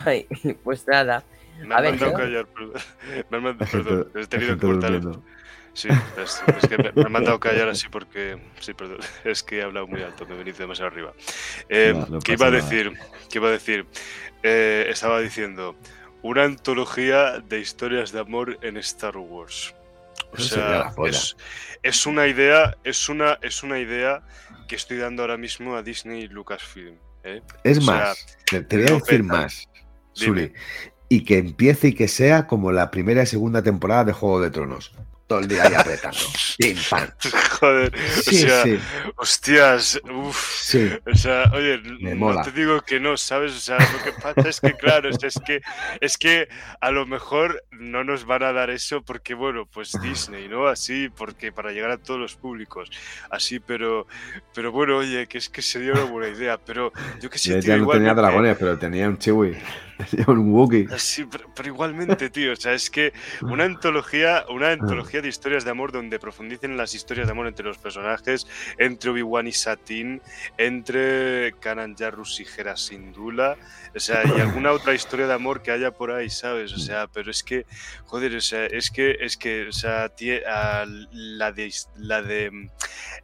Ay, 0.00 0.26
pues 0.64 0.86
nada. 0.88 1.22
Me 1.66 1.74
han 1.74 1.84
mandado 1.84 2.12
callar, 2.14 2.46
perdón. 2.46 2.72
Me 3.30 3.36
han 3.36 3.42
mandado, 3.42 3.70
perdón, 3.70 4.10
he 4.14 4.26
tenido 4.26 4.54
que 4.58 4.66
cortar. 4.66 4.92
durmiendo. 4.92 5.24
Sí, 5.74 5.88
es, 6.18 6.42
es 6.46 6.68
que 6.68 6.76
me, 6.76 6.92
me 6.92 7.02
han 7.06 7.12
mandado 7.12 7.40
callar 7.40 7.68
así 7.70 7.88
porque. 7.88 8.38
Sí, 8.60 8.74
perdón. 8.74 8.98
Es 9.24 9.42
que 9.42 9.58
he 9.58 9.62
hablado 9.62 9.86
muy 9.86 10.02
alto, 10.02 10.26
me 10.26 10.34
he 10.34 10.38
venido 10.38 10.58
demasiado 10.58 10.90
arriba. 10.90 11.14
Eh, 11.68 11.94
No, 11.96 12.06
no 12.06 12.18
¿Qué 12.20 12.32
iba 12.34 12.46
a 12.46 12.50
decir? 12.50 12.92
¿Qué 13.30 13.38
iba 13.38 13.48
a 13.48 13.52
decir? 13.52 13.86
Eh, 14.42 14.86
estaba 14.90 15.20
diciendo. 15.20 15.76
Una 16.20 16.44
antología 16.44 17.40
de 17.40 17.58
historias 17.60 18.12
de 18.12 18.20
amor 18.20 18.58
en 18.62 18.76
Star 18.76 19.16
Wars. 19.16 19.74
O 20.30 20.36
Eso 20.36 20.54
sea, 20.54 20.92
es, 21.06 21.36
es 21.82 22.06
una 22.06 22.26
idea, 22.28 22.76
es 22.84 23.08
una, 23.08 23.38
es 23.42 23.62
una 23.62 23.78
idea 23.78 24.22
que 24.68 24.76
estoy 24.76 24.98
dando 24.98 25.22
ahora 25.22 25.36
mismo 25.36 25.74
a 25.74 25.82
Disney 25.82 26.22
y 26.22 26.28
Lucasfilm. 26.28 26.96
¿eh? 27.24 27.42
Es 27.64 27.78
O 27.78 27.80
sea, 27.82 27.94
más, 27.94 28.38
te, 28.46 28.62
te 28.62 28.76
voy 28.76 28.86
a 28.88 28.94
decir 28.94 29.22
más. 29.24 29.68
Suli. 30.12 30.52
Y 31.12 31.24
que 31.24 31.38
empiece 31.38 31.88
y 31.88 31.94
que 31.94 32.08
sea 32.08 32.46
como 32.46 32.72
la 32.72 32.90
primera 32.90 33.22
y 33.22 33.26
segunda 33.26 33.62
temporada 33.62 34.04
de 34.04 34.12
Juego 34.12 34.40
de 34.40 34.50
Tronos. 34.50 34.92
Todo 35.26 35.38
el 35.40 35.48
día 35.48 35.62
ahí 35.64 35.74
apretando. 35.74 36.18
Pim, 36.58 36.76
pam. 36.90 37.08
Joder, 37.60 37.92
Sí, 38.22 38.44
o 38.44 38.48
sea, 38.48 38.62
sí, 38.64 38.78
hostias, 39.16 40.00
uff. 40.10 40.36
sí. 40.60 40.90
O 41.10 41.14
sea, 41.14 41.50
oye, 41.54 41.80
Me 42.00 42.10
no 42.10 42.16
mola. 42.16 42.42
te 42.42 42.50
digo 42.52 42.80
que 42.82 42.98
no, 43.00 43.16
¿sabes? 43.16 43.52
O 43.54 43.58
sea, 43.60 43.78
lo 43.78 44.02
que 44.04 44.12
pasa 44.20 44.48
es 44.48 44.60
que, 44.60 44.74
claro, 44.74 45.08
es, 45.08 45.40
que, 45.46 45.60
es 46.00 46.18
que 46.18 46.48
a 46.80 46.90
lo 46.90 47.06
mejor 47.06 47.62
no 47.70 48.04
nos 48.04 48.24
van 48.26 48.42
a 48.42 48.52
dar 48.52 48.68
eso 48.70 49.02
porque, 49.02 49.32
bueno, 49.34 49.66
pues 49.72 49.92
Disney, 50.02 50.48
¿no? 50.48 50.66
Así, 50.66 51.08
porque 51.16 51.50
para 51.52 51.72
llegar 51.72 51.90
a 51.92 51.98
todos 51.98 52.20
los 52.20 52.34
públicos, 52.36 52.90
así, 53.30 53.58
pero, 53.60 54.06
pero 54.54 54.70
bueno, 54.72 54.98
oye, 54.98 55.26
que 55.28 55.38
es 55.38 55.48
que 55.48 55.62
sería 55.62 55.92
una 55.92 56.04
buena 56.04 56.28
idea, 56.36 56.58
pero 56.58 56.92
yo 57.20 57.30
que 57.30 57.38
sé, 57.38 57.60
Ya 57.62 57.76
no 57.76 57.86
tenía 57.86 58.12
dragones, 58.14 58.56
pero 58.58 58.78
tenía 58.78 59.08
un 59.08 59.16
chiwi. 59.18 59.56
Un. 60.26 60.98
Sí, 60.98 61.24
pero, 61.30 61.50
pero 61.54 61.68
igualmente, 61.68 62.30
tío, 62.30 62.52
o 62.52 62.56
sea, 62.56 62.72
es 62.74 62.90
que 62.90 63.12
una 63.42 63.64
antología, 63.64 64.44
una 64.50 64.70
antología 64.70 65.20
de 65.22 65.28
historias 65.28 65.64
de 65.64 65.70
amor 65.70 65.92
donde 65.92 66.18
profundicen 66.18 66.76
las 66.76 66.94
historias 66.94 67.26
de 67.26 67.32
amor 67.32 67.46
entre 67.46 67.64
los 67.64 67.78
personajes, 67.78 68.46
entre 68.78 69.10
Obi-Wan 69.10 69.46
y 69.46 69.52
Satín, 69.52 70.20
entre 70.58 71.52
Kanan 71.60 71.96
Jarrus 71.96 72.40
y 72.40 72.46
Hera 72.56 72.76
Syndulla, 72.76 73.56
o 73.94 74.00
sea, 74.00 74.22
y 74.24 74.40
alguna 74.40 74.72
otra 74.72 74.94
historia 74.94 75.26
de 75.26 75.34
amor 75.34 75.62
que 75.62 75.70
haya 75.70 75.90
por 75.90 76.10
ahí, 76.12 76.30
¿sabes? 76.30 76.72
O 76.72 76.78
sea, 76.78 77.06
pero 77.08 77.30
es 77.30 77.42
que, 77.42 77.66
joder, 78.06 78.34
o 78.36 78.40
sea, 78.40 78.66
es 78.66 78.90
que, 78.90 79.16
es 79.20 79.36
que, 79.36 79.68
o 79.68 79.72
sea, 79.72 80.14
tie- 80.14 80.42
a 80.46 80.84
la 81.12 81.52
de, 81.52 81.72
la 81.96 82.22
de, 82.22 82.68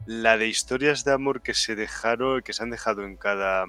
la 0.05 0.37
de 0.37 0.47
historias 0.47 1.03
de 1.03 1.13
amor 1.13 1.41
que 1.41 1.53
se 1.53 1.75
dejaron, 1.75 2.41
que 2.41 2.53
se 2.53 2.63
han 2.63 2.69
dejado 2.69 3.03
en 3.03 3.15
cada, 3.15 3.65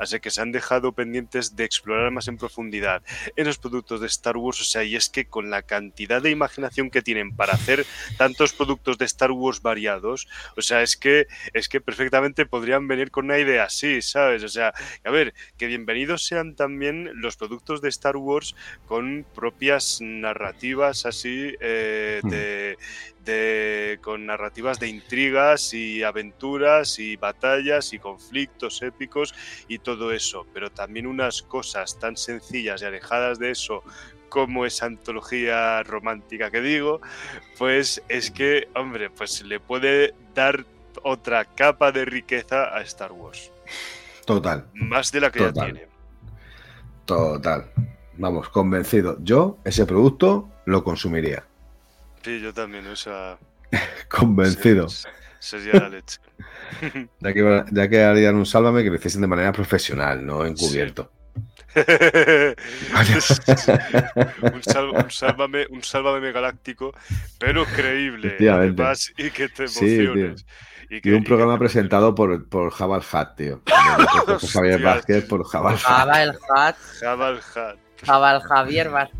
así 0.00 0.18
que 0.18 0.30
se 0.30 0.40
han 0.40 0.50
dejado 0.50 0.92
pendientes 0.92 1.54
de 1.54 1.64
explorar 1.64 2.10
más 2.10 2.26
en 2.26 2.38
profundidad 2.38 3.02
en 3.36 3.46
los 3.46 3.58
productos 3.58 4.00
de 4.00 4.06
Star 4.06 4.36
Wars, 4.36 4.60
o 4.60 4.64
sea, 4.64 4.82
y 4.82 4.96
es 4.96 5.08
que 5.08 5.26
con 5.26 5.50
la 5.50 5.62
cantidad 5.62 6.20
de 6.20 6.30
imaginación 6.30 6.90
que 6.90 7.02
tienen 7.02 7.36
para 7.36 7.52
hacer 7.52 7.86
tantos 8.16 8.52
productos 8.52 8.98
de 8.98 9.04
Star 9.04 9.30
Wars 9.30 9.62
variados, 9.62 10.26
o 10.56 10.62
sea, 10.62 10.82
es 10.82 10.96
que 10.96 11.26
es 11.52 11.68
que 11.68 11.80
perfectamente 11.80 12.46
podrían 12.46 12.88
venir 12.88 13.10
con 13.10 13.26
una 13.26 13.38
idea 13.38 13.64
así, 13.64 14.02
¿sabes? 14.02 14.42
O 14.42 14.48
sea, 14.48 14.72
a 15.04 15.10
ver, 15.10 15.34
que 15.56 15.66
bienvenidos 15.66 16.24
sean 16.24 16.54
también 16.54 17.10
los 17.14 17.36
productos 17.36 17.82
de 17.82 17.90
Star 17.90 18.16
Wars 18.16 18.56
con 18.86 19.26
propias 19.34 19.98
narrativas 20.00 21.06
así 21.06 21.54
eh, 21.60 22.20
de, 22.24 22.76
de- 23.24 23.98
con 24.02 24.26
narrativas 24.26 24.80
de 24.80 24.88
intrigas 24.88 25.74
y 25.74 26.02
aventuras 26.02 26.98
y 26.98 27.16
batallas 27.16 27.92
y 27.92 27.98
conflictos 27.98 28.82
épicos 28.82 29.34
y 29.68 29.78
todo 29.78 30.12
eso, 30.12 30.46
pero 30.54 30.70
también 30.70 31.06
unas 31.06 31.42
cosas 31.42 31.98
tan 31.98 32.16
sencillas 32.16 32.82
y 32.82 32.84
alejadas 32.86 33.38
de 33.38 33.50
eso 33.50 33.82
como 34.28 34.64
esa 34.64 34.86
antología 34.86 35.82
romántica 35.82 36.50
que 36.50 36.60
digo, 36.60 37.00
pues 37.58 38.00
es 38.08 38.30
que, 38.30 38.68
hombre, 38.74 39.10
pues 39.10 39.42
le 39.42 39.58
puede 39.58 40.14
dar 40.34 40.64
otra 41.02 41.44
capa 41.44 41.90
de 41.92 42.04
riqueza 42.04 42.74
a 42.76 42.80
Star 42.82 43.12
Wars, 43.12 43.50
Total, 44.24 44.66
más 44.74 45.10
de 45.10 45.20
la 45.20 45.30
que 45.32 45.40
ya 45.40 45.52
tiene. 45.52 45.86
total. 47.04 47.70
Vamos, 48.18 48.48
convencido. 48.50 49.16
Yo 49.22 49.58
ese 49.64 49.86
producto 49.86 50.50
lo 50.66 50.84
consumiría. 50.84 51.44
Sí, 52.22 52.40
yo 52.40 52.52
también, 52.52 52.86
o 52.86 52.96
sea, 52.96 53.38
Convencido. 54.08 54.88
se- 54.88 55.08
sería 55.38 55.74
la 55.80 55.88
leche. 55.88 56.18
Ya 57.20 57.32
que, 57.34 57.64
ya 57.72 57.88
que 57.88 58.02
harían 58.04 58.36
un 58.36 58.46
sálvame 58.46 58.82
que 58.84 58.90
lo 58.90 58.96
hiciesen 58.96 59.20
de 59.22 59.26
manera 59.26 59.52
profesional, 59.52 60.24
no 60.24 60.44
encubierto. 60.46 61.10
un, 64.54 64.62
sal- 64.62 64.90
un 64.90 65.10
sálvame, 65.10 65.66
un 65.70 65.82
sálvame 65.82 66.32
galáctico, 66.32 66.92
pero 67.38 67.64
creíble, 67.64 68.36
además, 68.50 69.12
y 69.16 69.30
que 69.30 69.48
te 69.48 69.68
Sí, 69.68 69.96
emociones. 70.00 70.44
y, 70.88 70.96
Y 70.96 71.00
que- 71.00 71.12
un 71.14 71.22
y 71.22 71.26
programa 71.26 71.58
presentado 71.58 72.14
por, 72.14 72.48
por 72.48 72.70
Jabal 72.72 73.02
Hat, 73.12 73.36
tío. 73.36 73.60
Javier. 74.52 74.82
Vázquez, 74.82 75.24
por 75.26 75.44
Jabal 75.44 75.74
Hat. 75.74 75.80
Jabal 75.80 76.38
Hat, 76.56 76.76
Jabal 77.00 77.40
Hat. 77.54 77.76
Jabal 78.04 78.40
Javier 78.42 78.90
Vaz- 78.90 79.10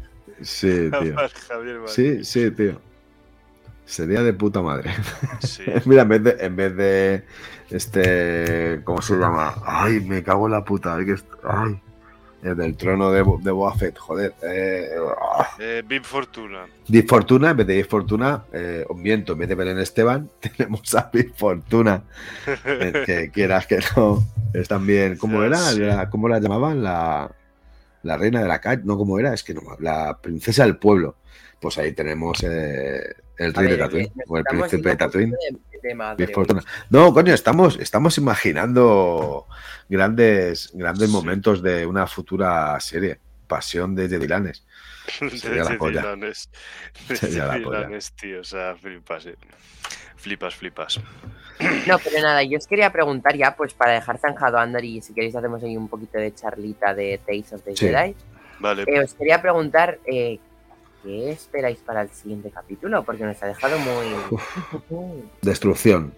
Sí, 0.43 0.89
tío. 0.91 1.15
Jabal 1.15 1.31
Javier 1.49 1.79
Vázquez. 1.81 1.95
Sí, 1.95 2.25
sí, 2.25 2.51
tío. 2.53 2.81
Sería 3.91 4.22
de 4.22 4.32
puta 4.32 4.62
madre. 4.62 4.93
Sí. 5.41 5.64
Mira, 5.84 6.03
en 6.03 6.09
vez 6.09 6.22
de, 6.22 6.36
en 6.41 6.55
vez 6.57 6.76
de 6.76 7.24
este, 7.70 8.80
¿cómo 8.84 9.03
se 9.03 9.16
llama? 9.16 9.55
Ay, 9.66 10.01
me 10.01 10.22
cago 10.22 10.47
en 10.47 10.53
la 10.53 10.64
puta. 10.64 10.95
Ay, 10.95 11.07
que 11.07 11.12
est- 11.12 11.26
ay. 11.45 11.80
El 12.43 12.57
del 12.57 12.74
trono 12.74 13.11
de, 13.11 13.20
Bo- 13.20 13.38
de 13.43 13.51
Boba 13.51 13.74
Fett, 13.74 13.99
joder. 13.99 14.32
Eh. 14.43 14.88
Eh, 15.59 15.82
Big 15.86 16.05
Fortuna. 16.05 16.61
Big 16.88 17.07
Fortuna, 17.07 17.51
en 17.51 17.57
vez 17.59 17.66
de 17.66 17.76
Big 17.76 17.86
Fortuna, 17.86 18.45
eh, 18.53 18.82
os 18.88 18.97
miento, 18.97 19.34
en 19.34 19.41
vez 19.41 19.49
de 19.51 19.55
Belén 19.57 19.78
Esteban, 19.78 20.30
tenemos 20.41 20.95
a 20.95 21.11
Big 21.12 21.34
Fortuna. 21.36 22.03
Eh, 22.64 23.03
que 23.05 23.30
quieras 23.30 23.66
que 23.66 23.80
no, 23.97 24.22
es 24.55 24.68
también, 24.68 25.16
¿cómo 25.18 25.43
era? 25.43 25.59
sí. 25.59 25.80
La- 25.80 26.09
¿Cómo 26.09 26.28
la 26.28 26.38
llamaban? 26.38 26.82
La, 26.82 27.30
la 28.05 28.16
reina 28.16 28.41
de 28.41 28.49
la 28.49 28.61
calle, 28.61 28.82
no, 28.86 28.97
¿cómo 28.97 29.18
era? 29.18 29.34
Es 29.34 29.43
que 29.45 29.53
no, 29.53 29.61
la 29.78 30.16
princesa 30.22 30.62
del 30.64 30.76
pueblo. 30.78 31.16
Pues 31.61 31.77
ahí 31.79 31.93
tenemos 31.93 32.43
eh, 32.43 33.15
el 33.37 33.53
rey 33.55 33.69
de 33.69 33.77
Tatooine, 33.77 34.13
nos 34.17 34.25
o 34.31 34.37
el 34.39 34.45
príncipe 34.45 34.89
de 34.89 34.97
Tatooine. 34.97 35.31
de- 35.31 35.59
de. 36.17 36.63
No, 36.91 37.13
coño, 37.15 37.33
estamos, 37.33 37.79
estamos 37.79 38.19
imaginando 38.19 39.47
grandes, 39.89 40.71
grandes 40.75 41.09
Sí. 41.09 41.15
momentos 41.15 41.63
de 41.63 41.87
una 41.87 42.07
futura 42.07 42.79
serie. 42.81 43.19
Pasión 43.47 43.95
de 43.97 44.09
Jedilanes. 44.09 44.65
Sería 45.37 45.65
la 45.65 45.71
de 45.71 45.77
polla. 45.77 46.01
Dilanes. 46.03 46.51
Sería 47.15 47.47
la 47.47 47.59
polla. 47.63 47.79
Dilanes, 47.79 48.13
tío. 48.13 48.41
O 48.41 48.45
sea, 48.45 48.77
flipas, 48.77 49.27
eh. 49.27 49.35
Flipas, 50.17 50.55
flipas. 50.55 51.01
No, 51.87 51.99
pero 51.99 52.23
nada, 52.23 52.43
yo 52.45 52.59
os 52.59 52.67
quería 52.67 52.93
preguntar 52.93 53.37
ya, 53.37 53.57
pues 53.57 53.73
para 53.75 53.93
dejar 53.95 54.19
zanjado 54.19 54.59
a 54.59 54.63
Andor 54.63 54.85
y 54.85 55.01
si 55.01 55.13
queréis 55.15 55.35
hacemos 55.35 55.63
ahí 55.63 55.77
un 55.77 55.89
poquito 55.89 56.19
de 56.19 56.33
charlita 56.35 56.95
de 56.95 57.19
Tales 57.27 57.53
of 57.55 57.63
the 57.65 57.75
Sí. 57.75 57.87
Jedi. 57.89 58.15
Vale. 58.61 58.85
Eh, 58.87 59.01
os 59.01 59.15
quería 59.15 59.41
preguntar 59.43 59.99
eh, 60.07 60.39
qué 61.03 61.31
esperáis 61.31 61.79
para 61.79 62.03
el 62.03 62.11
siguiente 62.11 62.51
capítulo, 62.51 63.03
porque 63.05 63.25
nos 63.25 63.43
ha 63.43 63.47
dejado 63.47 63.77
muy... 63.79 65.21
Destrucción. 65.43 66.13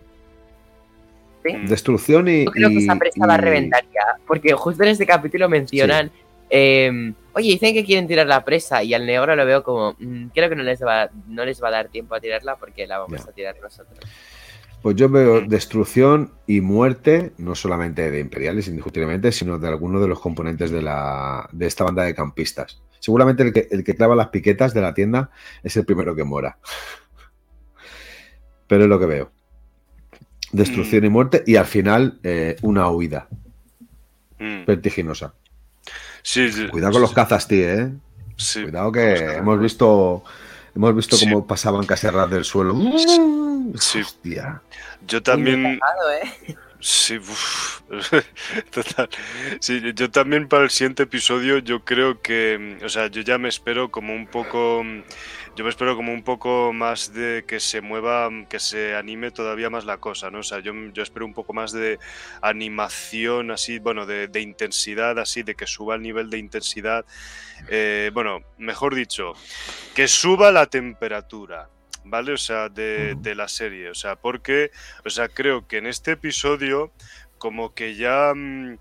¿Sí? 1.45 1.57
Destrucción 1.67 2.29
y. 2.29 2.45
Yo 2.45 2.53
creo 2.53 2.69
que 2.69 2.81
se 2.83 2.91
ha 2.93 2.97
prestado 2.97 3.33
a 3.33 3.37
reventar 3.37 3.83
ya, 3.93 4.17
porque 4.27 4.53
justo 4.53 4.83
en 4.85 4.91
este 4.91 5.07
capítulo 5.07 5.49
mencionan 5.49 6.11
Eh, 6.55 7.15
oye, 7.33 7.49
dicen 7.49 7.73
que 7.73 7.83
quieren 7.83 8.07
tirar 8.07 8.27
la 8.27 8.45
presa 8.45 8.83
y 8.83 8.93
al 8.93 9.07
negro 9.07 9.35
lo 9.35 9.47
veo 9.47 9.63
como, 9.65 9.97
mm, 9.99 10.27
creo 10.35 10.51
que 10.51 10.57
no 10.57 10.63
les, 10.63 10.83
va, 10.83 11.09
no 11.27 11.47
les 11.47 11.63
va 11.63 11.69
a 11.69 11.71
dar 11.71 11.89
tiempo 11.89 12.15
a 12.15 12.21
tirarla 12.21 12.57
porque 12.57 12.87
la 12.87 12.99
vamos 12.99 13.27
a 13.27 13.33
tirar 13.33 13.57
nosotros. 13.63 13.99
Pues 14.83 14.97
yo 14.97 15.09
veo 15.09 15.41
destrucción 15.41 16.33
y 16.47 16.61
muerte, 16.61 17.33
no 17.39 17.55
solamente 17.55 18.11
de 18.11 18.21
imperiales, 18.21 18.69
indiscutiblemente, 18.69 19.33
sino 19.33 19.59
de 19.59 19.69
algunos 19.69 20.03
de 20.03 20.09
los 20.09 20.21
componentes 20.21 20.71
de, 20.71 20.83
la, 20.83 21.49
de 21.53 21.67
esta 21.67 21.85
banda 21.85 22.03
de 22.03 22.15
campistas. 22.15 22.83
Seguramente 23.03 23.43
el 23.43 23.53
que, 23.53 23.67
el 23.73 23.83
que 23.83 23.97
clava 23.97 24.15
las 24.15 24.29
piquetas 24.29 24.73
de 24.75 24.81
la 24.81 24.95
tienda 24.95 25.31
es 25.65 25.77
el 25.77 25.85
primero 25.85 26.15
que 26.15 26.23
muera. 26.23 26.57
Pero 28.69 28.85
es 28.85 28.89
lo 28.89 28.99
que 29.01 29.07
veo. 29.07 29.33
Destrucción 30.53 31.05
y 31.05 31.09
muerte 31.09 31.43
y 31.45 31.57
al 31.57 31.67
final 31.67 32.21
eh, 32.23 32.57
una 32.63 32.89
huida 32.91 33.27
Mm. 34.39 34.65
vertiginosa. 34.67 35.35
Sí, 36.23 36.51
sí, 36.53 36.67
Cuidado 36.69 36.93
con 36.95 37.03
los 37.03 37.13
cazas, 37.13 37.47
tío, 37.49 37.69
¿eh? 37.69 37.93
sí. 38.37 38.63
Cuidado 38.63 38.91
que 38.93 39.15
hemos 39.37 39.61
visto 39.61 40.23
hemos 40.75 40.95
visto 40.97 41.17
Sí. 41.17 41.27
cómo 41.27 41.47
pasaban 41.47 41.85
casi 41.87 42.07
a 42.07 42.13
ras 42.13 42.31
del 42.31 42.45
suelo. 42.45 42.77
Sí. 43.77 44.01
Hostia. 44.01 44.63
Yo 45.09 45.23
también. 45.23 45.63
Dejado, 45.63 46.13
¿eh? 46.13 46.57
Sí, 46.85 47.17
total. 48.73 49.09
Sí, 49.61 49.81
yo 49.95 50.11
también 50.11 50.49
para 50.49 50.65
el 50.65 50.71
siguiente 50.71 51.05
episodio 51.05 51.59
yo 51.59 51.85
creo 51.85 52.21
que, 52.21 52.77
o 52.85 52.89
sea, 52.89 53.07
yo 53.07 53.23
ya 53.23 53.39
me 53.39 53.49
espero 53.49 53.93
como 53.93 54.13
un 54.13 54.27
poco, 54.27 54.83
yo 55.55 55.63
me 55.63 55.71
espero 55.71 55.95
como 55.95 56.13
un 56.13 56.25
poco 56.25 56.73
más 56.73 57.15
de 57.15 57.45
que 57.47 57.61
se 57.61 57.83
mueva, 57.83 58.29
que 58.49 58.59
se 58.59 58.97
anime 58.97 59.31
todavía 59.31 59.71
más 59.71 59.85
la 59.85 59.99
cosa, 59.99 60.33
¿no? 60.33 60.41
O 60.41 60.43
sea, 60.43 60.59
yo, 60.59 60.73
espero 60.97 61.25
un 61.25 61.35
poco 61.35 61.53
más 61.53 61.71
de 61.71 62.01
animación, 62.41 63.53
así, 63.53 63.79
bueno, 63.79 64.05
de, 64.05 64.27
de 64.27 64.41
intensidad, 64.41 65.21
así, 65.21 65.45
de 65.45 65.55
que 65.55 65.69
suba 65.69 65.95
el 65.95 66.03
nivel 66.03 66.31
de 66.31 66.39
intensidad. 66.39 67.07
Eh, 67.69 68.11
bueno, 68.13 68.41
mejor 68.59 68.97
dicho, 68.97 69.35
que 69.95 70.09
suba 70.09 70.51
la 70.51 70.67
temperatura. 70.67 71.69
¿Vale? 72.05 72.33
O 72.33 72.37
sea, 72.37 72.69
de, 72.69 73.15
de 73.19 73.35
la 73.35 73.49
serie. 73.49 73.91
O 73.91 73.95
sea, 73.95 74.17
porque 74.17 74.71
o 75.05 75.11
sea, 75.11 75.29
creo 75.29 75.67
que 75.67 75.79
en 75.79 75.87
este 75.87 76.13
episodio 76.13 76.93
como 77.39 77.75
que 77.75 77.97
ya 77.97 78.33
mm, 78.35 78.79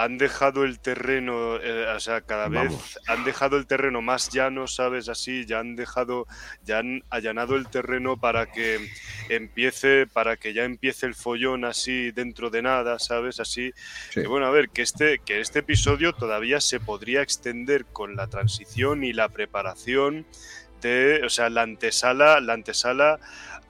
han 0.00 0.16
dejado 0.16 0.64
el 0.64 0.80
terreno, 0.80 1.56
eh, 1.56 1.86
o 1.94 2.00
sea, 2.00 2.22
cada 2.22 2.48
vez 2.48 2.64
Vamos. 2.64 2.98
han 3.06 3.22
dejado 3.22 3.58
el 3.58 3.66
terreno 3.66 4.00
más 4.00 4.30
llano, 4.30 4.66
¿sabes? 4.66 5.10
Así, 5.10 5.44
ya 5.44 5.58
han 5.58 5.76
dejado, 5.76 6.26
ya 6.64 6.78
han 6.78 7.04
allanado 7.10 7.54
el 7.54 7.68
terreno 7.68 8.16
para 8.16 8.50
que 8.50 8.80
empiece, 9.28 10.06
para 10.06 10.38
que 10.38 10.54
ya 10.54 10.64
empiece 10.64 11.04
el 11.04 11.14
follón 11.14 11.66
así 11.66 12.12
dentro 12.12 12.48
de 12.48 12.62
nada, 12.62 12.98
¿sabes? 12.98 13.40
Así. 13.40 13.72
Sí. 14.08 14.22
Que 14.22 14.26
bueno, 14.26 14.46
a 14.46 14.50
ver, 14.50 14.70
que 14.70 14.80
este, 14.80 15.18
que 15.18 15.38
este 15.38 15.58
episodio 15.58 16.14
todavía 16.14 16.62
se 16.62 16.80
podría 16.80 17.20
extender 17.20 17.84
con 17.84 18.16
la 18.16 18.26
transición 18.26 19.04
y 19.04 19.12
la 19.12 19.28
preparación 19.28 20.24
de, 20.80 21.22
o 21.24 21.28
sea, 21.28 21.50
la 21.50 21.62
antesala, 21.62 22.40
la 22.40 22.52
antesala 22.54 23.18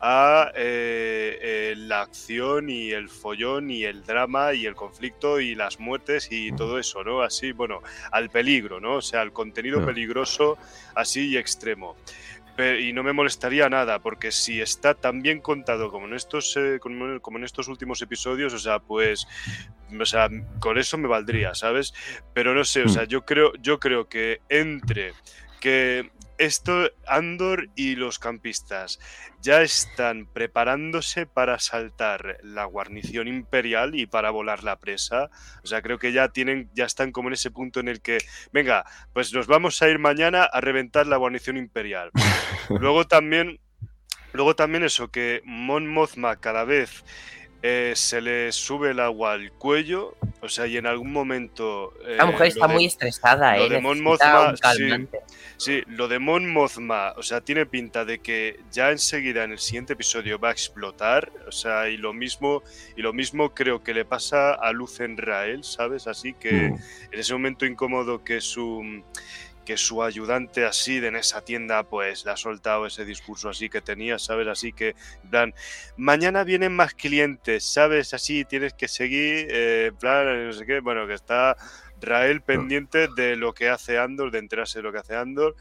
a 0.02 0.50
eh, 0.54 1.38
eh, 1.42 1.74
la 1.76 2.00
acción 2.02 2.70
y 2.70 2.90
el 2.90 3.10
follón 3.10 3.70
y 3.70 3.84
el 3.84 4.02
drama 4.04 4.54
y 4.54 4.64
el 4.64 4.74
conflicto 4.74 5.40
y 5.40 5.54
las 5.54 5.78
muertes 5.78 6.28
y 6.30 6.52
todo 6.52 6.78
eso, 6.78 7.04
¿no? 7.04 7.20
Así, 7.20 7.52
bueno, 7.52 7.82
al 8.10 8.30
peligro, 8.30 8.80
¿no? 8.80 8.96
O 8.96 9.02
sea, 9.02 9.20
al 9.20 9.32
contenido 9.32 9.84
peligroso 9.84 10.56
así 10.94 11.28
y 11.28 11.36
extremo. 11.36 11.96
Y 12.78 12.92
no 12.92 13.02
me 13.02 13.14
molestaría 13.14 13.70
nada, 13.70 14.00
porque 14.00 14.30
si 14.30 14.60
está 14.60 14.92
tan 14.92 15.22
bien 15.22 15.40
contado 15.40 15.90
como 15.90 16.06
en 16.06 16.12
estos, 16.14 16.54
eh, 16.58 16.78
como 16.78 17.18
como 17.20 17.38
en 17.38 17.44
estos 17.44 17.68
últimos 17.68 18.02
episodios, 18.02 18.52
o 18.52 18.58
sea, 18.58 18.80
pues, 18.80 19.26
o 19.98 20.04
sea, 20.04 20.28
con 20.58 20.76
eso 20.76 20.98
me 20.98 21.08
valdría, 21.08 21.54
¿sabes? 21.54 21.94
Pero 22.34 22.54
no 22.54 22.64
sé, 22.64 22.82
o 22.82 22.84
Hmm. 22.84 22.90
sea, 22.90 23.04
yo 23.04 23.22
creo, 23.24 23.52
yo 23.62 23.78
creo 23.78 24.08
que 24.08 24.40
entre 24.50 25.14
que 25.58 26.10
esto, 26.40 26.90
Andor 27.06 27.68
y 27.76 27.96
los 27.96 28.18
campistas 28.18 28.98
ya 29.42 29.60
están 29.60 30.24
preparándose 30.24 31.26
para 31.26 31.58
saltar 31.58 32.38
la 32.42 32.64
guarnición 32.64 33.28
imperial 33.28 33.94
y 33.94 34.06
para 34.06 34.30
volar 34.30 34.64
la 34.64 34.76
presa. 34.76 35.30
O 35.62 35.66
sea, 35.66 35.82
creo 35.82 35.98
que 35.98 36.12
ya 36.12 36.30
tienen, 36.30 36.70
ya 36.74 36.86
están 36.86 37.12
como 37.12 37.28
en 37.28 37.34
ese 37.34 37.50
punto 37.50 37.78
en 37.80 37.88
el 37.88 38.00
que, 38.00 38.18
venga, 38.52 38.86
pues 39.12 39.34
nos 39.34 39.46
vamos 39.46 39.82
a 39.82 39.90
ir 39.90 39.98
mañana 39.98 40.44
a 40.44 40.62
reventar 40.62 41.06
la 41.06 41.18
guarnición 41.18 41.58
imperial. 41.58 42.10
luego 42.70 43.06
también, 43.06 43.60
luego 44.32 44.56
también 44.56 44.82
eso, 44.82 45.10
que 45.10 45.42
Mon 45.44 45.86
Mothma 45.86 46.36
cada 46.36 46.64
vez 46.64 47.04
eh, 47.62 47.92
se 47.94 48.20
le 48.20 48.52
sube 48.52 48.90
el 48.90 49.00
agua 49.00 49.32
al 49.32 49.52
cuello, 49.52 50.16
o 50.40 50.48
sea, 50.48 50.66
y 50.66 50.76
en 50.78 50.86
algún 50.86 51.12
momento... 51.12 51.92
La 52.06 52.24
eh, 52.24 52.26
mujer 52.26 52.40
lo 52.40 52.44
está 52.46 52.66
de- 52.68 52.74
muy 52.74 52.86
estresada, 52.86 53.56
lo 53.58 53.66
¿eh? 53.66 53.68
de 53.68 53.80
Mon 53.80 54.00
Mothma, 54.00 54.54
sí. 54.56 54.88
Sí, 55.58 55.82
lo 55.88 56.08
de 56.08 56.18
Mon 56.18 56.50
Mothma, 56.50 57.12
o 57.18 57.22
sea, 57.22 57.42
tiene 57.42 57.66
pinta 57.66 58.06
de 58.06 58.20
que 58.20 58.60
ya 58.72 58.90
enseguida 58.90 59.44
en 59.44 59.52
el 59.52 59.58
siguiente 59.58 59.92
episodio 59.92 60.38
va 60.38 60.48
a 60.48 60.52
explotar, 60.52 61.30
o 61.46 61.52
sea, 61.52 61.90
y 61.90 61.98
lo 61.98 62.14
mismo, 62.14 62.62
y 62.96 63.02
lo 63.02 63.12
mismo 63.12 63.52
creo 63.54 63.82
que 63.82 63.92
le 63.92 64.06
pasa 64.06 64.54
a 64.54 64.72
Lucen 64.72 65.18
Rael, 65.18 65.62
¿sabes? 65.62 66.06
Así 66.06 66.32
que 66.32 66.52
Mm. 66.70 66.74
en 67.12 67.20
ese 67.20 67.32
momento 67.34 67.66
incómodo 67.66 68.24
que 68.24 68.40
su 68.40 69.02
que 69.70 69.76
su 69.76 70.02
ayudante 70.02 70.64
así 70.64 70.98
de 70.98 71.06
en 71.06 71.14
esa 71.14 71.44
tienda 71.44 71.84
pues 71.84 72.24
le 72.24 72.32
ha 72.32 72.36
soltado 72.36 72.86
ese 72.86 73.04
discurso 73.04 73.48
así 73.48 73.68
que 73.68 73.80
tenía, 73.80 74.18
¿sabes? 74.18 74.48
Así 74.48 74.72
que, 74.72 74.96
plan, 75.30 75.54
mañana 75.96 76.42
vienen 76.42 76.74
más 76.74 76.92
clientes, 76.92 77.62
¿sabes? 77.62 78.12
Así 78.12 78.44
tienes 78.44 78.74
que 78.74 78.88
seguir, 78.88 79.46
eh, 79.48 79.92
plan, 80.00 80.48
no 80.48 80.52
sé 80.52 80.66
qué, 80.66 80.80
bueno, 80.80 81.06
que 81.06 81.14
está 81.14 81.56
Rael 82.00 82.40
pendiente 82.40 83.06
de 83.14 83.36
lo 83.36 83.52
que 83.52 83.68
hace 83.68 83.96
Andor, 83.96 84.32
de 84.32 84.40
enterarse 84.40 84.80
de 84.80 84.82
lo 84.82 84.90
que 84.90 84.98
hace 84.98 85.14
Andor. 85.14 85.54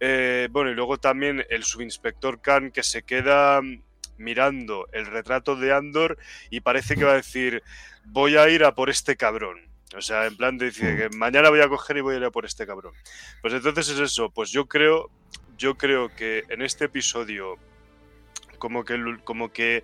Eh, 0.00 0.48
bueno, 0.50 0.70
y 0.70 0.74
luego 0.74 0.96
también 0.96 1.44
el 1.50 1.62
subinspector 1.62 2.40
Khan 2.40 2.70
que 2.70 2.82
se 2.82 3.02
queda 3.02 3.60
mm, 3.60 3.82
mirando 4.16 4.88
el 4.92 5.04
retrato 5.04 5.56
de 5.56 5.74
Andor 5.74 6.16
y 6.48 6.60
parece 6.60 6.96
que 6.96 7.04
va 7.04 7.12
a 7.12 7.16
decir, 7.16 7.62
voy 8.06 8.38
a 8.38 8.48
ir 8.48 8.64
a 8.64 8.74
por 8.74 8.88
este 8.88 9.14
cabrón. 9.14 9.71
O 9.94 10.00
sea, 10.00 10.26
en 10.26 10.36
plan 10.36 10.58
de 10.58 10.66
decir 10.66 10.96
que 10.96 11.16
mañana 11.16 11.50
voy 11.50 11.60
a 11.60 11.68
coger 11.68 11.98
y 11.98 12.00
voy 12.00 12.14
a 12.14 12.18
ir 12.18 12.24
a 12.24 12.30
por 12.30 12.44
este 12.44 12.66
cabrón. 12.66 12.94
Pues 13.40 13.54
entonces 13.54 13.88
es 13.90 13.98
eso, 13.98 14.30
pues 14.30 14.50
yo 14.50 14.66
creo, 14.66 15.10
yo 15.56 15.76
creo 15.76 16.08
que 16.14 16.44
en 16.48 16.62
este 16.62 16.86
episodio 16.86 17.56
como 18.58 18.84
que, 18.84 18.96
como 19.24 19.52
que 19.52 19.82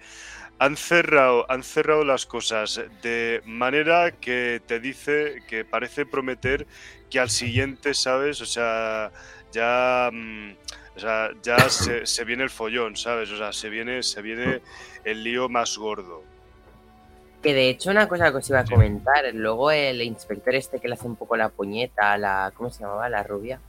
han 0.59 0.76
cerrado, 0.76 1.50
han 1.50 1.62
cerrado 1.62 2.04
las 2.04 2.26
cosas 2.26 2.80
de 3.02 3.42
manera 3.44 4.12
que 4.12 4.61
te 4.66 4.80
dice, 4.80 5.42
que 5.48 5.64
parece 5.64 6.06
prometer 6.06 6.66
que 7.11 7.20
al 7.20 7.30
siguiente, 7.30 7.94
¿sabes? 7.94 8.40
O 8.40 8.46
sea, 8.46 9.12
ya, 9.52 10.11
mm, 10.12 10.52
o 10.96 11.00
sea, 11.00 11.30
ya 11.42 11.68
se, 11.68 12.06
se 12.06 12.24
viene 12.24 12.42
el 12.42 12.50
follón, 12.50 12.96
¿sabes? 12.96 13.30
O 13.30 13.36
sea, 13.36 13.52
se 13.52 13.68
viene, 13.68 14.02
se 14.02 14.20
viene 14.22 14.62
el 15.04 15.22
lío 15.22 15.48
más 15.48 15.76
gordo. 15.78 16.24
Que 17.43 17.55
de 17.55 17.68
hecho, 17.70 17.91
una 17.91 18.09
cosa 18.09 18.30
que 18.32 18.39
os 18.39 18.51
iba 18.51 18.61
a 18.61 18.64
comentar, 18.64 19.24
luego 19.32 19.70
el 19.70 20.03
inspector 20.03 20.55
este 20.57 20.80
que 20.80 20.89
le 20.89 20.95
hace 20.95 21.07
un 21.07 21.14
poco 21.16 21.36
la 21.36 21.49
puñeta, 21.51 22.12
a 22.12 22.18
la. 22.18 22.53
¿Cómo 22.57 22.70
se 22.70 22.82
llamaba? 22.82 23.09
La 23.09 23.22
rubia. 23.22 23.61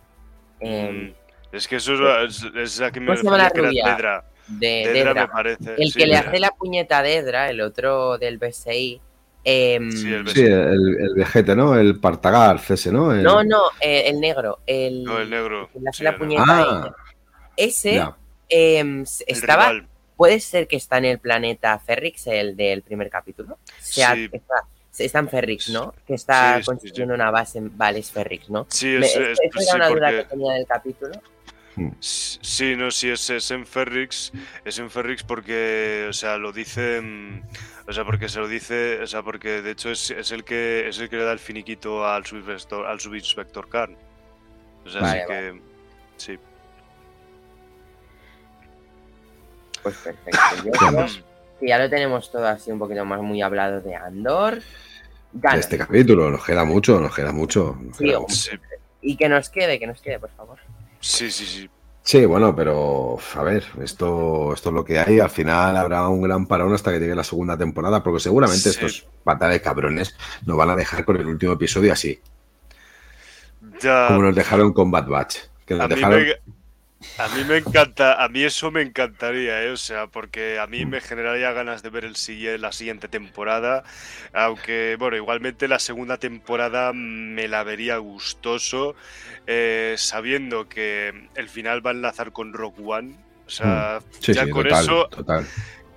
Em, 0.59 1.09
Mm, 1.09 1.13
Es 1.51 1.67
que 1.67 1.75
eso 1.77 1.93
es, 2.23 2.43
es, 2.43 2.53
es 2.55 2.81
a 2.81 2.91
que 2.91 2.99
me 2.99 3.07
¿Cómo 3.07 3.17
se 3.17 3.23
llama 3.23 3.37
la 3.37 3.49
refería, 3.49 3.83
que 3.83 3.89
rubia? 3.91 3.95
Dedra. 3.95 4.23
de 4.47 4.67
Dedra 4.67 4.93
Dedra. 5.13 5.21
me 5.21 5.27
parece. 5.27 5.75
El 5.77 5.91
sí, 5.91 5.99
que 5.99 6.07
le 6.07 6.15
hace 6.17 6.39
la 6.39 6.49
puñeta 6.51 6.97
a 6.99 7.03
Dedra, 7.03 7.49
el 7.49 7.61
otro 7.61 8.17
del 8.17 8.37
BSI. 8.39 8.99
em, 9.43 9.91
Sí, 9.91 10.11
el 10.13 10.27
Sí, 10.29 10.41
el, 10.43 10.97
el 10.99 11.13
vejete, 11.15 11.55
¿no? 11.55 11.75
El 11.77 11.99
Partagar, 11.99 12.59
ese, 12.67 12.91
¿no? 12.91 13.11
El- 13.13 13.23
No, 13.23 13.43
no, 13.43 13.61
eh, 13.79 14.03
el 14.07 14.19
negro. 14.19 14.59
El, 14.67 15.03
No, 15.03 15.19
el 15.19 15.29
negro. 15.29 15.69
que 15.71 15.79
le 15.79 15.89
hace 15.89 15.97
Sí, 15.99 16.03
la 16.03 16.09
el 16.11 16.15
puñeta 16.17 16.43
Ah. 16.47 16.95
Ese 17.55 18.03
em, 18.49 18.99
El 19.01 19.05
estaba. 19.27 19.69
rival. 19.69 19.87
Puede 20.19 20.41
ser 20.41 20.67
que 20.67 20.75
está 20.75 20.97
en 20.97 21.05
el 21.05 21.17
planeta 21.19 21.79
Ferrix, 21.79 22.27
el 22.27 22.57
del 22.57 22.81
primer 22.81 23.09
capítulo. 23.09 23.57
Sea, 23.79 24.15
Sí. 24.15 24.27
está, 24.33 24.55
está 24.97 25.19
en 25.19 25.29
Ferrix, 25.29 25.69
¿no? 25.69 25.93
Que 26.05 26.15
está 26.15 26.55
Sí, 26.57 26.63
sí, 26.63 26.65
construyendo 26.65 27.13
una 27.13 27.31
base 27.31 27.59
en 27.59 27.77
Vale, 27.77 27.99
es 27.99 28.11
Ferrix, 28.11 28.49
¿no? 28.49 28.67
Sí, 28.69 28.87
Me- 28.99 29.05
es, 29.05 29.15
es- 29.15 29.39
es- 29.39 29.39
esa 29.55 29.59
sí, 29.61 29.65
era 29.69 29.75
una 29.77 29.87
duda 29.87 30.09
que 30.11 30.17
porque... 30.17 30.29
tenía 30.35 30.53
del 30.55 30.67
capítulo. 30.67 31.21
Sí, 32.01 32.75
no, 32.75 32.91
sí, 32.91 33.09
es, 33.09 33.29
es 33.29 33.49
en 33.51 33.65
Ferrix, 33.65 34.33
es 34.65 34.79
en 34.79 34.89
Ferrix 34.91 35.23
porque, 35.23 36.07
o 36.09 36.11
sea, 36.11 36.35
lo 36.37 36.51
dice, 36.51 36.99
o 37.87 37.93
sea, 37.93 38.03
porque 38.03 38.27
se 38.27 38.39
lo 38.39 38.49
dice, 38.49 38.99
o 39.01 39.07
sea, 39.07 39.23
porque 39.23 39.61
de 39.61 39.71
hecho 39.71 39.89
es, 39.89 40.11
es 40.11 40.31
el 40.31 40.43
que 40.43 40.89
es 40.89 40.99
el 40.99 41.07
que 41.07 41.15
le 41.15 41.23
da 41.23 41.31
el 41.31 41.39
finiquito 41.39 42.05
al 42.05 42.25
subinspector, 42.25 42.85
al 42.85 42.99
subinspector 42.99 43.69
Khan. 43.69 43.95
O 44.85 44.89
sea, 44.89 44.99
Vale, 44.99 45.21
así 45.21 45.27
que, 45.31 45.61
sí. 46.17 46.39
Pues 49.83 49.95
perfecto. 49.97 50.39
Yo 50.65 50.71
creo 50.71 51.05
que 51.59 51.67
ya 51.67 51.77
lo 51.77 51.89
tenemos 51.89 52.31
todo 52.31 52.47
así 52.47 52.71
un 52.71 52.79
poquito 52.79 53.03
más 53.05 53.21
muy 53.21 53.41
hablado 53.41 53.81
de 53.81 53.95
Andor. 53.95 54.59
Este 55.53 55.77
capítulo, 55.77 56.29
nos 56.31 56.43
queda 56.45 56.63
mucho, 56.65 56.99
nos 56.99 57.13
queda 57.15 57.31
mucho. 57.31 57.77
nos 57.81 57.97
Sí, 57.97 58.05
queda 58.05 58.17
o- 58.17 58.21
mucho. 58.21 58.33
Sí, 58.33 58.51
Y 59.01 59.15
que 59.15 59.29
nos 59.29 59.49
quede, 59.49 59.79
que 59.79 59.87
nos 59.87 60.01
quede, 60.01 60.19
por 60.19 60.29
favor. 60.31 60.57
sí, 60.99 61.29
sí, 61.31 61.45
sí. 61.45 61.69
Sí, 62.01 62.25
bueno, 62.25 62.55
pero 62.55 63.17
a 63.35 63.43
ver, 63.43 63.63
esto, 63.83 64.53
esto 64.53 64.69
es 64.69 64.73
lo 64.73 64.83
que 64.83 64.97
hay. 64.97 65.19
Al 65.19 65.29
final 65.29 65.77
habrá 65.77 66.07
un 66.07 66.21
gran 66.23 66.47
parón 66.47 66.73
hasta 66.73 66.91
que 66.91 66.99
llegue 66.99 67.13
la 67.13 67.23
segunda 67.23 67.55
temporada, 67.55 68.01
porque 68.01 68.19
seguramente 68.21 68.63
Sí. 68.63 68.69
estos 68.69 69.05
patas 69.23 69.51
de 69.51 69.61
cabrones 69.61 70.15
nos 70.45 70.57
van 70.57 70.71
a 70.71 70.75
dejar 70.75 71.05
con 71.05 71.17
el 71.17 71.27
último 71.27 71.53
episodio 71.53 71.93
así. 71.93 72.19
Ya. 73.81 74.07
Como 74.07 74.23
nos 74.23 74.35
dejaron 74.35 74.73
con 74.73 74.89
Bad 74.89 75.07
Batch. 75.07 75.37
Que 75.65 75.75
nos 75.75 75.83
A 75.83 75.87
mí, 75.87 75.95
dejaron... 75.95 76.23
me, 76.23 76.33
a 77.17 77.29
mí 77.29 77.43
me 77.45 77.57
encanta, 77.57 78.21
a 78.21 78.27
mí 78.27 78.43
eso 78.43 78.71
me 78.71 78.81
encantaría, 78.81 79.63
¿eh? 79.63 79.71
o 79.71 79.77
sea, 79.77 80.07
porque 80.07 80.59
a 80.59 80.67
mí 80.67 80.85
me 80.85 80.99
generaría 80.99 81.51
ganas 81.53 81.81
de 81.81 81.89
ver 81.89 82.03
el 82.05 82.15
la 82.61 82.71
siguiente 82.73 83.07
temporada, 83.07 83.83
aunque, 84.33 84.97
bueno, 84.99 85.15
igualmente 85.15 85.67
la 85.69 85.79
segunda 85.79 86.17
temporada 86.17 86.91
me 86.93 87.47
la 87.47 87.63
vería 87.63 87.97
gustoso, 87.97 88.95
eh, 89.47 89.95
sabiendo 89.97 90.67
que 90.67 91.29
el 91.35 91.49
final 91.49 91.85
va 91.85 91.91
a 91.91 91.93
enlazar 91.93 92.33
con 92.33 92.53
Rock 92.53 92.79
One, 92.85 93.15
o 93.47 93.49
sea, 93.49 94.01
Sí, 94.19 94.33
ya 94.33 94.45
sí, 94.45 94.49
con 94.49 94.63
total, 94.63 94.83
eso, 94.83 95.07
total. 95.07 95.47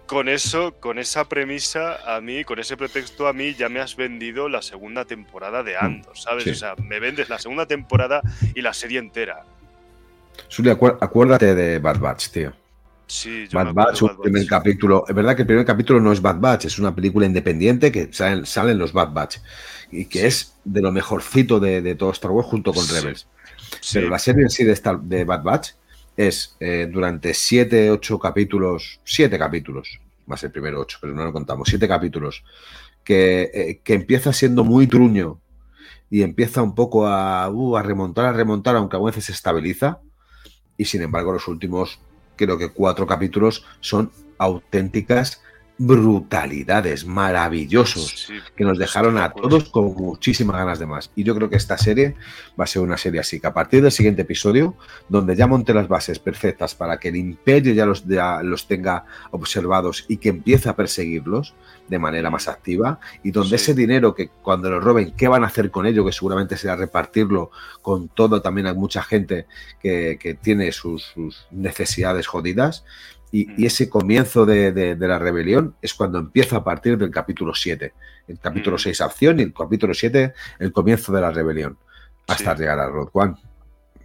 con 0.06 0.28
eso, 0.28 0.78
con 0.80 0.98
esa 1.00 1.28
premisa, 1.28 2.16
a 2.16 2.20
mí, 2.20 2.44
con 2.44 2.60
ese 2.60 2.76
pretexto, 2.76 3.26
a 3.26 3.32
mí 3.32 3.54
ya 3.54 3.68
me 3.68 3.80
has 3.80 3.96
vendido 3.96 4.48
la 4.48 4.62
segunda 4.62 5.04
temporada 5.04 5.62
de 5.64 5.76
Andor, 5.76 6.16
¿sabes? 6.16 6.44
Mm, 6.44 6.48
sí. 6.48 6.50
O 6.50 6.54
sea, 6.54 6.74
me 6.76 7.00
vendes 7.00 7.28
la 7.28 7.38
segunda 7.40 7.66
temporada 7.66 8.22
y 8.54 8.62
la 8.62 8.72
serie 8.72 9.00
entera. 9.00 9.44
Acuérdate 11.00 11.54
de 11.54 11.78
Bad 11.78 11.98
Batch, 11.98 12.28
tío. 12.30 12.52
Sí, 13.06 13.46
yo 13.48 13.58
Bad 13.58 13.74
Batch, 13.74 14.02
un 14.02 14.08
Bad 14.08 14.16
primer 14.18 14.42
Batch. 14.42 14.48
capítulo. 14.50 15.04
Es 15.08 15.14
verdad 15.14 15.36
que 15.36 15.42
el 15.42 15.46
primer 15.46 15.64
capítulo 15.66 16.00
no 16.00 16.12
es 16.12 16.22
Bad 16.22 16.40
Batch, 16.40 16.64
es 16.66 16.78
una 16.78 16.94
película 16.94 17.26
independiente 17.26 17.92
que 17.92 18.12
salen, 18.12 18.46
salen 18.46 18.78
los 18.78 18.92
Bad 18.92 19.12
Batch. 19.12 19.38
Y 19.90 20.06
que 20.06 20.20
Sí. 20.20 20.26
es 20.26 20.54
de 20.64 20.80
lo 20.80 20.92
mejorcito 20.92 21.60
de, 21.60 21.82
de 21.82 21.94
todo 21.94 22.10
Star 22.12 22.30
Wars 22.30 22.48
junto 22.48 22.72
con 22.72 22.84
Sí. 22.84 22.94
Rebels. 22.94 23.26
Sí, 23.80 23.98
Pero 23.98 24.08
la 24.10 24.18
serie 24.18 24.42
en 24.42 24.50
sí 24.50 24.64
de, 24.64 24.72
Star- 24.72 25.00
de 25.00 25.24
Bad 25.24 25.42
Batch 25.42 25.70
es 26.16 26.56
eh, 26.60 26.88
durante 26.90 27.34
siete, 27.34 27.90
ocho 27.90 28.18
capítulos, 28.18 29.00
siete 29.04 29.38
capítulos, 29.38 29.98
va 30.30 30.34
a 30.34 30.38
ser 30.38 30.52
primero 30.52 30.80
ocho, 30.80 30.98
pero 31.00 31.14
no 31.14 31.24
lo 31.24 31.32
contamos, 31.32 31.68
siete 31.68 31.88
capítulos, 31.88 32.44
que, 33.02 33.50
eh, 33.52 33.80
que 33.82 33.94
empieza 33.94 34.32
siendo 34.32 34.62
muy 34.64 34.86
truño 34.86 35.38
y 36.10 36.22
empieza 36.22 36.62
un 36.62 36.74
poco 36.74 37.06
a, 37.06 37.48
uh, 37.50 37.76
a 37.76 37.82
remontar, 37.82 38.26
a 38.26 38.32
remontar, 38.32 38.76
aunque 38.76 38.96
a 38.96 39.00
veces 39.00 39.24
se 39.24 39.32
estabiliza. 39.32 40.00
Y 40.82 40.84
sin 40.84 41.00
embargo, 41.02 41.30
los 41.30 41.46
últimos, 41.46 42.00
creo 42.34 42.58
que 42.58 42.72
cuatro 42.72 43.06
capítulos 43.06 43.64
son 43.78 44.10
auténticas 44.36 45.40
brutalidades, 45.78 47.04
maravillosos 47.06 48.26
sí, 48.28 48.34
que 48.56 48.64
nos 48.64 48.78
dejaron 48.78 49.14
de 49.16 49.22
a 49.22 49.30
todos 49.32 49.64
con 49.70 49.94
muchísimas 49.94 50.56
ganas 50.56 50.78
de 50.78 50.86
más. 50.86 51.10
Y 51.16 51.24
yo 51.24 51.34
creo 51.34 51.48
que 51.50 51.56
esta 51.56 51.76
serie 51.78 52.14
va 52.58 52.64
a 52.64 52.66
ser 52.66 52.82
una 52.82 52.96
serie 52.96 53.20
así, 53.20 53.40
que 53.40 53.46
a 53.46 53.54
partir 53.54 53.82
del 53.82 53.90
siguiente 53.90 54.22
episodio, 54.22 54.76
donde 55.08 55.34
ya 55.34 55.46
monte 55.46 55.74
las 55.74 55.88
bases 55.88 56.18
perfectas 56.18 56.74
para 56.74 56.98
que 56.98 57.08
el 57.08 57.16
imperio 57.16 57.74
ya 57.74 57.86
los, 57.86 58.06
ya 58.06 58.42
los 58.42 58.68
tenga 58.68 59.06
observados 59.30 60.04
y 60.08 60.18
que 60.18 60.28
empiece 60.28 60.68
a 60.68 60.76
perseguirlos 60.76 61.54
de 61.88 61.98
manera 61.98 62.30
más 62.30 62.48
activa, 62.48 63.00
y 63.22 63.32
donde 63.32 63.58
Sí. 63.58 63.64
ese 63.64 63.74
dinero 63.74 64.14
que 64.14 64.28
cuando 64.28 64.70
lo 64.70 64.80
roben, 64.80 65.12
¿qué 65.16 65.26
van 65.28 65.42
a 65.42 65.48
hacer 65.48 65.70
con 65.70 65.84
ello? 65.84 66.04
Que 66.06 66.12
seguramente 66.12 66.56
será 66.56 66.76
repartirlo 66.76 67.50
con 67.82 68.08
todo, 68.08 68.40
también 68.40 68.66
hay 68.68 68.74
mucha 68.74 69.02
gente 69.02 69.46
que, 69.80 70.16
que 70.20 70.34
tiene 70.34 70.70
sus, 70.72 71.02
sus 71.14 71.46
necesidades 71.50 72.26
jodidas. 72.26 72.84
Y, 73.32 73.62
y 73.62 73.66
ese 73.66 73.88
comienzo 73.88 74.44
de, 74.46 74.72
de- 74.72 74.94
de 74.94 75.08
la 75.08 75.18
rebelión 75.18 75.74
es 75.80 75.94
cuando 75.94 76.18
empieza 76.18 76.56
a 76.58 76.64
partir 76.64 76.98
del 76.98 77.10
capítulo 77.10 77.54
7. 77.54 77.92
El 78.28 78.38
capítulo 78.38 78.76
Mm. 78.76 78.78
6 78.80 79.00
acción 79.00 79.40
y 79.40 79.42
el 79.44 79.52
capítulo 79.54 79.94
7 79.94 80.34
el 80.58 80.70
comienzo 80.72 81.12
de 81.12 81.20
la 81.22 81.30
rebelión. 81.30 81.76
Hasta 82.28 82.54
Sí. 82.54 82.60
llegar 82.60 82.78
a 82.78 82.86
Road 82.88 83.08
One, 83.12 83.34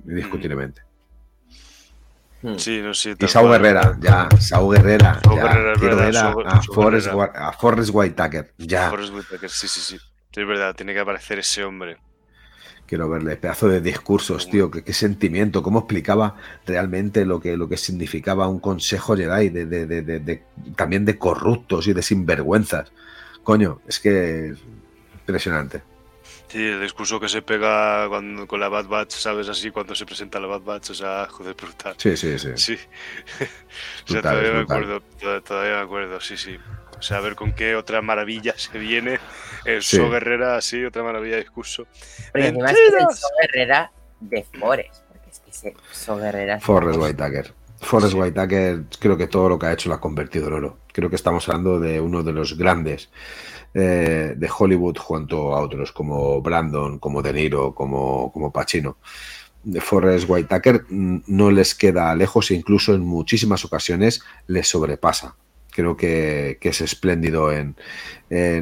indiscutiblemente. 0.08 0.82
Hmm. 2.42 2.56
Sí, 2.58 2.82
no 2.82 2.94
sé. 2.94 3.16
Y 3.20 3.28
Saúl. 3.28 3.52
Guerrera, 3.52 3.98
ya, 4.00 4.30
Saúl 4.40 4.76
Guerrera, 4.76 5.20
Saúl 5.24 5.36
ya. 5.38 5.44
Guerrera, 5.44 5.74
es 5.74 5.82
verdad, 5.82 6.08
a, 6.08 6.12
Saúl- 6.32 6.46
a 6.48 6.62
Saúl 6.62 6.76
Forrest, 6.76 7.08
Guerrera. 7.08 7.48
A 7.48 7.52
Forrest 7.54 7.90
Whitaker, 7.94 8.54
ya. 8.58 8.90
Forrest 8.90 9.14
Whitaker, 9.14 9.50
sí, 9.50 9.68
sí, 9.68 9.80
sí. 9.82 9.98
Sí, 9.98 10.42
es 10.42 10.48
verdad, 10.48 10.76
tiene 10.76 10.94
que 10.94 11.00
aparecer 11.00 11.40
ese 11.40 11.64
hombre. 11.64 11.98
Quiero 12.88 13.10
verle, 13.10 13.36
pedazo 13.36 13.68
de 13.68 13.82
discursos, 13.82 14.50
tío, 14.50 14.72
qué, 14.72 14.94
sentimiento, 14.94 15.62
cómo 15.62 15.80
explicaba 15.80 16.38
realmente 16.66 17.26
lo 17.26 17.40
que, 17.42 17.58
lo 17.58 17.68
que 17.68 17.76
significaba 17.76 18.48
un 18.48 18.60
consejo 18.62 19.16
Jedi, 19.16 19.50
de, 19.50 19.66
de- 19.66 19.86
de- 19.86 20.20
de- 20.20 20.44
también 20.76 21.04
de 21.04 21.18
corruptos 21.18 21.86
y 21.88 21.94
de 21.94 22.02
sinvergüenzas. 22.02 22.92
Coño, 23.44 23.82
es 23.88 24.00
que 24.00 24.50
es 24.52 24.58
impresionante. 25.20 25.84
Sí, 26.48 26.64
el 26.64 26.82
discurso 26.82 27.20
que 27.20 27.28
se 27.28 27.42
pega 27.42 28.08
cuando, 28.08 28.48
con 28.48 28.62
la 28.62 28.70
Bad 28.70 28.86
Batch, 28.88 29.12
¿sabes? 29.12 29.50
Así 29.50 29.70
cuando 29.70 29.94
se 29.94 30.06
presenta 30.06 30.40
la 30.40 30.48
Bad 30.48 30.62
Batch, 30.62 30.92
o 30.92 30.94
sea, 30.94 31.28
joder, 31.30 31.56
brutal. 31.56 31.94
Sí, 31.98 32.16
sí, 32.16 32.40
sí. 32.40 32.50
Sí. 32.56 32.74
o 32.78 33.38
sea, 33.38 34.22
Brutal, 34.22 34.22
todavía 34.22 34.52
me 34.54 34.60
acuerdo, 34.62 35.02
to- 35.20 35.44
todavía 35.44 35.76
me 35.76 35.82
acuerdo, 35.82 36.22
sí, 36.22 36.38
sí. 36.38 36.58
O 36.98 37.02
sea, 37.02 37.18
a 37.18 37.22
ver 37.22 37.36
con 37.36 37.54
qué 37.54 37.76
otra 37.76 38.02
maravilla 38.02 38.54
se 38.58 38.78
viene. 38.78 39.20
El 39.66 39.84
Sí. 39.84 39.98
So 39.98 40.10
Guerrera, 40.10 40.60
sí, 40.62 40.84
otra 40.84 41.04
maravilla 41.04 41.36
de 41.36 41.42
discurso. 41.42 41.88
Porque 42.32 42.48
encima 42.48 42.72
es 42.72 42.78
el. 42.78 43.16
So 43.16 43.28
Guerrera 43.42 43.92
de 44.20 44.44
Forest. 44.44 45.04
Porque 45.08 45.30
es 45.30 45.40
que 45.40 45.50
ese 45.52 45.74
So 45.92 46.18
Guerrera. 46.18 46.60
Forrest 46.60 47.00
Whitaker. 47.00 47.54
Forrest 47.80 48.16
Whitaker, 48.16 48.86
creo 49.00 49.18
que 49.18 49.28
todo 49.28 49.50
lo 49.50 49.60
que 49.60 49.68
ha 49.68 49.74
hecho 49.74 49.90
lo 49.90 49.96
ha 49.96 50.02
convertido 50.02 50.48
en 50.48 50.54
oro. 50.54 50.80
Creo 50.92 51.10
que 51.10 51.16
estamos 51.16 51.48
hablando 51.48 51.80
de 51.80 52.02
uno 52.02 52.24
de 52.24 52.34
los 52.34 52.58
grandes 52.58 53.10
eh, 53.74 54.34
de 54.36 54.50
Hollywood 54.58 54.98
junto 54.98 55.54
a 55.54 55.62
otros 55.62 55.92
como 55.92 56.42
Brandon, 56.42 56.98
como 56.98 57.22
De 57.22 57.34
Niro, 57.34 57.76
como, 57.76 58.32
como 58.32 58.52
Pacino. 58.52 58.98
De 59.64 59.82
Forrest 59.82 60.28
Whitaker 60.28 60.86
mm, 60.90 61.24
no 61.28 61.52
les 61.52 61.76
queda 61.76 62.16
lejos 62.16 62.50
e 62.50 62.56
incluso 62.56 62.96
en 62.96 63.02
muchísimas 63.02 63.64
ocasiones 63.66 64.24
les 64.48 64.68
sobrepasa. 64.68 65.36
Creo 65.78 65.96
que, 65.96 66.58
es 66.60 66.82
espléndido 66.82 67.52
en, 67.52 67.76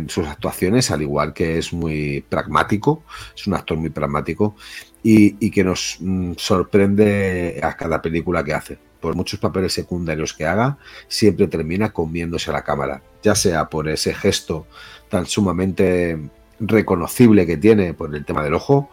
sus 0.10 0.28
actuaciones, 0.28 0.92
al 0.92 1.02
igual 1.02 1.32
que 1.32 1.58
es 1.58 1.72
muy 1.72 2.26
pragmático, 2.28 3.04
es 3.34 3.48
un 3.48 3.54
actor 3.54 3.78
muy 3.78 3.90
pragmático 3.90 4.58
y, 5.02 5.38
y 5.40 5.50
que 5.50 5.64
nos 5.64 5.96
mm, 6.02 6.34
sorprende 6.36 7.58
a 7.64 7.78
cada 7.78 8.02
película 8.02 8.44
que 8.44 8.54
hace. 8.54 8.78
Por 9.00 9.16
muchos 9.16 9.40
papeles 9.40 9.72
secundarios 9.72 10.34
que 10.34 10.46
haga, 10.46 10.78
siempre 11.08 11.48
termina 11.48 11.94
comiéndose 11.94 12.50
a 12.50 12.54
la 12.54 12.66
cámara, 12.66 13.02
ya 13.24 13.34
sea 13.34 13.70
por 13.70 13.88
ese 13.88 14.14
gesto 14.14 14.68
tan 15.08 15.26
sumamente 15.26 16.20
reconocible 16.60 17.46
que 17.46 17.56
tiene 17.56 17.94
por 17.94 18.14
el 18.14 18.26
tema 18.26 18.44
del 18.44 18.56
ojo, 18.56 18.90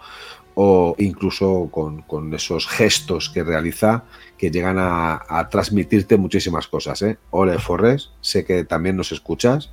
o 0.55 0.95
incluso 0.99 1.69
con, 1.71 2.03
con 2.03 2.33
esos 2.35 2.67
gestos 2.69 3.31
que 3.31 3.43
realiza 3.43 4.05
que 4.37 4.51
llegan 4.51 4.79
a, 4.79 5.23
a 5.29 5.49
transmitirte 5.49 6.17
muchísimas 6.17 6.67
cosas. 6.67 7.01
¿eh? 7.03 7.19
Ole 7.31 7.59
Forres, 7.59 8.11
sé 8.21 8.45
que 8.45 8.65
también 8.65 8.97
nos 8.97 9.13
escuchas. 9.13 9.73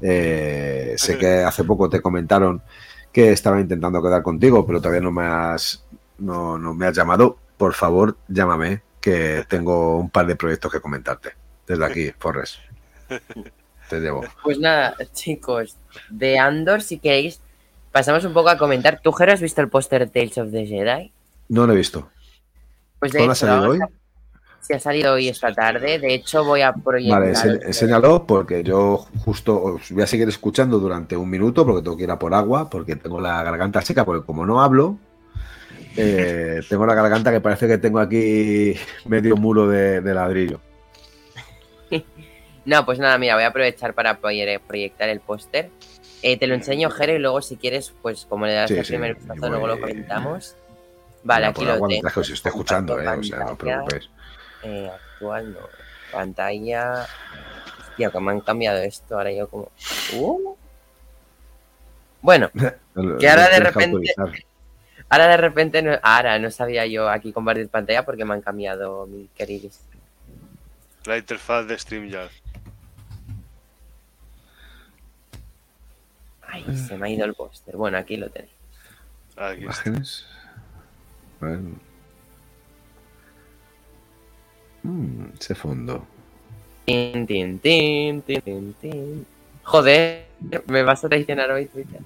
Eh, 0.00 0.94
sé 0.98 1.18
que 1.18 1.42
hace 1.42 1.64
poco 1.64 1.88
te 1.88 2.00
comentaron 2.00 2.62
que 3.12 3.30
estaba 3.32 3.60
intentando 3.60 4.02
quedar 4.02 4.22
contigo, 4.22 4.66
pero 4.66 4.80
todavía 4.80 5.02
no 5.02 5.12
me 5.12 5.24
has, 5.24 5.84
no, 6.18 6.56
no 6.58 6.74
me 6.74 6.86
has 6.86 6.96
llamado. 6.96 7.36
Por 7.56 7.74
favor, 7.74 8.16
llámame, 8.28 8.82
que 9.00 9.44
tengo 9.48 9.98
un 9.98 10.08
par 10.08 10.26
de 10.26 10.36
proyectos 10.36 10.72
que 10.72 10.80
comentarte. 10.80 11.32
Desde 11.66 11.84
aquí, 11.84 12.10
Forres. 12.18 12.58
Te 13.90 14.00
llevo. 14.00 14.24
Pues 14.42 14.58
nada, 14.58 14.96
chicos, 15.12 15.76
de 16.08 16.38
Andor, 16.38 16.80
si 16.80 16.98
queréis, 16.98 17.41
pasamos 17.92 18.24
un 18.24 18.32
poco 18.32 18.48
a 18.48 18.58
comentar. 18.58 19.00
¿Tú, 19.02 19.12
Jero, 19.12 19.32
has 19.32 19.40
visto 19.40 19.60
el 19.60 19.68
póster 19.68 20.08
Tales 20.10 20.38
of 20.38 20.50
the 20.50 20.66
Jedi? 20.66 21.12
No 21.48 21.66
lo 21.66 21.72
he 21.74 21.76
visto. 21.76 22.08
Pues 22.98 23.12
de 23.12 23.18
¿Cuándo 23.18 23.32
ha 23.32 23.36
salido 23.36 23.70
hoy? 23.70 23.78
Sí, 24.60 24.74
ha 24.74 24.78
salido 24.78 25.14
hoy 25.14 25.28
esta 25.28 25.52
tarde. 25.52 25.98
De 25.98 26.14
hecho, 26.14 26.44
voy 26.44 26.62
a 26.62 26.72
proyectar. 26.72 27.20
Vale, 27.20 27.32
ense- 27.32 27.66
enséñalo 27.66 28.24
porque 28.26 28.62
yo 28.62 28.96
justo 29.24 29.60
os 29.60 29.90
voy 29.90 30.04
a 30.04 30.06
seguir 30.06 30.28
escuchando 30.28 30.78
durante 30.78 31.16
un 31.16 31.28
minuto 31.28 31.66
porque 31.66 31.82
tengo 31.82 31.96
que 31.96 32.04
ir 32.04 32.10
a 32.12 32.18
por 32.18 32.32
agua 32.32 32.70
porque 32.70 32.94
tengo 32.96 33.20
la 33.20 33.42
garganta 33.42 33.82
seca 33.82 34.04
porque 34.04 34.24
como 34.24 34.46
no 34.46 34.62
hablo, 34.62 34.98
eh, 35.96 36.60
tengo 36.68 36.86
la 36.86 36.94
garganta 36.94 37.32
que 37.32 37.40
parece 37.40 37.66
que 37.66 37.78
tengo 37.78 37.98
aquí 37.98 38.74
medio 39.04 39.36
muro 39.36 39.66
de, 39.68 40.00
de 40.00 40.14
ladrillo. 40.14 40.60
No, 42.64 42.86
pues 42.86 43.00
nada, 43.00 43.18
mira, 43.18 43.34
voy 43.34 43.42
a 43.42 43.48
aprovechar 43.48 43.92
para 43.92 44.20
proye- 44.20 44.60
proyectar 44.64 45.08
el 45.08 45.18
póster. 45.18 45.70
Eh, 46.22 46.36
te 46.36 46.46
lo 46.46 46.54
enseño, 46.54 46.88
Jero, 46.90 47.14
y 47.14 47.18
luego 47.18 47.42
si 47.42 47.56
quieres, 47.56 47.92
pues 48.00 48.26
como 48.26 48.46
le 48.46 48.54
das 48.54 48.68
Sí, 48.70 48.76
el 48.78 48.84
sí, 48.84 48.92
primer 48.92 49.14
vistazo, 49.16 49.48
luego 49.48 49.66
lo 49.66 49.80
comentamos. 49.80 50.54
Vale, 51.24 51.46
aquí 51.46 51.64
lo 51.64 51.74
tengo. 51.86 52.08
que 52.10 52.20
os 52.20 52.30
estoy 52.30 52.50
escuchando, 52.50 53.00
eh, 53.00 53.08
o 53.08 53.22
sea, 53.22 53.38
no 53.40 53.52
os 53.52 53.58
preocupéis. 53.58 54.08
eh, 54.62 54.90
actual, 55.14 55.52
no. 55.52 55.60
Pantalla. 56.12 57.06
Hostia, 57.90 58.10
que 58.10 58.20
me 58.20 58.30
han 58.32 58.40
cambiado 58.40 58.78
esto. 58.78 59.16
Ahora 59.16 59.32
yo 59.32 59.48
como. 59.48 59.70
Uh. 60.14 60.54
Bueno, 62.20 62.50
Que 63.18 63.28
ahora 63.28 63.48
de 63.48 63.60
repente- 63.60 64.14
ahora 65.08 65.28
de 65.28 65.36
repente. 65.36 65.82
No, 65.82 65.98
ahora 66.02 66.38
no 66.38 66.50
sabía 66.50 66.86
yo 66.86 67.08
aquí 67.08 67.32
compartir 67.32 67.68
pantalla 67.68 68.04
porque 68.04 68.24
me 68.24 68.34
han 68.34 68.42
cambiado 68.42 69.06
mi 69.06 69.28
querido. 69.34 69.70
La 71.04 71.18
interfaz 71.18 71.66
de 71.66 71.78
StreamYard. 71.78 72.30
Ay, 76.52 76.66
eh. 76.68 76.76
se 76.76 76.98
me 76.98 77.06
ha 77.06 77.10
ido 77.10 77.24
el 77.24 77.34
póster. 77.34 77.76
Bueno, 77.76 77.96
aquí 77.96 78.18
lo 78.18 78.28
tenéis. 78.28 78.52
Aquí 79.36 79.62
Imágenes. 79.62 80.26
Bueno. 81.40 81.70
Mm, 84.82 85.24
ese 85.40 85.54
fondo. 85.54 86.06
Tin, 86.84 87.26
tin, 87.26 87.58
tin, 87.58 88.20
tin, 88.22 88.74
tin, 88.74 89.26
Joder, 89.62 90.26
me 90.66 90.82
vas 90.82 91.02
a 91.04 91.08
traicionar 91.08 91.50
hoy, 91.50 91.66
Twitter. 91.66 92.00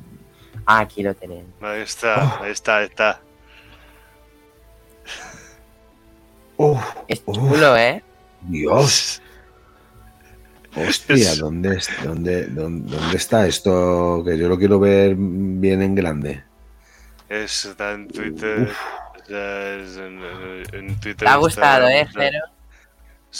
Ah, 0.64 0.81
aquí 0.81 1.02
lo 1.02 1.14
tenéis. 1.14 1.44
Ahí 1.60 1.81
está, 1.81 2.39
oh. 2.39 2.44
ahí 2.44 2.52
está, 2.52 2.77
ahí 2.78 2.86
está. 2.86 3.20
Oh, 6.56 6.81
es 7.09 7.23
oh. 7.27 7.35
chulo, 7.35 7.77
¿eh? 7.77 8.02
Dios. 8.43 9.20
Hostia, 10.76 11.14
Es- 11.32 11.38
¿dónde, 11.38 11.76
es- 11.76 11.88
dónde, 12.04 12.46
dónde, 12.46 12.96
dónde 12.96 13.16
está 13.16 13.46
esto? 13.46 14.22
Que 14.24 14.36
yo 14.38 14.48
lo 14.48 14.58
quiero 14.58 14.78
ver 14.78 15.14
bien 15.16 15.82
en 15.82 15.94
grande. 15.94 16.42
Está 17.28 17.92
en 17.92 18.08
Twitter. 18.08 18.68
o 19.22 19.24
sea, 19.26 19.74
es 19.76 19.96
en, 19.96 20.20
en 20.72 21.00
Twitter. 21.00 21.16
Te 21.16 21.28
ha 21.28 21.36
gustado, 21.36 21.88
¿eh, 21.88 22.06
Jero? 22.14 22.38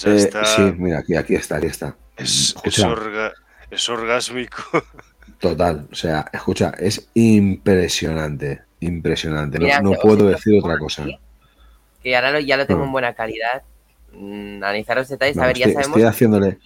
Eh, 0.05 0.17
está- 0.17 0.45
sí, 0.45 0.63
mira, 0.77 0.99
aquí, 0.99 1.15
aquí 1.15 1.35
está, 1.35 1.57
aquí 1.59 1.67
está. 1.67 1.95
es, 2.17 2.29
es 2.31 2.49
Escucha, 2.57 2.89
orga- 2.89 3.33
es 3.71 3.89
orgásmico. 3.89 4.63
total, 5.39 5.87
o 5.93 5.95
sea, 5.95 6.29
escucha, 6.33 6.73
es 6.79 7.09
impresionante, 7.15 8.63
impresionante. 8.81 9.59
No, 9.59 9.65
Mira, 9.67 10.01
puedo 10.01 10.29
decir 10.29 10.59
otra 10.63 10.79
cosa. 10.79 11.05
Que 12.03 12.17
ahora 12.17 12.33
lo- 12.33 12.41
ya 12.41 12.57
lo 12.57 12.67
tengo 12.67 12.81
Mm. 12.81 12.87
en 12.87 12.93
buena 12.93 13.15
calidad. 13.15 13.63
Mm, 14.19 14.57
analizar 14.63 14.97
los 14.97 15.09
detalles. 15.09 15.37
a 15.39 15.47
ver, 15.47 15.57
ya 15.57 15.67
sabemos 15.67 15.89
estoy 15.89 16.03
haciéndole, 16.05 16.59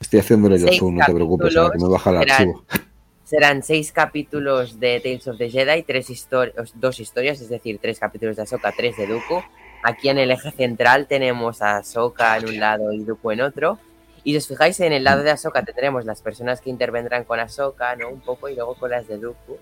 estoy 0.00 0.20
haciéndole 0.20 0.58
yo 0.58 0.66
zoom, 0.78 0.96
no 0.96 1.04
te 1.06 1.14
preocupes, 1.14 1.56
ahora 1.56 1.72
que 1.72 1.78
me 1.84 1.88
baja 1.88 2.10
el 2.10 2.16
capítulos 2.16 2.38
archivo. 2.40 2.64
serán 3.24 3.62
seis 3.62 3.92
capítulos 3.92 4.80
de 4.80 5.00
Tales 5.00 5.28
of 5.28 5.36
the 5.38 5.50
Jedi, 5.50 5.82
tres 5.82 6.08
histori- 6.10 6.52
dos 6.74 6.98
historias, 6.98 7.40
es 7.40 7.48
decir, 7.48 7.78
tres 7.80 7.98
capítulos 8.00 8.36
de 8.36 8.42
Ahsoka, 8.42 8.72
tres 8.72 8.96
de 8.96 9.06
Dooku. 9.06 9.42
Aquí 9.82 10.08
en 10.08 10.18
el 10.18 10.30
eje 10.30 10.50
central 10.50 11.06
tenemos 11.06 11.62
a 11.62 11.76
Ahsoka 11.76 12.36
en 12.38 12.46
un 12.48 12.58
lado 12.58 12.92
y 12.92 13.04
Dooku 13.04 13.30
en 13.30 13.42
otro. 13.42 13.78
Y 14.24 14.32
si 14.32 14.38
os 14.38 14.48
fijáis, 14.48 14.80
en 14.80 14.92
el 14.92 15.04
lado 15.04 15.22
de 15.22 15.30
Ahsoka 15.30 15.62
tendremos 15.62 16.04
las 16.04 16.20
personas 16.22 16.60
que 16.60 16.70
intervendrán 16.70 17.24
con 17.24 17.38
Ahsoka, 17.38 17.94
¿no? 17.96 18.08
Un 18.08 18.20
poco, 18.20 18.48
y 18.48 18.54
luego 18.56 18.74
con 18.74 18.90
las 18.90 19.06
de 19.06 19.18
Dooku. 19.18 19.58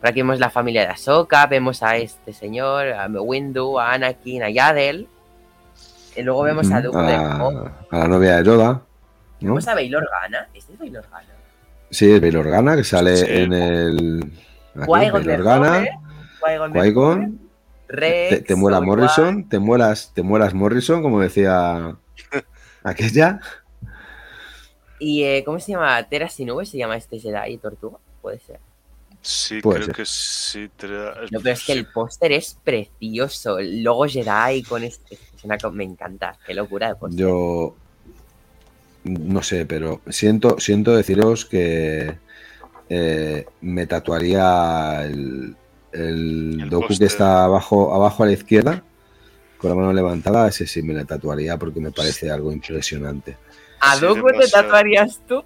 Por 0.00 0.08
aquí 0.08 0.20
vemos 0.20 0.38
la 0.40 0.50
familia 0.50 0.82
de 0.82 0.88
Ahsoka, 0.88 1.46
vemos 1.46 1.82
a 1.82 1.96
este 1.96 2.32
señor, 2.32 2.88
a 2.88 3.06
Windu, 3.06 3.78
a 3.78 3.92
Anakin, 3.92 4.42
a 4.42 4.50
Yadel. 4.50 5.08
Y 6.16 6.22
luego 6.22 6.42
vemos 6.42 6.70
a 6.72 6.80
Dooku 6.82 6.98
a, 6.98 7.02
de 7.02 7.12
la, 7.16 7.72
a 7.90 7.98
la 7.98 8.08
novia 8.08 8.36
de 8.36 8.44
Yoda. 8.44 8.72
¿no? 9.40 9.48
Vemos 9.54 9.68
a 9.68 9.74
Bail 9.74 9.94
Organa. 9.94 10.48
¿Este 10.54 10.72
es 10.72 10.78
Bail 10.78 10.96
Organa? 10.96 11.26
Sí, 11.90 12.10
es 12.12 12.20
Bail 12.20 12.36
Organa, 12.36 12.76
que 12.76 12.84
sale 12.84 13.16
Sí. 13.16 13.26
en 13.28 13.52
el. 13.52 14.32
Qui-Gon 14.74 15.28
Organa, 15.28 15.84
Qui-Gon 16.72 17.38
Rex, 17.88 18.28
te, 18.30 18.40
te 18.42 18.54
muela 18.54 18.78
Obi-Wan. 18.78 18.98
Morrison, 18.98 19.48
te 19.48 19.58
muelas, 19.58 20.12
te 20.14 20.22
muelas 20.22 20.54
Morrison, 20.54 21.02
como 21.02 21.20
decía 21.20 21.96
aquella. 22.84 23.40
Y 24.98 25.24
eh, 25.24 25.42
¿cómo 25.44 25.58
se 25.58 25.72
llama? 25.72 26.02
Tera 26.08 26.28
Sinube 26.28 26.66
se 26.66 26.78
llama 26.78 26.96
este 26.96 27.18
Jedi 27.18 27.56
Tortuga, 27.58 27.98
puede 28.22 28.38
ser. 28.38 28.60
Sí, 29.22 29.60
Puede 29.60 29.80
creo 29.80 29.86
ser. 29.86 29.94
que 29.96 30.04
sí. 30.06 30.70
tra- 30.78 31.28
No, 31.30 31.40
pero 31.40 31.52
es 31.54 31.64
que 31.66 31.72
el 31.72 31.86
póster 31.86 32.32
es 32.32 32.56
precioso. 32.64 33.58
El 33.58 33.82
logo 33.82 34.06
Jedi 34.06 34.62
con 34.62 34.82
este. 34.82 35.18
Es 35.40 35.44
una 35.44 35.58
co- 35.58 35.70
me 35.72 35.84
encanta. 35.84 36.36
Qué 36.44 36.54
locura 36.54 36.88
de. 36.88 37.16
Yo 37.16 37.74
no 39.04 39.42
sé, 39.42 39.64
pero 39.66 40.00
siento, 40.08 40.60
siento 40.60 40.94
deciros 40.94 41.46
que 41.46 42.18
eh, 42.88 43.46
me 43.62 43.86
tatuaría 43.86 45.04
el, 45.04 45.56
el 45.92 46.60
El 46.60 46.70
docu 46.70 46.88
que 46.98 47.06
está 47.06 47.44
abajo, 47.44 47.94
abajo 47.94 48.22
a 48.22 48.26
la 48.26 48.32
izquierda, 48.32 48.82
con 49.58 49.70
la 49.70 49.76
mano 49.76 49.92
levantada, 49.92 50.48
ese 50.48 50.66
sí 50.66 50.82
me 50.82 50.94
lo 50.94 51.04
tatuaría 51.06 51.56
porque 51.56 51.80
me 51.80 51.90
parece 51.92 52.30
algo 52.30 52.52
impresionante. 52.52 53.36
¿A 53.80 53.96
sí, 53.96 54.00
Dooku 54.02 54.28
te 54.38 54.48
tatuarías 54.48 55.20
tú? 55.26 55.42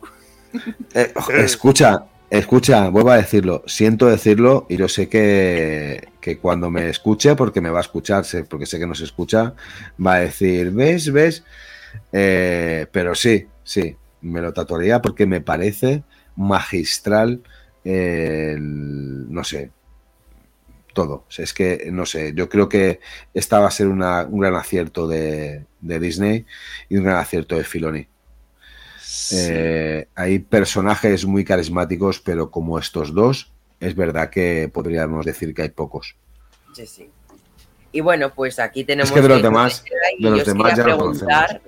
Eh, 0.95 1.13
escucha, 1.39 2.05
escucha, 2.31 2.89
vuelvo 2.89 3.11
a 3.11 3.17
decirlo, 3.17 3.63
siento 3.67 4.07
decirlo 4.07 4.67
y 4.69 4.77
yo 4.77 4.89
sé 4.89 5.09
que, 5.09 6.09
que 6.21 6.39
cuando 6.39 6.71
me 6.71 6.89
escuche, 6.89 7.37
porque 7.37 7.61
me 7.61 7.71
va 7.71 7.79
a 7.79 7.83
escuchar, 7.83 8.25
porque 8.49 8.67
sé 8.67 8.79
que 8.79 8.87
nos 8.87 9.01
escucha, 9.01 9.55
va 10.05 10.15
a 10.15 10.21
decir, 10.21 10.71
¿ves? 10.71 11.13
¿Ves? 11.13 11.45
Eh, 12.13 12.87
pero 12.93 13.15
sí, 13.15 13.47
sí, 13.63 13.97
me 14.23 14.41
lo 14.41 14.53
tatuaría 14.53 15.01
porque 15.03 15.27
me 15.27 15.41
parece 15.41 16.03
magistral, 16.37 17.43
no 17.85 19.45
sé, 19.45 19.71
todo. 20.95 21.27
Es 21.37 21.53
que, 21.53 21.89
no 21.93 22.07
sé, 22.07 22.33
yo 22.35 22.49
creo 22.49 22.69
que 22.69 23.01
esta 23.35 23.59
va 23.59 23.69
a 23.69 23.71
ser 23.71 23.89
un 23.89 23.99
gran 23.99 24.55
acierto 24.55 25.07
de, 25.07 25.67
de 25.81 26.01
Disney 26.01 26.47
y 26.89 26.97
un 26.97 27.05
gran 27.05 27.17
acierto 27.19 27.57
de 27.57 27.65
Filoni. 27.65 28.09
Sí. 29.29 29.37
Eh, 29.41 30.09
hay 30.15 30.39
personajes 30.39 31.25
muy 31.25 31.45
carismáticos, 31.45 32.21
pero 32.21 32.51
como 32.51 32.79
estos 32.79 33.15
dos, 33.15 33.51
es 33.81 33.95
verdad 33.95 34.31
que 34.31 34.71
podríamos 34.73 35.25
decir 35.25 35.55
que 35.55 35.63
hay 35.63 35.69
pocos. 35.71 36.17
Sí, 36.75 36.87
sí. 36.87 37.11
Y 37.93 38.01
bueno, 38.01 38.35
pues 38.35 38.59
aquí 38.59 38.85
tenemos. 38.85 39.11
que 39.13 39.21
de 39.21 39.29
los 39.29 39.43
demás- 39.43 39.85
de 40.19 40.31
los 40.31 40.45
demás 40.45 40.77
ya 40.77 40.85
lo 40.87 40.97
preguntar, 40.99 41.61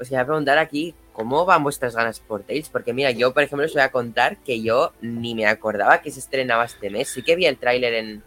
Os 0.00 0.08
quería 0.08 0.24
preguntar 0.26 0.58
aquí, 0.58 0.92
¿cómo 1.12 1.44
van 1.44 1.62
vuestras 1.62 1.94
ganas 1.94 2.18
por 2.20 2.42
Tales? 2.42 2.68
Porque 2.68 2.92
mira, 2.92 3.12
yo, 3.12 3.32
por 3.32 3.42
ejemplo, 3.44 3.64
os 3.64 3.72
voy 3.72 3.82
a 3.82 3.90
contar 3.92 4.38
que 4.38 4.60
yo 4.60 4.92
ni 5.00 5.34
me 5.36 5.46
acordaba 5.46 6.02
que 6.02 6.10
se 6.10 6.18
estrenaba 6.18 6.64
este 6.64 6.90
mes. 6.90 7.08
Sí 7.08 7.22
que 7.22 7.36
vi 7.36 7.46
el 7.46 7.56
tráiler 7.58 7.94
en. 7.94 8.22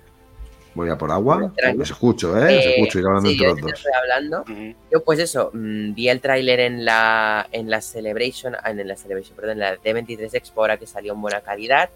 Voy 0.78 0.90
a 0.92 0.98
por 0.98 1.12
agua. 1.12 1.52
Os 1.80 1.90
escucho, 1.90 2.38
¿eh? 2.38 2.60
Os 2.60 2.66
eh, 2.66 2.74
escucho 2.76 3.00
ir 3.00 3.06
hablando 3.08 3.30
sí, 3.30 3.34
entre 3.34 3.46
yo 3.48 3.50
los 3.50 3.56
te 3.58 3.62
dos. 3.64 3.74
estoy 3.74 3.92
hablando. 4.00 4.42
Ujú. 4.42 4.76
Yo, 4.92 5.04
pues 5.04 5.18
eso, 5.20 5.50
mm, 5.52 5.94
vi 5.96 6.08
el 6.10 6.22
tráiler 6.22 6.60
en 6.60 6.86
la, 6.86 7.48
en 7.52 7.70
la 7.70 7.82
Celebration, 7.82 8.56
ah, 8.56 8.70
en 8.70 8.88
la 8.88 8.96
Celebration, 8.96 9.36
perdón, 9.36 9.54
en 9.54 9.60
la 9.60 9.76
D23 9.78 10.36
Expo, 10.36 10.62
ahora 10.62 10.78
que 10.78 10.86
salió 10.86 11.14
en 11.14 11.22
buena 11.22 11.42
calidad. 11.42 11.90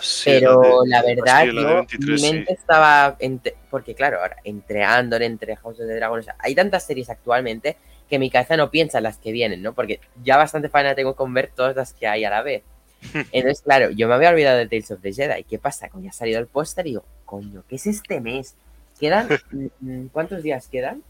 Sí, 0.00 0.30
pero 0.30 0.60
de- 0.60 0.88
la 0.88 1.02
verdad, 1.02 1.40
sí, 1.42 1.52
la 1.52 1.62
yo, 1.62 1.68
de 1.68 1.74
23, 1.74 2.08
mi 2.10 2.18
sí. 2.28 2.32
mente 2.32 2.52
estaba. 2.52 3.16
entre- 3.18 3.56
porque, 3.70 3.94
claro, 3.96 4.20
ahora, 4.20 4.36
entre 4.44 4.84
Andor, 4.84 5.22
entre 5.24 5.56
House 5.56 5.80
of 5.80 5.88
the 5.88 5.94
Dragon, 5.96 6.20
o 6.20 6.22
sea, 6.22 6.36
hay 6.38 6.54
tantas 6.54 6.86
series 6.86 7.10
actualmente 7.10 7.76
que 8.08 8.20
mi 8.20 8.30
cabeza 8.30 8.56
no 8.56 8.70
piensa 8.70 8.98
en 8.98 9.04
las 9.04 9.18
que 9.18 9.32
vienen, 9.32 9.60
¿no? 9.62 9.72
Porque 9.74 9.98
ya 10.22 10.36
bastante 10.36 10.68
faena 10.68 10.94
tengo 10.94 11.16
con 11.16 11.34
ver 11.34 11.50
todas 11.54 11.74
las 11.74 11.92
que 11.92 12.06
hay 12.06 12.24
a 12.24 12.30
la 12.30 12.42
vez. 12.42 12.62
Entonces, 13.32 13.62
claro, 13.62 13.90
yo 13.90 14.06
me 14.06 14.14
había 14.14 14.30
olvidado 14.30 14.58
de 14.58 14.66
Tales 14.68 14.90
of 14.92 15.00
the 15.02 15.12
Jedi. 15.12 15.42
¿Qué 15.42 15.58
pasa? 15.58 15.88
Coño, 15.88 16.10
ha 16.10 16.12
salido 16.12 16.38
el 16.38 16.46
póster 16.46 16.86
y 16.86 16.90
digo, 16.90 17.04
coño, 17.28 17.62
¿qué 17.68 17.76
es 17.76 17.86
este 17.86 18.20
mes? 18.20 18.54
¿Quedan? 18.98 19.28
mm, 19.80 20.06
¿Cuántos 20.06 20.42
días 20.42 20.66
quedan? 20.68 21.02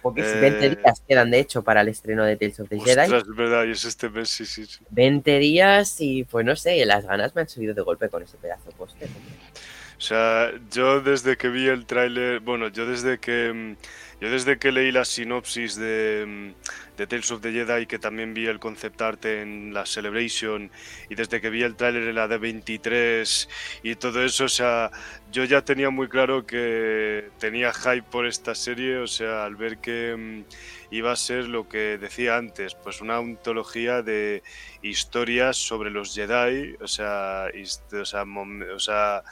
Porque 0.00 0.22
Eh, 0.22 0.40
20 0.40 0.70
días 0.70 1.02
quedan, 1.06 1.30
de 1.30 1.40
hecho, 1.40 1.62
para 1.62 1.80
el 1.80 1.88
estreno 1.88 2.24
de 2.24 2.36
Tales 2.36 2.60
of 2.60 2.68
the 2.68 2.78
Jedi. 2.78 3.02
Ostras, 3.02 3.24
es 3.28 3.36
verdad, 3.36 3.64
y 3.64 3.72
es 3.72 3.84
este 3.84 4.08
mes, 4.08 4.28
sí, 4.28 4.46
sí, 4.46 4.64
sí. 4.64 4.78
20 4.90 5.38
días 5.38 6.00
y, 6.00 6.24
pues 6.24 6.46
no 6.46 6.56
sé, 6.56 6.84
las 6.86 7.04
ganas 7.04 7.34
me 7.34 7.42
han 7.42 7.48
subido 7.48 7.74
de 7.74 7.82
golpe 7.82 8.08
con 8.08 8.22
ese 8.22 8.36
pedazo 8.38 8.70
de 8.70 8.76
póster. 8.76 9.08
O 9.08 10.00
sea, 10.00 10.52
yo 10.70 11.00
desde 11.00 11.36
que 11.36 11.48
vi 11.48 11.66
el 11.66 11.84
tráiler, 11.84 12.40
bueno, 12.40 12.68
yo 12.68 12.86
desde 12.86 13.18
que 13.18 13.52
mm, 13.52 13.76
yo 14.20 14.30
desde 14.30 14.58
que 14.58 14.70
leí 14.70 14.92
la 14.92 15.04
sinopsis 15.04 15.76
de, 15.76 16.24
mm, 16.26 16.96
de 16.98 17.06
Tales 17.06 17.30
of 17.30 17.40
the 17.40 17.52
Jedi, 17.52 17.86
que 17.86 17.98
también 17.98 18.34
vi 18.34 18.46
el 18.46 18.58
concept 18.58 19.00
art 19.00 19.24
en 19.24 19.72
la 19.72 19.86
Celebration, 19.86 20.70
y 21.08 21.14
desde 21.14 21.40
que 21.40 21.48
vi 21.48 21.62
el 21.62 21.76
tráiler 21.76 22.08
en 22.08 22.14
la 22.14 22.28
D23 22.28 23.48
y 23.82 23.94
todo 23.96 24.22
eso, 24.22 24.44
o 24.44 24.48
sea, 24.48 24.90
yo 25.32 25.44
ya 25.44 25.64
tenía 25.64 25.90
muy 25.90 26.08
claro 26.08 26.44
que 26.46 27.30
tenía 27.38 27.72
hype 27.72 28.02
por 28.10 28.26
esta 28.26 28.54
serie, 28.54 28.98
o 28.98 29.06
sea, 29.06 29.44
al 29.44 29.56
ver 29.56 29.78
que 29.78 30.14
mm, 30.16 30.44
iba 30.90 31.12
a 31.12 31.16
ser 31.16 31.48
lo 31.48 31.68
que 31.68 31.96
decía 31.98 32.36
antes, 32.36 32.74
pues 32.74 33.00
una 33.00 33.16
antología 33.16 34.02
de 34.02 34.42
historias 34.82 35.56
sobre 35.56 35.90
los 35.90 36.14
Jedi, 36.14 36.76
o 36.80 36.88
sea, 36.88 37.46
o 37.92 38.78
sea 38.78 39.22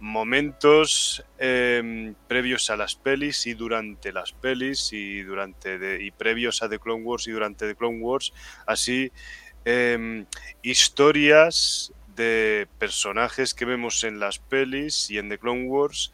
momentos 0.00 1.24
eh, 1.38 2.14
previos 2.26 2.70
a 2.70 2.76
las 2.76 2.96
pelis 2.96 3.46
y 3.46 3.54
durante 3.54 4.12
las 4.12 4.32
pelis 4.32 4.92
y 4.92 5.22
durante 5.22 6.02
y 6.02 6.10
previos 6.10 6.62
a 6.62 6.68
The 6.68 6.78
Clone 6.78 7.04
Wars 7.04 7.28
y 7.28 7.32
durante 7.32 7.68
The 7.68 7.76
Clone 7.76 8.00
Wars. 8.00 8.32
Así 8.66 9.12
eh, 9.64 10.24
historias 10.62 11.92
de 12.16 12.66
personajes 12.78 13.54
que 13.54 13.64
vemos 13.64 14.04
en 14.04 14.20
las 14.20 14.38
pelis 14.38 15.10
y 15.10 15.18
en 15.18 15.28
The 15.28 15.38
Clone 15.38 15.64
Wars 15.64 16.12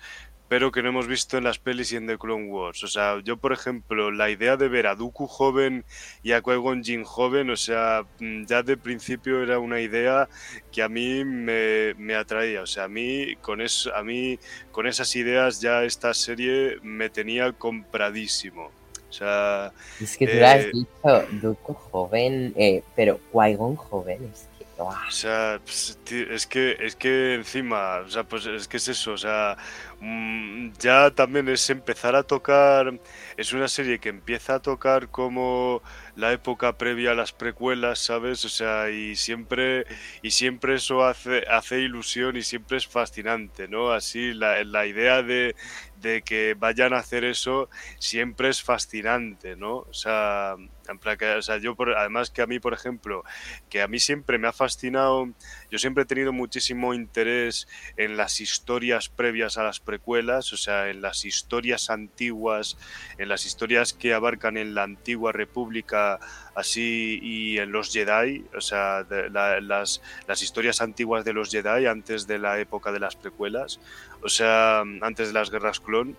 pero 0.48 0.70
que 0.70 0.82
no 0.82 0.90
hemos 0.90 1.09
visto 1.09 1.36
en 1.39 1.44
las 1.44 1.59
pelis 1.59 1.93
y 1.93 1.97
en 1.97 2.06
The 2.06 2.18
Clone 2.18 2.47
Wars. 2.48 2.85
O 2.85 2.89
sea, 2.89 3.20
yo, 3.24 3.36
por 3.36 3.52
ejemplo, 3.52 4.10
la 4.12 4.31
idea 4.31 4.56
de 4.56 4.68
ver 4.68 4.86
a 4.86 4.94
Dooku 4.94 5.27
joven 5.27 5.85
y 6.23 6.32
a 6.32 6.43
Qui-Gon 6.43 6.85
Jinn 6.85 7.05
joven, 7.05 7.51
o 7.51 7.56
sea, 7.56 8.02
mm, 8.20 8.44
ya 8.47 8.62
de 8.62 8.77
principio 8.77 9.43
era 9.43 9.59
una 9.59 9.81
idea 9.81 10.28
que 10.70 10.82
a 10.82 10.89
mí 10.89 11.24
me, 11.24 11.94
me 11.94 12.14
atraía. 12.14 12.62
O 12.62 12.66
sea, 12.66 12.85
a 12.85 12.89
mí, 12.89 13.35
con 13.40 13.60
eso, 13.60 13.94
a 13.94 14.02
mí 14.05 14.39
con 14.70 14.86
esas 14.86 15.14
ideas 15.16 15.60
ya 15.60 15.82
esta 15.85 16.14
serie 16.14 16.77
me 16.82 17.10
tenía 17.10 17.52
compradísimo. 17.52 18.73
O 19.09 19.12
sea, 19.12 19.73
Es 20.01 20.16
que 20.16 20.27
tú 20.28 20.39
lo 20.39 20.47
has 20.47 20.66
Eh, 20.66 20.70
dicho, 20.73 21.27
Dooku 21.31 21.74
joven, 21.74 22.52
eh, 22.56 22.82
pero 22.94 23.20
Qui-Gon 23.32 23.77
joven, 23.77 24.31
es. 24.32 24.48
O 24.78 25.11
sea, 25.11 25.59
pues, 25.65 25.98
es 26.11 26.47
que 26.47 26.77
es 26.81 26.97
que 26.97 27.35
encima, 27.35 28.01
o 28.01 28.11
sea, 28.11 28.24
pues 28.24 28.44
es 28.44 28.69
que 28.69 28.77
es 28.77 28.89
eso, 28.89 29.12
o 29.12 29.16
sea, 29.19 29.57
mm, 30.01 30.73
ya 30.78 31.11
también 31.11 31.48
es 31.48 31.70
empezar 31.70 32.15
a 32.15 32.23
tocar, 32.23 32.93
es 33.39 33.53
una 33.55 33.69
serie 33.69 33.98
que 33.98 34.11
empieza 34.11 34.57
a 34.57 34.61
tocar 34.61 35.09
como 35.09 35.82
la 36.16 36.32
época 36.32 36.78
previa 36.78 37.12
a 37.12 37.14
las 37.14 37.32
precuelas, 37.32 37.98
¿sabes? 37.98 38.44
O 38.44 38.48
sea, 38.48 38.90
y 38.90 39.16
siempre, 39.16 39.84
y 40.22 40.30
siempre 40.30 40.74
eso 40.74 41.05
hace, 41.05 41.44
hace 41.48 41.80
ilusión 41.80 42.36
y 42.36 42.43
siempre 42.43 42.78
es 42.78 42.86
fascinante, 42.86 43.68
¿no? 43.68 43.93
Así 43.93 44.32
la, 44.32 44.64
la 44.64 44.86
idea 44.86 45.22
de, 45.22 45.55
de 46.01 46.22
que 46.22 46.55
vayan 46.55 46.93
a 46.93 46.98
hacer 46.98 47.24
eso 47.24 47.68
siempre 47.98 48.48
es 48.48 48.62
fascinante, 48.62 49.56
¿no? 49.56 49.76
O 49.78 49.93
sea, 49.93 50.56
en 50.88 50.98
plan 50.98 51.16
que, 51.16 51.30
o 51.32 51.43
sea, 51.43 51.59
yo 51.59 51.74
por, 51.74 51.94
además 51.97 52.30
que 52.30 52.43
a 52.43 52.47
mí, 52.47 52.60
por 52.60 52.72
ejemplo, 52.72 53.24
que 53.68 53.82
a 53.82 53.88
mí 53.88 53.98
siempre 53.98 54.38
me 54.38 54.48
ha 54.48 54.52
fascinado, 54.52 55.28
yo 55.70 55.78
siempre 55.78 56.05
he 56.05 56.06
tenido 56.06 56.32
muchísimo 56.32 56.94
interés 56.94 57.66
en 57.97 58.16
las 58.16 58.40
historias 58.40 59.09
previas 59.09 59.59
a 59.59 59.64
las 59.64 59.80
precuelas, 59.80 60.52
o 60.52 60.56
sea, 60.56 60.88
en 60.88 61.02
las 61.02 61.24
historias 61.24 61.90
antiguas, 61.90 62.78
en 63.18 63.28
las 63.28 63.47
historias 63.47 63.93
que 63.93 64.14
abarcan 64.14 64.56
en 64.56 64.74
la 64.74 64.84
antigua 64.84 65.32
república 65.32 66.06
así 66.55 67.19
y 67.23 67.59
en 67.59 67.70
los 67.73 67.93
Jedi, 67.93 68.45
o 68.57 68.61
sea, 68.61 69.05
de 69.05 69.28
la- 69.31 69.61
las, 69.61 70.01
las 70.27 70.43
historias 70.43 70.81
antiguas 70.81 71.24
de 71.24 71.33
los 71.33 71.51
Jedi 71.51 71.87
antes 71.87 72.27
de 72.27 72.39
la 72.39 72.59
época 72.59 72.93
de 72.93 73.01
las 73.01 73.15
precuelas, 73.16 73.78
o 74.23 74.28
sea, 74.28 74.81
antes 75.03 75.28
de 75.28 75.35
las 75.35 75.51
guerras 75.51 75.81
clon. 75.81 76.16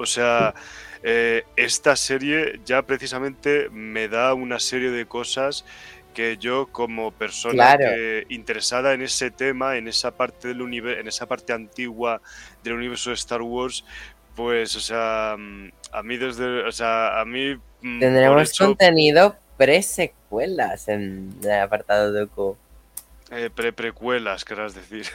O 0.00 0.06
sea, 0.06 0.54
eh, 1.02 1.44
esta 1.56 1.96
serie 1.96 2.60
ya 2.64 2.82
precisamente 2.82 3.68
me 3.70 4.08
da 4.08 4.32
una 4.34 4.58
serie 4.60 4.90
de 4.90 5.06
cosas 5.06 5.64
que 6.14 6.36
yo 6.38 6.66
como 6.72 7.10
persona 7.12 7.54
Claro. 7.76 7.84
que- 7.94 8.26
interesada 8.28 8.92
en 8.94 9.02
ese 9.02 9.30
tema, 9.30 9.76
en 9.76 9.86
esa 9.88 10.10
parte 10.16 10.48
del 10.48 10.62
universo, 10.62 11.00
en 11.00 11.06
esa 11.08 11.26
parte 11.26 11.52
antigua 11.52 12.20
del 12.64 12.74
universo 12.74 13.10
de 13.10 13.14
Star 13.14 13.42
Wars, 13.42 13.84
pues, 14.38 14.76
o 14.76 14.80
sea, 14.80 15.34
mm, 15.36 15.72
a 15.90 16.02
mí 16.04 16.16
desde, 16.16 16.62
o 16.62 16.70
sea, 16.70 17.20
a 17.20 17.24
mí 17.24 17.56
mm, 17.82 17.98
Tendremos 17.98 18.50
hecho, 18.50 18.66
contenido 18.66 19.34
pre-secuelas 19.56 20.86
en 20.86 21.34
el 21.42 21.50
apartado 21.60 22.12
de 22.12 22.20
Doku. 22.20 22.56
eh, 23.32 23.50
pre 23.52 23.72
precuelas, 23.72 24.44
querrás 24.44 24.76
decir, 24.76 25.06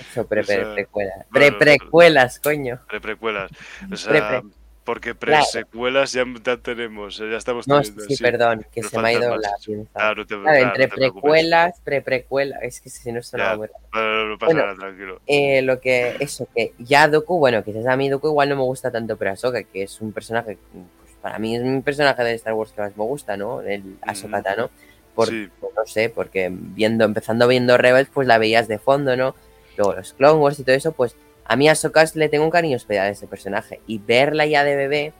Eso, 0.00 0.26
pre 0.26 0.40
O 0.44 0.44
sea, 0.44 0.72
precuelas. 0.74 1.26
bueno, 1.30 1.30
Pre 1.30 1.52
precuelas, 1.52 2.40
coño. 2.40 2.80
pre 2.88 3.00
precuelas, 3.02 3.50
o 3.92 3.96
sea. 3.96 4.42
Porque 4.84 5.14
Claro. 5.14 5.42
pre-secuelas 5.44 6.12
ya, 6.12 6.24
ya 6.44 6.56
tenemos, 6.58 7.16
ya 7.18 7.36
estamos 7.36 7.66
No, 7.66 7.80
teniendo, 7.80 8.04
sí, 8.04 8.16
sí. 8.16 8.22
perdón, 8.22 8.66
que 8.72 8.82
Nos 8.82 8.90
se 8.90 8.98
me 8.98 9.08
ha 9.08 9.12
ido 9.12 9.36
la 9.36 9.50
pinza. 9.64 9.90
Claro, 9.92 10.26
te- 10.26 10.34
Claro, 10.34 10.44
claro, 10.44 10.66
entre 10.66 10.86
no 10.88 10.94
precuelas, 10.94 11.80
pre-precuelas, 11.82 12.58
es 12.62 12.80
que 12.80 12.90
si 12.90 13.10
no 13.12 13.22
suena 13.22 13.52
Ya. 13.52 13.56
muy 13.56 13.68
Vale, 13.92 14.24
no 14.28 14.38
pasa 14.38 14.52
Bueno, 14.52 14.66
nada, 14.66 14.74
tranquilo. 14.78 15.20
eh, 15.26 15.62
lo 15.62 15.80
que 15.80 16.16
eso 16.20 16.46
que 16.54 16.74
ya 16.78 17.08
Doku 17.08 17.38
bueno 17.38 17.62
quizás 17.64 17.86
a 17.86 17.96
mí 17.96 18.08
Doku 18.08 18.28
igual 18.28 18.48
no 18.48 18.56
me 18.56 18.62
gusta 18.62 18.90
tanto 18.90 19.16
pero 19.16 19.30
Ahsoka 19.32 19.62
que 19.62 19.84
es 19.84 20.00
un 20.00 20.12
personaje 20.12 20.58
pues, 20.72 21.12
para 21.22 21.38
mí 21.38 21.56
es 21.56 21.62
mi 21.62 21.80
personaje 21.80 22.22
de 22.24 22.34
Star 22.34 22.52
Wars 22.54 22.72
que 22.72 22.80
más 22.82 22.96
me 22.96 23.04
gusta 23.04 23.36
no 23.36 23.60
el 23.62 23.96
Ahsoka. 24.02 24.42
Tano 24.42 24.70
por 25.14 25.28
Sí. 25.28 25.48
pues, 25.60 25.72
no 25.76 25.86
sé 25.86 26.08
porque 26.10 26.48
viendo 26.52 27.04
empezando 27.04 27.46
viendo 27.48 27.78
Rebels 27.78 28.08
pues 28.12 28.26
la 28.28 28.36
veías 28.38 28.66
de 28.68 28.78
fondo 28.78 29.16
no 29.16 29.34
luego 29.76 29.94
los 29.94 30.12
Clone 30.12 30.40
Wars 30.40 30.58
y 30.58 30.64
todo 30.64 30.74
eso 30.76 30.92
pues 30.92 31.16
a 31.44 31.56
mí 31.56 31.68
a 31.68 31.72
Ahsoka 31.72 32.04
le 32.14 32.28
tengo 32.28 32.44
un 32.44 32.50
cariño 32.50 32.76
especial 32.76 33.06
a 33.06 33.10
ese 33.10 33.26
personaje 33.26 33.80
y 33.86 33.98
verla 33.98 34.46
ya 34.46 34.64
de 34.64 34.76
bebé 34.76 35.12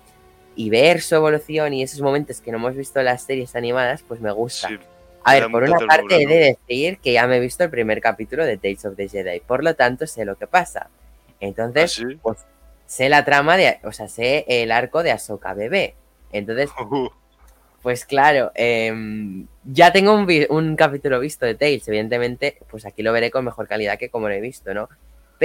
y 0.56 0.70
ver 0.70 1.00
su 1.00 1.14
evolución 1.14 1.74
y 1.74 1.82
esos 1.82 2.00
momentos 2.00 2.40
que 2.40 2.50
no 2.52 2.58
hemos 2.58 2.76
visto 2.76 3.00
en 3.00 3.06
las 3.06 3.22
series 3.22 3.56
animadas 3.56 4.02
pues 4.06 4.20
me 4.20 4.32
gusta 4.32 4.68
Sí, 4.68 4.78
a 5.24 5.34
ver, 5.34 5.50
por 5.50 5.62
una 5.62 5.78
parte 5.78 6.22
he 6.22 6.26
de 6.26 6.58
decir 6.68 6.98
que 6.98 7.14
ya 7.14 7.26
me 7.26 7.38
he 7.38 7.40
visto 7.40 7.64
el 7.64 7.70
primer 7.70 8.00
capítulo 8.02 8.44
de 8.44 8.58
Tales 8.58 8.84
of 8.84 8.94
the 8.94 9.08
Jedi, 9.08 9.40
por 9.40 9.64
lo 9.64 9.74
tanto 9.74 10.06
sé 10.06 10.26
lo 10.26 10.36
que 10.36 10.46
pasa. 10.46 10.90
Entonces, 11.40 11.98
¿Ah, 11.98 12.08
sí? 12.08 12.18
pues 12.22 12.44
sé 12.86 13.08
la 13.08 13.24
trama 13.24 13.56
de, 13.56 13.78
o 13.84 13.92
sea, 13.92 14.06
sé 14.06 14.44
el 14.46 14.70
arco 14.70 15.02
de 15.02 15.12
Ahsoka 15.12 15.54
bebé. 15.54 15.94
Entonces, 16.30 16.70
Uh, 16.78 17.08
pues 17.80 18.04
claro, 18.04 18.52
em, 18.54 19.46
ya 19.64 19.92
tengo 19.92 20.14
un, 20.14 20.26
un 20.50 20.76
capítulo 20.76 21.20
visto 21.20 21.46
de 21.46 21.54
Tales, 21.54 21.88
evidentemente, 21.88 22.58
pues 22.68 22.84
aquí 22.84 23.02
lo 23.02 23.12
veré 23.12 23.30
con 23.30 23.46
mejor 23.46 23.66
calidad 23.66 23.98
que 23.98 24.10
como 24.10 24.28
lo 24.28 24.34
he 24.34 24.40
visto, 24.42 24.74
¿no? 24.74 24.90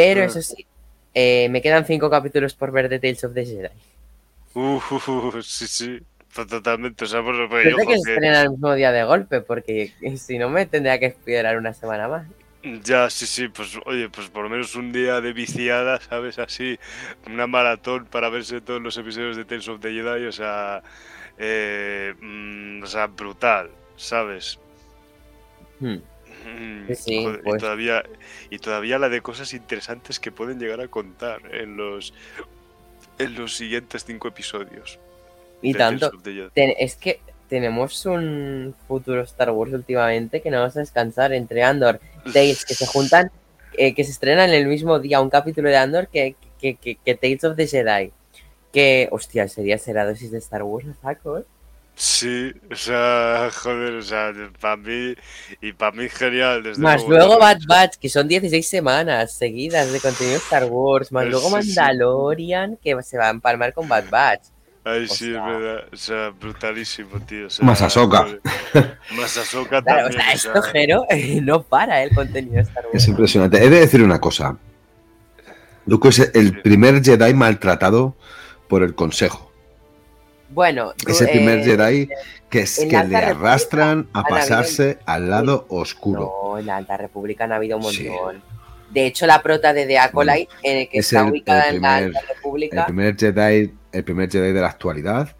Pero 0.03 0.23
eso 0.23 0.41
sí, 0.41 0.65
eh, 1.13 1.49
me 1.49 1.61
quedan 1.61 1.85
cinco 1.85 2.09
capítulos 2.09 2.53
por 2.53 2.71
ver 2.71 2.89
de 2.89 2.99
Tales 2.99 3.23
of 3.23 3.34
the 3.34 3.45
Jedi. 3.45 3.69
uh, 4.55 4.80
uh, 5.07 5.41
sí, 5.41 5.67
sí, 5.67 5.99
to- 6.34 6.47
totalmente. 6.47 7.05
O 7.05 7.07
sea, 7.07 7.21
por, 7.23 7.35
ojo, 7.35 7.88
que 7.88 7.97
se 7.99 8.13
que- 8.15 8.15
estrena 8.15 8.41
el 8.43 8.51
mismo 8.51 8.73
día 8.76 8.91
de 8.91 9.03
golpe, 9.03 9.41
porque 9.41 9.93
si 10.17 10.38
no 10.38 10.49
me 10.49 10.65
tendría 10.65 10.99
que 10.99 11.07
esperar 11.07 11.57
una 11.57 11.73
semana 11.73 12.07
más. 12.07 12.27
ya, 12.84 13.09
sí, 13.09 13.26
sí, 13.26 13.47
pues 13.49 13.77
oye, 13.85 14.09
pues 14.09 14.30
por 14.30 14.43
lo 14.43 14.49
menos 14.49 14.76
un 14.76 14.91
día 14.91 15.21
de 15.21 15.34
viciada, 15.34 15.99
¿sabes? 16.09 16.39
Así, 16.39 16.77
una 17.27 17.47
maratón 17.47 18.05
para 18.07 18.30
verse 18.30 18.61
todos 18.61 18.81
los 18.81 18.97
episodios 18.97 19.38
de 19.38 19.45
Tales 19.45 19.67
of 19.69 19.80
the 19.81 19.91
Jedi, 19.91 20.26
o 20.27 20.31
sea, 20.31 20.84
eh, 21.38 22.13
mm, 22.19 22.84
o 22.84 22.88
sea, 22.88 23.07
brutal, 23.07 23.71
¿sabes? 23.95 24.59
Hmm. 25.80 25.99
Sí, 26.95 27.24
joder, 27.24 27.41
pues. 27.44 27.56
y 27.56 27.60
todavía 27.60 28.03
y 28.49 28.60
todavía 28.60 28.99
la 28.99 29.10
de 29.10 29.22
cosas 29.22 29.53
interesantes 29.53 30.20
que 30.20 30.32
pueden 30.32 30.60
llegar 30.60 30.82
a 30.82 30.88
contar 30.88 31.41
en 31.56 31.78
los 31.78 32.14
en 33.18 33.36
los 33.36 33.56
siguientes 33.56 34.06
cinco 34.06 34.28
episodios. 34.28 34.99
Y 35.61 35.74
tanto. 35.74 36.11
Ten- 36.53 36.74
es 36.80 36.95
que 36.95 37.20
tenemos 37.49 38.06
un 38.06 38.76
futuro 38.88 39.22
Star 39.24 39.52
Wars 39.52 39.74
últimamente 39.74 40.41
que 40.41 40.52
no 40.52 40.60
vamos 40.60 40.78
a 40.78 40.82
descansar 40.82 41.34
entre 41.34 41.64
Andor 41.64 41.99
y 42.26 42.32
Tales 42.32 42.64
que 42.64 42.76
se 42.76 42.86
juntan, 42.86 43.32
eh, 43.74 43.94
que 43.94 44.03
se 44.03 44.11
estrenan 44.11 44.52
el 44.52 44.68
mismo 44.68 44.99
día 44.99 45.20
un 45.20 45.30
capítulo 45.30 45.68
de 45.70 45.76
Andor 45.78 46.07
que, 46.07 46.36
que, 46.61 46.76
que, 46.76 46.95
que 46.95 47.16
Tales 47.16 47.44
of 47.44 47.56
the 47.57 47.68
Jedi. 47.68 48.11
Que, 48.72 49.10
hostia, 49.11 49.48
sería 49.48 49.80
ser 49.80 49.95
la 49.95 50.06
dosis 50.06 50.30
de 50.32 50.38
Star 50.38 50.61
Wars, 50.61 50.86
¿eh? 50.86 51.44
Sí, 52.01 52.53
o 52.71 52.76
sea, 52.77 53.49
joder, 53.61 53.95
o 53.95 54.01
sea, 54.01 54.31
para 54.61 54.77
mí 54.77 55.15
y 55.61 55.73
para 55.73 55.91
mí 55.91 56.07
genial 56.07 56.63
desde 56.63 56.81
Más 56.81 57.05
luego. 57.05 57.38
Bad 57.39 57.57
Batch, 57.67 57.95
que 57.97 58.07
son 58.07 58.26
16 58.30 58.65
semanas 58.69 59.34
seguidas 59.34 59.91
de 59.91 59.99
contenido 59.99 60.38
Star 60.38 60.63
Wars, 60.63 61.11
más 61.11 61.26
Eh, 61.26 61.30
luego 61.30 61.47
sí, 61.49 61.61
sí. 61.63 61.76
Mandalorian, 61.76 62.77
que 62.81 62.95
se 63.03 63.17
va 63.17 63.27
a 63.27 63.31
empalmar 63.31 63.73
con 63.73 63.89
Bad 63.89 64.09
Batch. 64.09 64.43
Ay, 64.85 65.03
o 65.03 65.13
sí, 65.13 65.26
es 65.26 65.34
verdad, 65.34 65.84
o 65.91 65.95
sea, 65.97 66.30
brutalísimo, 66.30 67.19
tío. 67.26 67.47
o 67.47 67.49
sea, 67.49 67.65
Más 67.65 67.81
Ahsoka. 67.81 68.19
joder. 68.23 68.41
Más 69.17 69.38
Ahsoka 69.38 69.81
Claro, 69.81 70.07
o 70.07 70.11
sea, 70.13 70.31
esto, 70.31 70.61
Jero, 70.61 71.05
no 71.41 71.63
para 71.63 72.01
el 72.01 72.15
contenido 72.15 72.55
de 72.55 72.61
Star 72.61 72.85
Es 72.93 72.93
Wars. 72.93 73.07
impresionante. 73.09 73.57
He 73.61 73.69
de 73.69 73.81
decir 73.81 74.01
una 74.01 74.21
cosa. 74.21 74.57
Dooku 75.85 76.07
es 76.07 76.31
el 76.34 76.61
primer 76.61 77.03
Jedi 77.03 77.34
maltratado 77.34 78.15
por 78.69 78.84
el 78.84 78.95
Consejo. 78.95 79.48
Bueno, 80.49 80.93
Ese 81.07 81.27
primer 81.27 81.59
eh, 81.59 81.63
Jedi 81.63 82.09
que, 82.49 82.61
es, 82.61 82.80
en 82.80 82.89
que 82.89 82.95
le 82.97 83.01
República 83.03 83.30
arrastran 83.30 84.09
a 84.13 84.19
habido- 84.21 84.35
pasarse 84.35 84.97
al 85.05 85.30
lado 85.30 85.65
oscuro. 85.69 86.34
No, 86.43 86.57
en 86.57 86.65
la 86.65 86.77
Alta 86.77 86.97
República 86.97 87.43
han 87.43 87.51
habido 87.51 87.77
un 87.77 87.84
Sí. 87.84 88.09
montón. 88.09 88.41
De 88.89 89.05
hecho, 89.05 89.27
la 89.27 89.41
prota 89.43 89.71
de 89.73 89.85
The 89.85 89.99
Acolyte, 89.99 90.49
eh, 90.63 90.88
que 90.91 90.99
es 90.99 91.05
está 91.05 91.21
el- 91.26 91.31
ubicada 91.31 91.69
el 91.69 91.76
en 91.76 91.81
la 91.84 91.95
primer- 91.97 92.03
Alta 92.17 92.19
El 92.21 92.35
República, 92.35 92.85
primer 92.88 93.15
Jedi, 93.17 93.73
el 93.91 94.03
primer 94.03 94.31
Jedi 94.31 94.51
de 94.51 94.61
la 94.61 94.67
actualidad. 94.67 95.35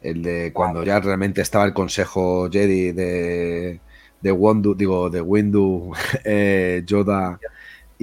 El 0.00 0.22
de 0.22 0.52
cuando 0.54 0.82
ya 0.84 1.00
realmente 1.00 1.40
estaba 1.42 1.64
el 1.66 1.72
Consejo 1.74 2.48
Jedi 2.50 2.92
de, 2.92 3.80
de 4.20 4.32
Wondu, 4.32 4.74
digo, 4.74 5.10
de 5.10 5.20
Windu, 5.20 5.92
eh, 6.24 6.82
Yoda 6.86 7.38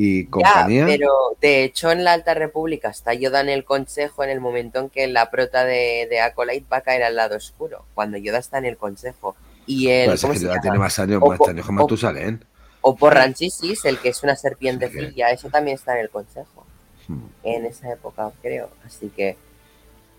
y 0.04 0.26
compañía. 0.26 0.82
Ya, 0.82 0.86
pero 0.88 1.10
de 1.42 1.64
hecho 1.64 1.92
en 1.92 2.04
la 2.04 2.14
Alta 2.14 2.34
República 2.34 2.90
está 2.90 3.14
Yoda 3.14 3.42
en 3.42 3.50
el 3.50 3.64
consejo 3.66 4.24
en 4.24 4.30
el 4.32 4.40
momento 4.40 4.80
en 4.80 4.90
que 4.90 5.06
la 5.08 5.30
prota 5.30 5.64
de, 5.66 6.08
de 6.10 6.22
Acolyte 6.22 6.66
va 6.72 6.78
a 6.78 6.82
caer 6.82 7.04
al 7.04 7.16
lado 7.16 7.36
oscuro, 7.38 7.86
cuando 7.94 8.18
Yoda 8.18 8.40
está 8.40 8.58
en 8.58 8.66
el 8.66 8.78
consejo. 8.78 9.36
Y 9.68 9.90
el, 9.90 10.06
Pues 10.08 10.16
es 10.16 10.22
¿cómo 10.22 10.34
que 10.34 10.40
Yoda 10.40 10.60
tiene 10.62 10.80
más 10.80 10.98
años, 11.00 11.20
O 11.22 11.28
más 11.30 11.48
años 11.48 11.66
que 11.66 11.72
Matusalén. 11.72 12.46
O 12.82 12.96
por 12.96 13.14
Ranchisis, 13.14 13.86
el 13.86 14.00
que 14.00 14.10
es 14.10 14.24
una 14.24 14.36
serpiente 14.36 14.88
Sí, 14.90 14.94
que- 14.98 15.08
filla, 15.10 15.30
eso 15.30 15.50
también 15.50 15.76
está 15.76 15.94
en 15.94 16.02
el 16.02 16.10
consejo, 16.10 16.66
Hmm. 17.08 17.26
en 17.44 17.66
esa 17.66 17.92
época, 17.92 18.32
creo. 18.42 18.70
Así 18.86 19.10
que 19.10 19.38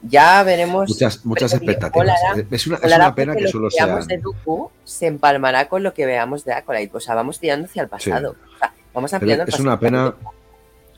ya 0.03 0.43
veremos. 0.43 0.89
Muchas, 0.89 1.25
muchas 1.25 1.53
expectativas. 1.55 1.93
volará- 1.93 2.47
Es 2.51 2.67
una, 2.67 2.77
es 2.77 2.97
una 2.97 3.15
pena 3.15 3.35
que 3.37 3.43
lo 3.43 3.49
solo 3.49 3.69
que 3.69 3.85
veamos 3.85 4.07
de 4.09 4.19
Dooku 4.19 4.71
se 4.85 5.07
empalmará 5.07 5.69
con 5.69 5.83
lo 5.83 5.95
que 5.95 6.07
veamos 6.07 6.45
de 6.45 6.53
Acolyte. 6.55 6.97
O 6.97 7.01
sea, 7.01 7.15
vamos 7.15 7.39
tirando 7.39 7.67
hacia 7.67 7.83
el 7.83 7.89
pasado. 7.89 8.35
O 8.55 8.59
sea, 8.59 8.73
vamos 8.95 9.13
ampliando 9.15 9.45
es 9.45 9.51
pasado. 9.51 9.63
una 9.69 9.79
pena. 9.79 10.15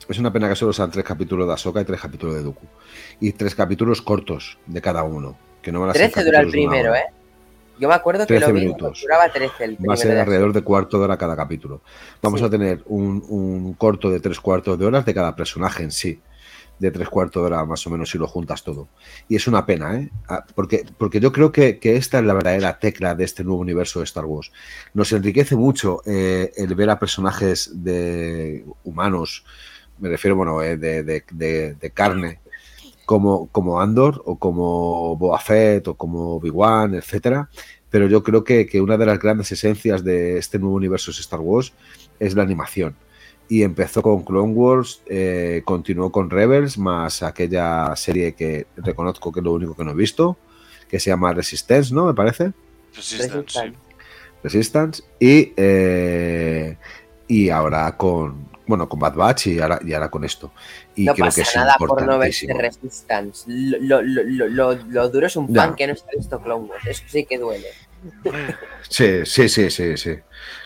Es 0.09 0.19
una 0.19 0.31
pena 0.33 0.49
que 0.51 0.57
solo 0.57 0.73
sean 0.73 0.91
tres 0.91 1.05
capítulos 1.05 1.47
de 1.47 1.55
Ahsoka 1.55 1.81
y 1.81 1.85
tres 1.85 2.01
capítulos 2.01 2.35
de 2.35 2.43
Dooku. 2.43 2.67
Y 3.21 3.33
tres 3.33 3.55
capítulos 3.55 4.03
cortos 4.03 4.59
de 4.67 4.83
cada 4.83 5.03
uno. 5.03 5.37
Que 5.63 5.73
no 5.73 5.81
van 5.81 5.91
a 5.91 5.93
ser 5.95 6.11
13 6.13 6.25
dura 6.27 6.41
el 6.41 6.51
primero. 6.51 6.95
¿eh? 6.95 7.05
Yo 7.81 7.89
me 7.89 7.95
acuerdo 7.95 8.21
que 8.27 8.35
13 8.37 8.49
lo 8.49 8.53
vi, 8.55 8.61
minutos. 8.67 9.01
duraba 9.03 9.31
13 9.31 9.65
el 9.65 9.79
Va 9.89 9.95
a 9.95 9.97
ser 9.97 10.13
de 10.15 10.21
alrededor 10.21 10.53
de 10.53 10.61
cuarto 10.61 10.99
de 10.99 11.05
hora 11.05 11.17
cada 11.17 11.35
capítulo. 11.35 11.81
Vamos 12.21 12.41
Sí. 12.41 12.47
a 12.47 12.51
tener 12.51 12.83
un, 12.87 13.25
un 13.29 13.73
corto 13.75 14.11
de 14.11 14.21
tres 14.21 14.39
cuartos 14.41 14.79
de 14.79 14.85
horas 14.85 15.07
de 15.07 15.15
cada 15.15 15.35
personaje 15.35 15.83
en 15.83 15.91
sí. 15.91 16.21
De 16.79 16.91
tres 16.91 17.09
cuartos 17.09 17.41
de 17.43 17.47
hora 17.47 17.65
más 17.65 17.87
o 17.87 17.91
menos 17.91 18.11
si 18.11 18.19
lo 18.19 18.27
juntas 18.27 18.63
todo. 18.65 18.89
Y 19.29 19.37
es 19.37 19.47
una 19.47 19.65
pena, 19.65 19.97
¿eh? 19.97 20.11
Ah, 20.29 20.45
Porque, 20.55 20.85
porque 20.99 21.21
yo 21.21 21.33
creo 21.33 21.53
que, 21.53 21.79
que 21.79 21.97
esta 21.97 22.19
es 22.19 22.25
la 22.25 22.35
verdadera 22.35 22.79
tecla 22.79 23.15
de 23.15 23.25
este 23.25 23.45
nuevo 23.45 23.61
universo 23.61 24.01
de 24.01 24.05
Star 24.05 24.25
Wars. 24.25 24.51
Nos 24.93 25.13
enriquece 25.13 25.55
mucho 25.57 26.03
eh, 26.05 26.53
el 26.57 26.75
ver 26.75 26.91
a 26.91 26.99
personajes 26.99 27.71
de 27.85 28.65
humanos 28.83 29.45
me 29.97 30.09
refiero, 30.09 30.35
bueno, 30.35 30.61
eh, 30.61 30.77
de, 30.77 31.05
de- 31.05 31.91
carne, 31.95 32.41
como, 33.07 33.47
como 33.53 33.81
Andor 33.81 34.21
o 34.25 34.37
como 34.39 35.17
Boba 35.17 35.39
Fett 35.39 35.87
o 35.87 35.95
como 35.95 36.35
Obi-Wan, 36.37 36.95
etcétera. 36.97 37.49
Pero 37.91 38.09
yo 38.09 38.25
creo 38.25 38.43
que, 38.43 38.67
que 38.67 38.81
una 38.81 38.97
de 38.97 39.07
las 39.07 39.21
grandes 39.21 39.53
esencias 39.53 40.03
de 40.03 40.37
este 40.39 40.59
nuevo 40.59 40.75
universo 40.75 41.13
de 41.13 41.21
Star 41.21 41.39
Wars 41.41 41.73
es 42.19 42.35
la 42.35 42.43
animación. 42.43 42.97
Y 43.49 43.63
empezó 43.63 44.01
con 44.03 44.25
Clone 44.25 44.53
Wars, 44.55 45.03
eh, 45.07 45.63
continuó 45.65 46.11
con 46.11 46.31
Rebels, 46.31 46.79
más 46.79 47.23
aquella 47.23 47.95
serie 47.95 48.35
que 48.35 48.67
reconozco 48.77 49.31
que 49.31 49.41
es 49.41 49.45
lo 49.45 49.53
único 49.53 49.77
que 49.77 49.85
no 49.85 49.91
he 49.91 49.95
visto, 49.95 50.37
que 50.89 50.99
se 50.99 51.11
llama 51.11 51.33
Resistance, 51.35 51.93
¿no? 51.95 52.07
Me 52.07 52.15
parece. 52.15 52.53
Resistance, 52.95 53.61
sí. 53.61 53.73
Resistance. 54.43 55.03
Y, 55.21 55.53
eh, 55.57 56.77
y 57.29 57.51
ahora 57.51 57.97
con 57.97 58.53
bueno 58.67 58.89
con 58.89 58.99
Bad 58.99 59.15
Batch 59.15 59.49
y 59.49 59.59
ahora, 59.61 59.79
y 59.85 59.93
ahora 59.93 60.11
con 60.11 60.25
esto 60.25 60.51
y 60.97 61.05
no 61.05 61.13
creo 61.13 61.27
pasa 61.27 61.35
que 61.37 61.49
es 61.49 61.55
nada 61.57 61.75
por 61.79 62.03
no 62.03 62.19
verse 62.19 62.47
Resistance. 62.51 63.45
Lo, 63.47 64.01
lo, 64.01 64.03
lo, 64.03 64.49
lo, 64.49 64.75
lo 64.75 65.09
duro 65.11 65.27
es 65.27 65.37
un 65.37 65.53
Ya. 65.53 65.63
fan 65.67 65.75
que 65.75 65.87
no 65.87 65.95
se 65.95 66.05
ha 66.05 66.17
visto 66.17 66.41
Clone 66.41 66.65
Wars. 66.71 66.87
Eso 66.87 67.03
sí 67.09 67.27
que 67.27 67.37
duele. 67.39 67.67
Sí 68.89 69.25
sí 69.25 69.49
sí 69.49 69.71
sí 69.71 69.97
sí 69.97 70.15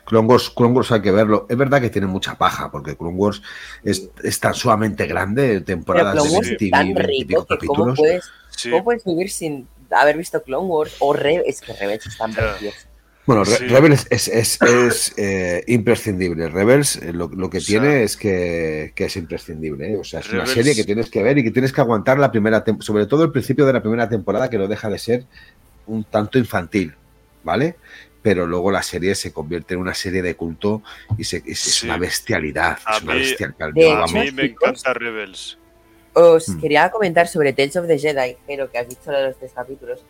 Clone 0.04 0.26
Wars, 0.28 0.50
Clone 0.50 0.74
Wars 0.74 0.90
hay 0.92 1.02
que 1.02 1.10
verlo 1.12 1.46
es 1.48 1.56
verdad 1.56 1.80
que 1.80 1.90
tiene 1.90 2.06
mucha 2.06 2.36
paja 2.36 2.70
porque 2.70 2.96
Clone 2.96 3.16
Wars 3.16 3.42
es, 3.84 4.08
es 4.22 4.40
tan 4.40 4.54
sumamente 4.54 5.06
grande 5.06 5.46
Pero 5.54 5.64
temporadas 5.64 6.14
Clone 6.14 6.28
de 6.30 6.34
Wars 6.36 6.48
20 6.48 6.64
es 6.64 6.70
tan 6.70 6.86
y 6.86 6.94
20 6.94 7.12
y 7.12 7.24
pico 7.24 7.40
rico 7.48 7.58
que 7.58 7.66
cómo 7.66 7.94
puedes, 7.94 8.24
Sí. 8.50 8.70
cómo 8.70 8.84
puedes 8.84 9.04
vivir 9.04 9.30
sin 9.30 9.68
haber 9.90 10.16
visto 10.16 10.42
Clone 10.42 10.66
Wars 10.66 10.96
o 10.98 11.12
Rebels. 11.12 11.44
Es 11.46 11.60
que 11.60 11.72
Rebels 11.74 12.06
es 12.06 12.18
tan 12.18 12.34
precioso. 12.34 12.76
Bueno, 13.24 13.44
Re- 13.44 13.56
Sí. 13.56 13.66
Rebels 13.68 14.06
es, 14.10 14.26
es, 14.28 14.60
es, 14.62 15.14
eh, 15.16 15.62
imprescindible. 15.68 16.48
Rebels 16.48 16.96
eh, 16.96 17.12
lo, 17.12 17.28
lo 17.28 17.48
que 17.50 17.58
O 17.58 17.60
sea, 17.60 17.80
tiene 17.80 18.02
es 18.02 18.16
que, 18.16 18.92
que 18.96 19.04
es 19.04 19.16
imprescindible. 19.16 19.92
¿eh? 19.92 19.96
O 19.96 20.02
sea, 20.02 20.20
es 20.20 20.30
una 20.32 20.46
serie 20.46 20.74
que 20.74 20.82
tienes 20.84 21.08
que 21.08 21.22
ver 21.22 21.38
y 21.38 21.44
que 21.44 21.50
tienes 21.52 21.72
que 21.72 21.80
aguantar 21.80 22.18
la 22.18 22.32
primera 22.32 22.64
sobre 22.80 23.06
todo 23.06 23.22
el 23.22 23.30
principio 23.30 23.64
de 23.64 23.74
la 23.74 23.80
primera 23.80 24.08
temporada, 24.08 24.50
que 24.50 24.58
no 24.58 24.66
deja 24.66 24.88
de 24.90 24.98
ser 24.98 25.24
un 25.86 26.02
tanto 26.04 26.38
infantil, 26.38 26.94
¿vale? 27.42 27.76
Pero 28.22 28.46
luego 28.46 28.70
la 28.70 28.82
serie 28.82 29.14
se 29.14 29.32
convierte 29.32 29.74
en 29.74 29.80
una 29.80 29.94
serie 29.94 30.22
de 30.22 30.34
culto 30.34 30.82
y, 31.16 31.24
se, 31.24 31.38
es, 31.38 31.44
es 31.46 31.58
Sí. 31.76 31.86
una 31.86 31.96
bestialidad. 31.98 32.78
A 32.84 32.96
es 32.96 33.02
una 33.02 33.14
mí- 33.14 33.20
bestialidad. 33.20 33.68
De 33.74 33.92
A 33.92 34.04
hecho, 34.04 34.14
mí 34.14 34.30
me 34.32 34.44
encanta 34.46 34.92
Rebels. 34.94 35.58
Os 36.14 36.48
Hmm. 36.48 36.60
quería 36.60 36.90
comentar 36.90 37.28
sobre 37.28 37.52
Tales 37.52 37.76
of 37.76 37.86
the 37.86 37.98
Jedi, 37.98 38.36
pero 38.46 38.70
que 38.70 38.78
has 38.78 38.86
lo 39.06 39.12
de 39.12 39.26
los 39.28 39.38
tres 39.38 39.52
capítulos. 39.54 40.00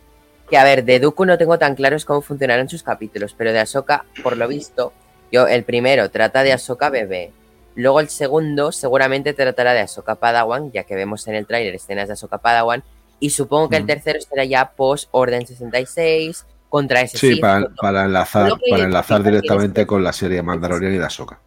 Que 0.49 0.57
a 0.57 0.63
ver, 0.63 0.83
de 0.83 0.99
Dooku 0.99 1.25
no 1.25 1.37
tengo 1.37 1.59
tan 1.59 1.75
claros 1.75 2.03
cómo 2.05 2.21
funcionarán 2.21 2.67
sus 2.67 2.81
capítulos, 2.81 3.35
pero 3.37 3.53
de 3.53 3.59
Ahsoka, 3.59 4.05
por 4.23 4.35
lo 4.35 4.47
visto, 4.47 4.91
yo 5.31 5.47
el 5.47 5.63
primero 5.63 6.09
trata 6.09 6.41
de 6.41 6.51
Ahsoka 6.53 6.89
bebé. 6.89 7.31
Luego 7.75 7.99
el 7.99 8.09
segundo 8.09 8.71
seguramente 8.71 9.33
tratará 9.33 9.73
de 9.73 9.81
Ahsoka 9.81 10.15
Padawan, 10.15 10.71
ya 10.71 10.83
que 10.85 10.95
vemos 10.95 11.27
en 11.27 11.35
el 11.35 11.45
tráiler 11.45 11.75
escenas 11.75 12.07
de 12.07 12.13
Ahsoka 12.13 12.39
Padawan. 12.39 12.83
Y 13.19 13.29
supongo 13.29 13.69
que 13.69 13.77
el 13.77 13.83
Mm. 13.83 13.87
tercero 13.87 14.19
será 14.21 14.43
ya 14.43 14.71
post 14.71 15.07
Orden 15.11 15.45
66, 15.45 16.45
contra 16.69 17.01
ese 17.01 17.17
Sí, 17.17 17.33
Sith, 17.33 17.41
para, 17.41 18.05
enlazar, 18.05 18.53
para 18.69 18.83
enlazar 18.83 19.23
directamente 19.23 19.85
con 19.87 20.03
la 20.03 20.13
serie 20.13 20.41
Mandalorian 20.43 20.93
y 20.93 20.97
de 20.99 21.05
Ahsoka. 21.05 21.39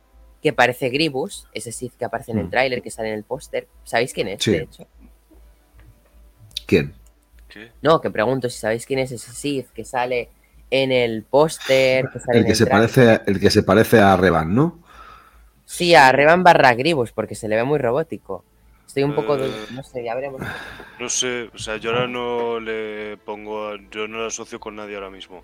que 0.42 0.52
parece 0.52 0.88
Gribus, 0.88 1.46
ese 1.54 1.70
Sith 1.70 1.94
que 1.96 2.04
aparece 2.04 2.32
en 2.32 2.38
el 2.40 2.46
Mm. 2.46 2.50
tráiler, 2.50 2.82
que 2.82 2.90
sale 2.90 3.10
en 3.10 3.14
el 3.14 3.22
póster. 3.22 3.68
¿Sabéis 3.84 4.12
quién 4.12 4.26
es, 4.28 4.42
Sí. 4.42 4.50
de 4.50 4.62
hecho? 4.62 4.86
¿Quién? 6.66 6.92
¿Qué? 7.48 7.70
No, 7.82 8.00
que 8.00 8.10
pregunto 8.10 8.48
si 8.50 8.58
sabéis 8.58 8.84
quién 8.86 8.98
es 8.98 9.12
ese 9.12 9.32
Sith 9.32 9.68
que 9.70 9.84
sale 9.84 10.30
en 10.70 10.90
el 10.90 11.22
póster, 11.22 12.08
que 12.12 12.18
sale 12.18 12.38
El 12.38 12.40
en 12.40 12.44
que, 12.46 12.50
el 12.52 12.56
se 12.56 12.64
tráiler. 12.66 12.90
parece, 12.90 13.20
el 13.30 13.40
que 13.40 13.50
se 13.50 13.62
parece 13.62 14.00
a 14.00 14.16
Revan, 14.16 14.54
¿no? 14.54 14.80
Sí, 15.64 15.94
a 15.94 16.10
Revan 16.12 16.42
barra 16.42 16.74
Gribus, 16.74 17.12
porque 17.12 17.34
se 17.34 17.46
le 17.48 17.56
ve 17.56 17.64
muy 17.64 17.78
robótico. 17.78 18.44
Estoy 18.92 19.04
un 19.04 19.14
poco... 19.14 19.38
de- 19.38 19.46
Eh. 19.48 19.66
No 19.72 19.82
sé, 19.82 20.04
ya 20.04 20.14
veremos. 20.14 20.42
No 21.00 21.08
sé, 21.08 21.48
o 21.54 21.56
sea, 21.58 21.78
yo 21.78 21.90
ahora 21.92 22.06
no 22.06 22.60
le 22.60 23.16
pongo, 23.24 23.68
a- 23.68 23.78
yo 23.90 24.06
no 24.06 24.18
lo 24.18 24.26
asocio 24.26 24.60
con 24.60 24.76
nadie 24.76 24.96
ahora 24.96 25.08
mismo. 25.08 25.42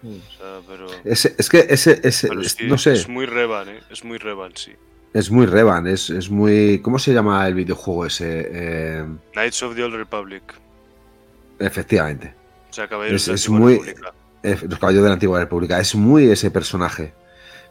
Hmm. 0.00 0.16
O 0.16 0.32
sea, 0.38 0.60
pero, 0.66 0.86
Ese- 1.04 1.34
es 1.36 1.48
que 1.50 1.66
ese, 1.68 2.00
ese 2.02 2.28
es- 2.40 2.56
no 2.62 2.78
sé, 2.78 2.94
es 2.94 3.06
muy 3.08 3.26
Revan, 3.26 3.68
¿eh? 3.68 3.80
Es 3.90 4.04
muy 4.04 4.16
Revan, 4.16 4.52
sí. 4.56 4.72
es 5.12 5.30
muy 5.30 5.44
Revan, 5.44 5.86
es, 5.86 6.08
es 6.08 6.30
muy... 6.30 6.78
¿Cómo 6.80 6.98
se 6.98 7.12
llama 7.12 7.46
el 7.46 7.52
videojuego 7.54 8.06
ese? 8.06 8.48
Eh, 8.50 9.04
Knights 9.32 9.62
of 9.64 9.74
the 9.74 9.82
Old 9.84 9.94
Republic. 9.96 10.42
efectivamente, 11.58 12.34
O 12.70 12.72
sea, 12.72 12.88
Caballeros 12.88 13.20
Es- 13.22 13.26
de 13.26 13.32
la 13.32 13.34
es 13.36 13.42
Antigua 13.46 13.60
muy- 13.60 13.74
República. 13.74 14.12
eh, 14.44 14.58
Los 14.68 14.78
Caballeros 14.78 15.02
de 15.04 15.08
la 15.10 15.14
Antigua 15.14 15.40
República, 15.40 15.78
es 15.80 15.94
muy 15.94 16.30
ese 16.30 16.50
personaje. 16.50 17.12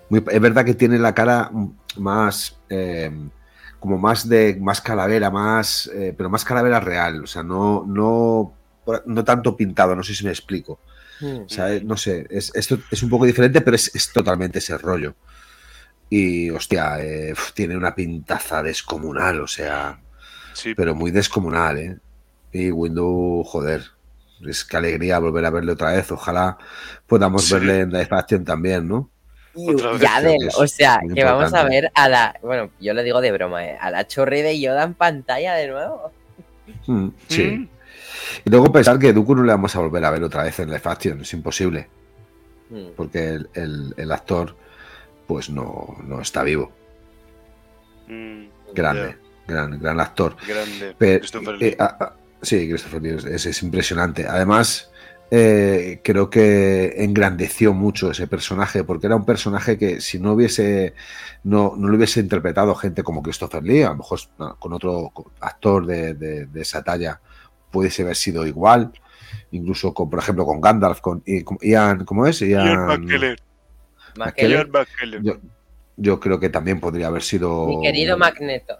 Muy- 0.09 0.23
es 0.29 0.41
verdad 0.41 0.63
que 0.65 0.73
tiene 0.75 0.99
la 0.99 1.13
cara 1.15 1.49
más... 1.97 2.57
eh, 2.69 3.11
como 3.79 3.97
más 3.97 4.27
de 4.27 4.57
más 4.59 4.81
calavera, 4.81 5.29
más 5.31 5.89
eh, 5.93 6.13
pero 6.17 6.29
más 6.29 6.43
calavera 6.43 6.79
real, 6.79 7.23
o 7.23 7.27
sea, 7.27 7.43
no, 7.43 7.85
no, 7.87 8.53
no 9.05 9.23
tanto 9.23 9.55
pintado, 9.55 9.95
no 9.95 10.03
sé 10.03 10.15
si 10.15 10.23
me 10.23 10.31
explico. 10.31 10.79
Hmm. 11.19 11.41
O 11.45 11.49
sea, 11.49 11.73
eh, 11.73 11.81
no 11.83 11.97
sé, 11.97 12.27
es, 12.29 12.51
esto 12.55 12.77
es 12.91 13.01
un 13.03 13.09
poco 13.09 13.25
diferente, 13.25 13.61
pero 13.61 13.75
es, 13.75 13.93
es 13.95 14.11
totalmente 14.11 14.59
ese 14.59 14.77
rollo. 14.77 15.15
Y, 16.09 16.49
hostia, 16.51 16.99
eh, 17.01 17.33
tiene 17.53 17.75
una 17.75 17.93
pintaza 17.93 18.63
descomunal, 18.63 19.41
o 19.41 19.47
sea, 19.47 19.99
Sí, 20.53 20.73
pero 20.73 20.95
muy 20.95 21.11
descomunal, 21.11 21.77
¿eh? 21.77 21.97
Y 22.51 22.71
Window, 22.71 23.43
joder, 23.43 23.83
es 24.47 24.63
que 24.65 24.77
alegría 24.77 25.19
volver 25.19 25.45
a 25.45 25.49
verle 25.51 25.73
otra 25.73 25.91
vez. 25.91 26.11
Ojalá 26.11 26.57
podamos 27.05 27.43
Sí. 27.45 27.53
verle 27.53 27.81
en 27.81 27.89
Live 27.91 28.07
Action 28.09 28.43
también, 28.43 28.87
¿no? 28.87 29.11
Y 29.57 29.69
Otra 29.73 29.91
vez, 29.91 30.01
ya 30.01 30.19
creo 30.19 30.31
del- 30.31 30.39
que 30.41 30.47
es 30.47 30.55
o 30.57 30.67
sea, 30.67 30.99
muy 31.01 31.13
que 31.15 31.23
vamos 31.23 31.53
a 31.53 31.63
ver 31.63 31.91
a 31.95 32.07
la... 32.09 32.39
Bueno, 32.41 32.69
yo 32.79 32.93
lo 32.93 33.03
digo 33.03 33.19
de 33.21 33.31
broma, 33.31 33.65
¿eh? 33.65 33.77
A 33.81 33.89
la 33.91 34.05
chorri 34.07 34.41
de 34.41 34.59
Yoda 34.59 34.83
en 34.83 34.93
pantalla 34.93 35.55
de 35.55 35.67
nuevo. 35.67 36.11
Mm, 36.85 37.07
sí. 37.27 37.43
Mm. 37.43 37.69
Y 38.45 38.49
luego 38.49 38.71
pensar 38.71 38.99
que 38.99 39.13
Dooku 39.13 39.35
no 39.35 39.43
le 39.43 39.51
vamos 39.51 39.75
a 39.75 39.79
volver 39.79 40.03
a 40.05 40.11
ver 40.11 40.23
otra 40.23 40.43
vez 40.43 40.59
en 40.59 40.67
Live 40.69 40.81
Action, 40.83 41.21
es 41.21 41.33
imposible, 41.33 41.87
Hmm. 42.69 42.87
porque 42.97 43.29
el, 43.29 43.49
el- 43.53 43.93
el 43.97 44.11
actor, 44.11 44.55
pues 45.25 45.49
no, 45.49 45.95
no 46.03 46.21
está 46.21 46.43
vivo. 46.43 46.71
Mm, 48.07 48.45
Grande, 48.73 49.15
gran, 49.47 49.79
gran 49.79 49.99
actor. 49.99 50.35
grande. 50.45 50.93
Christopher 50.97 51.55
eh, 51.55 51.57
Lee. 51.59 51.75
ah, 51.79 51.97
ah, 51.99 52.13
sí, 52.41 52.67
Christopher 52.69 53.01
Lee 53.01 53.09
es, 53.15 53.23
es- 53.25 53.45
es 53.45 53.63
impresionante. 53.63 54.27
Además, 54.27 54.91
eh, 55.31 55.99
creo 56.03 56.29
que 56.29 56.93
engrandeció 57.03 57.73
mucho 57.73 58.11
ese 58.11 58.27
personaje, 58.27 58.83
porque 58.83 59.07
era 59.07 59.15
un 59.15 59.25
personaje 59.25 59.77
que 59.77 59.99
si 60.01 60.19
no 60.19 60.33
hubiese, 60.33 60.93
no, 61.43 61.73
no 61.77 61.87
lo 61.89 61.97
hubiese 61.97 62.19
interpretado 62.21 62.73
gente 62.75 63.03
como 63.03 63.21
Christopher 63.21 63.63
Lee, 63.63 63.83
a 63.83 63.89
lo 63.89 63.97
mejor 63.97 64.19
con 64.59 64.73
otro 64.73 65.11
actor 65.41 65.85
de, 65.85 66.13
de- 66.13 66.45
de 66.45 66.61
esa 66.61 66.83
talla 66.83 67.19
pudiese 67.71 68.03
haber 68.03 68.15
sido 68.15 68.45
igual. 68.47 68.91
Incluso 69.51 69.93
con, 69.93 70.09
por 70.09 70.19
ejemplo, 70.19 70.45
con 70.45 70.61
Gandalf, 70.61 71.01
con, 71.01 71.23
Ian, 71.61 72.05
¿cómo 72.05 72.25
es? 72.25 72.39
Ian 72.41 72.65
Ian, 72.65 72.85
McKellen. 72.87 73.35
Más 74.17 74.33
que 74.33 74.43
McKellen. 74.47 74.57
Ian 74.57 74.71
McKellen. 74.71 75.23
yo, 75.23 75.37
yo 75.97 76.19
creo 76.19 76.39
que 76.39 76.49
también 76.49 76.79
podría 76.79 77.07
haber 77.07 77.23
sido 77.23 77.65
mi 77.67 77.81
querido 77.81 78.17
Magneto. 78.17 78.77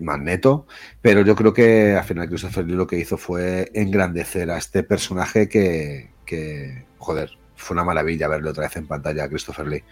Magneto, 0.00 0.66
pero 1.02 1.22
yo 1.22 1.34
creo 1.34 1.52
que 1.52 1.94
al 1.96 2.04
final 2.04 2.28
Christopher 2.28 2.64
Lee 2.66 2.74
lo 2.74 2.86
que 2.86 2.98
hizo 2.98 3.16
fue 3.16 3.70
engrandecer 3.74 4.50
a 4.50 4.58
este 4.58 4.82
personaje 4.82 5.48
que, 5.48 6.10
que, 6.26 6.84
joder, 6.98 7.30
fue 7.56 7.74
una 7.74 7.84
maravilla 7.84 8.28
verlo 8.28 8.50
otra 8.50 8.64
vez 8.64 8.76
en 8.76 8.86
pantalla 8.86 9.24
a 9.24 9.28
Christopher 9.28 9.66
Lee. 9.66 9.84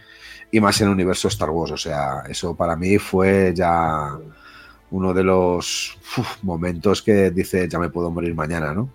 Y 0.50 0.60
más 0.60 0.80
en 0.80 0.86
el 0.86 0.94
universo 0.94 1.28
Star 1.28 1.50
Wars, 1.50 1.72
o 1.72 1.76
sea, 1.76 2.22
eso 2.28 2.56
para 2.56 2.74
mí 2.76 2.98
fue 2.98 3.52
ya 3.54 4.16
uno 4.90 5.12
de 5.12 5.22
los 5.22 5.98
uf, 6.16 6.42
momentos 6.42 7.02
que 7.02 7.30
dice, 7.30 7.68
ya 7.68 7.78
me 7.78 7.90
puedo 7.90 8.10
morir 8.10 8.34
mañana, 8.34 8.72
¿no? 8.72 8.90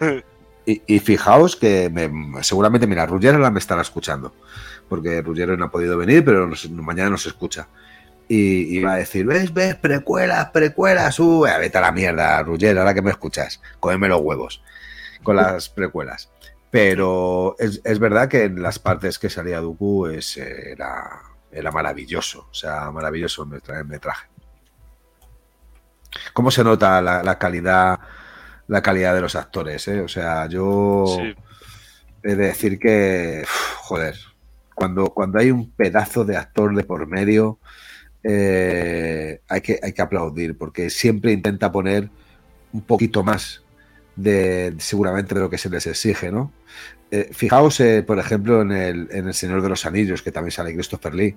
Y, 0.68 0.82
y 0.84 0.98
fijaos 0.98 1.54
que 1.54 1.88
me- 1.90 2.42
seguramente, 2.42 2.88
mira, 2.88 3.06
Ruggero 3.06 3.38
la 3.38 3.52
me 3.52 3.60
estará 3.60 3.82
escuchando, 3.82 4.34
porque 4.88 5.22
Ruggero 5.22 5.56
no 5.56 5.66
ha 5.66 5.70
podido 5.70 5.96
venir, 5.96 6.24
pero 6.24 6.44
nos- 6.48 6.68
mañana 6.68 7.08
nos 7.10 7.24
escucha. 7.24 7.68
Y 8.28 8.78
iba 8.78 8.94
a 8.94 8.96
decir, 8.96 9.24
¿ves, 9.24 9.54
ves, 9.54 9.76
precuelas, 9.76 10.50
precuelas? 10.50 11.18
Uh, 11.20 11.42
vete 11.60 11.78
a 11.78 11.82
la 11.82 11.92
mierda, 11.92 12.42
Ruggero, 12.42 12.80
ahora 12.80 12.92
que 12.94 13.02
me 13.02 13.10
escuchas, 13.10 13.60
cógeme 13.78 14.08
los 14.08 14.20
huevos 14.20 14.62
con 15.22 15.36
las 15.36 15.68
precuelas. 15.68 16.30
Pero 16.70 17.54
es, 17.58 17.80
es 17.84 17.98
verdad 18.00 18.28
que 18.28 18.44
en 18.44 18.60
las 18.62 18.78
partes 18.80 19.18
que 19.18 19.30
salía 19.30 19.60
Dooku 19.60 20.06
es, 20.08 20.36
era, 20.36 21.22
era 21.52 21.70
maravilloso, 21.70 22.48
o 22.50 22.54
sea, 22.54 22.90
maravilloso 22.90 23.44
el 23.44 23.48
metra- 23.50 23.78
el 23.78 23.84
metraje. 23.86 24.26
¿Cómo 26.32 26.50
se 26.50 26.64
nota 26.64 27.00
la, 27.00 27.22
la 27.22 27.38
calidad 27.38 27.98
la 28.68 28.82
calidad 28.82 29.14
de 29.14 29.20
los 29.20 29.36
actores? 29.36 29.86
eh? 29.86 30.00
O 30.00 30.08
sea, 30.08 30.46
yo 30.48 31.04
Sí. 31.06 31.34
he 32.24 32.34
de 32.34 32.46
decir 32.48 32.78
que, 32.80 33.44
joder, 33.76 34.16
cuando, 34.74 35.06
cuando 35.10 35.38
hay 35.38 35.50
un 35.52 35.70
pedazo 35.70 36.24
de 36.24 36.36
actor 36.36 36.74
de 36.74 36.82
por 36.82 37.06
medio, 37.06 37.60
eh, 38.28 39.40
hay, 39.48 39.60
que, 39.60 39.78
hay 39.82 39.92
que 39.92 40.02
aplaudir, 40.02 40.56
porque 40.56 40.90
siempre 40.90 41.32
intenta 41.32 41.70
poner 41.70 42.08
un 42.72 42.80
poquito 42.82 43.22
más 43.22 43.62
de 44.16 44.74
seguramente 44.78 45.34
de 45.34 45.40
lo 45.42 45.50
que 45.50 45.58
se 45.58 45.68
les 45.70 45.86
exige, 45.86 46.30
¿no? 46.32 46.52
eh, 47.10 47.30
fijaos, 47.32 47.78
eh, 47.80 48.02
por 48.02 48.18
ejemplo, 48.18 48.62
en 48.62 48.72
el, 48.72 49.08
en 49.12 49.28
el 49.28 49.34
Señor 49.34 49.62
de 49.62 49.68
los 49.68 49.86
Anillos, 49.86 50.22
que 50.22 50.32
también 50.32 50.50
sale 50.50 50.74
Christopher 50.74 51.14
Lee. 51.14 51.36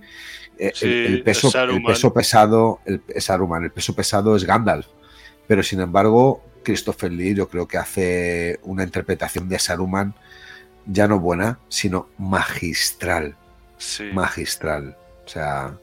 Eh, 0.57 0.71
Sí, 0.73 0.85
el, 0.87 1.05
el 1.05 1.23
peso, 1.23 1.51
el 1.61 1.83
peso 1.83 2.11
pesado, 2.13 2.79
el, 2.85 3.01
es 3.07 3.25
Saruman, 3.25 3.63
el 3.65 3.71
peso 3.71 3.93
pesado 3.95 4.35
es 4.35 4.45
Gandalf. 4.45 4.87
Pero 5.47 5.61
sin 5.61 5.79
embargo, 5.79 6.43
Christopher 6.63 7.11
Lee 7.11 7.35
yo 7.35 7.47
creo 7.49 7.67
que 7.67 7.77
hace 7.77 8.59
una 8.63 8.83
interpretación 8.83 9.47
de 9.47 9.59
Saruman 9.59 10.15
ya 10.85 11.07
no 11.07 11.19
buena, 11.19 11.59
sino 11.69 12.07
magistral 12.17 13.35
Sí. 13.77 14.05
magistral. 14.11 14.97
O 15.25 15.29
sea, 15.29 15.77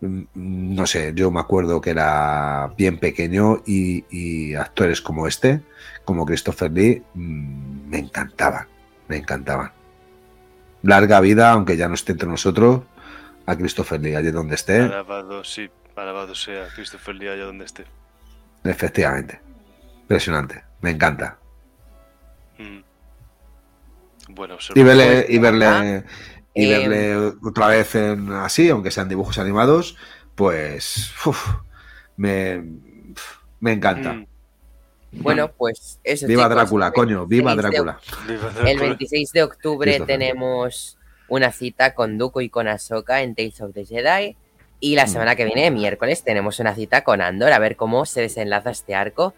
no 0.00 0.86
sé, 0.86 1.12
yo 1.14 1.30
me 1.30 1.40
acuerdo 1.40 1.80
que 1.80 1.90
era 1.90 2.72
bien 2.76 2.98
pequeño 2.98 3.62
y, 3.66 4.04
y 4.10 4.54
actores 4.54 5.00
como 5.00 5.26
este, 5.26 5.60
como 6.04 6.24
Christopher 6.24 6.70
Lee, 6.70 7.02
mm, 7.14 7.88
me 7.88 7.98
encantaban, 7.98 8.66
me 9.08 9.16
encantaban. 9.16 9.72
Larga 10.82 11.20
vida, 11.20 11.50
aunque 11.52 11.76
ya 11.76 11.88
no 11.88 11.94
esté 11.94 12.12
entre 12.12 12.28
nosotros, 12.28 12.82
a 13.46 13.56
Christopher 13.56 14.00
Lee, 14.00 14.14
allí 14.14 14.30
donde 14.30 14.54
esté, 14.54 14.80
Alabado, 14.80 15.42
sí, 15.42 15.68
alabado 15.96 16.34
sea 16.34 16.68
Christopher 16.74 17.14
Lee 17.16 17.28
allá 17.28 17.44
donde 17.44 17.64
esté. 17.64 17.84
efectivamente. 18.64 19.40
Impresionante, 20.02 20.62
me 20.80 20.90
encanta. 20.90 21.38
Mm. 22.58 22.80
Bueno, 24.30 24.56
Y 24.74 24.82
verle, 24.82 25.26
y 25.28 25.38
verle. 25.38 26.04
Y 26.60 26.64
Eh, 26.72 26.88
verle 26.88 27.32
otra 27.42 27.68
vez 27.68 27.94
en 27.94 28.32
así, 28.32 28.68
aunque 28.70 28.90
sean 28.90 29.08
dibujos 29.08 29.38
animados, 29.38 29.96
pues 30.34 31.10
uf, 31.24 31.38
me, 32.16 32.62
me 33.60 33.72
encanta. 33.72 34.12
Mm. 34.14 34.26
Bueno, 35.12 35.50
pues 35.56 36.00
eso. 36.04 36.26
Viva 36.26 36.42
chicos, 36.44 36.54
Drácula, 36.56 36.90
coño, 36.92 37.26
viva 37.26 37.54
26 37.54 37.56
de 37.56 37.62
Drácula. 37.62 38.00
Viva 38.26 38.48
El 38.48 38.54
Drácula. 38.76 38.82
26 38.88 39.32
de 39.32 39.42
octubre 39.42 40.00
tenemos 40.00 40.98
una 41.28 41.50
cita 41.52 41.94
con 41.94 42.18
Dooku 42.18 42.40
y 42.42 42.50
con 42.50 42.68
Ahsoka 42.68 43.22
en 43.22 43.34
Tales 43.34 43.60
of 43.60 43.72
the 43.72 43.84
Jedi. 43.84 44.36
Y 44.80 44.94
la 44.96 45.04
Mm. 45.06 45.08
semana 45.08 45.34
que 45.36 45.44
viene, 45.44 45.70
miércoles, 45.70 46.22
tenemos 46.24 46.58
una 46.60 46.74
cita 46.74 47.04
con 47.04 47.20
Andor 47.20 47.52
a 47.52 47.58
ver 47.58 47.76
cómo 47.76 48.04
se 48.06 48.20
desenlaza 48.20 48.70
este 48.70 48.94
arco. 48.94 49.34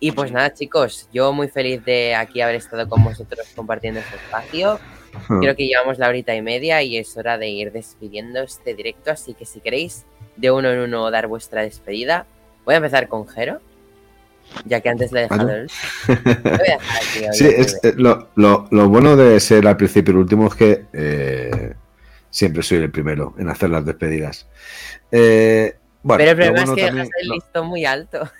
Y 0.00 0.10
pues 0.12 0.32
nada, 0.32 0.52
chicos, 0.52 1.08
yo 1.12 1.32
muy 1.32 1.46
feliz 1.48 1.84
de 1.84 2.16
aquí 2.16 2.40
haber 2.40 2.56
estado 2.56 2.88
con 2.88 3.04
vosotros 3.04 3.46
compartiendo 3.54 4.00
este 4.00 4.16
espacio. 4.16 4.80
Creo 5.40 5.54
que 5.56 5.66
llevamos 5.66 5.98
la 5.98 6.08
horita 6.08 6.34
y 6.34 6.42
media 6.42 6.82
y 6.82 6.96
es 6.96 7.16
hora 7.16 7.38
de 7.38 7.48
ir 7.48 7.72
despidiendo 7.72 8.40
este 8.42 8.74
directo. 8.74 9.10
Así 9.10 9.34
que 9.34 9.44
si 9.44 9.60
queréis 9.60 10.04
de 10.36 10.50
uno 10.50 10.70
en 10.70 10.78
uno 10.80 11.10
dar 11.10 11.26
vuestra 11.26 11.62
despedida, 11.62 12.26
voy 12.64 12.74
a 12.74 12.78
empezar 12.78 13.08
con 13.08 13.26
Jero, 13.28 13.60
ya 14.64 14.80
que 14.80 14.88
antes 14.88 15.12
le 15.12 15.20
he 15.20 15.22
dejado 15.24 15.46
Vale. 15.46 15.60
el. 15.60 15.70
Aquí 17.26 17.26
Sí, 17.32 17.46
es, 17.46 17.78
eh, 17.84 17.94
lo, 17.96 18.28
lo- 18.34 18.66
lo 18.70 18.88
bueno 18.88 19.16
de 19.16 19.38
ser 19.40 19.66
al 19.66 19.76
principio 19.76 20.12
y 20.12 20.14
el 20.16 20.20
último 20.22 20.46
es 20.48 20.54
que 20.54 20.84
eh, 20.92 21.74
siempre 22.30 22.62
soy 22.62 22.78
el 22.78 22.90
primero 22.90 23.34
en 23.38 23.48
hacer 23.48 23.70
las 23.70 23.84
despedidas. 23.84 24.46
Eh, 25.10 25.76
bueno, 26.02 26.18
Pero 26.18 26.30
el 26.30 26.36
problema 26.36 26.60
bueno 26.64 26.72
es 26.72 26.76
que 26.76 26.86
también- 26.86 27.04
dejas 27.06 27.20
el 27.22 27.28
lo- 27.28 27.34
listón 27.34 27.66
muy 27.68 27.84
alto. 27.84 28.30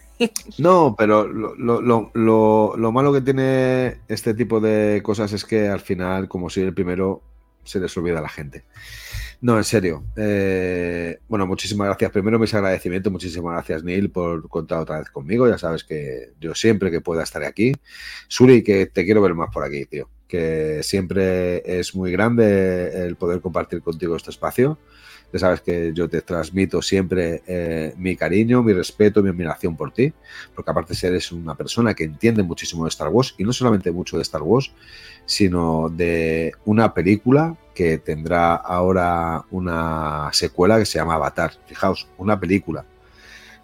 No, 0.58 0.94
pero 0.96 1.26
lo, 1.26 1.54
lo- 1.56 1.80
lo- 1.80 2.10
lo- 2.14 2.74
lo 2.76 2.92
malo 2.92 3.12
que 3.12 3.20
tiene 3.20 3.98
este 4.08 4.34
tipo 4.34 4.60
de 4.60 5.00
cosas 5.02 5.32
es 5.32 5.44
que 5.44 5.68
al 5.68 5.80
final, 5.80 6.28
como 6.28 6.50
soy 6.50 6.64
el 6.64 6.74
primero, 6.74 7.22
se 7.64 7.80
les 7.80 7.96
olvida 7.96 8.18
a 8.18 8.22
la 8.22 8.28
gente. 8.28 8.64
No, 9.40 9.56
en 9.58 9.64
serio. 9.64 10.04
eh, 10.16 11.18
bueno, 11.28 11.46
muchísimas 11.48 11.86
gracias. 11.88 12.12
Primero 12.12 12.38
mis 12.38 12.54
agradecimientos. 12.54 13.12
Muchísimas 13.12 13.54
gracias, 13.54 13.82
Neil, 13.82 14.10
por 14.10 14.48
contar 14.48 14.78
otra 14.78 14.98
vez 15.00 15.10
conmigo. 15.10 15.48
Ya 15.48 15.58
sabes 15.58 15.82
que 15.82 16.30
yo 16.40 16.54
siempre 16.54 16.90
que 16.92 17.00
pueda 17.00 17.24
estaré 17.24 17.46
aquí. 17.46 17.72
Suri, 18.28 18.62
que 18.62 18.86
te 18.86 19.04
quiero 19.04 19.20
ver 19.20 19.34
más 19.34 19.50
por 19.52 19.64
aquí, 19.64 19.84
tío. 19.86 20.08
Que 20.28 20.80
siempre 20.84 21.62
es 21.78 21.94
muy 21.94 22.12
grande 22.12 23.04
el 23.04 23.16
poder 23.16 23.40
compartir 23.40 23.82
contigo 23.82 24.14
este 24.16 24.30
espacio. 24.30 24.78
Ya 25.32 25.38
sabes 25.38 25.62
que 25.62 25.92
yo 25.94 26.09
te 26.09 26.20
transmito 26.20 26.82
siempre 26.82 27.42
eh, 27.46 27.94
mi 27.96 28.16
cariño, 28.16 28.62
mi 28.62 28.72
respeto, 28.72 29.22
mi 29.22 29.30
admiración 29.30 29.76
por 29.76 29.92
ti, 29.92 30.12
porque 30.54 30.70
aparte 30.70 30.94
eres 31.06 31.32
una 31.32 31.54
persona 31.54 31.94
que 31.94 32.04
entiende 32.04 32.42
muchísimo 32.42 32.84
de 32.84 32.90
Star 32.90 33.09
Wars 33.09 33.34
y 33.38 33.44
no 33.44 33.52
solamente 33.52 33.90
mucho 33.90 34.16
de 34.16 34.22
Star 34.22 34.42
Wars, 34.42 34.72
sino 35.24 35.88
de 35.88 36.52
una 36.66 36.92
película 36.92 37.56
que 37.74 37.96
tendrá 37.96 38.54
ahora 38.54 39.46
una 39.50 40.28
secuela 40.32 40.78
que 40.78 40.84
se 40.84 40.98
llama 40.98 41.14
Avatar. 41.14 41.52
Fijaos, 41.66 42.09
una 42.18 42.38
película. 42.38 42.84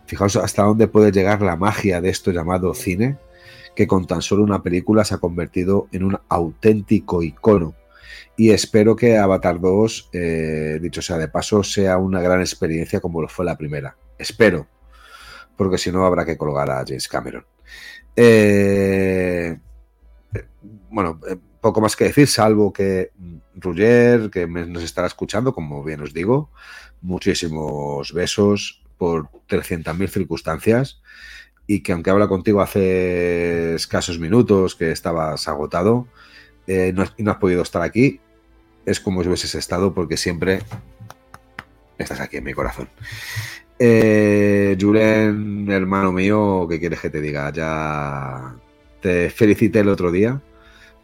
Fijaos 0.07 0.37
hasta 0.37 0.63
dónde 0.63 0.89
puede 0.89 1.13
llegar 1.13 1.43
la 1.43 1.57
magia 1.57 2.01
de 2.01 2.09
esto 2.09 2.31
llamado 2.31 2.73
cine, 2.73 3.19
que 3.77 3.87
con 3.87 4.07
tan 4.07 4.23
solo 4.23 4.43
una 4.43 4.63
película 4.63 5.05
se 5.05 5.15
ha 5.15 5.19
convertido 5.19 5.87
en 5.93 6.05
un 6.05 6.19
auténtico 6.31 7.23
icono 7.23 7.75
y 8.37 8.51
espero 8.51 8.95
que 8.97 9.17
Avatar 9.17 9.61
2, 9.61 10.11
eh, 10.13 10.79
dicho 10.81 11.03
sea 11.03 11.19
de 11.19 11.29
paso, 11.29 11.63
sea 11.63 11.99
una 11.99 12.21
gran 12.21 12.41
experiencia 12.41 13.01
como 13.01 13.21
lo 13.21 13.29
fue 13.29 13.45
la 13.45 13.57
primera. 13.57 13.97
Espero, 14.19 14.67
porque 15.57 15.79
si 15.79 15.91
no 15.91 16.05
habrá 16.05 16.25
que 16.25 16.37
colgar 16.37 16.71
a 16.71 16.85
James 16.87 17.09
Cameron. 17.09 17.45
Eh, 18.15 19.59
eh, 20.35 20.45
bueno, 20.91 21.21
poco 21.61 21.81
más 21.81 21.97
que 21.97 22.05
decir, 22.05 22.29
salvo 22.29 22.73
que 22.73 23.11
mm, 23.17 23.37
Roger, 23.57 24.31
que 24.31 24.47
nos 24.47 24.83
estará 24.83 25.07
escuchando, 25.07 25.53
como 25.53 25.83
bien 25.83 26.01
os 26.01 26.15
digo, 26.15 26.51
muchísimos 27.01 28.13
besos 28.13 28.85
por 28.97 29.31
300.000 29.49 30.09
circunstancias 30.09 31.01
y 31.67 31.83
que 31.83 31.93
aunque 31.93 32.11
habla 32.11 32.29
contigo 32.29 32.61
hace 32.61 33.75
escasos 33.75 34.19
minutos 34.19 34.75
que 34.75 34.91
estabas 34.91 35.47
agotado, 35.49 36.09
eh, 36.69 36.93
no, 36.95 37.03
has- 37.03 37.37
podido 37.39 37.63
estar 37.63 37.83
aquí, 37.83 38.21
es 38.87 39.01
como 39.01 39.23
si 39.23 39.29
hubieses 39.29 39.55
estado 39.57 39.93
porque 39.93 40.17
siempre 40.17 40.61
estás 41.99 42.21
aquí 42.21 42.37
en 42.37 42.45
mi 42.45 42.53
corazón. 42.55 42.89
Eh, 43.79 44.77
Julen, 44.81 45.71
hermano 45.71 46.13
mío, 46.13 46.67
¿qué 46.69 46.79
quieres 46.79 47.01
que 47.01 47.11
te 47.11 47.21
diga? 47.21 47.51
Ya 47.53 48.55
te 49.01 49.31
felicité 49.31 49.81
el 49.81 49.89
otro 49.89 50.11
día, 50.11 50.41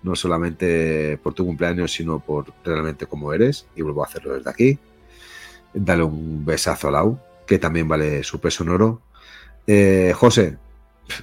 no 0.03 0.15
solamente 0.17 1.19
por 1.23 1.35
tu 1.35 1.45
cumpleaños, 1.47 1.93
sino 1.93 2.21
por 2.21 2.53
realmente 2.65 3.07
cómo 3.07 3.33
eres, 3.33 3.67
y 3.75 3.83
vuelvo 3.83 4.03
a 4.03 4.07
hacerlo 4.07 4.35
desde 4.35 4.51
aquí. 4.51 4.79
Dale 5.73 6.03
un 6.05 6.45
besazo 6.45 6.89
a 6.89 6.91
Lau, 6.93 7.19
que 7.47 7.59
también 7.59 7.89
vale 7.89 8.23
su 8.23 8.41
peso 8.41 8.65
en 8.65 8.71
oro. 8.71 9.03
Eh, 9.67 10.13
José, 10.15 10.59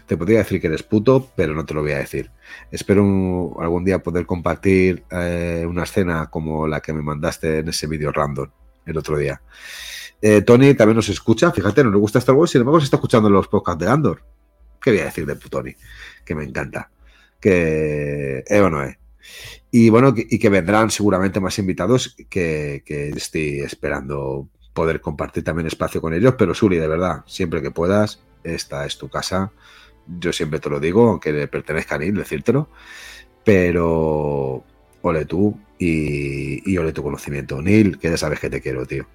te 0.05 0.17
podría 0.17 0.39
decir 0.39 0.61
que 0.61 0.67
eres 0.67 0.83
puto, 0.83 1.31
pero 1.35 1.53
no 1.53 1.65
te 1.65 1.73
lo 1.73 1.81
voy 1.81 1.91
a 1.91 1.97
decir. 1.97 2.31
Espero 2.71 3.03
algún 3.59 3.83
día 3.83 3.99
poder 3.99 4.25
compartir 4.25 5.03
eh, 5.11 5.65
una 5.67 5.83
escena 5.83 6.29
como 6.29 6.67
la 6.67 6.81
que 6.81 6.93
me 6.93 7.01
mandaste 7.01 7.59
en 7.59 7.69
ese 7.69 7.87
vídeo 7.87 8.11
random 8.11 8.49
el 8.85 8.97
otro 8.97 9.17
día. 9.17 9.41
Eh, 10.21 10.41
Tony 10.41 10.73
también 10.75 10.97
nos 10.97 11.09
escucha, 11.09 11.51
fíjate, 11.51 11.83
no 11.83 11.91
le 11.91 11.97
gusta 11.97 12.19
Star 12.19 12.35
Wars, 12.35 12.51
sin 12.51 12.61
embargo 12.61 12.79
se 12.79 12.85
está 12.85 12.97
escuchando 12.97 13.29
los 13.29 13.47
podcasts 13.47 13.83
de 13.83 13.89
Andor. 13.89 14.23
¿Qué 14.81 14.91
voy 14.91 14.99
a 14.99 15.05
decir 15.05 15.25
de 15.25 15.35
Tony? 15.35 15.75
Que 16.25 16.35
me 16.35 16.43
encanta. 16.43 16.89
Que 17.39 18.43
es 18.45 18.61
o 18.61 18.69
no 18.69 18.83
es. 18.83 18.97
Y 19.71 19.89
bueno, 19.89 20.13
y 20.15 20.37
que 20.37 20.49
vendrán 20.49 20.91
seguramente 20.91 21.39
más 21.39 21.57
invitados 21.59 22.15
que, 22.29 22.83
que 22.85 23.09
estoy 23.09 23.61
esperando 23.61 24.49
poder 24.73 25.01
compartir 25.01 25.43
también 25.43 25.67
espacio 25.67 26.01
con 26.01 26.13
ellos. 26.13 26.35
Pero 26.37 26.53
Suri, 26.53 26.77
de 26.77 26.87
verdad, 26.87 27.23
siempre 27.25 27.61
que 27.61 27.71
puedas, 27.71 28.21
esta 28.43 28.85
es 28.85 28.97
tu 28.97 29.09
casa. 29.09 29.51
Yo 30.19 30.33
siempre 30.33 30.59
te 30.59 30.69
lo 30.69 30.79
digo, 30.79 31.09
aunque 31.09 31.31
le 31.31 31.47
pertenezca 31.47 31.95
a 31.95 31.97
Neil 31.99 32.15
decírtelo. 32.15 32.69
Pero 33.43 34.63
ole 35.01 35.25
tú 35.25 35.57
y, 35.79 36.71
y 36.71 36.77
ole 36.77 36.93
tu 36.93 37.03
conocimiento. 37.03 37.61
Neil, 37.61 37.97
que 37.97 38.09
ya 38.09 38.17
sabes 38.17 38.39
que 38.39 38.49
te 38.49 38.61
quiero, 38.61 38.85
tío. 38.85 39.05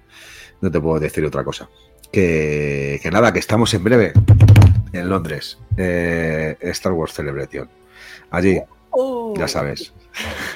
No 0.61 0.69
te 0.71 0.79
puedo 0.79 0.99
decir 0.99 1.23
otra 1.25 1.43
cosa. 1.43 1.69
Que, 2.11 2.99
que 3.01 3.11
nada, 3.11 3.31
que 3.33 3.39
estamos 3.39 3.73
en 3.73 3.83
breve 3.83 4.13
en 4.93 5.09
Londres. 5.09 5.57
eh, 5.77 6.57
Star 6.61 6.93
Wars 6.93 7.13
Celebration. 7.13 7.69
Allí, 8.31 8.59
ya 9.37 9.47
sabes. 9.47 9.93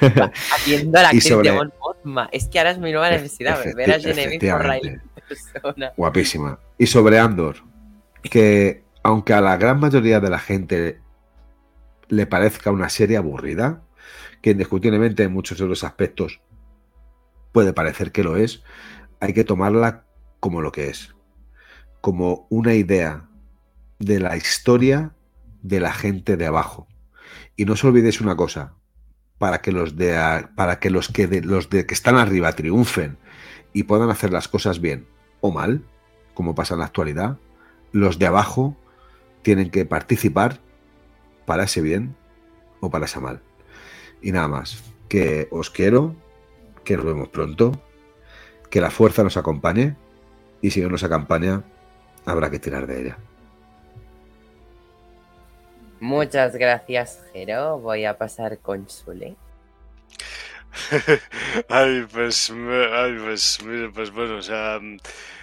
Haciendo 0.54 0.92
la 0.98 1.02
Y 1.04 1.06
actriz 1.06 1.28
sobre- 1.28 1.50
de 1.50 1.56
Mon 1.56 1.72
Mothma. 1.80 2.28
Es 2.32 2.48
que 2.48 2.58
ahora 2.58 2.72
es 2.72 2.78
mi 2.78 2.90
nueva 2.92 3.10
necesidad, 3.10 3.62
ver 3.74 3.92
a 3.92 4.00
Genevieve 4.00 5.00
persona. 5.28 5.92
Guapísima. 5.96 6.58
Y 6.78 6.86
sobre 6.86 7.18
Andor, 7.18 7.56
que 8.22 8.84
aunque 9.02 9.34
a 9.34 9.40
la 9.40 9.56
gran 9.56 9.80
mayoría 9.80 10.20
de 10.20 10.30
la 10.30 10.38
gente 10.38 11.00
le 12.08 12.26
parezca 12.26 12.70
una 12.70 12.88
serie 12.88 13.16
aburrida, 13.16 13.82
que 14.40 14.50
indiscutiblemente 14.50 15.22
en 15.22 15.32
muchos 15.32 15.58
de 15.58 15.86
aspectos 15.86 16.40
puede 17.52 17.72
parecer 17.72 18.12
que 18.12 18.24
lo 18.24 18.36
es, 18.36 18.62
hay 19.20 19.32
que 19.32 19.44
tomarla 19.44 20.04
como 20.40 20.60
lo 20.60 20.72
que 20.72 20.88
es, 20.88 21.14
como 22.00 22.46
una 22.50 22.74
idea 22.74 23.28
de 23.98 24.18
la 24.18 24.36
historia 24.36 25.14
de 25.62 25.80
la 25.80 25.92
gente 25.92 26.36
de 26.36 26.46
abajo. 26.46 26.88
Y 27.56 27.64
no 27.64 27.74
os 27.74 27.84
olvidéis 27.84 28.20
una 28.20 28.36
cosa, 28.36 28.74
para 29.38 29.60
que 29.60 29.72
los 29.72 29.96
de 29.96 30.16
para 30.54 30.78
que 30.78 30.90
los 30.90 31.08
que 31.08 31.26
de, 31.26 31.40
los 31.40 31.68
de 31.70 31.86
que 31.86 31.94
están 31.94 32.16
arriba 32.16 32.52
triunfen 32.52 33.18
y 33.72 33.84
puedan 33.84 34.10
hacer 34.10 34.32
las 34.32 34.48
cosas 34.48 34.80
bien 34.80 35.06
o 35.40 35.50
mal, 35.50 35.84
como 36.34 36.54
pasa 36.54 36.74
en 36.74 36.80
la 36.80 36.86
actualidad, 36.86 37.38
los 37.92 38.18
de 38.18 38.26
abajo 38.26 38.76
tienen 39.42 39.70
que 39.70 39.84
participar 39.84 40.58
para 41.46 41.64
ese 41.64 41.80
bien 41.80 42.16
o 42.80 42.90
para 42.90 43.04
ese 43.04 43.20
mal. 43.20 43.40
Y 44.20 44.32
nada 44.32 44.48
más. 44.48 44.82
que 45.08 45.46
os 45.50 45.68
quiero, 45.68 46.14
que 46.84 46.96
nos 46.96 47.04
vemos 47.04 47.28
pronto, 47.28 47.72
que 48.70 48.80
la 48.80 48.90
fuerza 48.90 49.22
nos 49.22 49.36
acompañe 49.36 49.94
y 50.62 50.70
si 50.70 50.80
no 50.80 50.88
nos 50.88 51.04
acompaña, 51.04 51.62
habrá 52.24 52.50
que 52.50 52.58
tirar 52.58 52.86
de 52.86 53.02
ella. 53.02 53.18
Muchas 56.00 56.56
gracias, 56.56 57.20
Jero. 57.32 57.78
Voy 57.78 58.06
a 58.06 58.16
pasar 58.16 58.58
con 58.58 58.88
Sule. 58.88 59.36
ay, 61.68 62.06
pues, 62.10 62.50
ay, 62.50 63.18
pues, 63.22 63.58
mire, 63.64 63.90
pues 63.90 64.10
bueno, 64.10 64.36
o 64.36 64.42
sea, 64.42 64.80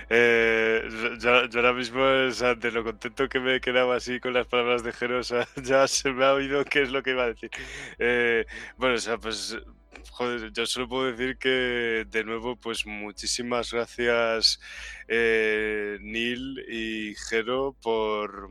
eh, 0.09 0.87
yo, 1.19 1.45
yo 1.45 1.59
ahora 1.59 1.73
mismo, 1.73 2.03
de 2.05 2.71
lo 2.71 2.83
contento 2.83 3.29
que 3.29 3.39
me 3.39 3.55
he 3.55 3.61
quedado 3.61 3.91
así 3.91 4.19
con 4.19 4.33
las 4.33 4.47
palabras 4.47 4.83
de 4.83 4.91
Jero, 4.91 5.19
o 5.19 5.23
sea, 5.23 5.47
ya 5.63 5.87
se 5.87 6.11
me 6.11 6.25
ha 6.25 6.33
oído 6.33 6.65
qué 6.65 6.81
es 6.81 6.91
lo 6.91 7.03
que 7.03 7.11
iba 7.11 7.23
a 7.23 7.27
decir. 7.27 7.51
Eh, 7.99 8.45
bueno, 8.77 8.95
o 8.95 8.97
sea, 8.99 9.17
pues, 9.17 9.57
joder, 10.11 10.51
yo 10.51 10.65
solo 10.65 10.87
puedo 10.89 11.11
decir 11.11 11.37
que, 11.37 12.05
de 12.09 12.23
nuevo, 12.23 12.55
pues 12.55 12.85
muchísimas 12.85 13.71
gracias, 13.71 14.59
eh, 15.07 15.97
Neil 16.01 16.65
y 16.69 17.15
Jero, 17.15 17.75
por... 17.81 18.49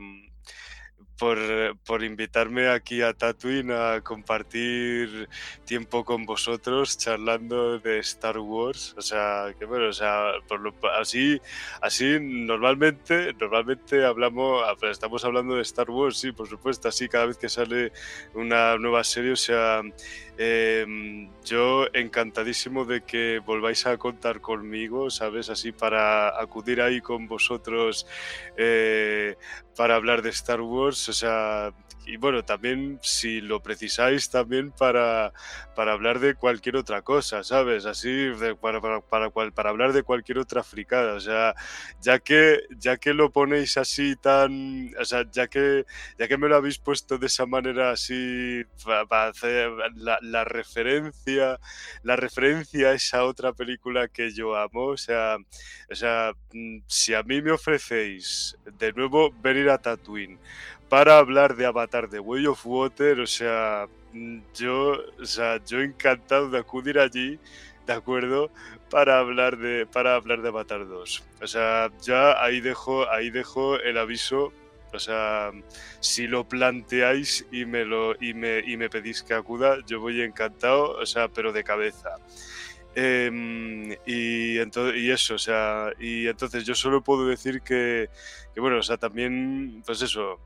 por, 1.19 1.37
por 1.85 2.03
invitarme 2.03 2.69
aquí 2.69 3.01
a 3.01 3.13
Tatooine 3.13 3.71
a 3.71 4.01
compartir 4.01 5.27
tiempo 5.65 6.05
con 6.05 6.25
vosotros 6.25 6.97
charlando 6.97 7.77
de 7.79 7.99
Star 7.99 8.39
Wars. 8.39 8.95
O 8.97 9.01
sea, 9.01 9.53
que 9.59 9.65
bueno, 9.65 9.89
o 9.89 9.93
sea, 9.93 10.31
por 10.47 10.61
lo, 10.61 10.73
así, 10.97 11.39
así 11.81 12.17
normalmente, 12.21 13.33
normalmente 13.39 14.05
hablamos, 14.05 14.63
ah, 14.65 14.75
pues 14.79 14.93
estamos 14.93 15.25
hablando 15.25 15.55
de 15.55 15.61
Star 15.63 15.89
Wars, 15.91 16.17
sí, 16.17 16.31
por 16.31 16.47
supuesto, 16.47 16.87
así 16.87 17.09
cada 17.09 17.25
vez 17.25 17.37
que 17.37 17.49
sale 17.49 17.91
una 18.33 18.77
nueva 18.77 19.03
serie, 19.03 19.33
o 19.33 19.35
sea, 19.35 19.81
eh, 20.37 21.27
yo 21.43 21.87
encantadísimo 21.93 22.85
de 22.85 23.01
que 23.01 23.39
volváis 23.39 23.85
a 23.85 23.97
contar 23.97 24.39
conmigo, 24.39 25.09
¿sabes? 25.09 25.49
Así 25.49 25.73
para 25.73 26.41
acudir 26.41 26.81
ahí 26.81 27.01
con 27.01 27.27
vosotros 27.27 28.07
eh, 28.55 29.35
para 29.75 29.95
hablar 29.95 30.21
de 30.21 30.29
Star 30.29 30.61
Wars, 30.61 31.08
o 31.09 31.13
sea, 31.13 31.73
y 32.05 32.17
bueno, 32.17 32.43
también 32.43 32.99
si 33.03 33.41
lo 33.41 33.61
precisáis, 33.61 34.29
también 34.29 34.71
para, 34.71 35.33
para 35.75 35.91
hablar 35.93 36.19
de 36.19 36.35
cualquier 36.35 36.77
otra 36.77 37.01
cosa, 37.03 37.43
¿sabes? 37.43 37.85
Así, 37.85 38.09
de- 38.09 38.55
para, 38.55 38.81
para, 38.81 39.01
para, 39.01 39.29
para 39.51 39.69
hablar 39.69 39.93
de 39.93 40.03
cualquier 40.03 40.39
otra 40.39 40.63
fricada, 40.63 41.13
o 41.15 41.19
sea, 41.19 41.53
ya 42.01 42.19
que, 42.19 42.61
ya 42.77 42.97
que 42.97 43.13
lo 43.13 43.31
ponéis 43.31 43.77
así 43.77 44.15
tan, 44.15 44.91
o 44.99 45.05
sea, 45.05 45.25
ya 45.31 45.47
que, 45.47 45.85
ya 46.17 46.27
que 46.27 46.37
me 46.37 46.47
lo 46.49 46.55
habéis 46.55 46.79
puesto 46.79 47.17
de 47.17 47.27
esa 47.27 47.45
manera 47.45 47.91
así, 47.91 48.63
para 49.09 49.27
hacer 49.29 49.69
la, 49.95 50.17
la 50.21 50.43
referencia, 50.45 51.59
la 52.03 52.15
referencia 52.15 52.89
a 52.89 52.93
esa 52.93 53.23
otra 53.25 53.53
película 53.53 54.07
que 54.07 54.31
yo 54.33 54.55
amo, 54.55 54.87
o 54.87 54.97
sea, 54.97 55.37
o 55.91 55.95
sea, 55.95 56.33
mm, 56.53 56.79
si 56.87 57.13
a 57.13 57.23
mí 57.23 57.41
me 57.41 57.51
ofrecéis 57.51 58.57
de 58.65 58.93
nuevo 58.93 59.31
venir 59.31 59.69
a 59.69 59.77
Tatooine 59.77 60.39
para 60.89 61.17
hablar 61.19 61.55
de 61.55 61.65
Avatar 61.65 62.09
de 62.09 62.19
Way 62.19 62.47
of 62.47 62.65
Water, 62.65 63.19
o 63.19 63.27
sea, 63.27 63.87
mm, 64.13 64.39
yo, 64.55 64.97
o 65.21 65.25
sea, 65.25 65.63
yo 65.65 65.81
encantado 65.81 66.49
de 66.49 66.59
acudir 66.59 66.99
allí, 66.99 67.39
de 67.85 67.93
acuerdo, 67.93 68.51
para 68.89 69.19
hablar 69.19 69.57
de 69.57 69.85
para 69.85 70.15
hablar 70.15 70.41
de 70.41 70.49
Avatar 70.49 70.87
2. 70.87 71.23
O 71.41 71.47
sea, 71.47 71.89
ya 72.01 72.41
ahí 72.43 72.61
dejo 72.61 73.09
ahí 73.09 73.29
dejo 73.29 73.77
el 73.79 73.97
aviso. 73.97 74.53
O 74.91 74.97
sea, 74.99 75.51
si 75.99 76.25
lo 76.27 76.47
planteáis 76.47 77.45
y 77.51 77.65
me 77.65 77.85
lo 77.85 78.15
y 78.19 78.33
me, 78.33 78.59
y 78.65 78.75
me 78.77 78.89
pedís 78.89 79.21
que 79.23 79.35
acuda, 79.35 79.77
yo 79.85 79.99
voy 79.99 80.21
encantado, 80.21 80.93
o 80.97 81.05
sea, 81.05 81.27
pero 81.27 81.53
de 81.53 81.63
cabeza. 81.63 82.09
Em, 82.95 83.91
y, 84.05 84.57
ento- 84.57 84.93
y 84.95 85.11
eso, 85.11 85.35
o 85.35 85.37
sea, 85.37 85.91
y 85.99 86.27
entonces 86.27 86.65
yo 86.65 86.73
solo 86.75 87.03
puedo 87.03 87.27
decir 87.27 87.61
que, 87.61 88.09
que 88.53 88.59
bueno, 88.59 88.77
o 88.79 88.83
sea, 88.83 88.97
también, 88.97 89.83
pues 89.85 90.01
eso, 90.01 90.39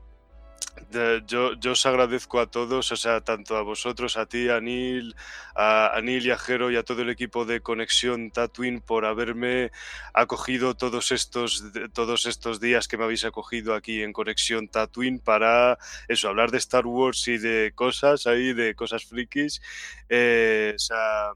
yo, 1.26 1.54
yo 1.54 1.72
os 1.72 1.86
agradezco 1.86 2.40
a 2.40 2.46
todos, 2.46 2.92
o 2.92 2.96
sea, 2.96 3.20
tanto 3.20 3.56
a 3.56 3.62
vosotros, 3.62 4.16
a 4.16 4.26
ti, 4.26 4.48
a 4.48 4.60
Neil, 4.60 5.14
a, 5.54 5.96
a 5.96 6.00
Neil 6.00 6.26
y 6.26 6.30
a 6.30 6.38
Jero 6.38 6.70
y 6.70 6.76
a 6.76 6.82
todo 6.82 7.02
el 7.02 7.10
equipo 7.10 7.44
de 7.44 7.60
Conexión 7.60 8.30
Tatooine 8.30 8.80
por 8.80 9.04
haberme 9.04 9.70
acogido 10.12 10.74
todos 10.74 11.12
estos, 11.12 11.64
todos 11.92 12.26
estos 12.26 12.60
días 12.60 12.88
que 12.88 12.96
me 12.96 13.04
habéis 13.04 13.24
acogido 13.24 13.74
aquí 13.74 14.02
en 14.02 14.12
Conexión 14.12 14.68
Tatooine 14.68 15.18
para 15.18 15.78
eso, 16.08 16.28
hablar 16.28 16.50
de 16.50 16.58
Star 16.58 16.86
Wars 16.86 17.26
y 17.28 17.38
de 17.38 17.72
cosas 17.74 18.26
ahí, 18.26 18.52
de 18.52 18.74
cosas 18.74 19.04
frikis. 19.04 19.60
Eh, 20.08 20.72
o 20.74 20.78
sea, 20.78 21.32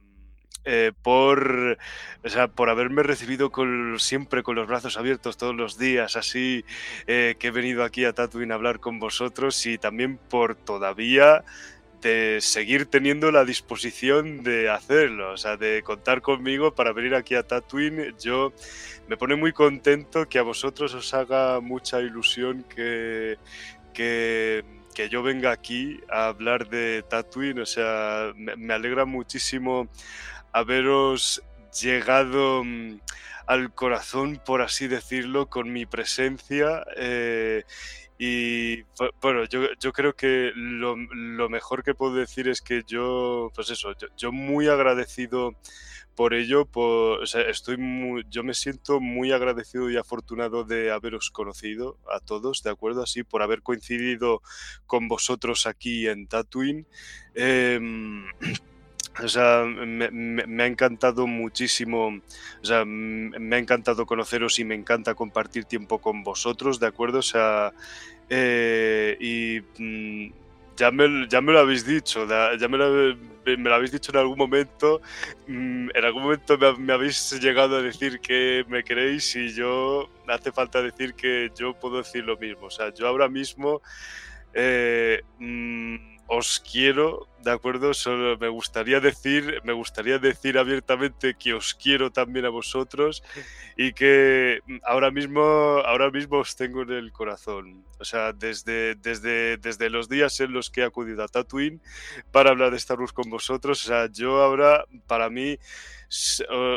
eh, 0.70 0.92
por, 1.02 1.78
o 2.22 2.28
sea, 2.28 2.48
por 2.48 2.68
haberme 2.68 3.02
recibido 3.02 3.50
siempre 3.96 4.42
con 4.42 4.54
los 4.54 4.68
brazos 4.68 4.98
abiertos 4.98 5.38
todos 5.38 5.54
los 5.56 5.78
días, 5.78 6.14
así 6.14 6.62
eh, 7.06 7.36
que 7.38 7.46
he 7.46 7.50
venido 7.50 7.84
aquí 7.84 8.04
a 8.04 8.12
Tatooine 8.12 8.52
a 8.52 8.56
hablar 8.56 8.78
con 8.78 8.98
vosotros 8.98 9.64
y 9.64 9.78
también 9.78 10.18
por 10.18 10.56
todavía 10.56 11.42
de 12.02 12.40
seguir 12.42 12.84
teniendo 12.84 13.32
la 13.32 13.46
disposición 13.46 14.42
de 14.42 14.68
hacerlo, 14.68 15.32
o 15.32 15.36
sea, 15.38 15.56
de 15.56 15.82
contar 15.82 16.20
conmigo 16.20 16.74
para 16.74 16.92
venir 16.92 17.14
aquí 17.14 17.34
a 17.34 17.44
Tatooine. 17.44 18.14
Yo 18.20 18.52
me 19.08 19.16
pone 19.16 19.36
muy 19.36 19.54
contento 19.54 20.28
que 20.28 20.38
a 20.38 20.42
vosotros 20.42 20.92
os 20.92 21.14
haga 21.14 21.60
mucha 21.60 22.02
ilusión 22.02 22.62
que, 22.64 23.38
que, 23.94 24.66
que 24.94 25.08
yo 25.08 25.22
venga 25.22 25.50
aquí 25.50 25.98
a 26.10 26.26
hablar 26.26 26.68
de 26.68 27.04
Tatooine, 27.08 27.60
o 27.60 27.66
sea, 27.66 28.34
me 28.36 28.74
alegra 28.74 29.06
muchísimo 29.06 29.88
haberos 30.58 31.42
llegado 31.80 32.64
mm, 32.64 33.00
al 33.46 33.72
corazón, 33.74 34.40
por 34.44 34.62
así 34.62 34.88
decirlo, 34.88 35.46
con 35.48 35.72
mi 35.72 35.86
presencia. 35.86 36.84
eh, 36.96 37.62
y 38.18 38.82
bu- 38.98 39.12
bueno, 39.20 39.44
yo, 39.46 39.60
yo 39.80 39.92
creo 39.92 40.14
que 40.14 40.50
lo, 40.54 40.96
mejor 41.48 41.82
que 41.84 41.94
puedo 41.94 42.14
decir 42.14 42.48
es 42.48 42.60
que 42.62 42.82
yo, 42.86 43.50
pues 43.54 43.70
eso, 43.70 43.92
yo, 43.98 44.08
muy 44.32 44.66
agradecido 44.68 45.52
por 46.14 46.34
ello, 46.34 46.66
estoy 47.48 47.76
yo 48.28 48.42
me 48.42 48.54
siento 48.54 49.00
muy 49.00 49.30
agradecido 49.32 49.88
y 49.90 49.96
afortunado 49.96 50.64
de 50.64 50.90
haberos 50.90 51.30
conocido 51.30 51.98
a 52.12 52.18
todos, 52.20 52.62
¿de 52.62 52.70
acuerdo? 52.70 53.02
Así, 53.04 53.22
por 53.22 53.42
haber 53.42 53.62
coincidido 53.62 54.42
con 54.86 55.06
vosotros 55.08 55.66
aquí 55.66 56.08
en 56.08 56.26
Tatooine. 56.26 56.86
Em, 57.34 58.24
o 59.22 59.28
sea, 59.28 59.64
me, 59.64 60.62
ha 60.62 60.66
encantado 60.66 61.26
muchísimo, 61.26 62.08
o 62.62 62.64
sea, 62.64 62.84
me 62.84 63.56
ha 63.56 63.58
encantado 63.58 64.06
conoceros 64.06 64.58
y 64.58 64.64
me 64.64 64.74
encanta 64.74 65.14
compartir 65.14 65.64
tiempo 65.64 65.98
con 65.98 66.22
vosotros, 66.22 66.78
¿de 66.80 66.86
acuerdo? 66.86 67.18
O 67.18 67.22
sea, 67.22 67.72
eh, 68.30 69.16
y 69.20 69.60
mm, 69.82 70.32
ya, 70.76 70.90
me, 70.90 71.26
ya 71.28 71.40
me 71.40 71.52
lo 71.52 71.60
habéis 71.60 71.84
dicho, 71.86 72.26
ya 72.28 72.68
me 72.68 72.78
lo, 72.78 73.16
me 73.44 73.56
lo 73.56 73.74
habéis 73.74 73.92
dicho 73.92 74.12
en 74.12 74.18
algún 74.18 74.38
momento, 74.38 75.00
mm, 75.46 75.88
en 75.94 76.04
algún 76.04 76.22
momento 76.22 76.58
me 76.78 76.92
habéis 76.92 77.40
llegado 77.40 77.76
a 77.76 77.82
decir 77.82 78.20
que 78.20 78.64
me 78.68 78.84
queréis 78.84 79.34
y 79.36 79.52
yo, 79.52 80.08
hace 80.28 80.52
falta 80.52 80.82
decir 80.82 81.14
que 81.14 81.50
yo 81.56 81.74
puedo 81.74 81.98
decir 81.98 82.24
lo 82.24 82.36
mismo, 82.36 82.66
o 82.66 82.70
sea, 82.70 82.92
yo 82.92 83.06
ahora 83.08 83.28
mismo 83.28 83.82
eh, 84.54 85.22
mm, 85.38 86.18
os 86.28 86.60
quiero, 86.60 87.26
¿de 87.42 87.50
acuerdo? 87.50 87.94
Solo 87.94 88.36
me 88.38 88.48
gustaría 88.48 89.00
decir, 89.00 89.60
me 89.64 89.72
gustaría 89.72 90.18
decir 90.18 90.58
abiertamente 90.58 91.34
que 91.38 91.54
os 91.54 91.74
quiero 91.74 92.10
también 92.10 92.44
a 92.46 92.50
vosotros 92.50 93.22
y 93.76 93.92
que 93.92 94.60
mm, 94.66 94.78
ahora 94.84 95.10
mismo, 95.10 95.42
ahora 95.84 96.10
mismo 96.10 96.38
os 96.38 96.56
tengo 96.56 96.82
en 96.82 96.92
el 96.92 97.12
corazón. 97.12 97.84
O 98.00 98.04
sea, 98.04 98.32
desde, 98.32 98.94
desde, 98.96 99.56
desde 99.56 99.90
los 99.90 100.08
días 100.08 100.38
en 100.40 100.52
los 100.52 100.70
que 100.70 100.82
he 100.82 100.84
acudido 100.84 101.24
a 101.24 101.28
Tatooine 101.28 101.80
para 102.32 102.50
hablar 102.50 102.70
de 102.70 102.76
Star 102.76 102.98
Wars 102.98 103.12
con 103.12 103.30
vosotros, 103.30 103.84
o 103.84 103.88
sea, 103.88 104.08
yo 104.10 104.42
ahora, 104.42 104.84
para 105.06 105.30
mí, 105.30 105.58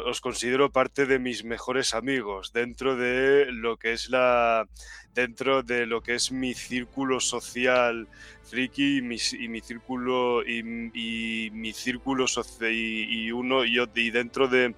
os 0.06 0.20
considero 0.20 0.72
parte 0.72 1.06
de 1.06 1.18
mis 1.18 1.46
mejores 1.46 1.94
amigos 1.94 2.52
dentro 2.52 2.98
de 2.98 3.46
lo 3.50 3.78
que 3.78 3.94
es 3.94 4.10
la 4.10 4.68
dentro 5.14 5.64
de 5.64 5.86
lo 5.86 6.02
que 6.02 6.16
es 6.16 6.32
mi 6.34 6.54
círculo 6.54 7.20
social 7.22 8.10
friki 8.44 8.98
y 8.98 9.02
mi, 9.02 9.18
y 9.40 9.48
mi 9.48 9.62
círculo 9.62 10.44
y, 10.60 11.46
y 11.48 11.52
mi 11.52 11.74
círculo 11.74 12.26
y, 12.62 13.26
y 13.26 13.32
uno 13.32 13.66
y, 13.66 13.80
y 13.96 14.12
dentro 14.12 14.48
de 14.48 14.76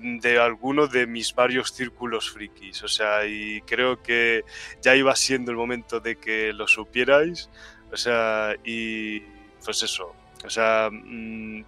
de 0.00 0.38
alguno 0.38 0.88
de 0.88 1.06
mis 1.06 1.34
varios 1.34 1.72
círculos 1.72 2.30
frikis. 2.30 2.82
O 2.82 2.88
sea 2.88 3.26
y 3.26 3.60
creo 3.62 4.02
que 4.02 4.44
ya 4.82 4.94
iba 4.94 5.14
siendo 5.16 5.50
el 5.50 5.56
momento 5.56 6.00
de 6.00 6.16
que 6.16 6.52
lo 6.52 6.66
supierais. 6.66 7.50
O 7.92 7.96
sea 7.96 8.54
y 8.64 9.20
pues 9.64 9.82
eso. 9.82 10.14
O 10.44 10.50
sea 10.50 10.90
mm, 10.92 11.64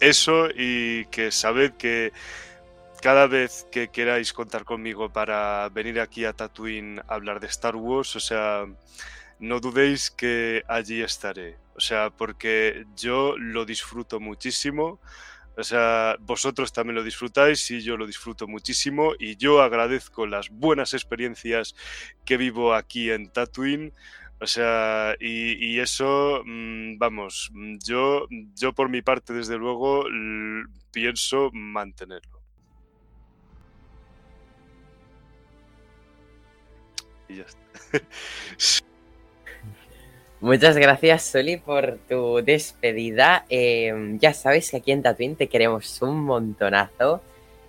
eso 0.00 0.48
y 0.54 1.04
que 1.06 1.30
sabed 1.30 1.72
que 1.72 2.12
cada 3.00 3.26
vez 3.26 3.66
que 3.70 3.88
queráis 3.88 4.32
contar 4.32 4.64
conmigo 4.64 5.10
para 5.10 5.68
venir 5.70 6.00
aquí 6.00 6.24
a 6.24 6.32
Tatooine 6.32 7.00
a 7.08 7.14
hablar 7.14 7.40
de 7.40 7.46
Star 7.46 7.76
Wars, 7.76 8.14
o 8.14 8.20
sea, 8.20 8.66
no 9.38 9.60
dudéis 9.60 10.10
que 10.10 10.62
allí 10.68 11.02
estaré. 11.02 11.56
O 11.80 11.82
sea, 11.82 12.10
porque 12.10 12.84
yo 12.94 13.38
lo 13.38 13.64
disfruto 13.64 14.20
muchísimo. 14.20 15.00
O 15.56 15.64
sea, 15.64 16.14
vosotros 16.20 16.74
también 16.74 16.96
lo 16.96 17.02
disfrutáis 17.02 17.70
y 17.70 17.80
yo 17.80 17.96
lo 17.96 18.06
disfruto 18.06 18.46
muchísimo 18.46 19.14
y 19.18 19.36
yo 19.36 19.62
agradezco 19.62 20.26
las 20.26 20.50
buenas 20.50 20.92
experiencias 20.92 21.74
que 22.26 22.36
vivo 22.36 22.74
aquí 22.74 23.10
en 23.10 23.32
Tatooine. 23.32 23.94
O 24.42 24.46
sea, 24.46 25.16
y, 25.18 25.78
eso, 25.78 26.42
mm, 26.44 26.98
vamos, 26.98 27.50
mm, 27.54 27.78
yo, 27.82 28.26
yo 28.54 28.74
por 28.74 28.90
mi 28.90 29.00
parte, 29.00 29.32
desde 29.32 29.56
luego, 29.56 30.04
pienso 30.92 31.50
mantenerlo. 31.54 32.42
Y 37.26 37.36
ya 37.36 37.44
está. 37.44 38.06
Muchas 40.40 40.74
gracias, 40.78 41.24
Soli, 41.24 41.58
por 41.58 41.98
tu 42.08 42.42
despedida. 42.42 43.44
Eh, 43.50 44.16
ya 44.18 44.32
sabes 44.32 44.70
que 44.70 44.78
aquí 44.78 44.90
en 44.90 45.02
Tatooine 45.02 45.36
te 45.36 45.48
queremos 45.48 46.00
un 46.00 46.24
montonazo. 46.24 47.20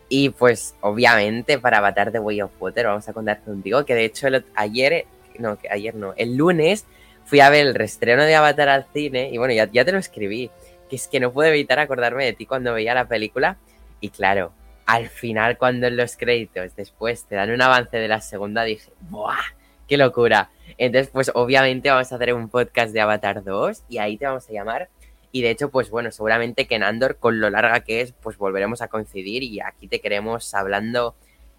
Y 0.07 0.29
pues, 0.29 0.75
obviamente, 0.79 1.59
para 1.59 1.79
Avatar 1.79 2.13
de 2.13 2.19
Way 2.19 2.43
of 2.43 2.51
Water 2.61 2.85
vamos 2.85 3.09
a 3.09 3.13
contar 3.13 3.41
contigo. 3.41 3.83
Que 3.83 3.93
de 3.93 4.05
hecho, 4.05 4.27
el 4.27 4.45
ayer, 4.55 5.05
no, 5.37 5.59
que 5.59 5.69
ayer 5.69 5.95
no, 5.95 6.13
el 6.15 6.37
lunes 6.37 6.85
fui 7.25 7.41
a 7.41 7.49
ver 7.49 7.67
el 7.67 7.75
reestreno 7.75 8.23
de 8.23 8.35
Avatar 8.35 8.69
al 8.69 8.85
cine. 8.93 9.29
Y 9.33 9.37
bueno, 9.37 9.53
ya, 9.53 9.69
ya 9.69 9.83
te 9.83 9.91
lo 9.91 9.97
escribí. 9.97 10.49
Que 10.89 10.95
es 10.95 11.09
que 11.09 11.19
no 11.19 11.33
pude 11.33 11.49
evitar 11.49 11.77
acordarme 11.79 12.23
de 12.23 12.31
ti 12.31 12.45
cuando 12.45 12.73
veía 12.73 12.93
la 12.93 13.05
película. 13.05 13.57
Y 13.99 14.11
claro, 14.11 14.53
al 14.85 15.09
final, 15.09 15.57
cuando 15.57 15.87
en 15.87 15.97
los 15.97 16.15
créditos 16.15 16.73
después 16.77 17.25
te 17.25 17.35
dan 17.35 17.51
un 17.51 17.61
avance 17.61 17.97
de 17.97 18.07
la 18.07 18.21
segunda, 18.21 18.63
dije, 18.63 18.91
¡buah! 19.09 19.43
¡Qué 19.91 19.97
locura! 19.97 20.49
Entonces, 20.77 21.09
pues 21.11 21.31
obviamente 21.33 21.89
vamos 21.89 22.09
a 22.09 22.15
hacer 22.15 22.33
un 22.33 22.47
podcast 22.47 22.93
de 22.93 23.01
Avatar 23.01 23.43
2 23.43 23.83
y 23.89 23.97
ahí 23.97 24.15
te 24.15 24.25
vamos 24.25 24.47
a 24.47 24.53
llamar. 24.53 24.87
Y 25.33 25.41
de 25.41 25.49
hecho, 25.49 25.69
pues 25.69 25.89
bueno, 25.89 26.11
seguramente 26.11 26.65
que 26.65 26.75
en 26.75 26.83
Andor, 26.83 27.17
con 27.17 27.41
lo 27.41 27.49
larga 27.49 27.81
que 27.81 27.99
es, 27.99 28.13
pues 28.13 28.37
volveremos 28.37 28.81
a 28.81 28.87
coincidir 28.87 29.43
y 29.43 29.59
aquí 29.59 29.89
te 29.89 29.99
queremos 29.99 30.53
hablando 30.53 31.13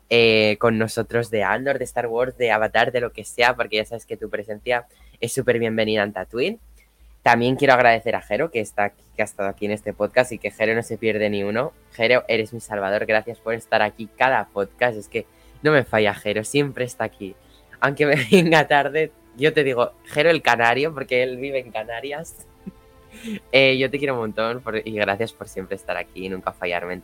eh, 0.08 0.56
con 0.60 0.78
nosotros 0.78 1.30
de 1.30 1.42
Andor, 1.42 1.76
de 1.76 1.84
Star 1.84 2.06
Wars, 2.06 2.38
de 2.38 2.50
Avatar, 2.50 2.90
de 2.90 3.02
lo 3.02 3.12
que 3.12 3.24
sea, 3.24 3.54
porque 3.54 3.76
ya 3.76 3.84
sabes 3.84 4.06
que 4.06 4.16
tu 4.16 4.30
presencia 4.30 4.86
es 5.20 5.34
súper 5.34 5.58
bienvenida 5.58 6.02
en 6.02 6.14
Tatooine. 6.14 6.58
También 7.22 7.56
quiero 7.56 7.74
agradecer 7.74 8.16
a 8.16 8.22
Jero, 8.22 8.50
que 8.50 8.60
está 8.60 8.94
que 9.14 9.20
ha 9.20 9.24
estado 9.26 9.50
aquí 9.50 9.66
en 9.66 9.72
este 9.72 9.92
podcast 9.92 10.32
y 10.32 10.38
que 10.38 10.50
Jero 10.50 10.74
no 10.74 10.82
se 10.82 10.96
pierde 10.96 11.28
ni 11.28 11.44
uno. 11.44 11.74
Jero, 11.92 12.24
eres 12.28 12.54
mi 12.54 12.60
salvador, 12.60 13.04
gracias 13.04 13.38
por 13.40 13.52
estar 13.52 13.82
aquí 13.82 14.08
cada 14.16 14.46
podcast. 14.46 14.96
Es 14.96 15.08
que 15.08 15.26
no 15.62 15.70
me 15.70 15.84
falla 15.84 16.14
Jero, 16.14 16.44
siempre 16.44 16.86
está 16.86 17.04
aquí 17.04 17.36
aunque 17.82 18.06
me 18.06 18.14
venga 18.30 18.66
tarde, 18.66 19.12
yo 19.36 19.52
te 19.52 19.64
digo, 19.64 19.92
Jero 20.06 20.30
el 20.30 20.40
Canario, 20.40 20.94
porque 20.94 21.22
él 21.22 21.36
vive 21.36 21.58
en 21.60 21.70
Canarias. 21.70 22.46
Eh, 23.52 23.76
yo 23.78 23.90
te 23.90 23.98
quiero 23.98 24.14
un 24.14 24.20
montón 24.20 24.62
por- 24.62 24.76
y 24.88 24.92
gracias 24.92 25.34
por 25.34 25.46
siempre 25.46 25.76
estar 25.76 25.96
aquí 25.98 26.24
y 26.24 26.28
nunca 26.30 26.50
fallarme 26.52 26.94
en. 26.94 27.02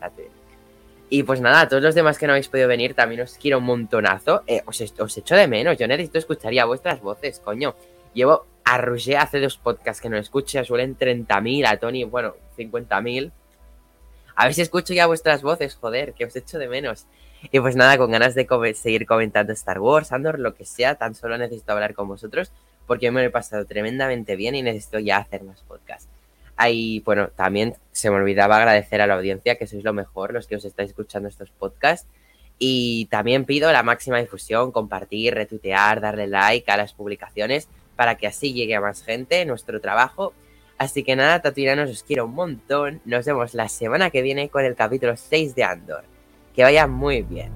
Y 1.10 1.22
pues 1.22 1.40
nada, 1.40 1.60
a 1.60 1.68
todos 1.68 1.82
los 1.82 1.94
demás 1.94 2.18
que 2.18 2.26
no 2.26 2.32
habéis 2.32 2.48
podido 2.48 2.66
venir, 2.66 2.94
también 2.94 3.20
os 3.20 3.36
quiero 3.36 3.58
un 3.58 3.64
montonazo. 3.64 4.42
Eh, 4.46 4.62
os, 4.64 4.80
os 4.98 5.16
echo 5.18 5.36
de 5.36 5.46
menos, 5.46 5.76
yo 5.78 5.86
necesito 5.86 6.18
escuchar 6.18 6.52
ya 6.54 6.64
vuestras 6.64 7.00
voces, 7.02 7.40
coño. 7.40 7.74
Llevo 8.14 8.46
a 8.64 8.78
Roger 8.78 9.18
hace 9.18 9.38
dos 9.38 9.58
podcasts 9.58 10.00
que 10.00 10.08
no 10.08 10.16
escucho, 10.16 10.64
suelen 10.64 10.96
30.000, 10.98 11.66
a 11.66 11.76
Tony, 11.76 12.04
bueno, 12.04 12.34
50.000. 12.56 13.30
A 14.34 14.44
ver 14.46 14.54
si 14.54 14.62
escucho 14.62 14.94
ya 14.94 15.06
vuestras 15.06 15.42
voces, 15.42 15.74
joder, 15.76 16.14
que 16.14 16.24
os 16.24 16.34
echo 16.34 16.58
de 16.58 16.68
menos. 16.68 17.06
Y 17.50 17.60
pues 17.60 17.76
nada, 17.76 17.96
con 17.98 18.10
ganas 18.10 18.34
de 18.34 18.46
seguir 18.74 19.06
comentando 19.06 19.52
Star 19.52 19.80
Wars, 19.80 20.12
Andor, 20.12 20.38
lo 20.38 20.54
que 20.54 20.64
sea, 20.64 20.96
tan 20.96 21.14
solo 21.14 21.38
necesito 21.38 21.72
hablar 21.72 21.94
con 21.94 22.08
vosotros 22.08 22.52
porque 22.88 23.10
me 23.10 23.20
lo 23.20 23.28
he 23.28 23.30
pasado 23.30 23.66
tremendamente 23.66 24.34
bien 24.34 24.56
y 24.56 24.62
necesito 24.62 24.98
ya 24.98 25.18
hacer 25.18 25.44
más 25.44 25.62
podcasts. 25.62 26.08
Ahí, 26.56 27.00
bueno, 27.04 27.28
también 27.28 27.76
se 27.92 28.10
me 28.10 28.16
olvidaba 28.16 28.56
agradecer 28.56 29.00
a 29.00 29.06
la 29.06 29.14
audiencia 29.14 29.56
que 29.56 29.68
sois 29.68 29.84
lo 29.84 29.92
mejor, 29.92 30.32
los 30.32 30.48
que 30.48 30.56
os 30.56 30.64
estáis 30.64 30.88
escuchando 30.90 31.28
estos 31.28 31.50
podcasts. 31.50 32.08
Y 32.58 33.06
también 33.06 33.44
pido 33.44 33.70
la 33.70 33.84
máxima 33.84 34.18
difusión, 34.18 34.72
compartir, 34.72 35.34
retuitear, 35.34 36.00
darle 36.00 36.26
like 36.26 36.68
a 36.68 36.76
las 36.76 36.94
publicaciones 36.94 37.68
para 37.94 38.16
que 38.16 38.26
así 38.26 38.54
llegue 38.54 38.74
a 38.74 38.80
más 38.80 39.04
gente 39.04 39.44
nuestro 39.44 39.80
trabajo. 39.80 40.32
Así 40.78 41.04
que 41.04 41.14
nada, 41.14 41.40
tatuiranos, 41.40 41.90
os 41.90 42.02
quiero 42.02 42.24
un 42.24 42.34
montón. 42.34 43.00
Nos 43.04 43.26
vemos 43.26 43.54
la 43.54 43.68
semana 43.68 44.10
que 44.10 44.22
viene 44.22 44.48
con 44.48 44.64
el 44.64 44.74
capítulo 44.74 45.16
6 45.16 45.54
de 45.54 45.62
Andor. 45.62 46.04
Que 46.58 46.64
vaya 46.64 46.88
muy 46.88 47.22
bien. 47.22 47.52